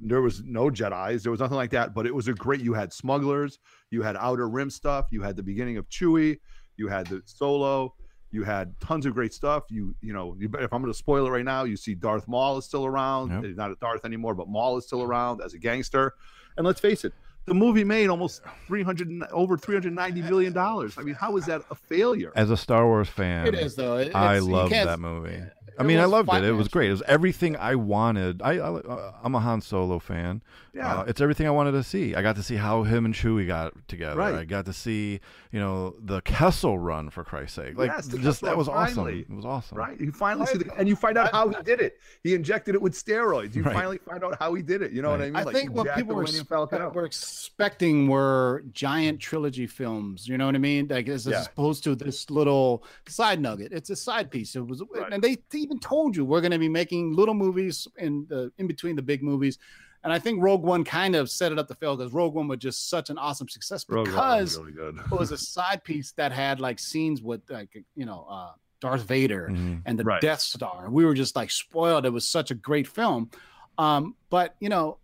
There 0.00 0.22
was 0.22 0.42
no 0.44 0.70
Jedi's. 0.70 1.24
There 1.24 1.32
was 1.32 1.40
nothing 1.40 1.56
like 1.56 1.70
that. 1.70 1.92
But 1.92 2.06
it 2.06 2.14
was 2.14 2.28
a 2.28 2.34
great. 2.34 2.60
You 2.60 2.74
had 2.74 2.92
smugglers. 2.92 3.58
You 3.90 4.02
had 4.02 4.14
Outer 4.16 4.48
Rim 4.48 4.70
stuff. 4.70 5.06
You 5.10 5.22
had 5.22 5.34
the 5.34 5.42
beginning 5.42 5.76
of 5.76 5.88
Chewie. 5.88 6.38
You 6.76 6.86
had 6.86 7.06
the 7.08 7.22
Solo. 7.24 7.94
You 8.30 8.42
had 8.44 8.78
tons 8.80 9.06
of 9.06 9.14
great 9.14 9.32
stuff. 9.32 9.64
You 9.70 9.94
you 10.02 10.12
know, 10.12 10.36
you, 10.38 10.50
if 10.60 10.72
I'm 10.72 10.82
going 10.82 10.92
to 10.92 10.98
spoil 10.98 11.26
it 11.26 11.30
right 11.30 11.44
now, 11.44 11.64
you 11.64 11.76
see 11.76 11.94
Darth 11.94 12.28
Maul 12.28 12.58
is 12.58 12.64
still 12.66 12.84
around. 12.84 13.30
Yep. 13.30 13.44
He's 13.44 13.56
not 13.56 13.70
a 13.70 13.76
Darth 13.76 14.04
anymore, 14.04 14.34
but 14.34 14.48
Maul 14.48 14.76
is 14.76 14.84
still 14.86 15.02
around 15.02 15.40
as 15.42 15.54
a 15.54 15.58
gangster. 15.58 16.14
And 16.56 16.66
let's 16.66 16.80
face 16.80 17.04
it, 17.04 17.12
The 17.46 17.54
movie 17.54 17.84
made 17.84 18.08
almost 18.08 18.42
300 18.66 19.22
over 19.32 19.56
390 19.56 20.20
million 20.22 20.52
dollars. 20.52 20.98
I 20.98 21.02
mean, 21.02 21.14
how 21.14 21.36
is 21.38 21.46
that 21.46 21.62
a 21.70 21.74
failure? 21.74 22.30
As 22.36 22.50
a 22.50 22.56
Star 22.58 22.84
Wars 22.86 23.08
fan, 23.08 23.46
It 23.46 23.54
is 23.54 23.74
though. 23.76 23.96
It- 23.96 24.14
I 24.14 24.34
it's- 24.36 24.44
you 24.46 24.52
loved 24.52 24.72
can't- 24.72 24.88
that 24.88 25.00
movie. 25.00 25.40
I 25.78 25.82
mean, 25.84 25.98
I 25.98 26.04
loved 26.06 26.32
it. 26.32 26.44
It 26.44 26.52
was 26.52 26.68
great. 26.68 26.88
It 26.88 26.92
was 26.92 27.02
everything 27.06 27.56
I 27.56 27.74
wanted. 27.76 28.42
I, 28.42 28.54
I 28.54 28.68
uh, 28.78 29.12
I'm 29.22 29.34
a 29.34 29.40
Han 29.40 29.60
Solo 29.60 29.98
fan. 29.98 30.42
Yeah. 30.74 30.98
Uh, 31.00 31.04
it's 31.04 31.20
everything 31.20 31.46
I 31.46 31.50
wanted 31.50 31.72
to 31.72 31.82
see. 31.82 32.14
I 32.14 32.22
got 32.22 32.36
to 32.36 32.42
see 32.42 32.54
how 32.56 32.82
him 32.84 33.04
and 33.04 33.12
Chewie 33.14 33.46
got 33.46 33.72
together. 33.88 34.16
Right. 34.16 34.34
I 34.34 34.44
got 34.44 34.66
to 34.66 34.72
see, 34.72 35.18
you 35.50 35.58
know, 35.58 35.94
the 35.98 36.20
Kessel 36.20 36.78
run 36.78 37.10
for 37.10 37.24
Christ's 37.24 37.56
sake. 37.56 37.76
Like, 37.78 37.90
Yes, 37.90 38.06
the 38.06 38.18
just 38.18 38.40
Kessel 38.42 38.46
that 38.48 38.56
was 38.56 38.66
finally. 38.68 39.22
awesome. 39.22 39.32
It 39.32 39.36
was 39.36 39.44
awesome. 39.44 39.78
Right? 39.78 40.00
You 40.00 40.12
finally 40.12 40.46
see 40.46 40.58
the, 40.58 40.72
and 40.76 40.88
you 40.88 40.94
find 40.94 41.18
out 41.18 41.32
how 41.32 41.48
he 41.48 41.56
did 41.64 41.80
it. 41.80 41.98
He 42.22 42.34
injected 42.34 42.74
it 42.76 42.82
with 42.82 42.92
steroids. 42.92 43.56
You 43.56 43.62
Right. 43.64 43.74
finally 43.74 43.98
find 43.98 44.22
out 44.22 44.36
how 44.38 44.54
he 44.54 44.62
did 44.62 44.82
it. 44.82 44.92
You 44.92 45.02
know 45.02 45.10
what 45.10 45.20
I 45.20 45.24
mean? 45.26 45.36
I 45.36 45.42
Like, 45.42 45.56
think 45.56 45.72
what 45.72 45.92
people 45.96 46.14
were, 46.14 46.22
Millennium 46.22 46.46
Falcon 46.46 46.78
expe- 46.78 46.82
out. 46.82 46.94
were 46.94 47.04
expecting 47.06 48.06
were 48.08 48.62
giant 48.72 49.20
trilogy 49.20 49.66
films. 49.66 50.28
You 50.28 50.38
know 50.38 50.46
what 50.46 50.54
I 50.54 50.58
mean? 50.58 50.86
Like 50.88 51.08
as, 51.08 51.26
as 51.26 51.32
Yeah. 51.32 51.44
opposed 51.46 51.82
to 51.84 51.94
this 51.96 52.30
little 52.30 52.84
side 53.08 53.40
nugget. 53.40 53.72
It's 53.72 53.90
a 53.90 53.96
side 53.96 54.30
piece. 54.30 54.54
It 54.54 54.66
was, 54.66 54.82
Right. 54.94 55.12
and 55.12 55.22
they 55.22 55.36
even 55.68 55.78
told 55.78 56.16
you 56.16 56.24
we're 56.24 56.40
going 56.40 56.52
to 56.52 56.58
be 56.58 56.68
making 56.68 57.14
little 57.14 57.34
movies 57.34 57.86
in 57.98 58.26
the 58.28 58.50
in 58.58 58.66
between 58.66 58.96
the 58.96 59.02
big 59.02 59.22
movies. 59.22 59.58
And 60.04 60.12
I 60.12 60.18
think 60.18 60.40
Rogue 60.40 60.62
One 60.62 60.84
kind 60.84 61.16
of 61.16 61.28
set 61.30 61.50
it 61.52 61.58
up 61.58 61.66
to 61.68 61.74
fail 61.74 61.96
because 61.96 62.12
Rogue 62.12 62.34
One 62.34 62.48
was 62.48 62.58
just 62.60 62.88
such 62.88 63.10
an 63.10 63.18
awesome 63.18 63.48
success 63.48 63.84
because 63.84 64.56
really 64.58 64.72
it 65.00 65.10
was 65.10 65.32
a 65.32 65.38
side 65.56 65.82
piece 65.84 66.12
that 66.12 66.32
had 66.32 66.60
like 66.60 66.78
scenes 66.78 67.20
with 67.20 67.42
like 67.50 67.70
you 67.96 68.06
know 68.06 68.26
uh 68.30 68.52
Darth 68.80 69.02
Vader 69.02 69.48
Mhm. 69.50 69.82
and 69.86 69.98
the 69.98 70.04
Right. 70.04 70.20
Death 70.20 70.40
Star. 70.40 70.84
And 70.84 70.94
we 70.94 71.04
were 71.04 71.14
just 71.14 71.34
like 71.34 71.50
spoiled. 71.50 72.06
It 72.06 72.10
was 72.12 72.28
such 72.28 72.50
a 72.52 72.54
great 72.54 72.86
film. 72.86 73.30
Um, 73.76 74.14
but 74.30 74.54
you 74.60 74.68
know, 74.68 74.98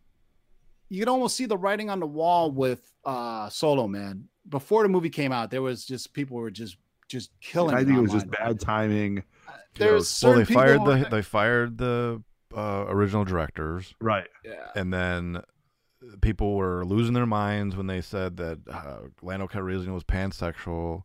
you 0.88 1.00
could 1.00 1.08
almost 1.08 1.36
see 1.36 1.46
the 1.46 1.56
writing 1.58 1.90
on 1.90 1.98
the 2.00 2.06
wall 2.06 2.50
with 2.52 2.90
uh 3.04 3.48
Solo 3.50 3.86
Man. 3.88 4.28
Before 4.48 4.82
the 4.84 4.88
movie 4.88 5.10
came 5.10 5.32
out, 5.32 5.50
there 5.50 5.62
was 5.62 5.84
just 5.84 6.12
people 6.12 6.36
were 6.36 6.50
just 6.52 6.76
just 7.08 7.30
killing. 7.40 7.74
I 7.74 7.84
think 7.84 7.98
it 7.98 8.00
was 8.00 8.12
just 8.12 8.30
bad 8.30 8.60
timing. 8.60 9.24
There's 9.76 9.92
Well, 9.92 10.02
certain 10.02 10.44
they 10.44 10.54
fired 10.54 10.78
people- 10.78 10.96
the 10.98 11.08
they 11.10 11.22
fired 11.22 11.78
the 11.78 12.22
uh, 12.56 12.84
original 12.88 13.24
directors, 13.24 13.92
Right. 14.00 14.28
yeah. 14.44 14.68
and 14.76 14.92
then 14.92 15.42
people 16.20 16.54
were 16.54 16.84
losing 16.84 17.14
their 17.14 17.26
minds 17.26 17.74
when 17.76 17.86
they 17.88 18.00
said 18.00 18.36
that 18.36 18.58
uh, 18.70 18.98
Lando 19.22 19.48
Calrissian 19.48 19.92
was 19.92 20.04
pansexual, 20.04 21.02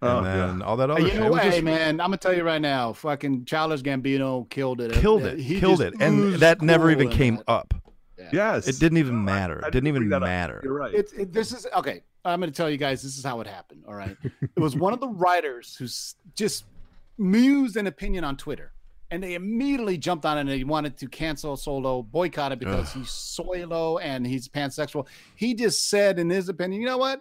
and 0.00 0.10
Oh, 0.10 0.22
then 0.22 0.62
all 0.62 0.76
that 0.76 0.90
other 0.90 1.00
you 1.00 1.08
shit. 1.08 1.16
know 1.18 1.26
It 1.26 1.30
was 1.30 1.36
what, 1.38 1.42
hey, 1.44 1.50
just- 1.50 1.64
man? 1.64 1.88
I'm 2.00 2.06
gonna 2.06 2.16
tell 2.18 2.34
you 2.34 2.44
right 2.44 2.60
now, 2.60 2.92
fucking 2.92 3.44
Childish 3.46 3.82
Gambino 3.82 4.48
killed 4.50 4.80
it. 4.80 4.92
killed 4.92 5.22
Uh, 5.24 5.30
it, 5.30 5.40
he 5.40 5.58
killed 5.58 5.80
it, 5.80 5.94
and 6.00 6.18
oozed 6.20 6.40
that 6.40 6.62
never 6.62 6.90
even 6.92 7.08
came 7.08 7.36
that. 7.36 7.48
up. 7.48 7.74
Yes. 8.32 8.68
It 8.68 8.78
didn't 8.78 8.98
even 8.98 9.24
matter. 9.24 9.60
I 9.64 9.68
It 9.68 9.72
didn't 9.72 9.88
even 9.88 10.02
bring 10.02 10.10
that 10.10 10.22
up. 10.22 10.28
matter. 10.28 10.60
You're 10.62 10.74
right. 10.74 10.94
It's 10.94 11.12
it, 11.14 11.32
this 11.32 11.50
is 11.52 11.66
okay. 11.76 12.02
I'm 12.24 12.40
going 12.40 12.50
to 12.52 12.56
tell 12.56 12.70
you 12.70 12.76
guys 12.76 13.02
this 13.02 13.18
is 13.18 13.24
how 13.24 13.40
it 13.40 13.46
happened. 13.46 13.84
All 13.86 13.94
right, 13.94 14.16
it 14.22 14.60
was 14.60 14.76
one 14.76 14.92
of 14.92 15.00
the 15.00 15.08
writers 15.08 15.74
who 15.74 15.86
just 16.34 16.64
mused 17.18 17.76
an 17.76 17.86
opinion 17.86 18.24
on 18.24 18.36
Twitter, 18.36 18.72
and 19.10 19.22
they 19.22 19.34
immediately 19.34 19.98
jumped 19.98 20.24
on 20.24 20.38
it 20.38 20.42
and 20.42 20.50
they 20.50 20.64
wanted 20.64 20.96
to 20.98 21.08
cancel 21.08 21.56
Solo, 21.56 22.02
boycott 22.02 22.52
it 22.52 22.58
because 22.58 22.92
he's 22.92 23.08
soilo 23.08 24.00
and 24.02 24.26
he's 24.26 24.48
pansexual. 24.48 25.06
He 25.36 25.54
just 25.54 25.88
said, 25.88 26.18
in 26.18 26.30
his 26.30 26.48
opinion, 26.48 26.80
you 26.80 26.86
know 26.86 26.98
what? 26.98 27.20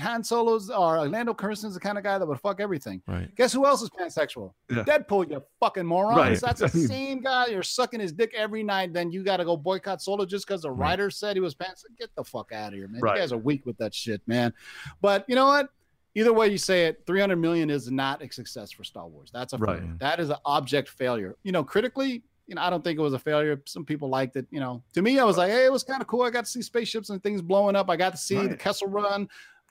Han 0.00 0.22
Solo's 0.22 0.68
or 0.70 0.98
Orlando 0.98 1.32
Kirsten's 1.32 1.74
the 1.74 1.80
kind 1.80 1.96
of 1.96 2.04
guy 2.04 2.18
that 2.18 2.26
would 2.26 2.38
fuck 2.40 2.60
everything. 2.60 3.00
Right. 3.08 3.34
Guess 3.36 3.52
who 3.54 3.64
else 3.66 3.80
is 3.80 3.88
pansexual? 3.90 4.52
Yeah. 4.70 4.84
Deadpool, 4.84 5.30
you 5.30 5.42
fucking 5.60 5.86
morons. 5.86 6.18
Right. 6.18 6.40
That's 6.40 6.60
the 6.60 6.68
same 6.88 7.20
guy. 7.20 7.46
You're 7.46 7.62
sucking 7.62 7.98
his 8.00 8.12
dick 8.12 8.32
every 8.36 8.62
night. 8.62 8.92
Then 8.92 9.10
you 9.10 9.24
got 9.24 9.38
to 9.38 9.44
go 9.46 9.56
boycott 9.56 10.02
Solo 10.02 10.26
just 10.26 10.46
because 10.46 10.62
the 10.62 10.70
Right. 10.70 10.90
writer 10.90 11.10
said 11.10 11.36
he 11.36 11.40
was 11.40 11.54
pants. 11.54 11.84
Get 11.98 12.14
the 12.16 12.22
fuck 12.24 12.52
out 12.52 12.68
of 12.72 12.78
here, 12.78 12.86
man. 12.88 13.00
Right. 13.00 13.14
You 13.16 13.20
guys 13.22 13.32
are 13.32 13.38
weak 13.38 13.64
with 13.64 13.78
that 13.78 13.94
shit, 13.94 14.20
man. 14.26 14.52
But 15.00 15.24
you 15.26 15.34
know 15.34 15.46
what? 15.46 15.70
Either 16.14 16.32
way 16.32 16.48
you 16.48 16.58
say 16.58 16.86
it, 16.86 17.02
300 17.06 17.36
million 17.36 17.70
is 17.70 17.90
not 17.90 18.22
a 18.22 18.30
success 18.32 18.70
for 18.72 18.84
Star 18.84 19.06
Wars. 19.06 19.30
That's 19.32 19.52
a 19.52 19.58
Right. 19.58 19.98
That 20.00 20.20
is 20.20 20.30
an 20.30 20.36
object 20.44 20.88
failure. 20.88 21.36
You 21.44 21.52
know, 21.52 21.62
critically, 21.64 22.22
you 22.46 22.54
know, 22.54 22.62
I 22.62 22.70
don't 22.70 22.82
think 22.82 22.98
it 22.98 23.02
was 23.02 23.12
a 23.14 23.18
failure. 23.18 23.60
Some 23.66 23.84
people 23.84 24.08
liked 24.08 24.34
it. 24.36 24.46
You 24.50 24.58
know, 24.60 24.82
to 24.94 25.02
me, 25.02 25.18
I 25.18 25.24
was 25.24 25.36
like, 25.36 25.50
hey, 25.50 25.64
it 25.64 25.72
was 25.72 25.82
kind 25.84 26.00
of 26.00 26.06
cool. 26.08 26.22
I 26.22 26.30
got 26.30 26.44
to 26.46 26.50
see 26.50 26.62
spaceships 26.62 27.10
and 27.10 27.22
things 27.22 27.40
blowing 27.42 27.76
up. 27.76 27.88
I 27.88 27.96
got 27.96 28.12
to 28.12 28.18
see 28.18 28.34
the 28.36 28.48
Right. 28.48 28.58
Kessel 28.58 28.88
Run. 28.88 29.28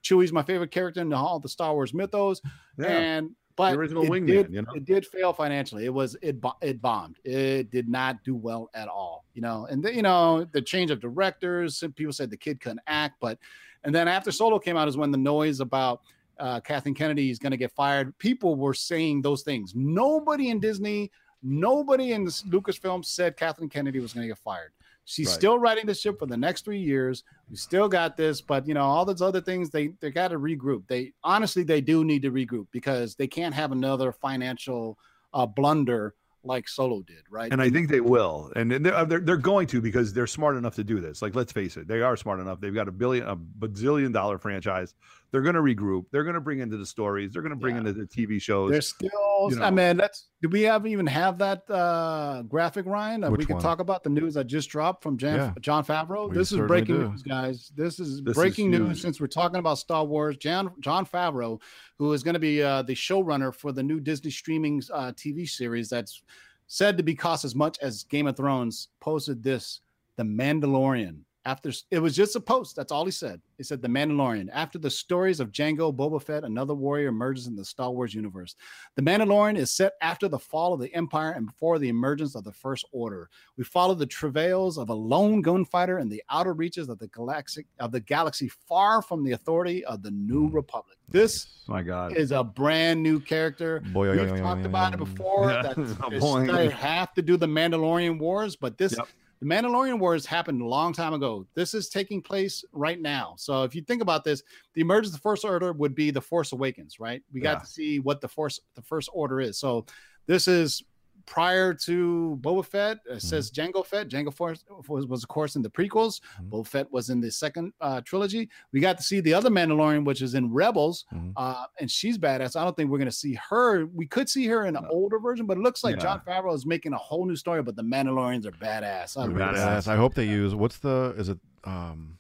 Chewie's 0.08 0.32
my 0.32 0.43
favorite 0.43 0.72
character 0.72 1.01
in 1.01 1.10
the, 1.10 1.16
all 1.16 1.39
the 1.39 1.49
Star 1.49 1.74
Wars 1.74 1.93
mythos. 1.93 2.41
Yeah. 2.78 2.88
And 2.88 3.32
but 3.55 3.72
the 3.72 3.78
original 3.80 4.03
it 4.03 4.10
wingman, 4.10 4.28
did, 4.28 4.53
you 4.53 4.62
know? 4.62 4.72
it 4.76 4.86
did 4.86 5.05
fail 5.05 5.34
financially. 5.34 5.86
It 5.86 5.93
was 5.93 6.16
it 6.22 6.38
it 6.62 6.82
bombed. 6.82 7.18
It 7.24 7.72
did 7.72 7.89
not 7.89 8.24
do 8.24 8.36
well 8.36 8.70
at 8.76 8.88
all. 8.88 9.26
You 9.34 9.41
know, 9.41 9.68
and 9.70 9.84
the, 9.84 9.93
you 9.93 10.03
know 10.03 10.45
the 10.51 10.62
change 10.62 10.91
of 10.91 10.99
directors. 10.99 11.78
Some 11.78 11.91
people 11.91 12.14
said 12.14 12.30
the 12.30 12.38
kid 12.38 12.62
couldn't 12.62 12.82
act, 12.88 13.16
but 13.20 13.39
and 13.84 13.93
then 13.93 14.08
after 14.08 14.32
Solo 14.32 14.60
came 14.60 14.78
out 14.78 14.88
is 14.88 14.95
when 14.95 15.12
the 15.12 15.18
noise 15.18 15.60
about 15.60 16.01
uh, 16.39 16.60
Kathleen 16.60 16.93
Kennedy 16.93 17.32
is 17.32 17.39
going 17.39 17.51
to 17.51 17.58
get 17.58 17.72
fired. 17.72 18.16
People 18.20 18.55
were 18.55 18.76
saying 18.76 19.24
those 19.24 19.41
things. 19.41 19.74
Nobody 19.76 20.49
in 20.49 20.60
Disney, 20.60 21.12
nobody 21.41 22.12
in 22.12 22.26
Lucasfilm 22.26 23.03
said 23.03 23.38
Kathleen 23.38 23.70
Kennedy 23.70 23.99
was 23.99 24.14
going 24.14 24.24
to 24.24 24.28
get 24.28 24.38
fired. 24.38 24.72
She's 25.10 25.28
Right. 25.28 25.36
still 25.36 25.58
writing 25.58 25.86
the 25.86 25.93
ship 25.93 26.20
for 26.20 26.26
the 26.26 26.36
next 26.36 26.66
three 26.66 26.82
years. 26.82 27.24
We 27.49 27.55
still 27.55 27.88
got 27.88 28.18
this, 28.18 28.41
but 28.41 28.68
you 28.68 28.74
know 28.74 28.84
all 28.84 29.05
those 29.05 29.22
other 29.22 29.39
things. 29.39 29.70
They 29.70 29.93
they 30.01 30.12
got 30.12 30.28
to 30.30 30.38
regroup. 30.39 30.84
They 30.89 31.14
honestly 31.24 31.64
they 31.64 31.80
do 31.80 32.03
need 32.03 32.24
to 32.24 32.32
regroup 32.32 32.68
because 32.72 33.16
they 33.16 33.26
can't 33.26 33.55
have 33.55 33.72
another 33.72 34.12
financial 34.12 34.99
uh, 35.34 35.45
blunder 35.45 36.14
like 36.43 36.68
Solo 36.68 37.03
did, 37.03 37.24
right? 37.30 37.51
and 37.51 37.62
I 37.62 37.70
think 37.70 37.89
they 37.89 38.01
will, 38.01 38.51
and 38.58 38.72
and 38.74 38.86
they're, 38.86 39.05
they're 39.05 39.20
they're 39.22 39.38
going 39.38 39.68
to 39.68 39.80
because 39.82 40.14
they're 40.14 40.28
smart 40.28 40.58
enough 40.58 40.76
to 40.76 40.84
do 40.84 40.99
this. 40.99 41.22
Like, 41.22 41.36
let's 41.36 41.53
face 41.53 41.78
it, 41.78 41.88
they 41.88 42.01
are 42.01 42.18
smart 42.18 42.41
enough. 42.41 42.60
They've 42.60 42.74
got 42.74 42.89
a 42.89 42.91
billion, 42.91 43.28
a 43.28 43.36
bazillion 43.38 44.12
dollar 44.12 44.38
franchise. 44.38 44.93
They're 45.32 45.41
going 45.41 45.55
to 45.55 45.61
regroup. 45.61 46.05
They're 46.11 46.23
going 46.23 46.36
to 46.36 46.41
bring 46.41 46.59
into 46.59 46.78
the 46.78 46.86
stories. 46.86 47.34
They're 47.34 47.41
going 47.41 47.49
to 47.49 47.55
bring 47.57 47.75
Yeah. 47.75 47.80
into 47.82 47.93
the 47.93 48.05
TV 48.05 48.41
shows. 48.41 48.71
There's 48.71 48.88
still, 48.88 49.09
you 49.51 49.61
I 49.61 49.69
know. 49.69 49.75
mean, 49.75 49.97
that's 49.97 50.28
do 50.41 50.47
we 50.47 50.61
have 50.61 50.88
even 50.88 51.05
have 51.05 51.38
that 51.39 51.69
uh 51.69 52.43
graphic, 52.43 52.86
Ryan? 52.86 53.21
That 53.21 53.32
we 53.32 53.45
can 53.45 53.55
one? 53.55 53.61
talk 53.63 53.80
about 53.80 54.03
the 54.03 54.09
news 54.09 54.36
that 54.36 54.45
just 54.47 54.69
dropped 54.69 55.03
from 55.03 55.17
Jan, 55.17 55.36
Yeah. 55.36 55.53
Jon 55.59 55.84
Favreau. 55.84 56.30
We 56.30 56.36
this 56.38 56.51
is 56.53 56.59
breaking 56.59 56.95
do. 56.95 57.09
news, 57.09 57.23
guys. 57.23 57.71
This 57.75 57.99
is 57.99 58.21
This 58.23 58.32
is 58.32 58.36
breaking 58.36 58.71
news 58.71 59.01
since 59.01 59.19
we're 59.19 59.28
talking 59.28 59.59
about 59.59 59.80
Star 59.80 60.05
Wars. 60.05 60.38
John 60.38 60.71
Jon 60.80 61.05
Favreau, 61.05 61.61
who 61.97 62.13
is 62.13 62.23
going 62.23 62.36
to 62.36 62.39
be 62.39 62.63
uh, 62.63 62.84
the 62.84 62.93
showrunner 62.95 63.53
for 63.53 63.71
the 63.73 63.84
new 63.84 63.99
Disney 63.99 64.32
streaming 64.32 64.82
uh, 64.93 65.11
TV 65.11 65.47
series 65.47 65.89
that's 65.89 66.23
said 66.67 66.95
to 66.97 67.03
be 67.03 67.15
cost 67.15 67.43
as 67.45 67.53
much 67.53 67.78
as 67.82 68.03
Game 68.03 68.28
of 68.28 68.38
Thrones, 68.38 68.88
posted 69.01 69.43
this: 69.43 69.82
The 70.15 70.23
Mandalorian. 70.23 71.19
After 71.48 71.72
it 71.91 72.00
was 72.00 72.14
just 72.14 72.36
a 72.36 72.41
post, 72.41 72.76
that's 72.76 72.91
all 72.91 73.06
he 73.06 73.12
said. 73.12 73.41
He 73.58 73.64
said, 73.64 73.82
"The 73.82 73.88
Mandalorian." 73.88 74.50
After 74.52 74.78
the 74.78 74.89
stories 74.89 75.39
of 75.39 75.54
Jango, 75.54 75.95
Boba 75.95 76.22
Fett, 76.22 76.43
another 76.43 76.74
warrior 76.74 77.08
emerges 77.08 77.48
in 77.48 77.56
the 77.56 77.64
Star 77.64 77.89
Wars 77.89 78.14
universe. 78.14 78.54
The 78.98 79.02
Mandalorian 79.02 79.56
is 79.58 79.74
set 79.74 79.93
after 80.02 80.28
the 80.28 80.38
fall 80.38 80.74
of 80.74 80.82
the 80.82 80.93
Empire 80.93 81.32
and 81.32 81.45
before 81.45 81.80
the 81.80 81.88
emergence 81.88 82.36
of 82.36 82.43
the 82.43 82.52
First 82.52 82.86
Order. 82.91 83.30
We 83.56 83.64
follow 83.64 83.93
the 83.93 84.06
travails 84.06 84.78
of 84.78 84.89
a 84.89 84.93
lone 84.93 85.41
gunfighter 85.41 86.00
in 86.00 86.10
the 86.10 86.22
outer 86.30 86.52
reaches 86.52 86.89
of 86.89 87.00
the 87.00 87.08
galaxy 87.08 87.66
of 87.80 87.93
the 87.93 88.02
galaxy, 88.02 88.50
far 88.50 89.02
from 89.02 89.24
the 89.24 89.32
authority 89.32 89.86
of 89.86 90.04
the 90.04 90.12
New 90.12 90.50
hmm. 90.50 90.54
Republic. 90.54 90.98
This 91.08 91.64
My 91.70 91.82
God, 91.82 92.18
is 92.18 92.34
a 92.34 92.43
brand 92.43 93.02
new 93.02 93.22
character. 93.22 93.80
Boy, 93.80 94.12
We've 94.12 94.38
talked 94.41 94.66
about 94.66 94.95
it 94.95 94.98
before. 94.98 95.50
Yeah. 95.50 95.62
That 95.78 96.20
Oh, 96.22 96.45
they 96.45 96.70
have 96.70 97.14
to 97.14 97.22
do 97.22 97.38
the 97.38 97.48
Mandalorian 97.48 98.20
Wars, 98.20 98.58
but 98.58 98.78
this 98.78 98.98
Yep. 98.98 99.08
The 99.39 99.45
Mandalorian 99.45 99.99
Wars 99.99 100.25
happened 100.25 100.61
a 100.61 100.65
long 100.65 100.93
time 100.93 101.13
ago. 101.13 101.45
This 101.53 101.73
is 101.73 101.89
taking 101.89 102.21
place 102.21 102.63
right 102.71 102.99
now. 102.99 103.35
So 103.38 103.63
if 103.63 103.75
you 103.75 103.81
think 103.81 104.01
about 104.01 104.23
this, 104.23 104.41
the 104.73 104.81
emergence 104.81 105.09
of 105.09 105.19
the 105.19 105.21
First 105.21 105.45
Order 105.45 105.73
would 105.73 105.93
be 105.93 106.11
the 106.11 106.21
Force 106.21 106.51
Awakens, 106.53 106.99
right? 106.99 107.21
We 107.31 107.39
got 107.39 107.61
to 107.61 107.65
see 107.65 107.99
what 107.99 108.21
the 108.21 108.27
Force 108.27 108.59
the 108.75 108.81
First 108.81 109.09
Order 109.13 109.39
is. 109.39 109.59
So 109.59 109.85
this 110.25 110.47
is 110.47 110.83
prior 111.28 111.73
to 111.73 112.39
Boba 112.41 112.65
Fett. 112.65 112.97
It 113.07 113.21
says 113.21 113.51
Jango 113.51 113.86
Fett. 113.86 114.07
Jango 114.07 114.34
Force 114.34 114.63
was, 114.88 115.05
was 115.05 115.21
of 115.23 115.30
course 115.30 115.55
in 115.55 115.61
the 115.61 115.69
prequels. 115.69 116.21
Mhm. 116.41 116.49
Boba 116.49 116.65
Fett 116.65 116.91
was 116.91 117.09
in 117.11 117.19
the 117.19 117.30
second 117.30 117.73
uh, 117.82 118.01
trilogy. 118.01 118.49
We 118.71 118.80
got 118.80 118.97
to 118.97 119.03
see 119.03 119.19
the 119.19 119.34
other 119.34 119.49
Mandalorian, 119.49 120.05
which 120.05 120.21
is 120.23 120.34
in 120.34 120.51
Rebels, 120.51 121.05
Mhm. 121.13 121.34
uh, 121.36 121.65
and 121.80 121.91
she's 121.91 122.17
badass. 122.17 122.55
I 122.55 122.63
don't 122.63 122.75
think 122.75 122.89
we're 122.89 122.97
gonna 122.97 123.11
see 123.11 123.38
her. 123.49 123.86
We 123.88 124.07
could 124.07 124.30
see 124.30 124.47
her 124.47 124.65
in 124.65 124.75
an 124.75 124.84
No. 124.84 124.89
older 124.89 125.19
version, 125.19 125.45
but 125.45 125.57
it 125.57 125.61
looks 125.61 125.84
like 125.84 125.97
Yeah. 125.97 126.01
Jon 126.03 126.21
Favreau 126.25 126.55
is 126.55 126.65
making 126.65 126.93
a 126.93 126.97
whole 126.97 127.25
new 127.25 127.36
story. 127.36 127.61
But 127.61 127.75
the 127.75 127.84
Mandalorians 127.84 128.45
are 128.45 128.51
badass. 128.51 129.17
I 129.17 129.28
badass. 129.28 129.88
I 129.88 129.97
hope 129.97 130.15
they 130.15 130.25
use 130.28 130.55
what's 130.55 130.80
the 130.80 131.13
is 131.17 131.30
it 131.30 131.38
um 131.65 132.17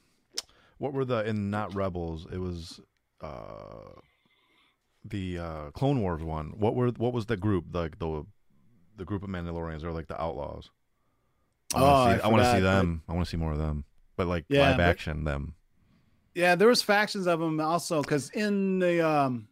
what 0.77 0.91
were 0.93 1.05
the 1.05 1.25
in 1.25 1.49
not 1.49 1.73
rebels 1.73 2.27
it 2.31 2.39
was 2.39 2.81
uh 3.21 3.89
the 5.05 5.39
uh 5.39 5.71
Clone 5.71 6.01
Wars 6.01 6.21
one 6.21 6.53
what 6.59 6.75
were 6.75 6.89
what 6.89 7.13
was 7.13 7.27
the 7.27 7.37
group 7.37 7.65
like 7.73 7.97
the 7.99 8.25
the 8.35 8.36
group 9.05 9.23
of 9.23 9.29
Mandalorians 9.29 9.83
or 9.83 9.91
like 9.91 10.07
the 10.07 10.19
outlaws 10.21 10.69
I 11.75 11.79
Oh, 11.79 11.81
want 11.83 11.93
I 11.93 12.13
to 12.13 12.17
see, 12.19 12.23
I 12.23 12.27
want 12.27 12.41
to 12.43 12.45
see 12.49 12.55
forgot, 12.57 12.61
but- 12.63 12.77
them 12.77 13.03
I 13.09 13.13
want 13.13 13.25
to 13.25 13.29
see 13.29 13.37
more 13.37 13.51
of 13.51 13.57
them 13.57 13.83
but 14.15 14.27
like 14.27 14.45
Yeah, 14.49 14.61
live 14.61 14.77
but- 14.77 14.83
action 14.87 15.23
them 15.23 15.53
Yeah, 16.35 16.55
there 16.55 16.67
was 16.67 16.81
factions 16.81 17.27
of 17.27 17.39
them 17.39 17.59
also 17.59 18.01
because 18.01 18.29
in 18.31 18.79
the 18.79 19.05
um 19.07 19.47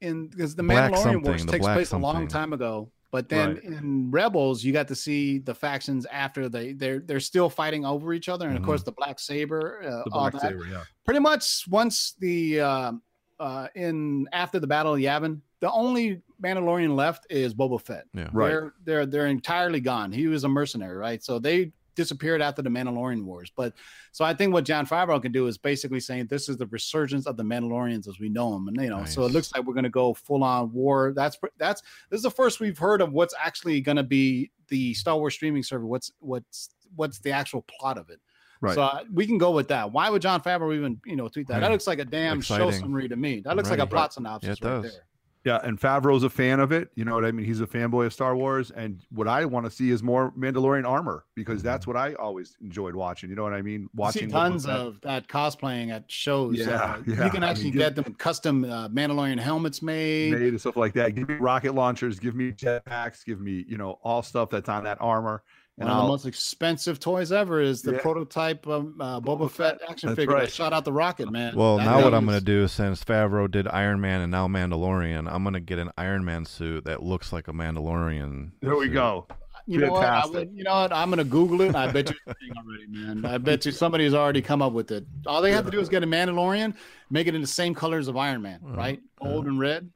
in 0.00 0.28
because 0.28 0.54
the 0.56 0.62
Black 0.62 0.90
Mandalorian 0.92 1.02
something, 1.02 1.22
Wars 1.22 1.44
the 1.46 1.52
takes 1.52 1.64
Black 1.64 1.76
place 1.76 1.92
a 1.92 1.98
long 1.98 2.26
time 2.28 2.52
ago. 2.52 2.90
But 3.12 3.28
then 3.28 3.54
Right. 3.56 3.64
in 3.64 4.10
Rebels, 4.10 4.64
you 4.64 4.72
got 4.72 4.88
to 4.88 4.94
see 4.96 5.38
the 5.38 5.54
factions 5.54 6.06
after 6.06 6.48
they 6.48 6.72
they're 6.72 6.98
they're 7.00 7.20
still 7.20 7.50
fighting 7.50 7.84
over 7.84 8.12
each 8.14 8.28
other, 8.30 8.48
and 8.48 8.56
of 8.56 8.62
Mhm. 8.62 8.66
course 8.66 8.82
the 8.82 8.92
Black 8.92 9.18
Saber, 9.20 9.80
uh, 9.82 9.84
Mm-hmm. 9.86 10.08
The 10.08 10.14
all 10.16 10.30
Black 10.30 10.32
that. 10.32 10.40
Saber, 10.42 10.66
yeah. 10.66 10.84
Pretty 11.04 11.20
much 11.20 11.64
once 11.68 12.14
the 12.18 12.60
um 12.60 13.02
uh, 13.38 13.68
in 13.74 14.26
after 14.32 14.58
the 14.58 14.66
Battle 14.66 14.94
of 14.94 15.00
Yavin, 15.00 15.40
the 15.62 15.70
only 15.70 16.20
Mandalorian 16.42 16.96
left 16.96 17.24
is 17.30 17.54
Boba 17.54 17.80
Fett. 17.80 18.04
Yeah. 18.12 18.28
Right. 18.32 18.48
They're 18.50 18.74
they're 18.84 19.06
they're 19.06 19.26
entirely 19.28 19.78
gone. 19.80 20.10
He 20.12 20.26
was 20.26 20.42
a 20.42 20.48
mercenary, 20.48 20.96
right? 20.96 21.22
So 21.22 21.38
they 21.38 21.72
disappeared 21.94 22.42
after 22.42 22.62
the 22.62 22.68
Mandalorian 22.70 23.22
Wars. 23.22 23.52
But 23.54 23.74
so 24.10 24.24
I 24.24 24.34
think 24.34 24.52
what 24.52 24.64
Jon 24.64 24.86
Favreau 24.86 25.22
can 25.22 25.30
do 25.30 25.46
is 25.46 25.56
basically 25.56 26.00
saying 26.00 26.26
this 26.26 26.48
is 26.48 26.56
the 26.56 26.66
resurgence 26.66 27.26
of 27.28 27.36
the 27.36 27.44
Mandalorians 27.44 28.08
as 28.08 28.18
we 28.18 28.28
know 28.28 28.50
them, 28.52 28.66
and 28.66 28.76
you 28.82 28.90
know, 28.90 29.04
so 29.04 29.24
it 29.24 29.30
looks 29.30 29.54
like 29.54 29.64
we're 29.64 29.74
going 29.74 29.84
to 29.84 29.90
go 29.90 30.14
full 30.14 30.42
on 30.42 30.72
war. 30.72 31.12
That's 31.14 31.38
that's 31.58 31.80
this 32.10 32.18
is 32.18 32.22
the 32.24 32.30
first 32.30 32.58
we've 32.58 32.76
heard 32.78 33.00
of 33.00 33.12
what's 33.12 33.34
actually 33.40 33.80
going 33.80 33.96
to 33.98 34.02
be 34.02 34.50
the 34.66 34.94
Star 34.94 35.16
Wars 35.16 35.34
streaming 35.34 35.62
server. 35.62 35.86
What's 35.86 36.10
what's 36.18 36.70
what's 36.96 37.20
the 37.20 37.30
actual 37.30 37.62
plot 37.62 37.98
of 37.98 38.10
it? 38.10 38.18
Right. 38.60 38.74
So 38.74 38.82
uh, 38.82 39.04
we 39.12 39.26
can 39.26 39.38
go 39.38 39.50
with 39.52 39.68
that. 39.68 39.92
Why 39.92 40.08
would 40.10 40.22
Jon 40.22 40.40
Favreau 40.40 40.74
even 40.74 41.00
you 41.06 41.14
know 41.14 41.28
tweet 41.28 41.46
that? 41.48 41.60
That 41.60 41.70
looks 41.70 41.86
like 41.86 42.00
a 42.00 42.04
damn 42.04 42.40
show 42.40 42.54
Exciting. 42.68 42.80
summary 42.80 43.08
to 43.08 43.16
me. 43.16 43.40
That 43.44 43.54
looks 43.56 43.70
like 43.70 43.78
a 43.78 43.82
Right. 43.82 43.90
plot 43.90 44.14
synopsis. 44.14 44.58
Yeah, 44.60 44.68
it 44.68 44.72
right 44.74 44.82
does. 44.82 44.92
there. 44.94 45.02
Yeah, 45.44 45.58
and 45.64 45.80
Favreau's 45.80 46.22
a 46.22 46.30
fan 46.30 46.60
of 46.60 46.70
it. 46.70 46.90
You 46.94 47.04
know 47.04 47.14
what 47.14 47.24
I 47.24 47.32
mean? 47.32 47.44
He's 47.44 47.60
a 47.60 47.66
fanboy 47.66 48.06
of 48.06 48.12
Star 48.12 48.36
Wars, 48.36 48.70
and 48.70 49.00
what 49.10 49.26
I 49.26 49.44
want 49.44 49.66
to 49.66 49.70
see 49.72 49.90
is 49.90 50.00
more 50.00 50.30
Mandalorian 50.38 50.88
armor 50.88 51.24
because 51.34 51.62
that's 51.64 51.84
what 51.84 51.96
I 51.96 52.14
always 52.14 52.56
enjoyed 52.62 52.94
watching. 52.94 53.28
You 53.28 53.34
know 53.34 53.42
what 53.42 53.52
I 53.52 53.60
mean? 53.62 53.88
Watching 53.94 54.30
tons 54.30 54.54
was 54.54 54.64
that- 54.66 54.76
of 54.80 55.00
that 55.00 55.26
cosplaying 55.26 55.90
at 55.90 56.08
shows. 56.10 56.56
Yeah, 56.58 56.66
uh, 56.70 57.02
yeah, 57.06 57.24
You 57.24 57.30
can 57.30 57.42
I 57.42 57.50
actually 57.50 57.70
mean, 57.70 57.78
get 57.78 57.96
them 57.96 58.14
custom 58.14 58.64
uh, 58.64 58.88
Mandalorian 58.88 59.40
helmets 59.40 59.82
made. 59.82 60.32
made 60.32 60.42
and 60.42 60.60
stuff 60.60 60.76
like 60.76 60.92
that. 60.94 61.14
Give 61.16 61.28
me 61.28 61.34
rocket 61.34 61.74
launchers, 61.74 62.20
give 62.20 62.36
me 62.36 62.52
jetpacks, 62.52 63.24
give 63.24 63.40
me 63.40 63.64
you 63.66 63.76
know 63.78 63.98
all 64.04 64.22
stuff 64.22 64.48
that's 64.50 64.68
on 64.68 64.84
that 64.84 64.98
armor. 65.00 65.42
One 65.76 65.88
And 65.88 65.90
of 65.90 65.96
the 65.96 66.02
I'll, 66.02 66.08
most 66.08 66.26
expensive 66.26 67.00
toys 67.00 67.32
ever 67.32 67.60
is 67.60 67.80
the 67.80 67.92
Yeah. 67.92 68.00
prototype 68.00 68.66
um, 68.68 68.94
uh, 69.00 69.20
Boba 69.20 69.50
Fett 69.50 69.80
action 69.88 70.08
That's 70.10 70.16
figure 70.18 70.34
right. 70.34 70.42
that 70.44 70.52
shot 70.52 70.74
out 70.74 70.84
the 70.84 70.92
rocket, 70.92 71.30
man. 71.32 71.56
Well, 71.56 71.78
That 71.78 71.86
now 71.86 72.02
what 72.04 72.12
I'm 72.12 72.26
going 72.26 72.38
to 72.38 72.44
do, 72.44 72.68
since 72.68 73.02
Favreau 73.02 73.50
did 73.50 73.66
Iron 73.68 73.98
Man 74.00 74.20
and 74.20 74.30
now 74.30 74.48
Mandalorian, 74.48 75.32
I'm 75.32 75.42
going 75.44 75.54
to 75.54 75.60
get 75.60 75.78
an 75.78 75.90
Iron 75.96 76.26
Man 76.26 76.44
suit 76.44 76.84
that 76.84 77.02
looks 77.02 77.32
like 77.32 77.48
a 77.48 77.52
Mandalorian. 77.52 78.50
there 78.60 78.76
we 78.76 78.88
go. 78.88 79.26
You 79.66 79.78
know 79.78 79.92
what? 79.92 80.02
I 80.04 80.06
Fantastic. 80.22 80.34
would, 80.34 80.50
you 80.58 80.64
know 80.64 80.74
what? 80.74 80.92
I'm 80.92 81.08
gonna 81.08 81.22
Google 81.22 81.60
it. 81.60 81.76
I 81.76 81.90
bet 81.92 82.10
you 82.10 82.16
thing 82.26 82.50
already, 82.58 82.86
man. 82.88 83.24
I 83.24 83.38
bet 83.38 83.64
you 83.64 83.70
somebody's 83.70 84.12
already 84.12 84.42
come 84.42 84.60
up 84.60 84.72
with 84.72 84.90
it. 84.90 85.06
All 85.24 85.40
they 85.40 85.52
have 85.52 85.64
to 85.66 85.70
do 85.70 85.78
is 85.78 85.88
get 85.88 86.02
a 86.02 86.06
Mandalorian, 86.06 86.74
make 87.10 87.28
it 87.28 87.36
in 87.36 87.40
the 87.40 87.46
same 87.46 87.72
colors 87.72 88.08
of 88.08 88.16
Iron 88.16 88.42
Man, 88.42 88.58
right? 88.60 89.00
Gold 89.22 89.46
and 89.46 89.60
red. 89.60 89.88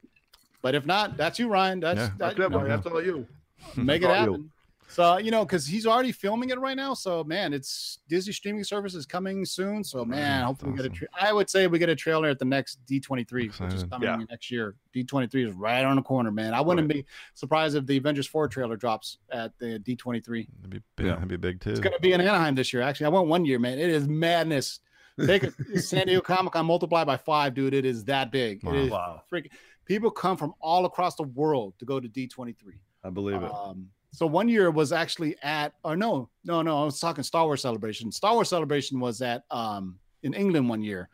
But 0.61 0.73
if 0.73 0.85
not, 0.85 1.17
that's 1.17 1.37
you, 1.37 1.49
Ryan. 1.49 1.81
That's 1.81 1.97
Yeah. 1.99 2.05
that, 2.05 2.17
That's 2.17 2.37
you 2.37 2.45
it, 2.45 2.51
know. 2.51 2.65
That's 2.65 2.85
all 2.87 3.03
you. 3.03 3.27
make 3.75 4.03
it 4.03 4.05
All 4.05 4.23
you. 4.23 4.49
Happen. 4.87 4.93
So 4.95 5.17
you 5.17 5.31
know, 5.31 5.45
because 5.45 5.65
he's 5.67 5.85
already 5.85 6.11
filming 6.11 6.49
it 6.49 6.59
right 6.59 6.75
now. 6.77 6.93
So 6.93 7.23
man, 7.23 7.53
it's 7.53 7.99
Disney 8.07 8.33
streaming 8.33 8.63
service 8.63 8.95
is 8.95 9.05
coming 9.05 9.45
soon. 9.45 9.83
So 9.83 10.03
man, 10.05 10.43
hopefully 10.45 10.71
we 10.71 10.77
get 10.77 10.85
a. 10.85 10.89
Tra- 10.89 11.07
I 11.19 11.33
would 11.33 11.49
say 11.49 11.67
we 11.67 11.79
get 11.79 11.89
a 11.89 11.95
trailer 11.95 12.29
at 12.29 12.39
the 12.39 12.45
next 12.45 12.79
D23, 12.85 13.59
which 13.59 13.73
is 13.73 13.83
coming 13.83 14.07
Yeah. 14.09 14.17
next 14.29 14.49
year. 14.51 14.75
D23 14.95 15.47
is 15.47 15.53
right 15.53 15.83
on 15.83 15.95
the 15.95 16.01
corner, 16.01 16.31
man. 16.31 16.53
I 16.53 16.61
wouldn't 16.61 16.87
be 16.87 17.05
surprised 17.33 17.75
if 17.75 17.85
the 17.85 17.97
Avengers 17.97 18.27
4 18.27 18.47
trailer 18.47 18.75
drops 18.75 19.17
at 19.31 19.51
the 19.59 19.79
D23. 19.79 20.47
That'd 20.61 20.69
be 20.69 20.81
big, 20.95 21.05
Yeah. 21.05 21.13
that'd 21.15 21.27
be 21.27 21.37
big 21.37 21.59
too. 21.61 21.71
It's 21.71 21.79
gonna 21.79 21.99
be 21.99 22.13
in 22.13 22.21
Anaheim 22.21 22.55
this 22.55 22.73
year. 22.73 22.81
Actually, 22.81 23.07
I 23.07 23.09
went 23.09 23.27
one 23.27 23.45
year, 23.45 23.59
man. 23.59 23.77
It 23.79 23.89
is 23.89 24.07
madness. 24.07 24.79
Take 25.25 25.43
a 25.43 25.51
San 25.79 26.05
Diego 26.05 26.21
Comic 26.21 26.53
Con 26.53 26.65
multiplied 26.65 27.07
by 27.07 27.17
five, 27.17 27.53
dude. 27.55 27.73
It 27.73 27.85
is 27.85 28.05
that 28.05 28.31
big. 28.31 28.63
Wow. 28.63 28.73
It 28.73 28.79
is 28.79 28.91
Wow. 28.91 29.21
freaking. 29.31 29.51
People 29.85 30.11
come 30.11 30.35
from 30.37 30.53
all 30.59 30.85
across 30.85 31.15
the 31.15 31.23
world 31.23 31.73
to 31.79 31.85
go 31.85 31.99
to 31.99 32.07
D23. 32.09 32.55
I 33.03 33.09
believe 33.09 33.41
it. 33.41 33.51
Um, 33.51 33.87
so 34.11 34.25
one 34.25 34.47
year 34.47 34.71
was 34.71 34.91
actually 34.91 35.35
at, 35.43 35.73
or 35.83 35.95
no, 35.95 36.29
no, 36.43 36.61
no, 36.61 36.81
I 36.81 36.85
was 36.85 36.99
talking 36.99 37.23
Star 37.23 37.45
Wars 37.45 37.61
Celebration. 37.61 38.11
Star 38.11 38.33
Wars 38.33 38.49
Celebration 38.49 38.99
was 38.99 39.21
at 39.21 39.43
um, 39.51 39.99
in 40.23 40.33
England 40.33 40.69
one 40.69 40.81
year, 40.81 41.09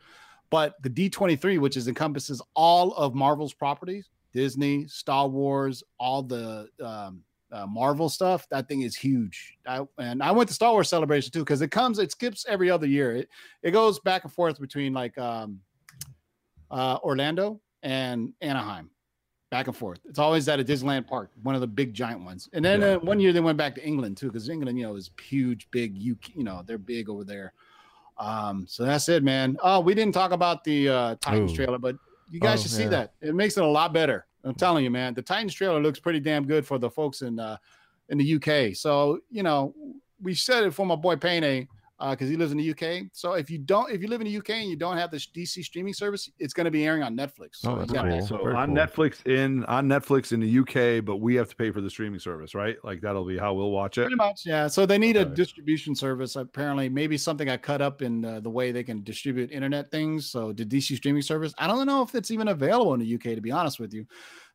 but 0.50 0.80
the 0.82 0.90
D23, 0.90 1.58
which 1.58 1.76
is 1.76 1.88
encompasses 1.88 2.40
all 2.54 2.94
of 2.94 3.14
Marvel's 3.14 3.52
properties, 3.52 4.10
Disney, 4.32 4.86
Star 4.86 5.28
Wars, 5.28 5.82
all 5.98 6.22
the 6.22 6.68
um, 6.82 7.22
uh, 7.52 7.66
Marvel 7.66 8.08
stuff. 8.08 8.48
That 8.50 8.68
thing 8.68 8.82
is 8.82 8.96
huge. 8.96 9.56
I, 9.66 9.86
and 9.98 10.22
I 10.22 10.30
went 10.32 10.48
to 10.48 10.54
Star 10.54 10.72
Wars 10.72 10.88
Celebration 10.88 11.32
too 11.32 11.40
because 11.40 11.62
it 11.62 11.70
comes, 11.70 11.98
it 11.98 12.10
skips 12.10 12.46
every 12.48 12.70
other 12.70 12.86
year. 12.86 13.16
It 13.16 13.28
it 13.62 13.72
goes 13.72 14.00
back 14.00 14.24
and 14.24 14.32
forth 14.32 14.60
between 14.60 14.92
like 14.92 15.16
um, 15.18 15.60
uh, 16.70 16.98
Orlando 17.02 17.60
and 17.82 18.32
Anaheim 18.40 18.90
back 19.54 19.68
and 19.68 19.76
forth. 19.76 20.00
It's 20.08 20.18
always 20.18 20.48
at 20.48 20.58
a 20.58 20.64
Disneyland 20.64 21.06
park, 21.06 21.30
one 21.44 21.54
of 21.54 21.60
the 21.60 21.66
big 21.68 21.94
giant 21.94 22.24
ones. 22.24 22.48
And 22.52 22.64
then 22.64 22.80
Yeah. 22.80 22.86
uh, 22.94 22.98
one 22.98 23.20
year 23.20 23.32
they 23.32 23.38
went 23.38 23.56
back 23.56 23.76
to 23.76 23.86
England 23.86 24.16
too, 24.16 24.26
because 24.26 24.48
England, 24.48 24.76
you 24.76 24.84
know, 24.84 24.96
is 24.96 25.10
huge, 25.22 25.70
big. 25.70 25.96
You 25.96 26.16
you 26.34 26.42
know, 26.42 26.62
they're 26.66 26.76
big 26.76 27.08
over 27.08 27.22
there. 27.22 27.52
Um, 28.18 28.66
so 28.68 28.84
that's 28.84 29.08
it, 29.08 29.22
man. 29.22 29.56
Oh, 29.62 29.78
we 29.78 29.94
didn't 29.94 30.14
talk 30.14 30.32
about 30.32 30.64
the 30.64 30.88
uh, 30.88 31.14
Titans 31.20 31.52
Ooh. 31.52 31.56
trailer, 31.56 31.78
but 31.78 31.94
you 32.30 32.40
guys 32.40 32.58
Oh, 32.58 32.62
should 32.62 32.70
see 32.72 32.82
yeah. 32.84 32.88
that. 32.90 33.12
It 33.20 33.34
makes 33.36 33.56
it 33.56 33.62
a 33.62 33.66
lot 33.66 33.92
better. 33.92 34.26
I'm 34.42 34.54
telling 34.54 34.82
you, 34.82 34.90
man. 34.90 35.14
The 35.14 35.22
Titans 35.22 35.54
trailer 35.54 35.80
looks 35.80 36.00
pretty 36.00 36.20
damn 36.20 36.44
good 36.46 36.66
for 36.66 36.78
the 36.78 36.90
folks 36.90 37.22
in 37.22 37.38
uh, 37.38 37.56
in 38.08 38.18
the 38.18 38.34
UK. 38.36 38.74
So 38.74 39.20
you 39.30 39.44
know, 39.44 39.72
we 40.20 40.34
said 40.34 40.64
it 40.64 40.74
for 40.74 40.84
my 40.84 40.96
boy 40.96 41.14
Payne 41.16 41.68
because 42.00 42.28
he 42.28 42.36
lives 42.36 42.52
in 42.52 42.58
the 42.58 42.70
UK. 42.70 43.06
So 43.12 43.34
if 43.34 43.48
you 43.50 43.58
don't, 43.58 43.90
if 43.90 44.02
you 44.02 44.08
live 44.08 44.20
in 44.20 44.26
the 44.26 44.36
UK 44.36 44.50
and 44.50 44.68
you 44.68 44.76
don't 44.76 44.96
have 44.96 45.10
the 45.10 45.16
DC 45.18 45.64
streaming 45.64 45.94
service, 45.94 46.28
it's 46.38 46.52
going 46.52 46.64
to 46.64 46.70
be 46.70 46.84
airing 46.84 47.02
on 47.02 47.16
Netflix. 47.16 47.56
So 47.56 47.72
Oh, 47.72 47.76
that's 47.78 47.92
cool. 47.92 48.26
So 48.26 48.38
Very 48.42 48.54
on 48.56 48.68
cool. 48.68 48.76
Netflix 48.76 49.26
in 49.26 49.64
on 49.66 49.88
Netflix 49.88 50.32
in 50.32 50.40
the 50.40 50.58
UK, 50.58 51.04
but 51.04 51.16
we 51.16 51.34
have 51.36 51.48
to 51.48 51.56
pay 51.56 51.70
for 51.70 51.80
the 51.80 51.88
streaming 51.88 52.18
service, 52.20 52.54
right? 52.54 52.76
Like 52.84 53.00
that'll 53.00 53.24
be 53.24 53.38
how 53.38 53.54
we'll 53.54 53.70
watch 53.70 53.98
it. 53.98 54.02
Pretty 54.02 54.16
much, 54.16 54.42
yeah. 54.44 54.66
So 54.66 54.86
they 54.86 54.98
need 54.98 55.16
a 55.16 55.24
distribution 55.24 55.94
service. 55.94 56.36
Apparently, 56.36 56.88
maybe 56.88 57.16
something 57.16 57.48
I 57.48 57.56
cut 57.56 57.80
up 57.80 58.02
in 58.02 58.24
uh, 58.24 58.40
the 58.40 58.50
way 58.50 58.72
they 58.72 58.82
can 58.82 59.02
distribute 59.04 59.50
internet 59.52 59.90
things. 59.90 60.30
So 60.30 60.52
the 60.52 60.64
DC 60.66 60.96
streaming 60.96 61.22
service, 61.22 61.54
I 61.58 61.66
don't 61.66 61.86
know 61.86 62.02
if 62.02 62.14
it's 62.14 62.30
even 62.30 62.48
available 62.48 62.94
in 62.94 63.00
the 63.00 63.14
UK, 63.14 63.22
to 63.36 63.40
be 63.40 63.50
honest 63.52 63.78
with 63.78 63.94
you. 63.94 64.04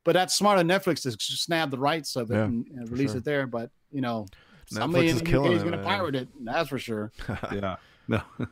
But 0.06 0.14
that's 0.14 0.36
smart 0.36 0.60
on 0.60 0.68
Netflix 0.68 1.02
to 1.04 1.10
s- 1.10 1.18
snap 1.20 1.70
the 1.72 1.78
rights 1.78 2.16
of 2.16 2.32
it 2.32 2.36
Yeah, 2.36 2.46
and, 2.46 2.66
and 2.76 2.90
release 2.90 3.12
sure. 3.12 3.18
it 3.20 3.26
there. 3.26 3.48
But 3.48 3.70
you 3.92 4.02
know, 4.02 4.28
somebody 4.70 5.08
Netflix 5.08 5.10
in 5.10 5.16
is 5.16 5.22
the 5.22 5.26
UK 5.26 5.30
killing 5.32 5.52
is 5.54 5.62
it, 5.62 5.66
going 5.66 5.78
to 5.78 5.84
pirate 5.84 6.16
it. 6.16 6.28
That's 6.44 6.70
for 6.70 6.80
sure. 6.80 7.12
yeah. 7.54 7.76
No. 8.08 8.22
All 8.40 8.48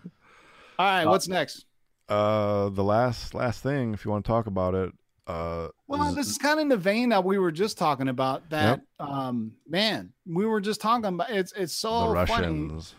right, 0.80 1.03
Uh, 1.03 1.09
what's 1.09 1.28
next? 1.28 1.65
Uh, 2.09 2.70
the 2.70 2.84
last 2.84 3.34
last 3.34 3.63
thing, 3.63 3.93
if 3.93 4.05
you 4.05 4.11
want 4.11 4.24
to 4.26 4.28
talk 4.30 4.47
about 4.47 4.74
it, 4.76 4.91
uh, 5.28 5.68
Well, 5.88 6.09
is- 6.09 6.15
this 6.15 6.28
is 6.30 6.38
kind 6.38 6.53
of 6.59 6.61
in 6.63 6.68
the 6.70 6.78
vein 6.78 7.09
that 7.09 7.24
we 7.24 7.38
were 7.38 7.51
just 7.51 7.78
talking 7.78 8.07
about. 8.07 8.49
That 8.49 8.82
um, 8.99 9.53
man, 9.68 10.13
we 10.26 10.45
were 10.45 10.61
just 10.61 10.80
talking 10.80 11.03
about. 11.05 11.30
It's 11.32 11.51
it's 11.53 11.74
so 11.74 12.13
the 12.13 12.26
funny. 12.28 12.47
Russians. 12.47 12.95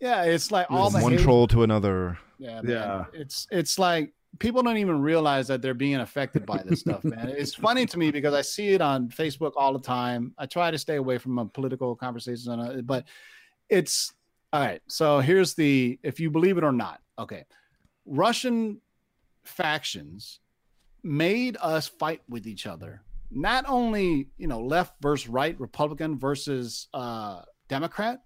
Yeah, 0.00 0.22
it's 0.22 0.50
like 0.52 0.70
all 0.70 0.90
the 0.90 1.00
One 1.00 1.12
hate- 1.12 1.20
troll 1.22 1.46
to 1.48 1.62
another. 1.64 2.18
Yeah, 2.38 2.60
man. 2.62 2.70
Yeah. 2.70 3.04
It's 3.12 3.46
it's 3.50 3.78
like 3.78 4.14
people 4.38 4.62
don't 4.62 4.76
even 4.78 5.00
realize 5.00 5.48
that 5.48 5.62
they're 5.62 5.74
being 5.74 5.96
affected 5.96 6.46
by 6.46 6.62
this 6.64 6.80
stuff, 6.80 7.04
man. 7.04 7.28
It's 7.28 7.54
funny 7.54 7.86
to 7.86 7.98
me 7.98 8.10
because 8.10 8.34
I 8.34 8.42
see 8.42 8.68
it 8.68 8.80
on 8.80 9.08
Facebook 9.08 9.52
all 9.56 9.72
the 9.72 9.80
time. 9.80 10.34
I 10.38 10.46
try 10.46 10.70
to 10.70 10.78
stay 10.78 10.96
away 10.96 11.18
from 11.18 11.38
uh, 11.38 11.44
political 11.44 11.94
conversations 11.96 12.48
on 12.48 12.82
but 12.84 13.04
it's 13.68 14.12
all 14.52 14.60
right. 14.60 14.80
So 14.88 15.20
here's 15.20 15.54
the 15.54 15.98
if 16.02 16.20
you 16.20 16.30
believe 16.30 16.58
it 16.58 16.64
or 16.64 16.72
not. 16.72 17.00
Okay. 17.18 17.44
Russian 18.06 18.80
factions 19.44 20.40
made 21.02 21.56
us 21.60 21.88
fight 21.88 22.22
with 22.28 22.46
each 22.46 22.66
other. 22.66 23.02
Not 23.30 23.64
only, 23.68 24.28
you 24.38 24.46
know, 24.46 24.60
left 24.60 24.94
versus 25.02 25.28
right, 25.28 25.58
Republican 25.60 26.18
versus 26.18 26.88
uh 26.94 27.42
Democrat, 27.68 28.20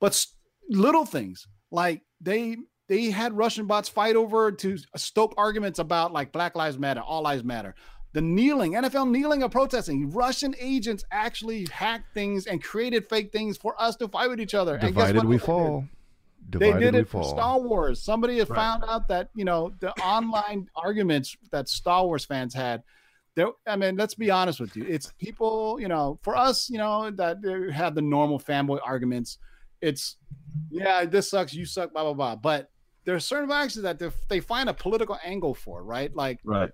but 0.00 0.24
little 0.70 1.04
things 1.04 1.46
like 1.70 2.02
they 2.20 2.56
they 2.88 3.10
had 3.10 3.36
Russian 3.36 3.66
bots 3.66 3.88
fight 3.88 4.16
over 4.16 4.50
to 4.50 4.78
stoke 4.96 5.34
arguments 5.36 5.78
about 5.78 6.12
like 6.12 6.32
Black 6.32 6.56
Lives 6.56 6.78
Matter, 6.78 7.00
All 7.00 7.22
Lives 7.22 7.44
Matter. 7.44 7.74
The 8.14 8.22
kneeling, 8.22 8.72
NFL 8.72 9.10
kneeling 9.10 9.42
or 9.42 9.50
protesting, 9.50 10.10
Russian 10.10 10.54
agents 10.58 11.04
actually 11.12 11.66
hacked 11.70 12.14
things 12.14 12.46
and 12.46 12.62
created 12.62 13.06
fake 13.08 13.30
things 13.32 13.58
for 13.58 13.80
us 13.80 13.96
to 13.96 14.08
fight 14.08 14.30
with 14.30 14.40
each 14.40 14.54
other. 14.54 14.76
And 14.76 14.94
guess 14.94 15.08
Divided 15.08 15.16
what 15.18 15.26
we 15.26 15.34
else 15.36 15.42
they 15.42 15.46
did? 15.46 15.46
fall. 15.46 15.84
They 16.50 16.72
did 16.80 16.94
it 16.94 17.08
for. 17.08 17.22
Star 17.24 17.60
Wars. 17.60 18.02
Somebody 18.02 18.38
had 18.38 18.48
Right. 18.48 18.56
found 18.56 18.84
out 18.88 19.06
that 19.08 19.28
you 19.34 19.44
know 19.44 19.72
the 19.80 19.92
online 20.00 20.68
arguments 20.74 21.36
that 21.52 21.68
Star 21.68 22.06
Wars 22.06 22.24
fans 22.24 22.54
had. 22.54 22.82
There, 23.34 23.48
I 23.66 23.76
mean, 23.76 23.96
let's 23.96 24.14
be 24.14 24.30
honest 24.30 24.58
with 24.58 24.74
you. 24.74 24.84
It's 24.88 25.12
people, 25.18 25.78
you 25.78 25.86
know, 25.88 26.18
for 26.22 26.34
us, 26.34 26.70
you 26.70 26.78
know, 26.78 27.10
that 27.10 27.36
uh, 27.46 27.70
have 27.72 27.94
the 27.94 28.00
normal 28.02 28.40
fanboy 28.40 28.80
arguments. 28.82 29.36
It's 29.82 30.16
yeah, 30.70 31.04
this 31.04 31.28
sucks, 31.30 31.52
you 31.52 31.66
suck, 31.66 31.92
blah 31.92 32.02
blah 32.04 32.14
blah. 32.14 32.36
But 32.36 32.70
there 33.08 33.16
are 33.16 33.20
certain 33.20 33.50
actions 33.50 33.82
that 33.84 33.98
they- 33.98 34.10
they 34.28 34.40
find 34.40 34.68
a 34.68 34.74
political 34.74 35.16
angle 35.24 35.54
for, 35.54 35.82
right? 35.82 36.14
Like 36.14 36.40
Right. 36.44 36.70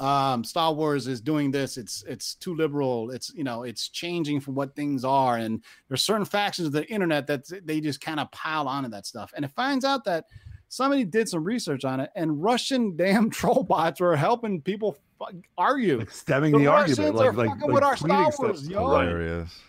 um 0.00 0.42
star 0.42 0.72
wars 0.74 1.06
is 1.06 1.20
doing 1.22 1.50
this 1.50 1.76
it's 1.78 2.02
it's 2.06 2.34
too 2.34 2.54
liberal 2.54 3.10
it's 3.10 3.32
you 3.34 3.44
know 3.44 3.62
it's 3.62 3.88
changing 3.88 4.40
from 4.40 4.54
what 4.54 4.74
things 4.74 5.04
are 5.06 5.36
and 5.38 5.62
there's 5.88 6.02
certain 6.02 6.24
factions 6.26 6.66
of 6.66 6.72
the 6.72 6.86
internet 6.92 7.26
that 7.26 7.42
they 7.66 7.80
just 7.80 7.98
kind 8.00 8.20
of 8.20 8.30
pile 8.30 8.68
onto 8.68 8.90
that 8.90 9.06
stuff 9.06 9.32
and 9.36 9.42
it 9.44 9.50
finds 9.52 9.84
out 9.86 10.04
that 10.04 10.24
somebody 10.68 11.02
did 11.04 11.28
some 11.28 11.44
research 11.44 11.84
on 11.84 12.00
it, 12.00 12.10
and 12.16 12.42
Russian 12.42 12.96
damn 13.02 13.30
troll 13.30 13.62
bots 13.62 14.00
were 14.00 14.16
helping 14.16 14.60
people 14.60 14.96
fuck 15.18 15.32
argue. 15.56 15.98
Like 16.00 16.10
stemming 16.10 16.52
The 16.52 16.58
the, 16.58 16.66
argument, 16.66 17.14
are 17.14 17.18
like 17.32 17.36
like, 17.36 17.48
fucking 17.50 17.62
like 17.62 17.74
with 17.74 17.84
our 17.84 17.94
tweeting 17.94 18.32
Star 18.32 18.46
Wars, 18.48 18.58
stuff. 18.60 18.70
yo. 18.72 18.80
Hilarious. 18.88 19.60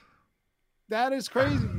That 0.90 1.14
is 1.14 1.28
crazy. 1.30 1.68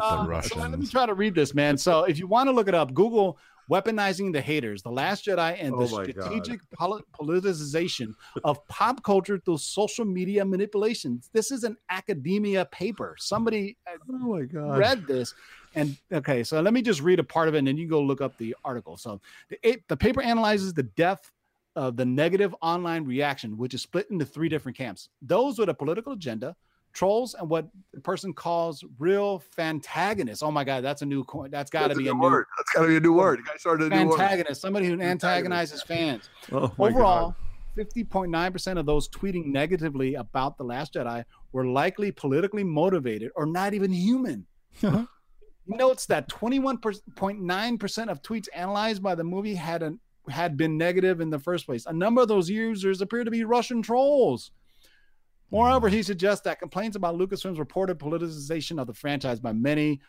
Uh, 0.00 0.40
so 0.40 0.56
let 0.60 0.78
me 0.78 0.86
try 0.86 1.04
to 1.04 1.14
read 1.14 1.34
this, 1.34 1.52
man. 1.52 1.76
So 1.76 2.04
if 2.04 2.16
you 2.16 2.28
want 2.28 2.46
to 2.46 2.52
look 2.52 2.68
it 2.68 2.76
up, 2.76 2.94
Google 2.94 3.38
weaponizing 3.70 4.32
the 4.32 4.40
haters, 4.40 4.82
the 4.82 4.90
Last 4.90 5.26
Jedi, 5.26 5.56
and 5.60 5.72
the 5.72 5.84
Oh 5.84 5.86
God. 5.86 6.02
strategic 6.02 6.60
poli- 6.72 7.02
politicization 7.18 8.14
of 8.44 8.66
pop 8.66 9.02
culture 9.02 9.38
through 9.38 9.58
social 9.58 10.04
media 10.04 10.44
manipulation. 10.44 11.22
This 11.32 11.50
is 11.50 11.64
an 11.64 11.76
academia 11.88 12.64
paper. 12.66 13.14
Somebody 13.18 13.76
uh, 13.86 13.96
Oh 14.10 14.34
my 14.34 14.42
god! 14.42 14.78
read 14.78 15.06
this. 15.06 15.34
And 15.74 15.96
okay, 16.12 16.42
so 16.42 16.60
let 16.60 16.74
me 16.74 16.82
just 16.82 17.00
read 17.00 17.20
a 17.20 17.24
part 17.24 17.48
of 17.48 17.54
it 17.54 17.58
and 17.58 17.68
then 17.68 17.76
you 17.76 17.88
go 17.88 18.00
look 18.02 18.20
up 18.20 18.36
the 18.38 18.56
article. 18.64 18.96
So 18.96 19.20
the, 19.48 19.68
it, 19.68 19.88
the 19.88 19.96
paper 19.96 20.20
analyzes 20.20 20.74
the 20.74 20.82
depth 20.82 21.30
of 21.76 21.96
the 21.96 22.04
negative 22.04 22.52
online 22.60 23.04
reaction, 23.04 23.56
which 23.56 23.74
is 23.74 23.82
split 23.82 24.10
into 24.10 24.24
three 24.24 24.48
different 24.48 24.76
camps 24.76 25.08
those 25.22 25.58
with 25.58 25.68
a 25.68 25.74
political 25.74 26.12
agenda, 26.14 26.56
trolls, 26.92 27.34
and 27.34 27.48
what 27.48 27.68
the 27.92 28.00
person 28.00 28.32
calls 28.32 28.84
real 28.98 29.42
fantagonists. 29.56 30.42
Oh 30.42 30.50
my 30.50 30.64
God, 30.64 30.82
that's 30.84 31.02
a 31.02 31.06
new 31.06 31.24
coin. 31.24 31.50
That's 31.50 31.70
got 31.70 31.88
to 31.88 31.94
be 31.94 32.08
a 32.08 32.14
new 32.14 32.20
new 32.20 32.22
word. 32.22 32.46
That's 32.56 32.70
got 32.72 32.82
to 32.82 32.88
be 32.88 32.96
a 32.96 33.00
new 33.00 33.12
word. 33.12 33.38
You 33.38 33.44
guys 33.44 33.60
started 33.60 33.92
a 33.92 33.96
new 33.96 34.12
antagonist, 34.12 34.60
somebody 34.60 34.86
who 34.86 35.00
antagonizes 35.00 35.82
fans. 35.82 36.28
Oh 36.52 36.72
Overall, 36.78 37.36
50.9% 37.76 38.78
of 38.78 38.86
those 38.86 39.08
tweeting 39.08 39.46
negatively 39.46 40.14
about 40.14 40.56
The 40.56 40.64
Last 40.64 40.94
Jedi 40.94 41.24
were 41.52 41.66
likely 41.66 42.10
politically 42.10 42.64
motivated 42.64 43.30
or 43.36 43.46
not 43.46 43.74
even 43.74 43.92
human. 43.92 44.46
Uh-huh. 44.82 45.06
He 45.66 45.76
notes 45.76 46.06
that 46.06 46.28
21.9% 46.28 48.08
of 48.08 48.22
tweets 48.22 48.48
analyzed 48.54 49.02
by 49.02 49.14
the 49.14 49.24
movie 49.24 49.54
had 49.54 49.82
an, 49.82 50.00
had 50.28 50.56
been 50.56 50.76
negative 50.76 51.20
in 51.20 51.30
the 51.30 51.38
first 51.38 51.66
place. 51.66 51.86
A 51.86 51.92
number 51.92 52.22
of 52.22 52.28
those 52.28 52.50
users 52.50 53.00
appear 53.00 53.24
to 53.24 53.30
be 53.30 53.44
Russian 53.44 53.82
trolls. 53.82 54.50
Moreover, 55.50 55.88
he 55.88 56.02
suggests 56.02 56.44
that 56.44 56.60
complaints 56.60 56.96
about 56.96 57.16
Lucasfilm's 57.16 57.58
reported 57.58 57.98
politicization 57.98 58.80
of 58.80 58.86
the 58.86 58.94
franchise 58.94 59.40
by 59.40 59.52
many 59.52 60.00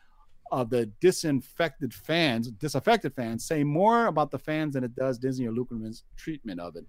of 0.52 0.70
the 0.70 0.86
disinfected 1.00 1.94
fans, 1.94 2.52
disaffected 2.52 3.16
fans, 3.16 3.46
say 3.46 3.64
more 3.64 4.08
about 4.08 4.32
the 4.32 4.38
fans 4.38 4.74
than 4.74 4.84
it 4.84 4.96
does 4.96 5.18
Disney 5.18 5.48
or 5.48 5.52
Lucasfilm's 5.52 6.04
treatment 6.18 6.60
of 6.60 6.76
it. 6.76 6.86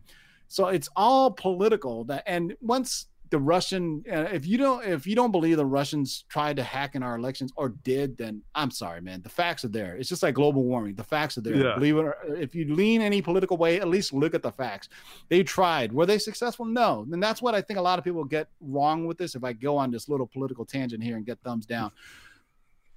So 0.48 0.66
it's 0.68 0.88
all 0.96 1.30
political. 1.30 2.04
That 2.04 2.24
and 2.26 2.54
once 2.60 3.06
the 3.32 3.38
Russian, 3.38 4.04
uh, 4.12 4.28
if 4.30 4.46
you 4.46 4.58
don't, 4.58 4.84
if 4.84 5.06
you 5.06 5.16
don't 5.16 5.32
believe 5.32 5.56
the 5.56 5.64
Russians 5.64 6.26
tried 6.28 6.56
to 6.56 6.62
hack 6.62 6.94
in 6.94 7.02
our 7.02 7.16
elections 7.16 7.50
or 7.56 7.70
did, 7.70 8.18
then 8.18 8.42
I'm 8.54 8.70
sorry, 8.70 9.00
man. 9.00 9.22
The 9.22 9.30
facts 9.30 9.64
are 9.64 9.68
there. 9.68 9.96
It's 9.96 10.10
just 10.10 10.22
like 10.22 10.34
global 10.34 10.64
warming. 10.64 10.96
The 10.96 11.02
facts 11.02 11.38
are 11.38 11.40
there. 11.40 11.56
Yeah. 11.56 11.74
Believe 11.74 11.96
it 11.96 12.00
or 12.00 12.16
if 12.36 12.54
you 12.54 12.74
lean 12.74 13.00
any 13.00 13.22
political 13.22 13.56
way, 13.56 13.80
at 13.80 13.88
least 13.88 14.12
look 14.12 14.34
at 14.34 14.42
the 14.42 14.52
facts. 14.52 14.90
They 15.30 15.42
tried. 15.42 15.94
Were 15.94 16.04
they 16.04 16.18
successful? 16.18 16.66
No. 16.66 17.06
And 17.10 17.22
that's 17.22 17.40
what 17.40 17.54
I 17.54 17.62
think 17.62 17.78
a 17.78 17.82
lot 17.82 17.98
of 17.98 18.04
people 18.04 18.22
get 18.22 18.48
wrong 18.60 19.06
with 19.06 19.16
this. 19.16 19.34
If 19.34 19.44
I 19.44 19.54
go 19.54 19.78
on 19.78 19.90
this 19.90 20.10
little 20.10 20.26
political 20.26 20.66
tangent 20.66 21.02
here 21.02 21.16
and 21.16 21.24
get 21.24 21.38
thumbs 21.42 21.64
down, 21.64 21.90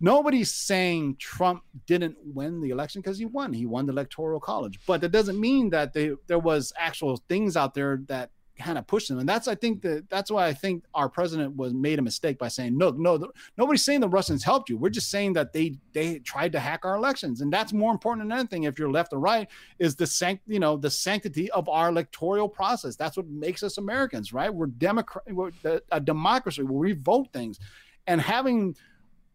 nobody's 0.01 0.53
saying 0.53 1.15
Trump 1.17 1.63
didn't 1.85 2.17
win 2.25 2.59
the 2.59 2.71
election 2.71 3.01
because 3.01 3.17
he 3.17 3.25
won. 3.25 3.53
He 3.53 3.65
won 3.65 3.85
the 3.85 3.93
electoral 3.93 4.41
college, 4.41 4.81
but 4.85 4.99
that 4.99 5.13
doesn't 5.13 5.39
mean 5.39 5.69
that 5.69 5.93
they, 5.93 6.11
there 6.27 6.39
was 6.39 6.73
actual 6.77 7.23
things 7.29 7.55
out 7.55 7.73
there 7.73 8.01
that 8.07 8.31
kind 8.57 8.77
of 8.77 8.87
pushed 8.87 9.09
them. 9.09 9.19
And 9.19 9.27
that's 9.27 9.47
I 9.47 9.55
think 9.55 9.81
that 9.81 10.09
that's 10.09 10.31
why 10.31 10.47
I 10.47 10.53
think 10.53 10.83
our 10.93 11.09
president 11.09 11.55
was 11.55 11.73
made 11.73 11.99
a 11.99 12.01
mistake 12.01 12.37
by 12.37 12.47
saying 12.47 12.77
no, 12.77 12.91
no, 12.91 13.17
th- 13.17 13.29
nobody's 13.57 13.83
saying 13.83 13.99
the 13.99 14.09
Russians 14.09 14.43
helped 14.43 14.69
you. 14.69 14.77
We're 14.77 14.89
just 14.89 15.09
saying 15.09 15.33
that 15.33 15.53
they 15.53 15.75
they 15.93 16.19
tried 16.19 16.51
to 16.53 16.59
hack 16.59 16.81
our 16.83 16.95
elections, 16.95 17.41
and 17.41 17.51
that's 17.51 17.73
more 17.73 17.91
important 17.91 18.29
than 18.29 18.37
anything. 18.37 18.63
If 18.63 18.79
you're 18.79 18.91
left 18.91 19.13
or 19.13 19.19
right, 19.19 19.47
is 19.79 19.95
the 19.95 20.07
sanct 20.07 20.43
you 20.47 20.59
know 20.59 20.77
the 20.77 20.89
sanctity 20.89 21.51
of 21.51 21.67
our 21.69 21.89
electoral 21.89 22.49
process. 22.49 22.95
That's 22.95 23.17
what 23.17 23.27
makes 23.27 23.63
us 23.63 23.77
Americans, 23.77 24.33
right? 24.33 24.53
We're 24.53 24.67
democrat, 24.67 25.25
we're 25.33 25.51
the- 25.61 25.83
a 25.91 25.99
democracy 25.99 26.63
where 26.63 26.73
we 26.73 26.93
vote 26.93 27.27
things, 27.33 27.59
and 28.07 28.21
having 28.21 28.75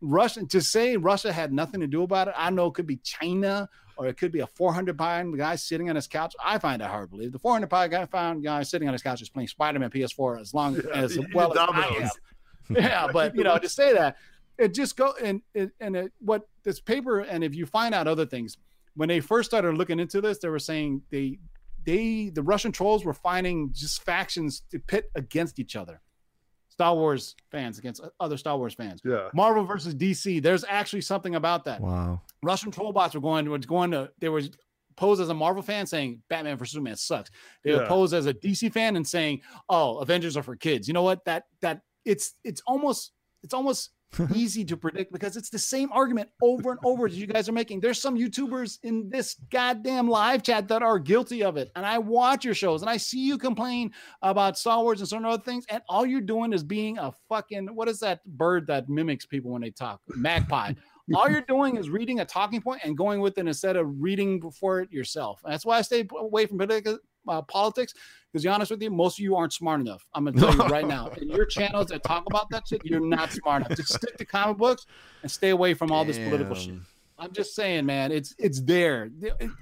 Russia 0.00 0.46
to 0.46 0.60
say 0.62 0.96
Russia 0.96 1.32
had 1.32 1.52
nothing 1.52 1.80
to 1.80 1.86
do 1.86 2.02
about 2.02 2.28
it. 2.28 2.34
I 2.36 2.50
know 2.50 2.66
it 2.66 2.74
could 2.74 2.86
be 2.86 2.96
China 2.96 3.68
or 4.00 4.06
it 4.06 4.16
could 4.16 4.32
be 4.32 4.40
a 4.40 4.46
400 4.46 4.96
pound 4.96 5.36
guy 5.36 5.56
sitting 5.56 5.90
on 5.90 5.94
his 5.94 6.06
couch. 6.06 6.34
I 6.42 6.58
find 6.58 6.80
that 6.80 6.88
hard 6.88 7.10
to 7.10 7.16
believe. 7.16 7.32
The 7.32 7.38
400 7.38 7.68
pound 7.68 7.90
guy 7.90 8.06
found 8.06 8.42
guy 8.42 8.62
sitting 8.62 8.88
on 8.88 8.94
his 8.94 9.02
couch 9.02 9.20
is 9.20 9.28
playing 9.28 9.48
Spider 9.48 9.78
Man 9.78 9.90
PS4 9.90 10.40
as 10.40 10.54
long 10.54 10.80
as 10.94 11.18
well 11.34 11.52
as 11.52 11.68
I 11.70 11.86
am. 12.02 12.10
Yeah, 12.70 13.08
but 13.12 13.34
you 13.34 13.42
know 13.42 13.58
to 13.58 13.68
say 13.68 13.92
that 13.94 14.16
it 14.56 14.72
just 14.74 14.96
go 14.96 15.12
and 15.20 15.42
it, 15.54 15.72
and 15.80 15.96
it, 15.96 16.12
what 16.20 16.46
this 16.62 16.78
paper 16.78 17.18
and 17.18 17.42
if 17.42 17.52
you 17.52 17.66
find 17.66 17.92
out 17.92 18.06
other 18.06 18.24
things 18.24 18.56
when 18.94 19.08
they 19.08 19.18
first 19.18 19.50
started 19.50 19.74
looking 19.74 19.98
into 19.98 20.20
this, 20.20 20.38
they 20.38 20.48
were 20.48 20.60
saying 20.60 21.02
they 21.10 21.40
they 21.84 22.30
the 22.32 22.42
Russian 22.42 22.70
trolls 22.70 23.04
were 23.04 23.12
finding 23.12 23.72
just 23.74 24.04
factions 24.04 24.62
to 24.70 24.78
pit 24.78 25.10
against 25.16 25.58
each 25.58 25.74
other. 25.74 26.00
Star 26.80 26.94
Wars 26.94 27.36
fans 27.50 27.78
against 27.78 28.00
other 28.20 28.38
Star 28.38 28.56
Wars 28.56 28.72
fans. 28.72 29.02
Yeah. 29.04 29.28
Marvel 29.34 29.64
versus 29.64 29.94
DC. 29.94 30.42
There's 30.42 30.64
actually 30.66 31.02
something 31.02 31.34
about 31.34 31.66
that. 31.66 31.78
Wow. 31.82 32.22
Russian 32.42 32.70
troll 32.70 32.90
bots 32.92 33.14
were 33.14 33.20
going 33.20 33.50
was 33.50 33.66
going 33.66 33.90
to 33.90 34.10
they 34.18 34.30
were 34.30 34.40
posed 34.96 35.20
as 35.20 35.28
a 35.28 35.34
Marvel 35.34 35.62
fan 35.62 35.84
saying 35.86 36.22
Batman 36.30 36.56
vs 36.56 36.72
Superman 36.72 36.96
sucks. 36.96 37.30
They 37.64 37.74
were 37.74 37.82
Yeah. 37.82 37.88
posed 37.88 38.14
as 38.14 38.24
a 38.24 38.32
DC 38.32 38.72
fan 38.72 38.96
and 38.96 39.06
saying, 39.06 39.42
"Oh, 39.68 39.98
Avengers 39.98 40.38
are 40.38 40.42
for 40.42 40.56
kids." 40.56 40.88
You 40.88 40.94
know 40.94 41.02
what? 41.02 41.22
That 41.26 41.44
that 41.60 41.82
it's 42.06 42.34
it's 42.44 42.62
almost 42.66 43.12
it's 43.42 43.52
almost 43.52 43.90
easy 44.34 44.64
to 44.64 44.76
predict 44.76 45.12
because 45.12 45.36
it's 45.36 45.50
the 45.50 45.58
same 45.58 45.90
argument 45.92 46.28
over 46.42 46.70
and 46.70 46.80
over 46.84 47.08
that 47.08 47.14
you 47.14 47.26
guys 47.26 47.48
are 47.48 47.52
making. 47.52 47.80
There's 47.80 48.00
some 48.00 48.16
YouTubers 48.16 48.78
in 48.82 49.08
this 49.10 49.36
goddamn 49.50 50.08
live 50.08 50.42
chat 50.42 50.68
that 50.68 50.82
are 50.82 50.98
guilty 50.98 51.42
of 51.42 51.56
it. 51.56 51.70
And 51.76 51.86
I 51.86 51.98
watch 51.98 52.44
your 52.44 52.54
shows 52.54 52.82
and 52.82 52.90
I 52.90 52.96
see 52.96 53.20
you 53.20 53.38
complain 53.38 53.92
about 54.22 54.58
Star 54.58 54.82
Wars 54.82 55.00
and 55.00 55.08
certain 55.08 55.26
other 55.26 55.42
things. 55.42 55.64
And 55.68 55.82
all 55.88 56.04
you're 56.04 56.20
doing 56.20 56.52
is 56.52 56.64
being 56.64 56.98
a 56.98 57.12
fucking 57.28 57.68
what 57.74 57.88
is 57.88 58.00
that 58.00 58.24
bird 58.24 58.66
that 58.66 58.88
mimics 58.88 59.26
people 59.26 59.52
when 59.52 59.62
they 59.62 59.70
talk? 59.70 60.00
Magpie. 60.08 60.72
all 61.14 61.28
you're 61.28 61.40
doing 61.42 61.76
is 61.76 61.90
reading 61.90 62.20
a 62.20 62.24
talking 62.24 62.60
point 62.60 62.80
and 62.84 62.96
going 62.96 63.20
with 63.20 63.36
it 63.38 63.46
instead 63.46 63.76
of 63.76 63.88
reading 64.00 64.40
for 64.52 64.80
it 64.80 64.92
yourself. 64.92 65.40
That's 65.44 65.66
why 65.66 65.78
I 65.78 65.82
stay 65.82 66.06
away 66.16 66.46
from 66.46 66.58
political 66.58 66.98
uh, 67.28 67.42
politics. 67.42 67.94
Because 68.32 68.42
to 68.42 68.48
be 68.48 68.52
honest 68.52 68.70
with 68.70 68.82
you, 68.82 68.90
most 68.90 69.18
of 69.18 69.24
you 69.24 69.34
aren't 69.36 69.52
smart 69.52 69.80
enough. 69.80 70.06
I'm 70.14 70.24
gonna 70.24 70.38
tell 70.38 70.54
you 70.54 70.72
right 70.72 70.86
now. 70.86 71.08
In 71.20 71.28
your 71.28 71.44
channels 71.46 71.88
that 71.88 72.04
talk 72.04 72.24
about 72.26 72.48
that 72.50 72.68
shit, 72.68 72.82
you're 72.84 73.00
not 73.00 73.32
smart 73.32 73.64
enough. 73.66 73.76
Just 73.76 73.94
stick 73.94 74.16
to 74.18 74.24
comic 74.24 74.56
books 74.56 74.86
and 75.22 75.30
stay 75.30 75.50
away 75.50 75.74
from 75.74 75.90
all 75.90 76.04
this 76.04 76.18
political 76.18 76.54
shit. 76.54 76.74
I'm 77.18 77.32
just 77.32 77.54
saying, 77.54 77.84
man, 77.86 78.12
it's 78.12 78.34
it's 78.38 78.60
there. 78.62 79.10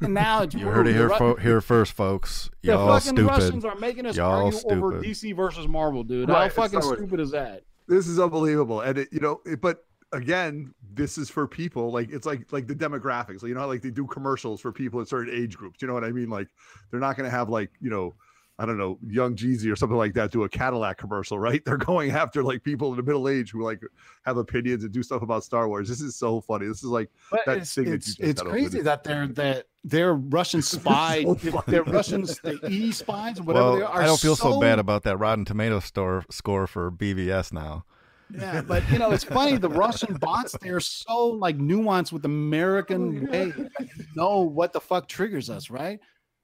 And 0.00 0.14
now 0.14 0.42
it's 0.42 0.54
You 0.54 0.66
heard 0.66 0.86
it 0.86 0.94
here, 0.94 1.09
Ru- 1.09 1.16
fo- 1.16 1.36
here 1.36 1.61
first, 1.61 1.92
folks. 1.92 2.50
the 2.62 2.68
Y'all 2.68 2.86
fucking 2.86 3.16
stupid. 3.16 3.26
Russians 3.26 3.64
are 3.64 3.74
making 3.76 4.06
us 4.06 4.16
Y'all 4.16 4.44
argue 4.44 4.61
over. 4.70 5.00
DC 5.00 5.34
versus 5.34 5.66
Marvel, 5.66 6.04
dude. 6.04 6.28
Right, 6.28 6.42
How 6.42 6.48
fucking 6.62 6.82
Star 6.82 6.96
stupid 6.96 7.18
is 7.20 7.30
that? 7.32 7.62
this 7.88 8.06
is 8.06 8.20
unbelievable 8.20 8.82
and 8.82 8.98
it 8.98 9.09
you 9.11 9.18
know 9.18 9.40
it, 9.46 9.62
but 9.62 9.86
again 10.12 10.72
this 10.94 11.18
is 11.18 11.28
for 11.28 11.46
people 11.46 11.90
like 11.90 12.11
it's 12.11 12.26
like 12.26 12.50
like 12.52 12.66
the 12.66 12.74
demographics 12.74 13.42
you 13.42 13.54
know 13.54 13.61
how, 13.61 13.66
like 13.66 13.82
they 13.82 13.90
do 13.90 14.06
commercials 14.06 14.61
for 14.61 14.72
people 14.72 15.00
in 15.00 15.06
certain 15.06 15.32
age 15.34 15.56
groups 15.56 15.82
you 15.82 15.88
know 15.88 15.94
what 15.94 16.04
i 16.04 16.11
mean 16.11 16.30
like 16.30 16.48
they're 16.90 17.00
not 17.00 17.16
going 17.16 17.28
to 17.28 17.36
have 17.36 17.50
like 17.50 17.70
you 17.80 17.90
know 17.90 18.14
i 18.59 18.64
don't 18.64 18.78
know 18.78 18.98
young 19.06 19.36
jeezy 19.36 19.70
or 19.70 19.76
something 19.76 19.98
like 19.98 20.14
that 20.14 20.30
do 20.30 20.44
a 20.44 20.48
cadillac 20.48 20.96
commercial 20.96 21.38
right 21.38 21.62
they're 21.66 21.76
going 21.76 22.11
after 22.11 22.42
like 22.42 22.62
people 22.62 22.90
in 22.90 22.96
the 22.96 23.02
middle 23.02 23.28
age 23.28 23.50
who 23.50 23.62
like 23.62 23.82
have 24.24 24.38
opinions 24.38 24.82
and 24.82 24.92
do 24.92 25.02
stuff 25.02 25.20
about 25.20 25.44
star 25.44 25.68
wars 25.68 25.88
this 25.88 26.00
is 26.00 26.16
so 26.16 26.40
funny 26.40 26.66
this 26.66 26.78
is 26.78 26.90
like 26.90 27.11
But 27.30 27.40
that 27.44 27.59
it's, 27.59 27.74
thing 27.74 27.84
that 27.86 27.94
it's, 27.96 28.09
you 28.09 28.14
just 28.14 28.30
it's 28.30 28.42
crazy 28.42 28.78
open. 28.78 28.84
that 28.84 29.04
they're 29.04 29.26
that 29.28 29.66
they're 29.84 30.14
Russian 30.14 30.62
spy, 30.62 31.22
so 31.22 31.62
they're 31.66 31.82
Russians, 31.84 32.38
the 32.40 32.59
E 32.68 32.92
spies, 32.92 33.40
whatever 33.40 33.64
Well, 33.64 33.76
they 33.76 33.82
are. 33.82 34.02
I 34.02 34.06
don't 34.06 34.20
feel 34.20 34.36
so, 34.36 34.61
bad 34.61 34.78
about 34.78 35.04
that 35.04 35.16
Rotten 35.18 35.44
Tomato 35.44 35.80
store 35.80 36.24
score 36.30 36.66
for 36.66 36.90
BVS 36.90 37.52
now. 37.52 37.84
Yeah, 38.30 38.60
but 38.62 38.88
you 38.90 38.98
know, 38.98 39.10
it's 39.12 39.24
funny. 39.24 39.56
The 39.56 39.68
Russian 39.68 40.14
bots, 40.14 40.56
they're 40.60 40.80
so 40.80 41.28
like 41.28 41.58
nuanced 41.58 42.12
with 42.12 42.24
American 42.24 43.26
way. 43.28 43.52
You 43.56 44.06
know 44.14 44.40
what 44.40 44.72
the 44.72 44.80
fuck 44.80 45.08
triggers 45.08 45.48
us, 45.48 45.70
right? 45.70 45.98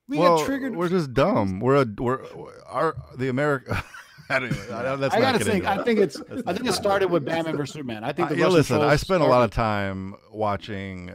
We 0.09 0.19
well, 0.19 0.39
get 0.39 0.47
triggered. 0.47 0.77
we're 0.77 0.89
just 0.89 1.13
dumb. 1.15 1.61
We're 1.61 1.83
a 1.83 1.87
we're 1.99 2.21
our 2.67 2.97
the 3.17 3.29
America. 3.29 3.83
I 4.31 4.39
don't 4.39 4.53
even. 4.53 4.75
I, 4.75 4.95
let's 4.95 5.15
I 5.15 5.21
gotta 5.21 5.39
think. 5.39 5.67
I 5.67 5.83
think 5.83 6.01
it's. 6.01 6.21
I 6.47 6.53
think 6.55 6.67
it 6.67 6.73
started 6.73 7.11
with 7.11 7.25
Batman 7.25 7.57
versus 7.57 7.75
Superman. 7.75 8.05
I 8.05 8.13
think 8.13 8.31
the 8.31 8.35
Uh, 8.37 8.39
yeah, 8.39 8.47
listen, 8.47 8.81
I 8.81 8.97
spent 8.97 9.01
spend 9.01 9.23
a 9.23 9.27
lot 9.27 9.45
of 9.45 9.51
time 9.51 10.15
watching 10.31 11.11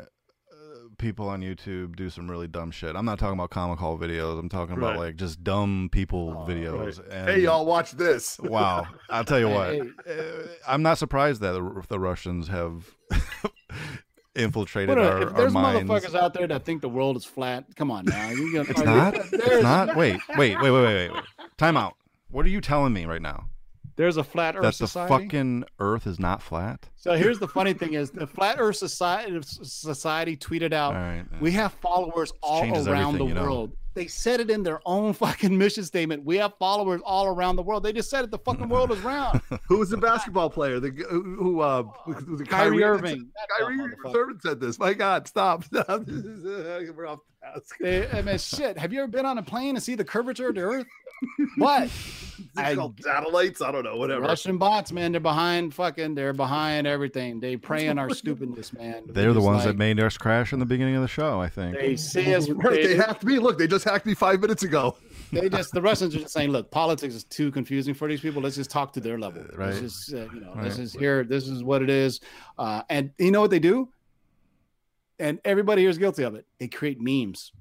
people 0.99 1.27
on 1.29 1.41
YouTube 1.41 1.95
do 1.95 2.09
some 2.11 2.29
really 2.29 2.47
dumb 2.47 2.69
shit. 2.69 2.95
I'm 2.95 3.05
not 3.05 3.17
talking 3.17 3.33
about 3.33 3.49
comic 3.49 3.79
haul 3.79 3.97
videos. 3.97 4.37
I'm 4.37 4.49
talking 4.49 4.77
about 4.77 4.97
like 4.97 5.15
just 5.15 5.43
dumb 5.43 5.89
people 5.91 6.45
videos. 6.47 6.99
And 7.09 7.29
hey 7.29 7.41
y'all 7.41 7.65
watch 7.65 7.91
this 7.93 8.37
Wow, 8.43 8.85
I'll 9.09 9.23
tell 9.23 9.39
you 9.39 9.49
what. 9.49 9.73
Hey, 9.73 9.81
uh, 10.07 10.47
I'm 10.67 10.83
not 10.83 10.97
surprised 10.99 11.41
that 11.41 11.53
the, 11.53 11.83
the 11.89 11.99
Russians 11.99 12.47
have 12.49 12.85
infiltrated 14.35 14.89
What 14.89 14.97
are- 15.05 15.11
our, 15.11 15.21
if 15.23 15.29
our 15.29 15.37
there's 15.37 15.53
minds. 15.53 15.89
motherfuckers 15.89 16.15
out 16.15 16.33
there 16.33 16.47
that 16.47 16.63
think 16.65 16.81
the 16.81 16.89
world 16.89 17.17
is 17.17 17.25
flat, 17.25 17.65
come 17.75 17.89
on 17.91 18.05
now. 18.05 18.29
You 18.29 18.53
gonna, 18.53 18.69
It's 18.69 18.81
not. 18.81 19.13
There's, 19.13 19.31
It's 19.33 19.63
not. 19.63 19.95
Wait, 19.95 20.19
wait, 20.37 20.55
wait, 20.61 20.71
wait, 20.71 20.71
wait, 20.71 21.11
wait. 21.11 21.23
Time 21.57 21.75
out. 21.77 21.95
What 22.29 22.45
are 22.45 22.49
you 22.49 22.61
telling 22.61 22.93
me 22.93 23.05
right 23.05 23.21
now? 23.21 23.49
There's 23.99 24.15
a 24.15 24.23
flat 24.23 24.55
Earth 24.55 24.61
that 24.61 24.75
the 24.75 24.87
society. 24.87 25.25
fucking 25.25 25.65
Earth 25.77 26.07
is 26.07 26.21
not 26.21 26.41
flat. 26.41 26.87
So 26.95 27.17
here's 27.17 27.37
the 27.37 27.49
funny 27.49 27.73
thing: 27.73 27.95
is 27.95 28.11
the 28.11 28.27
Flat 28.27 28.55
Earth 28.57 28.77
Society 28.77 29.37
Society 29.41 30.37
tweeted 30.37 30.71
out, 30.71 30.95
All 30.95 31.01
right. 31.01 31.25
"We 31.41 31.51
have 31.51 31.73
followers 31.73 32.31
all 32.41 32.63
around 32.87 33.17
the 33.17 33.25
world." 33.25 33.27
you 33.27 33.33
know. 33.35 33.71
World." 33.99 34.05
They 34.05 34.07
said 34.07 34.39
it 34.39 34.49
in 34.49 34.63
their 34.63 34.81
own 34.85 35.13
fucking 35.23 35.57
mission 35.57 35.83
statement. 35.83 36.23
We 36.25 36.37
have 36.37 36.53
followers 36.57 37.01
all 37.03 37.27
around 37.27 37.55
the 37.55 37.63
world. 37.63 37.83
They 37.83 37.93
just 37.93 38.09
said 38.09 38.23
it. 38.23 38.31
The 38.31 38.39
fucking 38.39 38.69
world 38.69 38.91
is 38.91 38.99
round. 38.99 39.41
Who 39.67 39.79
was 39.79 39.89
the 39.89 39.97
basketball 39.97 40.49
player? 40.49 40.79
The 40.79 40.91
g- 40.91 41.03
who, 41.09 41.35
who 41.35 41.59
uh, 41.61 41.83
the 42.07 42.45
Kyrie 42.45 42.83
Irving. 42.83 43.29
Kyrie. 43.59 43.79
Irving 44.13 44.39
said 44.41 44.59
this. 44.59 44.79
My 44.79 44.93
God, 44.93 45.27
stop, 45.27 45.63
stop. 45.65 46.05
This 46.05 46.15
is, 46.25 46.91
we're 46.91 47.07
off 47.07 47.19
task. 47.43 47.75
They, 47.79 48.09
I 48.09 48.21
mean, 48.21 48.37
shit. 48.37 48.77
Have 48.77 48.93
you 48.93 48.99
ever 48.99 49.07
been 49.07 49.25
on 49.25 49.37
a 49.37 49.43
plane 49.43 49.75
and 49.75 49.83
see 49.83 49.95
the 49.95 50.05
curvature 50.05 50.49
of 50.49 50.55
the 50.55 50.61
Earth? 50.61 50.87
What? 51.57 51.89
It's 52.57 52.75
called 52.75 53.01
satellites. 53.03 53.61
I 53.61 53.71
don't 53.71 53.83
know. 53.83 53.97
Whatever. 53.97 54.21
Russian 54.21 54.57
bots, 54.57 54.91
man. 54.91 55.11
They're 55.11 55.19
behind 55.19 55.73
fucking. 55.73 56.15
They're 56.15 56.33
behind 56.33 56.87
everything. 56.87 57.39
They 57.39 57.57
prey 57.57 57.87
on 57.87 57.99
our 57.99 58.09
stupidness, 58.09 58.73
man. 58.73 59.03
They're 59.07 59.33
the 59.33 59.39
just 59.39 59.45
ones 59.45 59.63
that 59.65 59.75
made 59.75 59.99
us 59.99 60.17
crash 60.17 60.53
in 60.53 60.59
the 60.59 60.65
beginning 60.65 60.95
of 60.95 61.01
the 61.01 61.07
show. 61.07 61.41
I 61.41 61.49
think. 61.49 61.75
They 61.77 61.95
see 61.97 62.33
us. 62.35 62.47
They 62.47 62.87
They, 62.87 62.95
hacked 62.95 63.23
me. 63.23 63.39
Look, 63.39 63.57
they 63.57 63.67
just 63.67 63.83
hacked 63.89 64.05
me 64.05 64.13
five 64.13 64.39
minutes 64.39 64.63
ago. 64.63 64.95
they 65.31 65.49
just 65.49 65.71
the 65.73 65.81
Russians 65.81 66.15
are 66.15 66.19
just 66.19 66.33
saying, 66.33 66.49
look, 66.51 66.69
politics 66.71 67.13
is 67.15 67.23
too 67.23 67.51
confusing 67.51 67.93
for 67.93 68.07
these 68.07 68.21
people. 68.21 68.41
Let's 68.41 68.55
just 68.55 68.71
talk 68.71 68.93
to 68.93 68.99
their 68.99 69.19
level. 69.19 69.43
Right. 69.55 69.71
This 69.73 69.81
is, 70.07 70.13
uh, 70.13 70.27
you 70.33 70.41
know, 70.41 70.53
Right. 70.55 70.63
this 70.65 70.77
is 70.79 70.93
here. 70.93 71.23
This 71.23 71.47
is 71.47 71.63
what 71.63 71.81
it 71.81 71.89
is. 71.89 72.19
Uh, 72.57 72.83
and 72.89 73.11
you 73.17 73.31
know 73.31 73.41
what 73.41 73.51
they 73.51 73.59
do? 73.59 73.89
And 75.19 75.39
everybody 75.43 75.81
here 75.81 75.89
is 75.89 75.97
guilty 75.97 76.23
of 76.23 76.35
it. 76.35 76.45
They 76.59 76.67
create 76.67 76.99
memes. 77.01 77.51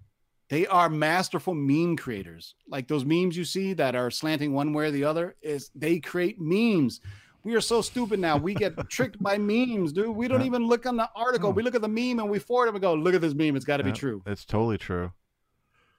They 0.49 0.67
are 0.67 0.89
masterful 0.89 1.55
meme 1.55 1.97
creators. 1.97 2.55
Like 2.69 2.89
those 2.89 3.05
memes 3.05 3.37
you 3.37 3.45
see 3.45 3.73
that 3.75 3.95
are 3.95 4.11
slanting 4.11 4.53
one 4.55 4.73
way 4.73 4.87
or 4.87 4.91
the 4.91 5.05
other 5.05 5.37
is 5.43 5.71
they 5.75 5.99
create 5.99 6.41
memes. 6.41 7.01
We 7.45 7.55
are 7.55 7.61
so 7.61 7.83
stupid 7.83 8.19
now. 8.21 8.37
We 8.37 8.55
get 8.55 8.75
tricked 8.91 9.23
by 9.23 9.39
memes, 9.39 9.93
dude. 9.93 10.09
We 10.17 10.29
don't 10.29 10.41
Yeah. 10.41 10.47
even 10.47 10.67
look 10.67 10.87
on 10.87 10.97
the 10.97 11.11
article. 11.15 11.53
We 11.53 11.63
look 11.63 11.75
at 11.75 11.83
the 11.83 11.89
meme 11.89 12.19
and 12.21 12.31
we 12.31 12.39
forward 12.39 12.69
it 12.69 12.75
and 12.75 12.81
go, 12.81 12.95
look 12.95 13.15
at 13.15 13.21
this 13.21 13.35
meme. 13.35 13.57
It's 13.57 13.65
got 13.65 13.79
to 13.79 13.85
be 13.85 13.93
true. 13.93 14.23
It's 14.27 14.45
totally 14.45 14.79
true. 14.79 15.13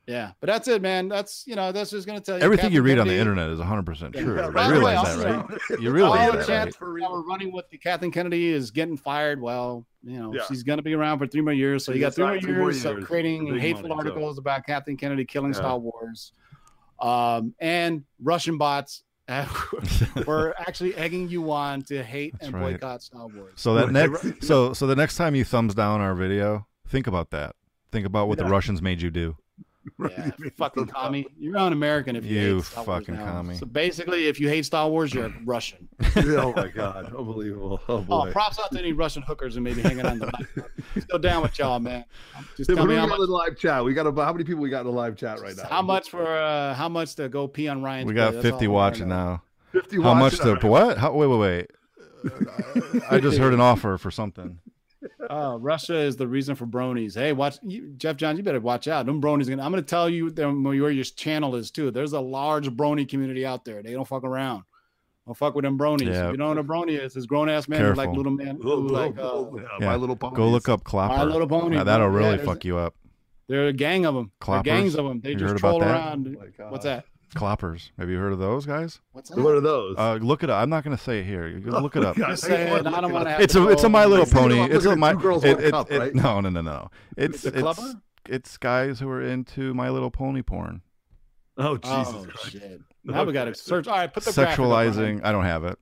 Yeah, 0.10 0.31
but 0.40 0.48
that's 0.48 0.68
it, 0.68 0.81
man. 0.81 1.07
That's 1.07 1.44
you 1.45 1.56
know, 1.56 1.72
that's 1.72 1.91
just 1.91 2.07
gonna 2.07 2.19
tell 2.19 2.40
you 2.40 2.44
Everything 2.44 2.72
you 2.72 2.80
Captain 2.80 2.95
read 2.95 2.99
on 2.99 3.07
the 3.07 3.14
internet 3.14 3.52
is 3.52 3.60
100% 3.60 4.14
true. 4.14 4.36
Yeah, 4.38 4.48
You 4.48 4.52
by 4.52 4.68
the 4.68 4.73
way, 4.73 4.80
realize 4.80 5.18
that, 5.18 5.49
right? 5.69 5.80
You 5.80 5.91
realize 5.91 6.19
all 6.19 6.31
that, 6.31 6.40
the 6.40 6.45
chants 6.48 6.81
right? 6.81 6.99
that 7.02 7.11
we're 7.11 7.22
running 7.22 7.52
with 7.52 7.69
the 7.69 7.77
Kathleen 7.77 8.11
Kennedy 8.11 8.48
is 8.48 8.72
getting 8.72 8.98
fired. 8.98 9.40
Well, 9.40 9.86
you 10.03 10.19
know, 10.19 10.34
Yeah. 10.34 10.41
she's 10.48 10.64
gonna 10.64 10.81
be 10.81 10.95
around 10.95 11.19
for 11.19 11.27
three 11.27 11.41
more 11.41 11.53
years. 11.53 11.86
So 11.86 11.91
you 11.91 11.99
got 11.99 12.15
three 12.15 12.26
more 12.26 12.34
got 12.38 12.41
two 12.41 12.53
more 12.56 12.72
years 12.72 12.86
of 12.86 13.03
creating 13.03 13.56
hateful 13.60 13.88
money, 13.88 14.02
so. 14.02 14.10
articles 14.10 14.38
about 14.40 14.65
Kathleen 14.65 14.98
Kennedy 14.98 15.26
killing 15.26 15.53
Yeah. 15.53 15.60
Star 15.60 15.77
Wars. 15.77 16.34
Um, 16.99 17.53
and 17.60 18.03
Russian 18.19 18.57
bots 18.57 19.03
we're 20.26 20.53
actually 20.57 20.95
egging 20.95 21.30
you 21.30 21.52
on 21.52 21.84
to 21.84 22.03
hate 22.03 22.34
That's 22.34 22.45
and 22.48 22.56
right. 22.56 22.73
boycott 22.73 23.03
Star 23.03 23.27
Wars. 23.27 23.53
So 23.57 23.76
that 23.76 23.91
next, 23.91 24.44
so 24.44 24.73
so 24.73 24.88
the 24.88 24.95
next 24.95 25.18
time 25.18 25.36
you 25.36 25.44
thumbs 25.44 25.76
down 25.76 26.02
our 26.02 26.15
video, 26.15 26.65
think 26.88 27.06
about 27.06 27.30
that. 27.30 27.56
Think 27.91 28.07
about 28.07 28.27
what 28.27 28.40
the 28.40 28.45
Russians 28.45 28.81
made 28.81 29.02
you 29.03 29.11
do. 29.11 29.38
Yeah, 30.10 30.32
fucking 30.57 30.88
commie. 30.88 31.28
You're 31.38 31.57
un-American 31.57 32.16
if 32.16 32.26
you, 32.26 32.40
You 32.40 32.56
hate 32.57 32.64
Star 32.66 32.84
Wars 32.86 32.99
fucking 33.06 33.16
now. 33.16 33.26
commie. 33.38 33.56
So 33.56 33.66
basically, 33.66 34.28
if 34.28 34.40
you 34.40 34.48
hate 34.49 34.66
Star 34.66 34.90
Wars, 34.90 35.14
you're 35.14 35.26
a 35.28 35.34
Russian. 35.45 35.88
oh 36.16 36.53
my 36.56 36.68
God, 36.76 37.06
unbelievable. 37.16 37.82
Oh 37.88 37.98
Oh, 37.98 38.02
boy. 38.02 38.32
props 38.32 38.60
out 38.60 38.72
to 38.72 38.80
any 38.80 38.94
Russian 38.94 39.22
hookers 39.24 39.56
who 39.56 39.61
may 39.61 39.74
be 39.74 39.82
hanging 39.82 40.06
on 40.06 40.20
the 40.20 40.26
line. 40.26 41.02
Still 41.02 41.20
down 41.20 41.41
with 41.41 41.57
y'all, 41.60 41.80
man. 41.80 42.06
Just 42.57 42.70
Hey, 42.70 42.76
tell 42.76 42.86
me 42.86 42.95
how 42.95 43.06
much, 43.07 43.20
in 43.20 43.26
the 43.26 43.32
live 43.32 43.57
chat? 43.57 43.84
We 43.84 43.94
got 43.94 44.07
about 44.07 44.26
how 44.26 44.34
many 44.34 44.44
people 44.45 44.61
we 44.61 44.70
got 44.70 44.82
in 44.82 44.88
the 44.88 44.91
live 44.94 45.16
chat 45.16 45.40
right 45.41 45.56
now? 45.56 45.64
how 45.70 45.82
much 45.82 46.10
for 46.10 46.26
uh, 46.26 46.74
how 46.74 46.90
much 46.90 47.16
to 47.16 47.30
go 47.30 47.48
pee 47.48 47.68
on 47.68 47.82
Ryan's. 47.84 48.07
We 48.07 48.14
got 48.14 48.34
That's 48.34 48.45
all 48.45 48.52
50 48.52 48.68
watching 48.68 49.07
now. 49.10 49.44
Fifty. 49.72 50.02
How 50.02 50.14
much 50.16 50.38
to 50.40 50.56
what? 50.68 50.98
How, 50.98 51.11
wait, 51.14 51.28
wait, 51.28 51.38
wait. 51.40 51.72
I 53.10 53.20
just 53.20 53.38
heard 53.38 53.53
an 53.53 53.61
offer 53.61 53.98
for 53.98 54.11
something. 54.11 54.60
Oh, 55.30 55.58
Russia 55.58 55.96
is 55.96 56.18
the 56.18 56.28
reason 56.28 56.56
for 56.56 56.66
bronies. 56.66 57.16
Hey, 57.16 57.32
watch 57.34 57.58
you, 57.62 57.94
Jeff 57.98 58.18
John. 58.18 58.36
You 58.36 58.44
better 58.44 58.60
watch 58.60 58.88
out. 58.88 59.06
Them 59.06 59.22
bronies. 59.22 59.48
Gonna, 59.50 59.64
I'm 59.64 59.72
going 59.72 59.84
to 59.84 59.90
tell 59.90 60.10
you 60.10 60.30
them 60.30 60.64
where 60.64 60.74
your 60.92 61.04
channel 61.06 61.56
is 61.56 61.72
too. 61.72 61.90
There's 61.92 62.14
a 62.14 62.20
large 62.20 62.70
brony 62.72 63.08
community 63.08 63.46
out 63.46 63.64
there. 63.64 63.82
They 63.82 63.94
don't 63.94 64.08
fuck 64.08 64.24
around. 64.24 64.64
Don't 65.26 65.36
fuck 65.36 65.56
with 65.56 65.64
them 65.64 65.78
bronies. 65.78 66.14
Yeah. 66.14 66.32
You 66.32 66.38
know 66.38 66.50
what 66.50 66.58
a 66.58 66.64
brony 66.64 67.00
is, 67.00 67.16
it's 67.16 67.28
grown 67.28 67.50
ass 67.50 67.68
man 67.68 67.96
like 67.96 68.10
little 68.10 68.32
men. 68.32 68.58
Little- 68.58 68.82
Who 68.82 68.88
like, 68.90 69.16
little- 69.16 69.54
uh, 69.56 69.62
yeah, 69.62 69.68
Yeah, 69.80 69.86
My 69.86 69.96
little 69.96 70.16
ponies. 70.16 70.38
Go 70.38 70.50
look 70.50 70.68
up 70.68 70.84
Clopper. 70.84 71.16
My 71.18 71.24
Little 71.24 71.48
Pony, 71.48 71.78
Now, 71.78 71.84
that'll 71.84 72.08
really 72.10 72.38
Yeah, 72.38 72.44
fuck 72.46 72.66
you 72.66 72.78
up. 72.78 72.96
they're 73.48 73.68
a 73.68 73.74
gang 73.74 74.06
of 74.06 74.16
them. 74.16 74.32
They're 74.46 74.64
gangs 74.64 74.96
of 74.96 75.06
them. 75.06 75.22
They 75.22 75.32
You 75.32 75.36
just 75.38 75.58
troll 75.58 75.82
around. 75.84 76.36
Oh. 76.60 76.70
What's 76.72 76.86
that? 76.86 77.06
Cloppers. 77.35 77.91
Have 77.97 78.10
you 78.10 78.18
heard 78.18 78.34
of 78.34 78.39
those 78.39 78.65
guys? 78.65 78.99
What's 79.11 79.30
What 79.31 79.53
are 79.56 79.61
those? 79.61 79.95
Uh, 79.97 80.15
look 80.15 80.43
it 80.43 80.49
up. 80.49 80.61
I'm 80.61 80.69
not 80.69 80.84
going 80.84 80.95
to 80.95 81.01
say 81.01 81.19
it 81.19 81.26
here. 81.26 81.47
You 81.47 81.60
go 81.60 81.80
look 81.80 81.95
it 81.95 82.03
up. 82.03 82.15
God, 82.18 82.30
Just 82.30 82.45
I 82.45 82.49
just 82.81 82.88
I 82.88 83.01
don't 83.01 83.11
want 83.11 83.27
to 83.27 83.41
It's 83.41 83.56
a 83.56 83.68
it's 83.69 83.84
a 83.84 83.89
My 83.89 84.06
Little 84.06 84.26
Next 84.26 84.34
thing 84.34 84.43
you 84.43 84.49
know, 84.49 84.61
Pony. 84.64 84.76
It's 84.76 84.85
a 84.85 84.95
my 84.95 85.14
Two 85.14 85.19
Girls, 85.19 85.43
it- 85.43 85.60
it- 85.60 85.72
Cup, 85.72 85.91
it- 85.91 85.99
right? 85.99 86.15
No, 86.15 86.39
no, 86.41 86.49
no, 86.49 86.61
no. 86.61 86.89
It's 87.18 87.41
The 87.43 87.49
it's 87.49 87.60
clubber? 87.60 88.01
it's 88.27 88.57
guys 88.57 88.99
who 88.99 89.10
are 89.10 89.22
into 89.22 89.73
My 89.73 89.89
Little 89.89 90.11
Pony 90.11 90.41
porn, 90.41 90.81
Oh 91.57 91.77
Jesus 91.77 92.07
Oh 92.15 92.26
Christ! 92.30 92.51
shit! 92.51 92.81
Now 93.03 93.23
we 93.23 93.34
got 93.34 93.45
to 93.45 93.56
search. 93.56 93.88
All 93.88 93.95
right, 93.97 94.11
put 94.14 94.23
the 94.23 94.31
graphic 94.34 94.60
up 94.60 94.65
on 94.65 94.88
it. 94.88 94.91
sexualizing. 94.93 95.22
I 95.23 95.31
don't 95.31 95.45
have 95.45 95.64
it. 95.64 95.77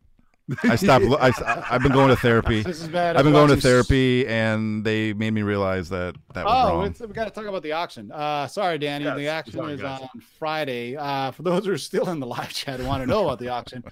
I 0.63 0.75
stopped. 0.77 1.05
lo- 1.05 1.17
I, 1.19 1.31
have 1.65 1.83
been 1.83 1.91
going 1.91 2.09
to 2.09 2.15
therapy. 2.15 2.61
This 2.67 2.81
is 2.81 2.87
bad. 2.87 3.17
I've 3.17 3.23
been 3.23 3.33
going 3.33 3.49
to 3.49 3.57
therapy, 3.57 4.25
and 4.27 4.83
they 4.85 5.13
made 5.13 5.31
me 5.31 5.41
realize 5.41 5.89
that 5.89 6.15
that 6.33 6.45
was 6.45 6.53
Oh, 6.71 6.73
wrong. 6.77 6.85
it's, 6.87 6.99
we 7.01 7.07
got 7.07 7.25
to 7.25 7.31
talk 7.31 7.45
about 7.45 7.63
the 7.63 7.73
auction. 7.73 8.11
Uh, 8.11 8.47
sorry, 8.47 8.77
Danny. 8.77 9.05
Yes, 9.05 9.17
the 9.17 9.29
auction 9.29 9.53
sorry, 9.53 9.73
is 9.73 9.81
guys. 9.81 10.01
on 10.01 10.21
Friday. 10.39 10.95
Uh, 10.95 11.31
for 11.31 11.43
those 11.43 11.65
who 11.65 11.71
are 11.73 11.77
still 11.77 12.07
in 12.09 12.19
the 12.19 12.25
live 12.27 12.53
chat 12.53 12.79
and 12.79 12.87
want 12.87 13.03
to 13.03 13.07
know 13.07 13.25
about 13.25 13.39
the 13.39 13.49
auction, 13.49 13.83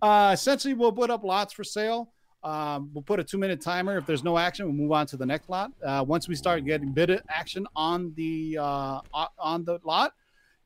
uh, 0.00 0.30
essentially 0.32 0.74
we'll 0.74 0.92
put 0.92 1.10
up 1.10 1.24
lots 1.24 1.52
for 1.52 1.64
sale. 1.64 2.10
Um, 2.44 2.90
we'll 2.94 3.02
put 3.02 3.18
a 3.18 3.24
two-minute 3.24 3.60
timer. 3.60 3.98
If 3.98 4.06
there's 4.06 4.22
no 4.24 4.38
action, 4.38 4.64
we'll 4.66 4.74
move 4.74 4.92
on 4.92 5.06
to 5.08 5.16
the 5.16 5.26
next 5.26 5.50
lot. 5.50 5.72
Uh, 5.84 6.04
once 6.06 6.28
we 6.28 6.36
start 6.36 6.64
getting 6.64 6.92
bid 6.92 7.10
action 7.28 7.66
on 7.76 8.12
the 8.16 8.56
uh, 8.60 9.00
on 9.38 9.64
the 9.64 9.78
lot, 9.84 10.12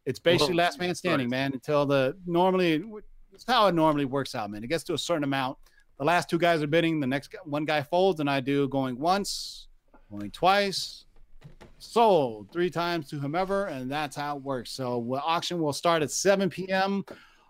it's 0.05 0.19
basically 0.19 0.53
Whoa, 0.55 0.59
last 0.59 0.79
man 0.79 0.95
standing, 0.95 1.29
nice. 1.29 1.31
man. 1.31 1.53
Until 1.55 1.87
the 1.87 2.15
normally 2.27 2.85
it's 3.33 3.45
how 3.47 3.67
it 3.67 3.75
normally 3.75 4.05
works 4.05 4.35
out, 4.35 4.51
man. 4.51 4.63
It 4.63 4.69
gets 4.69 4.85
to 4.85 4.95
a 4.95 4.99
certain 4.99 5.25
amount. 5.25 5.59
The 5.99 6.05
last 6.05 6.29
two 6.29 6.39
guys 6.39 6.63
are 6.63 6.67
bidding. 6.67 7.01
The 7.01 7.07
next 7.07 7.35
one 7.45 7.65
guy 7.65 7.83
folds, 7.83 8.21
and 8.21 8.29
I 8.29 8.41
do 8.41 8.69
going 8.69 8.99
once, 8.99 9.69
going 10.11 10.31
twice, 10.31 11.05
sold 11.79 12.49
three 12.53 12.71
times 12.71 13.09
to 13.11 13.17
whomever, 13.17 13.67
and 13.67 13.91
that's 13.91 14.17
how 14.17 14.37
it 14.37 14.43
works. 14.43 14.71
So 14.71 15.05
the 15.11 15.21
auction 15.21 15.61
will 15.61 15.73
start 15.73 16.03
at 16.03 16.11
7 16.11 16.51
p.m. 16.51 17.05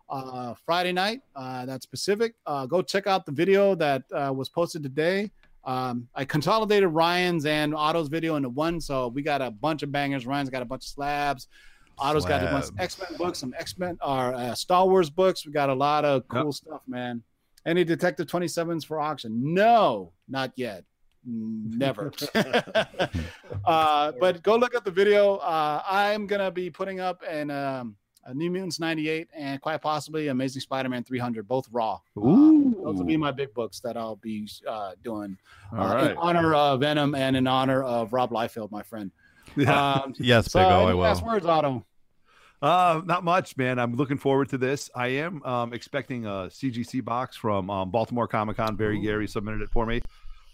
Uh, 0.08 0.54
Friday 0.66 0.92
night. 0.92 1.22
Uh, 1.34 1.64
that's 1.64 1.86
Pacific. 1.86 2.34
Uh, 2.46 2.66
go 2.66 2.82
check 2.82 3.06
out 3.06 3.24
the 3.24 3.32
video 3.32 3.74
that 3.74 4.02
uh, 4.12 4.32
was 4.34 4.48
posted 4.48 4.82
today. 4.82 5.30
Um, 5.64 6.08
I 6.14 6.24
consolidated 6.24 6.88
Ryan's 6.88 7.46
and 7.46 7.74
Otto's 7.74 8.08
video 8.08 8.36
into 8.36 8.48
one, 8.48 8.80
so 8.80 9.08
we 9.08 9.22
got 9.22 9.40
a 9.40 9.50
bunch 9.50 9.82
of 9.82 9.92
bangers. 9.92 10.26
Ryan's 10.26 10.50
got 10.50 10.62
a 10.62 10.66
bunch 10.66 10.84
of 10.84 10.88
slabs. 10.88 11.48
Otto's 11.98 12.24
got 12.24 12.42
bunch 12.42 12.54
of 12.54 12.64
Slabs. 12.64 12.80
X 12.80 12.98
Men 12.98 13.18
books, 13.18 13.38
some 13.38 13.54
X 13.58 13.78
Men 13.78 13.98
or 14.02 14.34
uh, 14.34 14.54
Star 14.54 14.86
Wars 14.86 15.10
books. 15.10 15.46
We 15.46 15.52
got 15.52 15.70
a 15.70 15.74
lot 15.74 16.04
of 16.04 16.26
cool 16.28 16.46
Yep. 16.46 16.54
stuff, 16.54 16.82
man. 16.86 17.22
Any 17.64 17.84
Detective 17.84 18.26
27s 18.26 18.84
for 18.84 19.00
auction? 19.00 19.54
No, 19.54 20.12
not 20.28 20.52
yet. 20.56 20.84
Never. 21.24 22.12
uh, 23.64 24.12
but 24.18 24.42
go 24.42 24.56
look 24.56 24.74
at 24.74 24.84
the 24.84 24.90
video. 24.90 25.36
Uh, 25.36 25.82
I'm 25.86 26.26
gonna 26.26 26.50
be 26.50 26.70
putting 26.70 26.98
up 26.98 27.22
an 27.28 27.50
um, 27.50 27.96
a 28.24 28.34
New 28.34 28.50
Mutants 28.50 28.78
98 28.78 29.28
and 29.34 29.60
quite 29.60 29.80
possibly 29.80 30.28
Amazing 30.28 30.60
Spider-Man 30.60 31.04
300, 31.04 31.46
both 31.46 31.66
raw. 31.72 31.98
Ooh. 32.18 32.80
Those 32.84 32.96
will 32.96 33.04
be 33.04 33.16
my 33.16 33.32
big 33.32 33.52
books 33.54 33.80
that 33.80 33.96
I'll 33.96 34.16
be 34.16 34.48
uh, 34.68 34.92
doing 35.02 35.36
uh, 35.72 35.76
right. 35.76 36.10
in 36.12 36.16
honor 36.16 36.54
of 36.54 36.80
Venom 36.80 37.14
and 37.14 37.36
in 37.36 37.46
honor 37.46 37.82
of 37.82 38.12
Rob 38.12 38.30
Liefeld, 38.30 38.70
my 38.70 38.82
friend. 38.82 39.10
Yeah. 39.56 39.92
Um, 39.92 40.14
yes, 40.18 40.50
so 40.50 40.60
Big 40.60 40.66
O, 40.66 40.86
I 40.86 40.90
any 40.90 40.98
last 40.98 41.24
words, 41.24 41.44
Otto? 41.46 41.84
Uh, 42.62 43.02
not 43.04 43.24
much, 43.24 43.56
man. 43.56 43.78
I'm 43.78 43.96
looking 43.96 44.18
forward 44.18 44.48
to 44.50 44.58
this. 44.58 44.88
I 44.94 45.08
am 45.08 45.42
um, 45.42 45.72
expecting 45.72 46.26
a 46.26 46.48
CGC 46.48 47.04
box 47.04 47.36
from 47.36 47.68
um, 47.68 47.90
Baltimore 47.90 48.28
Comic 48.28 48.56
Con. 48.56 48.76
Barry 48.76 49.00
Gary 49.00 49.26
submitted 49.26 49.62
it 49.62 49.70
for 49.70 49.84
me. 49.84 50.00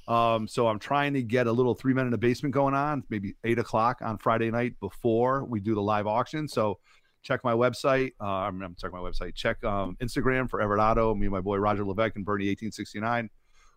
Um, 0.09 0.49
so 0.49 0.66
I'm 0.66 0.79
trying 0.79 1.12
to 1.15 1.23
get 1.23 1.47
a 1.47 1.53
little 1.53 1.75
three 1.75 1.93
men 1.93 2.07
in 2.07 2.11
the 2.11 2.19
basement 2.19 2.55
going 2.55 2.75
on, 2.75 3.05
maybe 3.11 3.37
eight 3.45 3.59
o'clock 3.59 3.99
on 4.01 4.16
Friday 4.16 4.51
night 4.51 4.73
before 4.81 5.45
we 5.45 5.61
do 5.61 5.75
the 5.75 5.83
live 5.83 6.07
auction. 6.07 6.49
So 6.49 6.79
check 7.23 7.45
my 7.45 7.53
website. 7.53 8.12
Uh, 8.19 8.25
I'm, 8.25 8.62
I'm 8.62 8.75
check 8.75 8.91
my 8.91 9.01
website. 9.01 9.35
Check 9.35 9.62
um, 9.65 9.97
Instagram 10.01 10.49
for 10.49 10.62
Everett 10.62 10.81
Otto. 10.81 11.15
Me 11.15 11.27
and 11.27 11.33
my 11.33 11.43
boy 11.43 11.59
Roger 11.59 11.85
Levesque 11.85 12.16
and 12.16 12.25
Bernie 12.25 12.47
1869. 12.47 13.29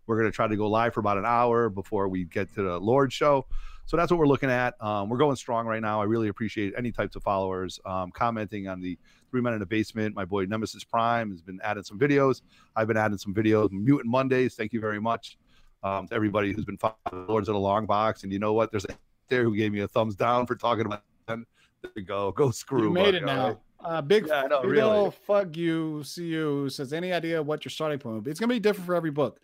We're 0.07 0.17
gonna 0.17 0.31
try 0.31 0.47
to 0.47 0.55
go 0.55 0.67
live 0.67 0.93
for 0.93 0.99
about 0.99 1.17
an 1.17 1.25
hour 1.25 1.69
before 1.69 2.07
we 2.07 2.25
get 2.25 2.53
to 2.55 2.63
the 2.63 2.79
Lord 2.79 3.11
show. 3.13 3.45
So 3.85 3.97
that's 3.97 4.11
what 4.11 4.19
we're 4.19 4.27
looking 4.27 4.49
at. 4.49 4.81
Um, 4.81 5.09
we're 5.09 5.17
going 5.17 5.35
strong 5.35 5.65
right 5.65 5.81
now. 5.81 6.01
I 6.01 6.05
really 6.05 6.29
appreciate 6.29 6.73
any 6.77 6.91
types 6.91 7.15
of 7.15 7.23
followers 7.23 7.79
um, 7.85 8.11
commenting 8.11 8.67
on 8.67 8.79
the 8.79 8.97
Three 9.31 9.41
Men 9.41 9.53
in 9.53 9.59
the 9.59 9.65
Basement. 9.65 10.15
My 10.15 10.25
boy 10.25 10.45
Nemesis 10.45 10.83
Prime 10.83 11.31
has 11.31 11.41
been 11.41 11.59
adding 11.63 11.83
some 11.83 11.99
videos. 11.99 12.41
I've 12.75 12.87
been 12.87 12.97
adding 12.97 13.17
some 13.17 13.33
videos. 13.33 13.71
Mutant 13.71 14.09
Mondays. 14.09 14.55
Thank 14.55 14.71
you 14.73 14.79
very 14.79 14.99
much 15.01 15.37
um, 15.83 16.07
to 16.07 16.15
everybody 16.15 16.53
who's 16.53 16.65
been 16.65 16.77
following 16.77 17.27
Lords 17.27 17.49
of 17.49 17.53
the 17.53 17.59
Long 17.59 17.85
Box. 17.85 18.23
And 18.23 18.31
you 18.31 18.39
know 18.39 18.53
what? 18.53 18.71
There's 18.71 18.85
a 18.85 18.89
there 19.29 19.43
who 19.43 19.55
gave 19.55 19.71
me 19.71 19.79
a 19.79 19.87
thumbs 19.87 20.15
down 20.15 20.45
for 20.45 20.55
talking 20.55 20.85
about 20.85 21.03
them. 21.27 21.47
There 21.81 21.91
you 21.95 22.03
go. 22.03 22.31
Go 22.31 22.51
screw. 22.51 22.83
You 22.83 22.89
made 22.91 23.05
buddy, 23.05 23.17
it 23.17 23.25
now. 23.25 23.47
right? 23.47 23.57
Uh, 23.83 24.01
big, 24.01 24.27
Yeah, 24.27 24.43
know, 24.43 24.61
big 24.61 24.71
really. 24.71 25.11
fuck 25.25 25.57
you. 25.57 26.03
See 26.03 26.25
you 26.27 26.69
says 26.69 26.93
any 26.93 27.11
idea 27.11 27.41
what 27.41 27.65
your 27.65 27.71
starting 27.71 27.97
point 27.97 28.15
would 28.15 28.23
be? 28.23 28.31
It's 28.31 28.39
gonna 28.39 28.53
be 28.53 28.59
different 28.59 28.85
for 28.85 28.93
every 28.93 29.09
book. 29.09 29.39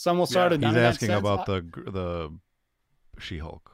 Some 0.00 0.16
will 0.16 0.24
start 0.24 0.52
Yeah, 0.52 0.68
at 0.68 0.74
He's 0.74 0.82
asking 0.82 1.10
about 1.10 1.40
I- 1.40 1.60
the 1.60 1.90
the 1.90 2.32
She-Hulk. 3.18 3.70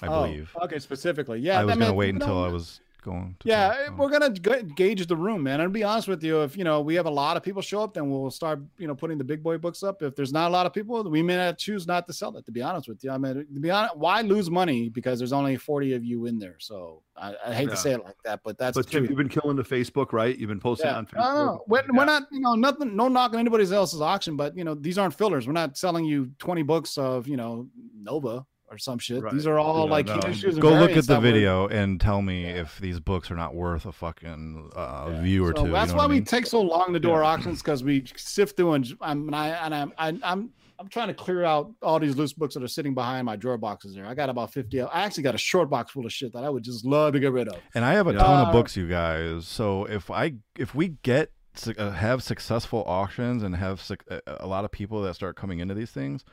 I 0.00 0.06
oh, 0.06 0.22
believe. 0.22 0.56
Okay, 0.62 0.78
specifically, 0.78 1.38
yeah. 1.40 1.60
I 1.60 1.64
was 1.66 1.74
gonna 1.74 1.88
mean, 1.88 1.96
wait 1.96 2.14
until 2.14 2.42
I 2.42 2.48
was 2.48 2.80
going. 3.04 3.36
To 3.40 3.48
Yeah, 3.48 3.68
talk, 3.86 3.98
we're 3.98 4.10
gonna 4.10 4.30
ga- 4.30 4.62
gauge 4.62 5.06
the 5.06 5.16
room, 5.16 5.42
man. 5.44 5.60
And 5.60 5.68
to 5.68 5.72
be 5.72 5.84
honest 5.84 6.08
with 6.08 6.24
you, 6.24 6.42
if 6.42 6.56
you 6.56 6.64
know 6.64 6.80
we 6.80 6.94
have 6.96 7.06
a 7.06 7.10
lot 7.10 7.36
of 7.36 7.42
people 7.44 7.62
show 7.62 7.82
up, 7.82 7.94
then 7.94 8.10
we'll 8.10 8.30
start, 8.30 8.60
you 8.78 8.88
know, 8.88 8.94
putting 8.94 9.18
the 9.18 9.24
big 9.24 9.42
boy 9.42 9.58
books 9.58 9.82
up. 9.82 10.02
If 10.02 10.16
there's 10.16 10.32
not 10.32 10.48
a 10.48 10.52
lot 10.52 10.66
of 10.66 10.72
people, 10.72 11.08
we 11.08 11.22
may 11.22 11.36
not 11.36 11.58
choose 11.58 11.86
not 11.86 12.06
to 12.08 12.12
sell 12.12 12.36
it. 12.36 12.44
To 12.46 12.50
be 12.52 12.62
honest 12.62 12.88
with 12.88 13.04
you, 13.04 13.10
I 13.10 13.18
mean, 13.18 13.46
to 13.54 13.60
be 13.60 13.70
honest, 13.70 13.96
why 13.96 14.22
lose 14.22 14.50
money 14.50 14.88
because 14.88 15.18
there's 15.18 15.32
only 15.32 15.56
40 15.56 15.92
of 15.94 16.04
you 16.04 16.26
in 16.26 16.38
there? 16.38 16.56
So 16.58 17.02
I, 17.16 17.34
I 17.46 17.54
hate 17.54 17.64
Yeah. 17.68 17.70
to 17.70 17.76
say 17.76 17.92
it 17.92 18.02
like 18.04 18.16
that, 18.24 18.40
but 18.42 18.58
that's 18.58 18.76
But 18.76 18.88
Tim, 18.88 19.04
you've 19.04 19.16
been 19.16 19.28
killing 19.28 19.56
the 19.56 19.62
Facebook, 19.62 20.12
right? 20.12 20.36
You've 20.36 20.48
been 20.48 20.58
posting 20.58 20.86
Yeah. 20.88 20.96
on 20.96 21.06
no, 21.14 21.20
Facebook. 21.20 21.34
no. 21.46 21.64
We're, 21.68 21.80
Yeah. 21.82 21.86
we're 21.92 22.04
not, 22.06 22.22
you 22.32 22.40
know, 22.40 22.54
nothing, 22.54 22.96
no 22.96 23.08
knocking 23.08 23.38
anybody 23.38 23.64
else's 23.72 24.00
auction, 24.00 24.36
but 24.36 24.56
you 24.56 24.64
know, 24.64 24.74
these 24.74 24.98
aren't 24.98 25.14
fillers. 25.14 25.46
We're 25.46 25.52
not 25.52 25.76
selling 25.76 26.04
you 26.04 26.30
20 26.38 26.62
books 26.62 26.96
of, 26.98 27.28
you 27.28 27.36
know, 27.36 27.68
Nova 27.96 28.44
or 28.74 28.78
some 28.78 28.98
shit. 28.98 29.22
Right. 29.22 29.32
These 29.32 29.46
are 29.46 29.58
all 29.58 29.84
Yeah, 29.86 29.90
like 29.92 30.06
no. 30.06 30.18
key 30.18 30.28
issues. 30.30 30.58
Go 30.58 30.70
look 30.74 30.90
at 30.90 30.96
the 30.96 31.14
that 31.14 31.22
we're- 31.22 31.32
video 31.32 31.68
and 31.68 32.00
tell 32.00 32.20
me 32.22 32.46
if 32.46 32.78
these 32.78 32.98
books 33.00 33.30
are 33.30 33.36
not 33.36 33.54
worth 33.54 33.86
a 33.86 33.92
fucking 33.92 34.70
uh, 34.74 35.10
Yeah. 35.12 35.20
view 35.22 35.44
or 35.46 35.54
So 35.56 35.64
two. 35.66 35.70
That's 35.72 35.90
you 35.90 35.94
know 35.94 35.98
why 35.98 36.04
what 36.06 36.10
I 36.10 36.14
we 36.14 36.20
take 36.20 36.46
so 36.46 36.60
long 36.60 36.92
to 36.92 37.00
do 37.00 37.10
our 37.12 37.22
auctions 37.22 37.62
because 37.62 37.84
we 37.84 38.04
sift 38.16 38.56
through 38.56 38.72
and 38.72 38.86
I'm 39.00 39.26
and 39.28 39.36
I 39.36 39.48
and 39.48 39.74
I'm 39.74 39.92
I, 39.96 40.08
I'm 40.32 40.50
I'm 40.80 40.88
trying 40.88 41.06
to 41.08 41.14
clear 41.14 41.44
out 41.44 41.70
all 41.82 42.00
these 42.00 42.16
loose 42.16 42.32
books 42.32 42.54
that 42.54 42.62
are 42.64 42.68
sitting 42.68 42.94
behind 42.94 43.26
my 43.26 43.36
drawer 43.36 43.56
boxes 43.56 43.94
there. 43.94 44.04
I 44.06 44.14
got 44.14 44.28
about 44.28 44.52
50. 44.52 44.80
I 44.82 45.04
actually 45.04 45.22
got 45.22 45.36
a 45.36 45.38
short 45.38 45.70
box 45.70 45.92
full 45.92 46.04
of 46.04 46.12
shit 46.12 46.32
that 46.32 46.42
I 46.42 46.50
would 46.50 46.64
just 46.64 46.84
love 46.84 47.12
to 47.12 47.20
get 47.20 47.30
rid 47.32 47.46
of. 47.48 47.58
And 47.76 47.84
I 47.84 47.92
have 47.94 48.08
a 48.08 48.12
Yeah. 48.12 48.18
ton 48.18 48.44
Uh, 48.44 48.46
of 48.48 48.52
books, 48.52 48.76
you 48.76 48.88
guys. 48.88 49.46
So 49.46 49.84
if 49.84 50.10
I 50.10 50.34
if 50.58 50.74
we 50.74 50.88
get 51.02 51.30
su- 51.54 51.74
uh, 51.78 51.92
have 51.92 52.24
successful 52.24 52.82
auctions 52.88 53.44
and 53.44 53.54
have 53.54 53.80
suc- 53.80 54.04
a- 54.10 54.20
a 54.40 54.48
lot 54.48 54.64
of 54.64 54.72
people 54.72 55.00
that 55.02 55.14
start 55.14 55.36
coming 55.36 55.60
into 55.60 55.74
these 55.74 55.92
things, 55.92 56.24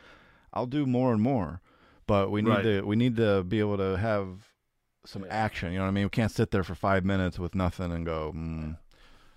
I'll 0.54 0.66
do 0.66 0.88
more 0.88 1.14
and 1.14 1.22
more. 1.22 1.62
But 2.12 2.30
we 2.30 2.42
need 2.42 2.50
Right. 2.50 2.64
to 2.64 2.82
we 2.82 2.98
need 2.98 3.16
to 3.16 3.42
be 3.44 3.60
able 3.62 3.78
to 3.78 3.96
have 3.98 4.28
some 5.06 5.26
action. 5.30 5.72
You 5.72 5.78
know 5.78 5.86
what 5.86 5.92
I 5.92 5.94
mean? 5.94 6.04
We 6.04 6.10
can't 6.10 6.30
sit 6.30 6.52
there 6.52 6.62
for 6.62 6.76
five 6.76 7.06
minutes 7.06 7.40
with 7.40 7.56
nothing 7.56 7.90
and 7.94 8.06
go. 8.06 8.34
Mm. 8.36 8.78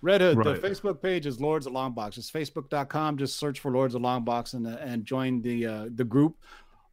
Red 0.01 0.19
Hood, 0.19 0.37
Right. 0.37 0.61
the 0.61 0.67
Facebook 0.69 1.01
page 1.01 1.25
is 1.25 1.39
Lords 1.39 1.65
of 1.67 1.71
Longbox. 1.71 2.17
It's 2.17 2.29
facebook.com. 2.29 3.17
Just 3.17 3.39
search 3.39 3.61
for 3.61 3.71
Lords 3.71 3.95
of 3.95 4.01
Longbox 4.01 4.55
and 4.55 4.67
uh, 4.67 4.71
and 4.81 5.05
join 5.05 5.41
the 5.41 5.65
uh, 5.65 5.85
the 5.95 6.03
group. 6.03 6.35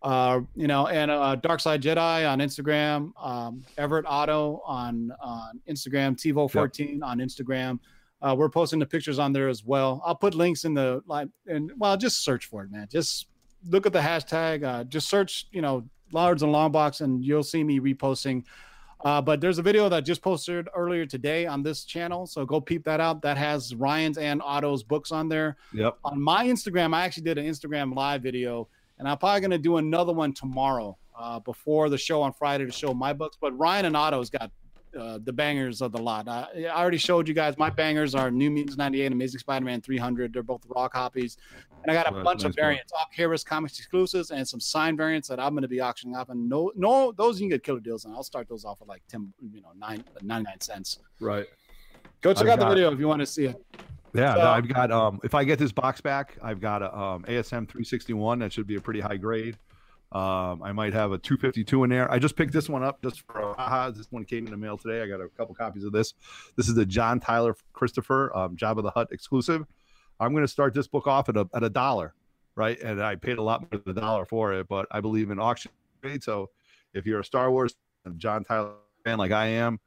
Uh, 0.02 0.42
you 0.54 0.68
know, 0.68 0.86
and 0.86 1.10
uh, 1.10 1.34
Dark 1.34 1.58
Side 1.58 1.82
Jedi 1.82 2.30
on 2.30 2.38
Instagram, 2.38 3.10
um, 3.20 3.64
Everett 3.76 4.06
Otto 4.06 4.62
on 4.64 5.10
on 5.20 5.60
Instagram, 5.68 6.16
TiVo14 6.16 7.02
on 7.02 7.18
Instagram. 7.18 7.80
Uh, 8.20 8.36
we're 8.38 8.48
posting 8.48 8.78
the 8.78 8.86
pictures 8.86 9.18
on 9.18 9.32
there 9.32 9.48
as 9.48 9.64
well. 9.64 10.00
I'll 10.06 10.14
put 10.14 10.36
links 10.36 10.64
in 10.64 10.74
the 10.74 11.02
like 11.08 11.26
and 11.48 11.72
well, 11.76 11.96
just 11.96 12.22
search 12.22 12.46
for 12.46 12.62
it, 12.62 12.70
man. 12.70 12.86
Just 12.88 13.26
look 13.68 13.86
at 13.86 13.92
the 13.92 14.00
hashtag. 14.00 14.64
Uh, 14.64 14.84
just 14.84 15.08
search, 15.08 15.46
you 15.52 15.62
know, 15.62 15.84
Lords 16.12 16.42
and 16.42 16.52
Longbox, 16.52 17.00
and 17.00 17.24
you'll 17.24 17.42
see 17.42 17.64
me 17.64 17.80
reposting. 17.80 18.44
Uh, 19.04 19.20
but 19.20 19.40
there's 19.40 19.58
a 19.58 19.62
video 19.62 19.88
that 19.88 19.96
I 19.96 20.00
just 20.00 20.22
posted 20.22 20.68
earlier 20.74 21.06
today 21.06 21.44
on 21.46 21.62
this 21.62 21.84
channel, 21.84 22.26
so 22.26 22.44
go 22.46 22.60
peep 22.60 22.84
that 22.84 23.00
out. 23.00 23.20
That 23.22 23.36
has 23.36 23.74
Ryan's 23.74 24.16
and 24.16 24.40
Otto's 24.44 24.84
books 24.84 25.10
on 25.10 25.28
there. 25.28 25.56
Yep. 25.72 25.98
On 26.04 26.22
my 26.22 26.46
Instagram, 26.46 26.94
I 26.94 27.04
actually 27.04 27.24
did 27.24 27.38
an 27.38 27.46
Instagram 27.46 27.94
live 27.96 28.22
video, 28.22 28.68
and 28.98 29.08
I'm 29.08 29.18
probably 29.18 29.40
gonna 29.40 29.58
do 29.58 29.78
another 29.78 30.12
one 30.12 30.32
tomorrow 30.32 30.96
uh, 31.18 31.40
before 31.40 31.88
the 31.88 31.98
show 31.98 32.22
on 32.22 32.32
Friday 32.32 32.64
to 32.64 32.70
show 32.70 32.94
my 32.94 33.12
books. 33.12 33.36
But 33.40 33.58
Ryan 33.58 33.86
and 33.86 33.96
Otto's 33.96 34.30
got 34.30 34.52
uh, 34.98 35.18
the 35.24 35.32
bangers 35.32 35.80
of 35.80 35.90
the 35.90 35.98
lot. 35.98 36.28
I, 36.28 36.66
I 36.66 36.80
already 36.80 36.98
showed 36.98 37.26
you 37.26 37.34
guys 37.34 37.56
my 37.58 37.70
bangers 37.70 38.14
are 38.14 38.30
New 38.30 38.50
Mutants 38.50 38.76
98, 38.76 39.10
Amazing 39.10 39.40
Spider-Man 39.40 39.80
300. 39.80 40.32
They're 40.32 40.42
both 40.42 40.62
raw 40.68 40.88
copies, 40.88 41.38
and 41.82 41.90
I 41.90 41.94
got 41.94 42.10
a 42.10 42.14
Well, 42.14 42.24
bunch 42.24 42.42
a 42.44 42.46
of 42.46 42.50
nice 42.50 42.56
book. 42.56 42.62
variants, 42.62 42.92
all 42.92 43.06
Harris 43.12 43.44
Comics 43.44 43.78
exclusives, 43.78 44.30
and 44.30 44.46
some 44.46 44.60
signed 44.60 44.96
variants 44.96 45.28
that 45.28 45.38
I'm 45.40 45.52
going 45.52 45.62
to 45.62 45.68
be 45.68 45.80
auctioning 45.80 46.16
off. 46.16 46.28
And 46.28 46.48
no, 46.48 46.72
no, 46.76 47.12
those 47.12 47.40
you 47.40 47.44
can 47.44 47.50
get 47.56 47.62
killer 47.64 47.80
deals 47.80 48.04
on. 48.04 48.12
I'll 48.14 48.22
start 48.22 48.48
those 48.48 48.64
off 48.64 48.80
at 48.80 48.88
like 48.88 49.02
10, 49.08 49.32
you 49.52 49.60
know, 49.62 49.72
nine, 49.76 50.04
99 50.22 50.60
cents. 50.60 50.98
Right. 51.20 51.46
Go 52.20 52.32
check 52.32 52.44
I've 52.44 52.50
out 52.50 52.58
the 52.60 52.68
video 52.68 52.92
if 52.92 52.98
you 53.00 53.08
want 53.08 53.20
to 53.20 53.26
see 53.26 53.46
it. 53.46 53.56
Yeah, 54.14 54.34
So- 54.34 54.40
no, 54.42 54.46
I've 54.50 54.68
got 54.68 54.90
um 54.92 55.20
if 55.24 55.34
I 55.34 55.42
get 55.44 55.58
this 55.58 55.72
box 55.72 56.00
back, 56.00 56.36
I've 56.42 56.60
got 56.60 56.82
a 56.82 56.94
um 56.96 57.24
ASM 57.24 57.66
361 57.68 58.40
that 58.40 58.52
should 58.52 58.66
be 58.66 58.76
a 58.76 58.80
pretty 58.80 59.00
high 59.00 59.16
grade. 59.16 59.56
Um 60.12 60.62
I 60.62 60.70
might 60.72 60.92
have 60.92 61.12
a 61.12 61.18
252 61.18 61.84
in 61.84 61.90
there. 61.90 62.10
I 62.12 62.18
just 62.18 62.36
picked 62.36 62.52
this 62.52 62.68
one 62.68 62.82
up 62.82 63.02
just 63.02 63.22
for 63.22 63.58
aha. 63.58 63.90
This 63.90 64.06
one 64.12 64.24
came 64.26 64.44
in 64.44 64.50
the 64.50 64.56
mail 64.58 64.76
today. 64.76 65.00
I 65.02 65.08
got 65.08 65.20
a 65.22 65.28
couple 65.30 65.54
copies 65.54 65.84
of 65.84 65.92
this. 65.92 66.12
This 66.56 66.68
is 66.68 66.74
the 66.74 66.84
John 66.84 67.18
Tyler 67.20 67.56
Christopher 67.72 68.30
um 68.36 68.54
Jabba 68.56 68.82
the 68.82 68.90
Hutt 68.90 69.08
exclusive. 69.10 69.64
I'm 70.20 70.32
going 70.32 70.44
to 70.44 70.48
start 70.48 70.74
this 70.74 70.86
book 70.86 71.06
off 71.06 71.28
at 71.28 71.36
a 71.36 71.48
at 71.54 71.62
a 71.62 71.70
dollar, 71.70 72.14
right? 72.56 72.80
And 72.80 73.02
I 73.02 73.16
paid 73.16 73.38
a 73.38 73.42
lot 73.42 73.62
more 73.62 73.80
than 73.84 73.96
a 73.96 74.00
dollar 74.00 74.24
for 74.24 74.52
it, 74.54 74.68
but 74.68 74.86
I 74.90 75.00
believe 75.00 75.30
in 75.30 75.38
auction 75.38 75.70
grade. 76.02 76.22
So 76.22 76.50
if 76.94 77.06
you're 77.06 77.20
a 77.20 77.24
Star 77.24 77.50
Wars 77.50 77.74
and 78.04 78.18
John 78.18 78.44
Tyler 78.44 78.72
fan 79.04 79.18
like 79.18 79.32
I 79.32 79.46
am, 79.46 79.80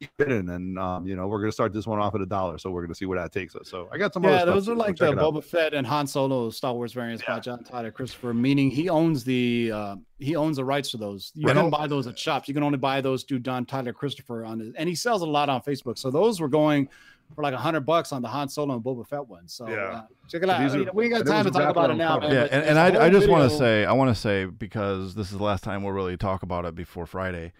keep 0.00 0.10
bidding, 0.18 0.48
and 0.50 0.78
um, 0.78 1.06
you 1.06 1.14
know 1.14 1.26
we're 1.28 1.40
gonna 1.40 1.52
start 1.52 1.72
this 1.72 1.86
one 1.86 1.98
off 1.98 2.14
at 2.14 2.20
a 2.20 2.26
dollar, 2.26 2.58
so 2.58 2.70
we're 2.70 2.82
gonna 2.82 2.94
see 2.94 3.04
where 3.06 3.18
that 3.20 3.32
takes 3.32 3.54
us. 3.54 3.68
So 3.68 3.88
I 3.92 3.98
got 3.98 4.12
some. 4.14 4.24
Yeah, 4.24 4.44
those 4.44 4.68
are 4.68 4.74
like 4.74 4.96
the 4.96 5.10
out. 5.10 5.16
Boba 5.16 5.44
Fett 5.44 5.74
and 5.74 5.86
Han 5.86 6.06
Solo 6.06 6.50
Star 6.50 6.74
Wars 6.74 6.92
variants 6.92 7.22
by 7.24 7.38
John 7.40 7.62
Tyler 7.64 7.90
Christopher, 7.90 8.32
meaning 8.34 8.70
he 8.70 8.88
owns 8.88 9.24
the 9.24 9.70
uh, 9.72 9.96
he 10.18 10.34
owns 10.36 10.56
the 10.56 10.64
rights 10.64 10.90
to 10.92 10.96
those. 10.96 11.32
You 11.34 11.46
Right. 11.48 11.54
don't 11.54 11.70
buy 11.70 11.86
those 11.86 12.06
at 12.06 12.18
shops. 12.18 12.48
You 12.48 12.54
can 12.54 12.62
only 12.62 12.78
buy 12.78 13.00
those 13.00 13.22
through 13.24 13.40
John 13.40 13.64
Tyler 13.64 13.92
Christopher 13.92 14.44
on 14.44 14.58
his, 14.60 14.74
and 14.74 14.88
he 14.88 14.94
sells 14.94 15.22
a 15.22 15.26
lot 15.26 15.48
on 15.48 15.60
Facebook. 15.62 15.98
So 15.98 16.10
those 16.10 16.40
were 16.40 16.48
going 16.48 16.88
for 17.34 17.42
like 17.42 17.54
a 17.54 17.58
hundred 17.58 17.80
bucks 17.80 18.12
on 18.12 18.22
the 18.22 18.28
Han 18.28 18.48
Solo 18.48 18.74
and 18.74 18.82
Boba 18.84 19.06
Fett 19.06 19.26
one. 19.26 19.48
So 19.48 19.68
Yeah. 19.68 19.74
uh, 19.74 20.02
check 20.28 20.42
it 20.42 20.50
out. 20.50 20.60
these 20.60 20.74
I 20.74 20.78
mean, 20.78 20.88
we 20.94 21.04
ain't 21.04 21.14
got 21.14 21.26
time 21.26 21.44
to 21.44 21.50
talk 21.50 21.70
about 21.70 21.90
it 21.90 21.94
now, 21.94 22.18
man. 22.18 22.32
Yeah, 22.32 22.42
and, 22.42 22.50
there's 22.50 22.66
and 22.68 22.78
a 22.78 22.80
I, 22.80 22.86
I 22.86 23.10
whole 23.10 23.10
just 23.20 23.28
want 23.28 23.50
to 23.50 23.56
say, 23.56 23.84
I 23.84 23.92
want 23.92 24.14
to 24.14 24.20
say 24.20 24.44
because 24.46 25.14
this 25.14 25.30
is 25.32 25.38
the 25.38 25.42
last 25.44 25.64
time 25.64 25.82
we'll 25.82 25.92
really 25.92 26.16
talk 26.16 26.42
about 26.42 26.64
it 26.64 26.74
before 26.74 27.06
Friday. 27.06 27.52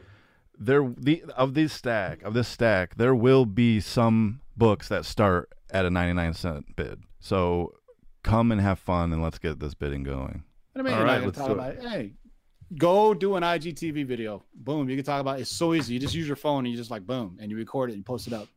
There, 0.58 0.92
the 0.96 1.24
of 1.36 1.54
this 1.54 1.72
stack 1.72 2.22
of 2.22 2.34
this 2.34 2.48
stack, 2.48 2.96
there 2.96 3.14
will 3.14 3.46
be 3.46 3.80
some 3.80 4.40
books 4.56 4.88
that 4.88 5.04
start 5.04 5.50
at 5.70 5.84
a 5.84 5.90
ninety 5.90 6.12
nine 6.12 6.34
cent 6.34 6.76
bid. 6.76 7.02
So 7.20 7.74
come 8.22 8.52
and 8.52 8.60
have 8.60 8.78
fun 8.78 9.12
and 9.12 9.22
let's 9.22 9.38
get 9.38 9.58
this 9.58 9.74
bidding 9.74 10.02
going. 10.04 10.44
I 10.76 10.82
mean, 10.82 10.92
All 10.92 11.00
you're 11.00 11.06
right, 11.06 11.12
not 11.12 11.14
gonna 11.14 11.26
let's 11.26 11.38
talk 11.38 11.48
do 11.48 11.52
about 11.54 11.90
hey, 11.92 12.12
go 12.78 13.12
do 13.14 13.36
an 13.36 13.42
IGTV 13.42 14.06
video. 14.06 14.42
Boom, 14.54 14.88
you 14.88 14.96
can 14.96 15.04
talk 15.04 15.20
about 15.20 15.38
it. 15.38 15.42
It's 15.42 15.50
so 15.50 15.74
easy. 15.74 15.94
You 15.94 16.00
just 16.00 16.14
use 16.14 16.26
your 16.26 16.36
phone 16.36 16.64
and 16.64 16.68
you 16.72 16.76
just 16.76 16.90
like 16.90 17.06
boom 17.06 17.38
and 17.40 17.50
you 17.50 17.56
record 17.56 17.90
it 17.90 17.94
and 17.94 18.04
post 18.04 18.26
it 18.26 18.32
up. 18.32 18.48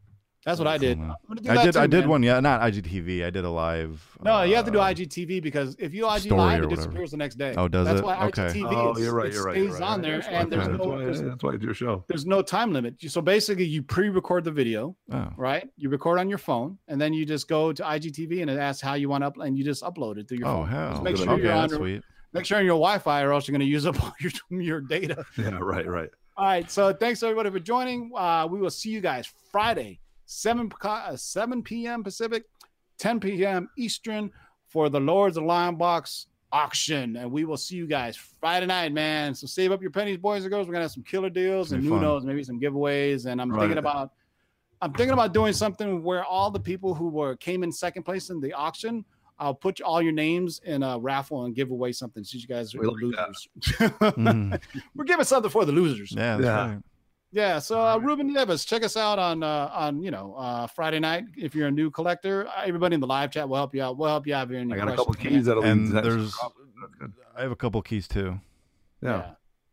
That's 0.46 0.60
what 0.60 0.68
I 0.68 0.78
did. 0.78 1.00
Cool. 1.00 1.06
I'm 1.06 1.16
gonna 1.28 1.42
do 1.42 1.50
I 1.50 1.56
that 1.56 1.64
did, 1.66 1.74
too, 1.74 1.80
I 1.80 1.88
did 1.88 2.00
man. 2.02 2.10
one, 2.10 2.24
yeah, 2.24 2.40
not 2.40 2.62
IGTV. 2.62 3.26
I 3.26 3.32
did 3.32 3.46
a 3.46 3.50
live. 3.50 4.08
No, 4.24 4.44
you 4.44 4.56
have 4.56 4.66
to 4.66 4.72
do 4.72 4.80
uh, 4.80 4.94
IGTV 4.94 5.42
because 5.42 5.76
if 5.80 5.92
you 5.92 6.06
IG 6.06 6.32
live, 6.32 6.62
it 6.62 6.66
whatever. 6.66 6.68
disappears 6.76 7.10
the 7.12 7.18
next 7.18 7.36
day. 7.40 7.56
Oh, 7.58 7.68
does 7.68 7.88
that's 7.88 8.00
it? 8.02 8.06
Why 8.06 8.28
Okay. 8.28 8.44
IGTV 8.44 8.72
Oh, 8.72 8.92
is- 8.94 9.00
you're 9.04 9.14
right. 9.16 9.34
You're 9.34 9.44
right. 9.44 9.54
stays 9.56 9.64
You're 9.70 9.74
right. 9.80 9.82
on 9.82 10.02
there, 10.04 10.18
That's 10.20 10.28
why- 10.28 10.34
and 10.42 10.52
there's 10.52 10.68
that's 10.68 10.78
no 10.78 10.86
why, 10.86 11.06
that's 11.06 11.44
why 11.44 11.54
I 11.54 11.58
do 11.58 11.70
a 11.72 11.74
show. 11.74 12.04
there's 12.08 12.28
no 12.28 12.44
time 12.44 12.74
limit. 12.74 12.96
So 13.08 13.22
basically, 13.22 13.66
you 13.66 13.82
pre-record 13.82 14.44
the 14.44 14.52
video, 14.52 14.96
Oh, 15.12 15.30
right? 15.36 15.68
You 15.78 15.90
record 15.90 16.20
on 16.20 16.30
your 16.30 16.38
phone, 16.38 16.78
and 16.88 17.02
then 17.02 17.12
you 17.12 17.26
just 17.26 17.48
go 17.48 17.74
to 17.74 17.82
IGTV 17.84 18.42
and 18.44 18.52
it 18.52 18.60
asks 18.60 18.82
how 18.84 18.94
you 18.94 19.10
want 19.10 19.24
to 19.24 19.32
upload, 19.32 19.48
and 19.48 19.58
you 19.58 19.64
just 19.64 19.82
upload 19.82 20.18
it 20.20 20.28
through 20.30 20.38
your 20.40 20.48
oh 20.48 20.58
phone. 20.58 20.68
hell. 20.68 20.92
Just 20.92 21.04
make 21.04 21.18
sure 21.18 21.30
okay, 21.32 21.42
you're 21.44 21.52
on 21.54 21.62
that's 21.62 21.72
your, 21.72 21.80
sweet. 21.80 22.02
make 22.34 22.46
sure 22.46 22.60
on 22.60 22.66
your 22.66 22.76
Wi-Fi, 22.78 23.24
or 23.24 23.34
else 23.34 23.48
you're 23.48 23.54
going 23.54 23.66
to 23.68 23.72
use 23.72 23.88
up 23.88 24.00
all 24.04 24.14
your 24.20 24.62
your 24.62 24.82
data. 24.82 25.26
Yeah, 25.40 25.58
right, 25.60 25.88
right. 25.88 26.10
All 26.38 26.46
right. 26.46 26.70
So 26.70 26.94
thanks 26.94 27.24
everybody 27.24 27.50
for 27.50 27.60
joining. 27.60 28.12
Uh, 28.16 28.46
we 28.52 28.60
will 28.60 28.70
see 28.70 28.90
you 28.90 29.02
guys 29.02 29.28
Friday, 29.52 30.00
7, 30.26 30.72
uh, 30.82 31.16
7 31.16 31.64
p.m. 31.64 32.04
Pacific, 32.04 32.44
10 33.00 33.20
p.m. 33.20 33.70
Eastern 33.78 34.32
for 34.68 34.90
the 34.90 35.00
Lords 35.00 35.38
of 35.38 35.44
Longbox 35.44 36.26
auction. 36.52 37.16
And 37.18 37.32
we 37.32 37.46
will 37.46 37.58
see 37.58 37.76
you 37.76 37.88
guys 37.88 38.16
Friday 38.16 38.66
night, 38.66 38.92
man. 38.94 39.34
So 39.36 39.46
save 39.48 39.72
up 39.72 39.82
your 39.82 39.92
pennies, 39.92 40.18
boys 40.18 40.44
and 40.44 40.52
girls. 40.52 40.68
We're 40.68 40.74
gonna 40.74 40.86
have 40.86 40.92
some 40.92 41.04
killer 41.04 41.30
deals 41.30 41.72
and 41.72 41.82
gonna 41.82 41.90
who 41.90 41.96
fun. 41.96 42.02
knows, 42.02 42.26
maybe 42.26 42.44
some 42.44 42.60
giveaways. 42.60 43.26
And 43.26 43.42
I'm 43.42 43.52
Right. 43.52 43.62
thinking 43.62 43.78
about 43.78 44.12
I'm 44.82 44.94
thinking 44.94 45.14
about 45.14 45.34
doing 45.34 45.54
something 45.54 46.04
where 46.04 46.24
all 46.26 46.52
the 46.52 46.60
people 46.60 46.94
who 46.94 47.08
were 47.10 47.36
came 47.38 47.64
in 47.64 47.72
second 47.72 48.04
place 48.04 48.30
in 48.30 48.40
the 48.42 48.52
auction. 48.54 49.06
I'll 49.40 49.54
put 49.56 49.82
all 49.82 50.02
your 50.02 50.12
names 50.12 50.60
in 50.66 50.84
a 50.84 51.00
raffle 51.00 51.46
and 51.46 51.56
give 51.56 51.72
away 51.72 51.92
something 51.94 52.24
since 52.24 52.42
you 52.44 52.48
guys 52.48 52.76
are 52.76 52.80
We 52.80 52.86
the 52.86 52.92
like 52.92 53.16
that. 53.16 53.28
losers. 53.30 53.48
Mhm. 54.16 54.62
We're 54.96 55.06
giving 55.06 55.26
something 55.26 55.50
for 55.50 55.66
the 55.66 55.72
losers. 55.72 56.12
Yeah, 56.12 56.38
that's 56.38 56.46
Yeah. 56.46 56.66
right. 56.74 56.80
Yeah, 57.32 57.60
so 57.60 57.82
uh, 57.86 57.98
Ruben 57.98 58.34
Neves, 58.34 58.66
check 58.66 58.84
us 58.84 58.96
out 58.96 59.20
on 59.20 59.44
uh, 59.44 59.70
on 59.74 60.02
you 60.02 60.12
know 60.12 60.36
uh, 60.38 60.68
Friday 60.68 61.00
night 61.00 61.26
if 61.36 61.54
you're 61.54 61.68
a 61.68 61.72
new 61.72 61.92
collector. 61.92 62.48
Uh, 62.48 62.62
Everybody 62.66 62.96
in 62.96 63.02
the 63.02 63.08
live 63.08 63.32
chat 63.32 63.48
will 63.50 63.58
help 63.58 63.76
you 63.76 63.84
out. 63.84 63.98
We'll 63.98 64.10
help 64.10 64.26
you 64.26 64.34
out 64.36 64.48
if 64.48 64.52
you're 64.52 64.62
I 64.62 64.78
got 64.78 64.88
a 64.88 64.96
couple 64.96 65.14
keys 65.16 65.46
that'll 65.46 65.64
And 65.64 65.92
be 65.94 66.00
there's, 66.02 66.34
I 67.36 67.42
have 67.42 67.52
a 67.52 67.56
couple 67.56 67.82
keys 67.82 68.08
too. 68.08 68.40
yeah. 69.02 69.32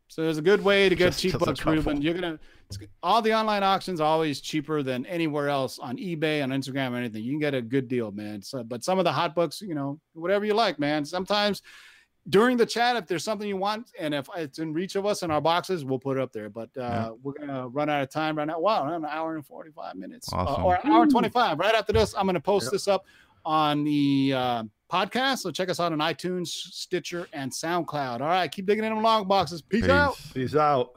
So 0.09 0.23
there's 0.23 0.37
a 0.37 0.43
good 0.43 0.62
way 0.62 0.91
to 0.91 0.95
get 0.95 1.07
Just- 1.07 1.20
cheap 1.23 1.33
just 1.33 1.45
books, 1.45 1.61
couple. 1.61 1.74
Ruben. 1.74 2.03
You're 2.03 2.12
gonna 2.15 2.39
it's, 2.69 2.79
all 3.03 3.23
the 3.23 3.33
online 3.33 3.62
auctions 3.62 3.99
are 4.01 4.07
always 4.07 4.41
cheaper 4.41 4.83
than 4.83 5.07
anywhere 5.07 5.49
else 5.49 5.79
on 5.79 5.97
eBay, 5.97 6.43
on 6.43 6.51
Instagram, 6.51 6.93
or 6.93 6.97
anything. 6.97 7.23
You 7.23 7.33
can 7.33 7.39
get 7.41 7.55
a 7.55 7.62
good 7.62 7.87
deal, 7.89 8.11
man. 8.12 8.43
So, 8.43 8.62
but 8.65 8.83
some 8.85 8.99
of 8.99 9.05
the 9.05 9.12
hot 9.12 9.35
books, 9.35 9.61
you 9.62 9.74
know, 9.74 9.99
whatever 10.15 10.45
you 10.45 10.53
like, 10.55 10.79
man. 10.79 11.05
Sometimes 11.05 11.62
during 12.28 12.57
the 12.57 12.66
chat 12.66 12.97
if 12.97 13.07
there's 13.07 13.24
something 13.24 13.49
you 13.49 13.57
want, 13.57 13.90
and 13.99 14.15
if 14.15 14.28
it's 14.36 14.59
in 14.59 14.73
reach 14.73 14.94
of 14.94 15.05
us 15.07 15.23
in 15.23 15.31
our 15.31 15.40
boxes, 15.40 15.85
we'll 15.85 15.99
put 15.99 16.16
it 16.16 16.23
up 16.23 16.32
there. 16.32 16.49
But 16.49 16.70
uh, 16.77 16.81
Yeah. 16.81 17.11
we're 17.23 17.32
gonna 17.32 17.69
run 17.69 17.89
out 17.90 18.03
of 18.03 18.11
time 18.11 18.39
right 18.39 18.47
now. 18.47 18.61
Wow, 18.61 18.93
an 18.94 19.05
hour 19.05 19.35
and 19.35 19.44
45 19.47 19.97
minutes, 19.97 20.32
Uh, 20.32 20.62
or 20.62 20.77
an 20.85 20.90
hour 20.93 21.07
25. 21.07 21.59
Right 21.59 21.74
after 21.74 21.93
this, 21.93 22.15
I'm 22.16 22.27
gonna 22.27 22.40
post 22.40 22.70
this 22.70 22.86
up 22.89 23.05
on 23.44 23.82
the 23.82 24.32
uh, 24.36 24.62
podcast. 24.90 25.39
So 25.39 25.51
check 25.51 25.69
us 25.69 25.81
out 25.81 25.93
on 25.93 25.99
iTunes, 25.99 26.47
Stitcher, 26.49 27.27
and 27.32 27.51
SoundCloud. 27.51 28.20
All 28.20 28.28
right, 28.28 28.51
keep 28.51 28.66
digging 28.66 28.85
in 28.85 28.94
them 28.94 29.03
long 29.03 29.27
boxes. 29.27 29.61
Peace 29.62 29.89
out. 29.89 30.16
Peace. 30.16 30.32
Peace 30.32 30.55
out. 30.55 30.93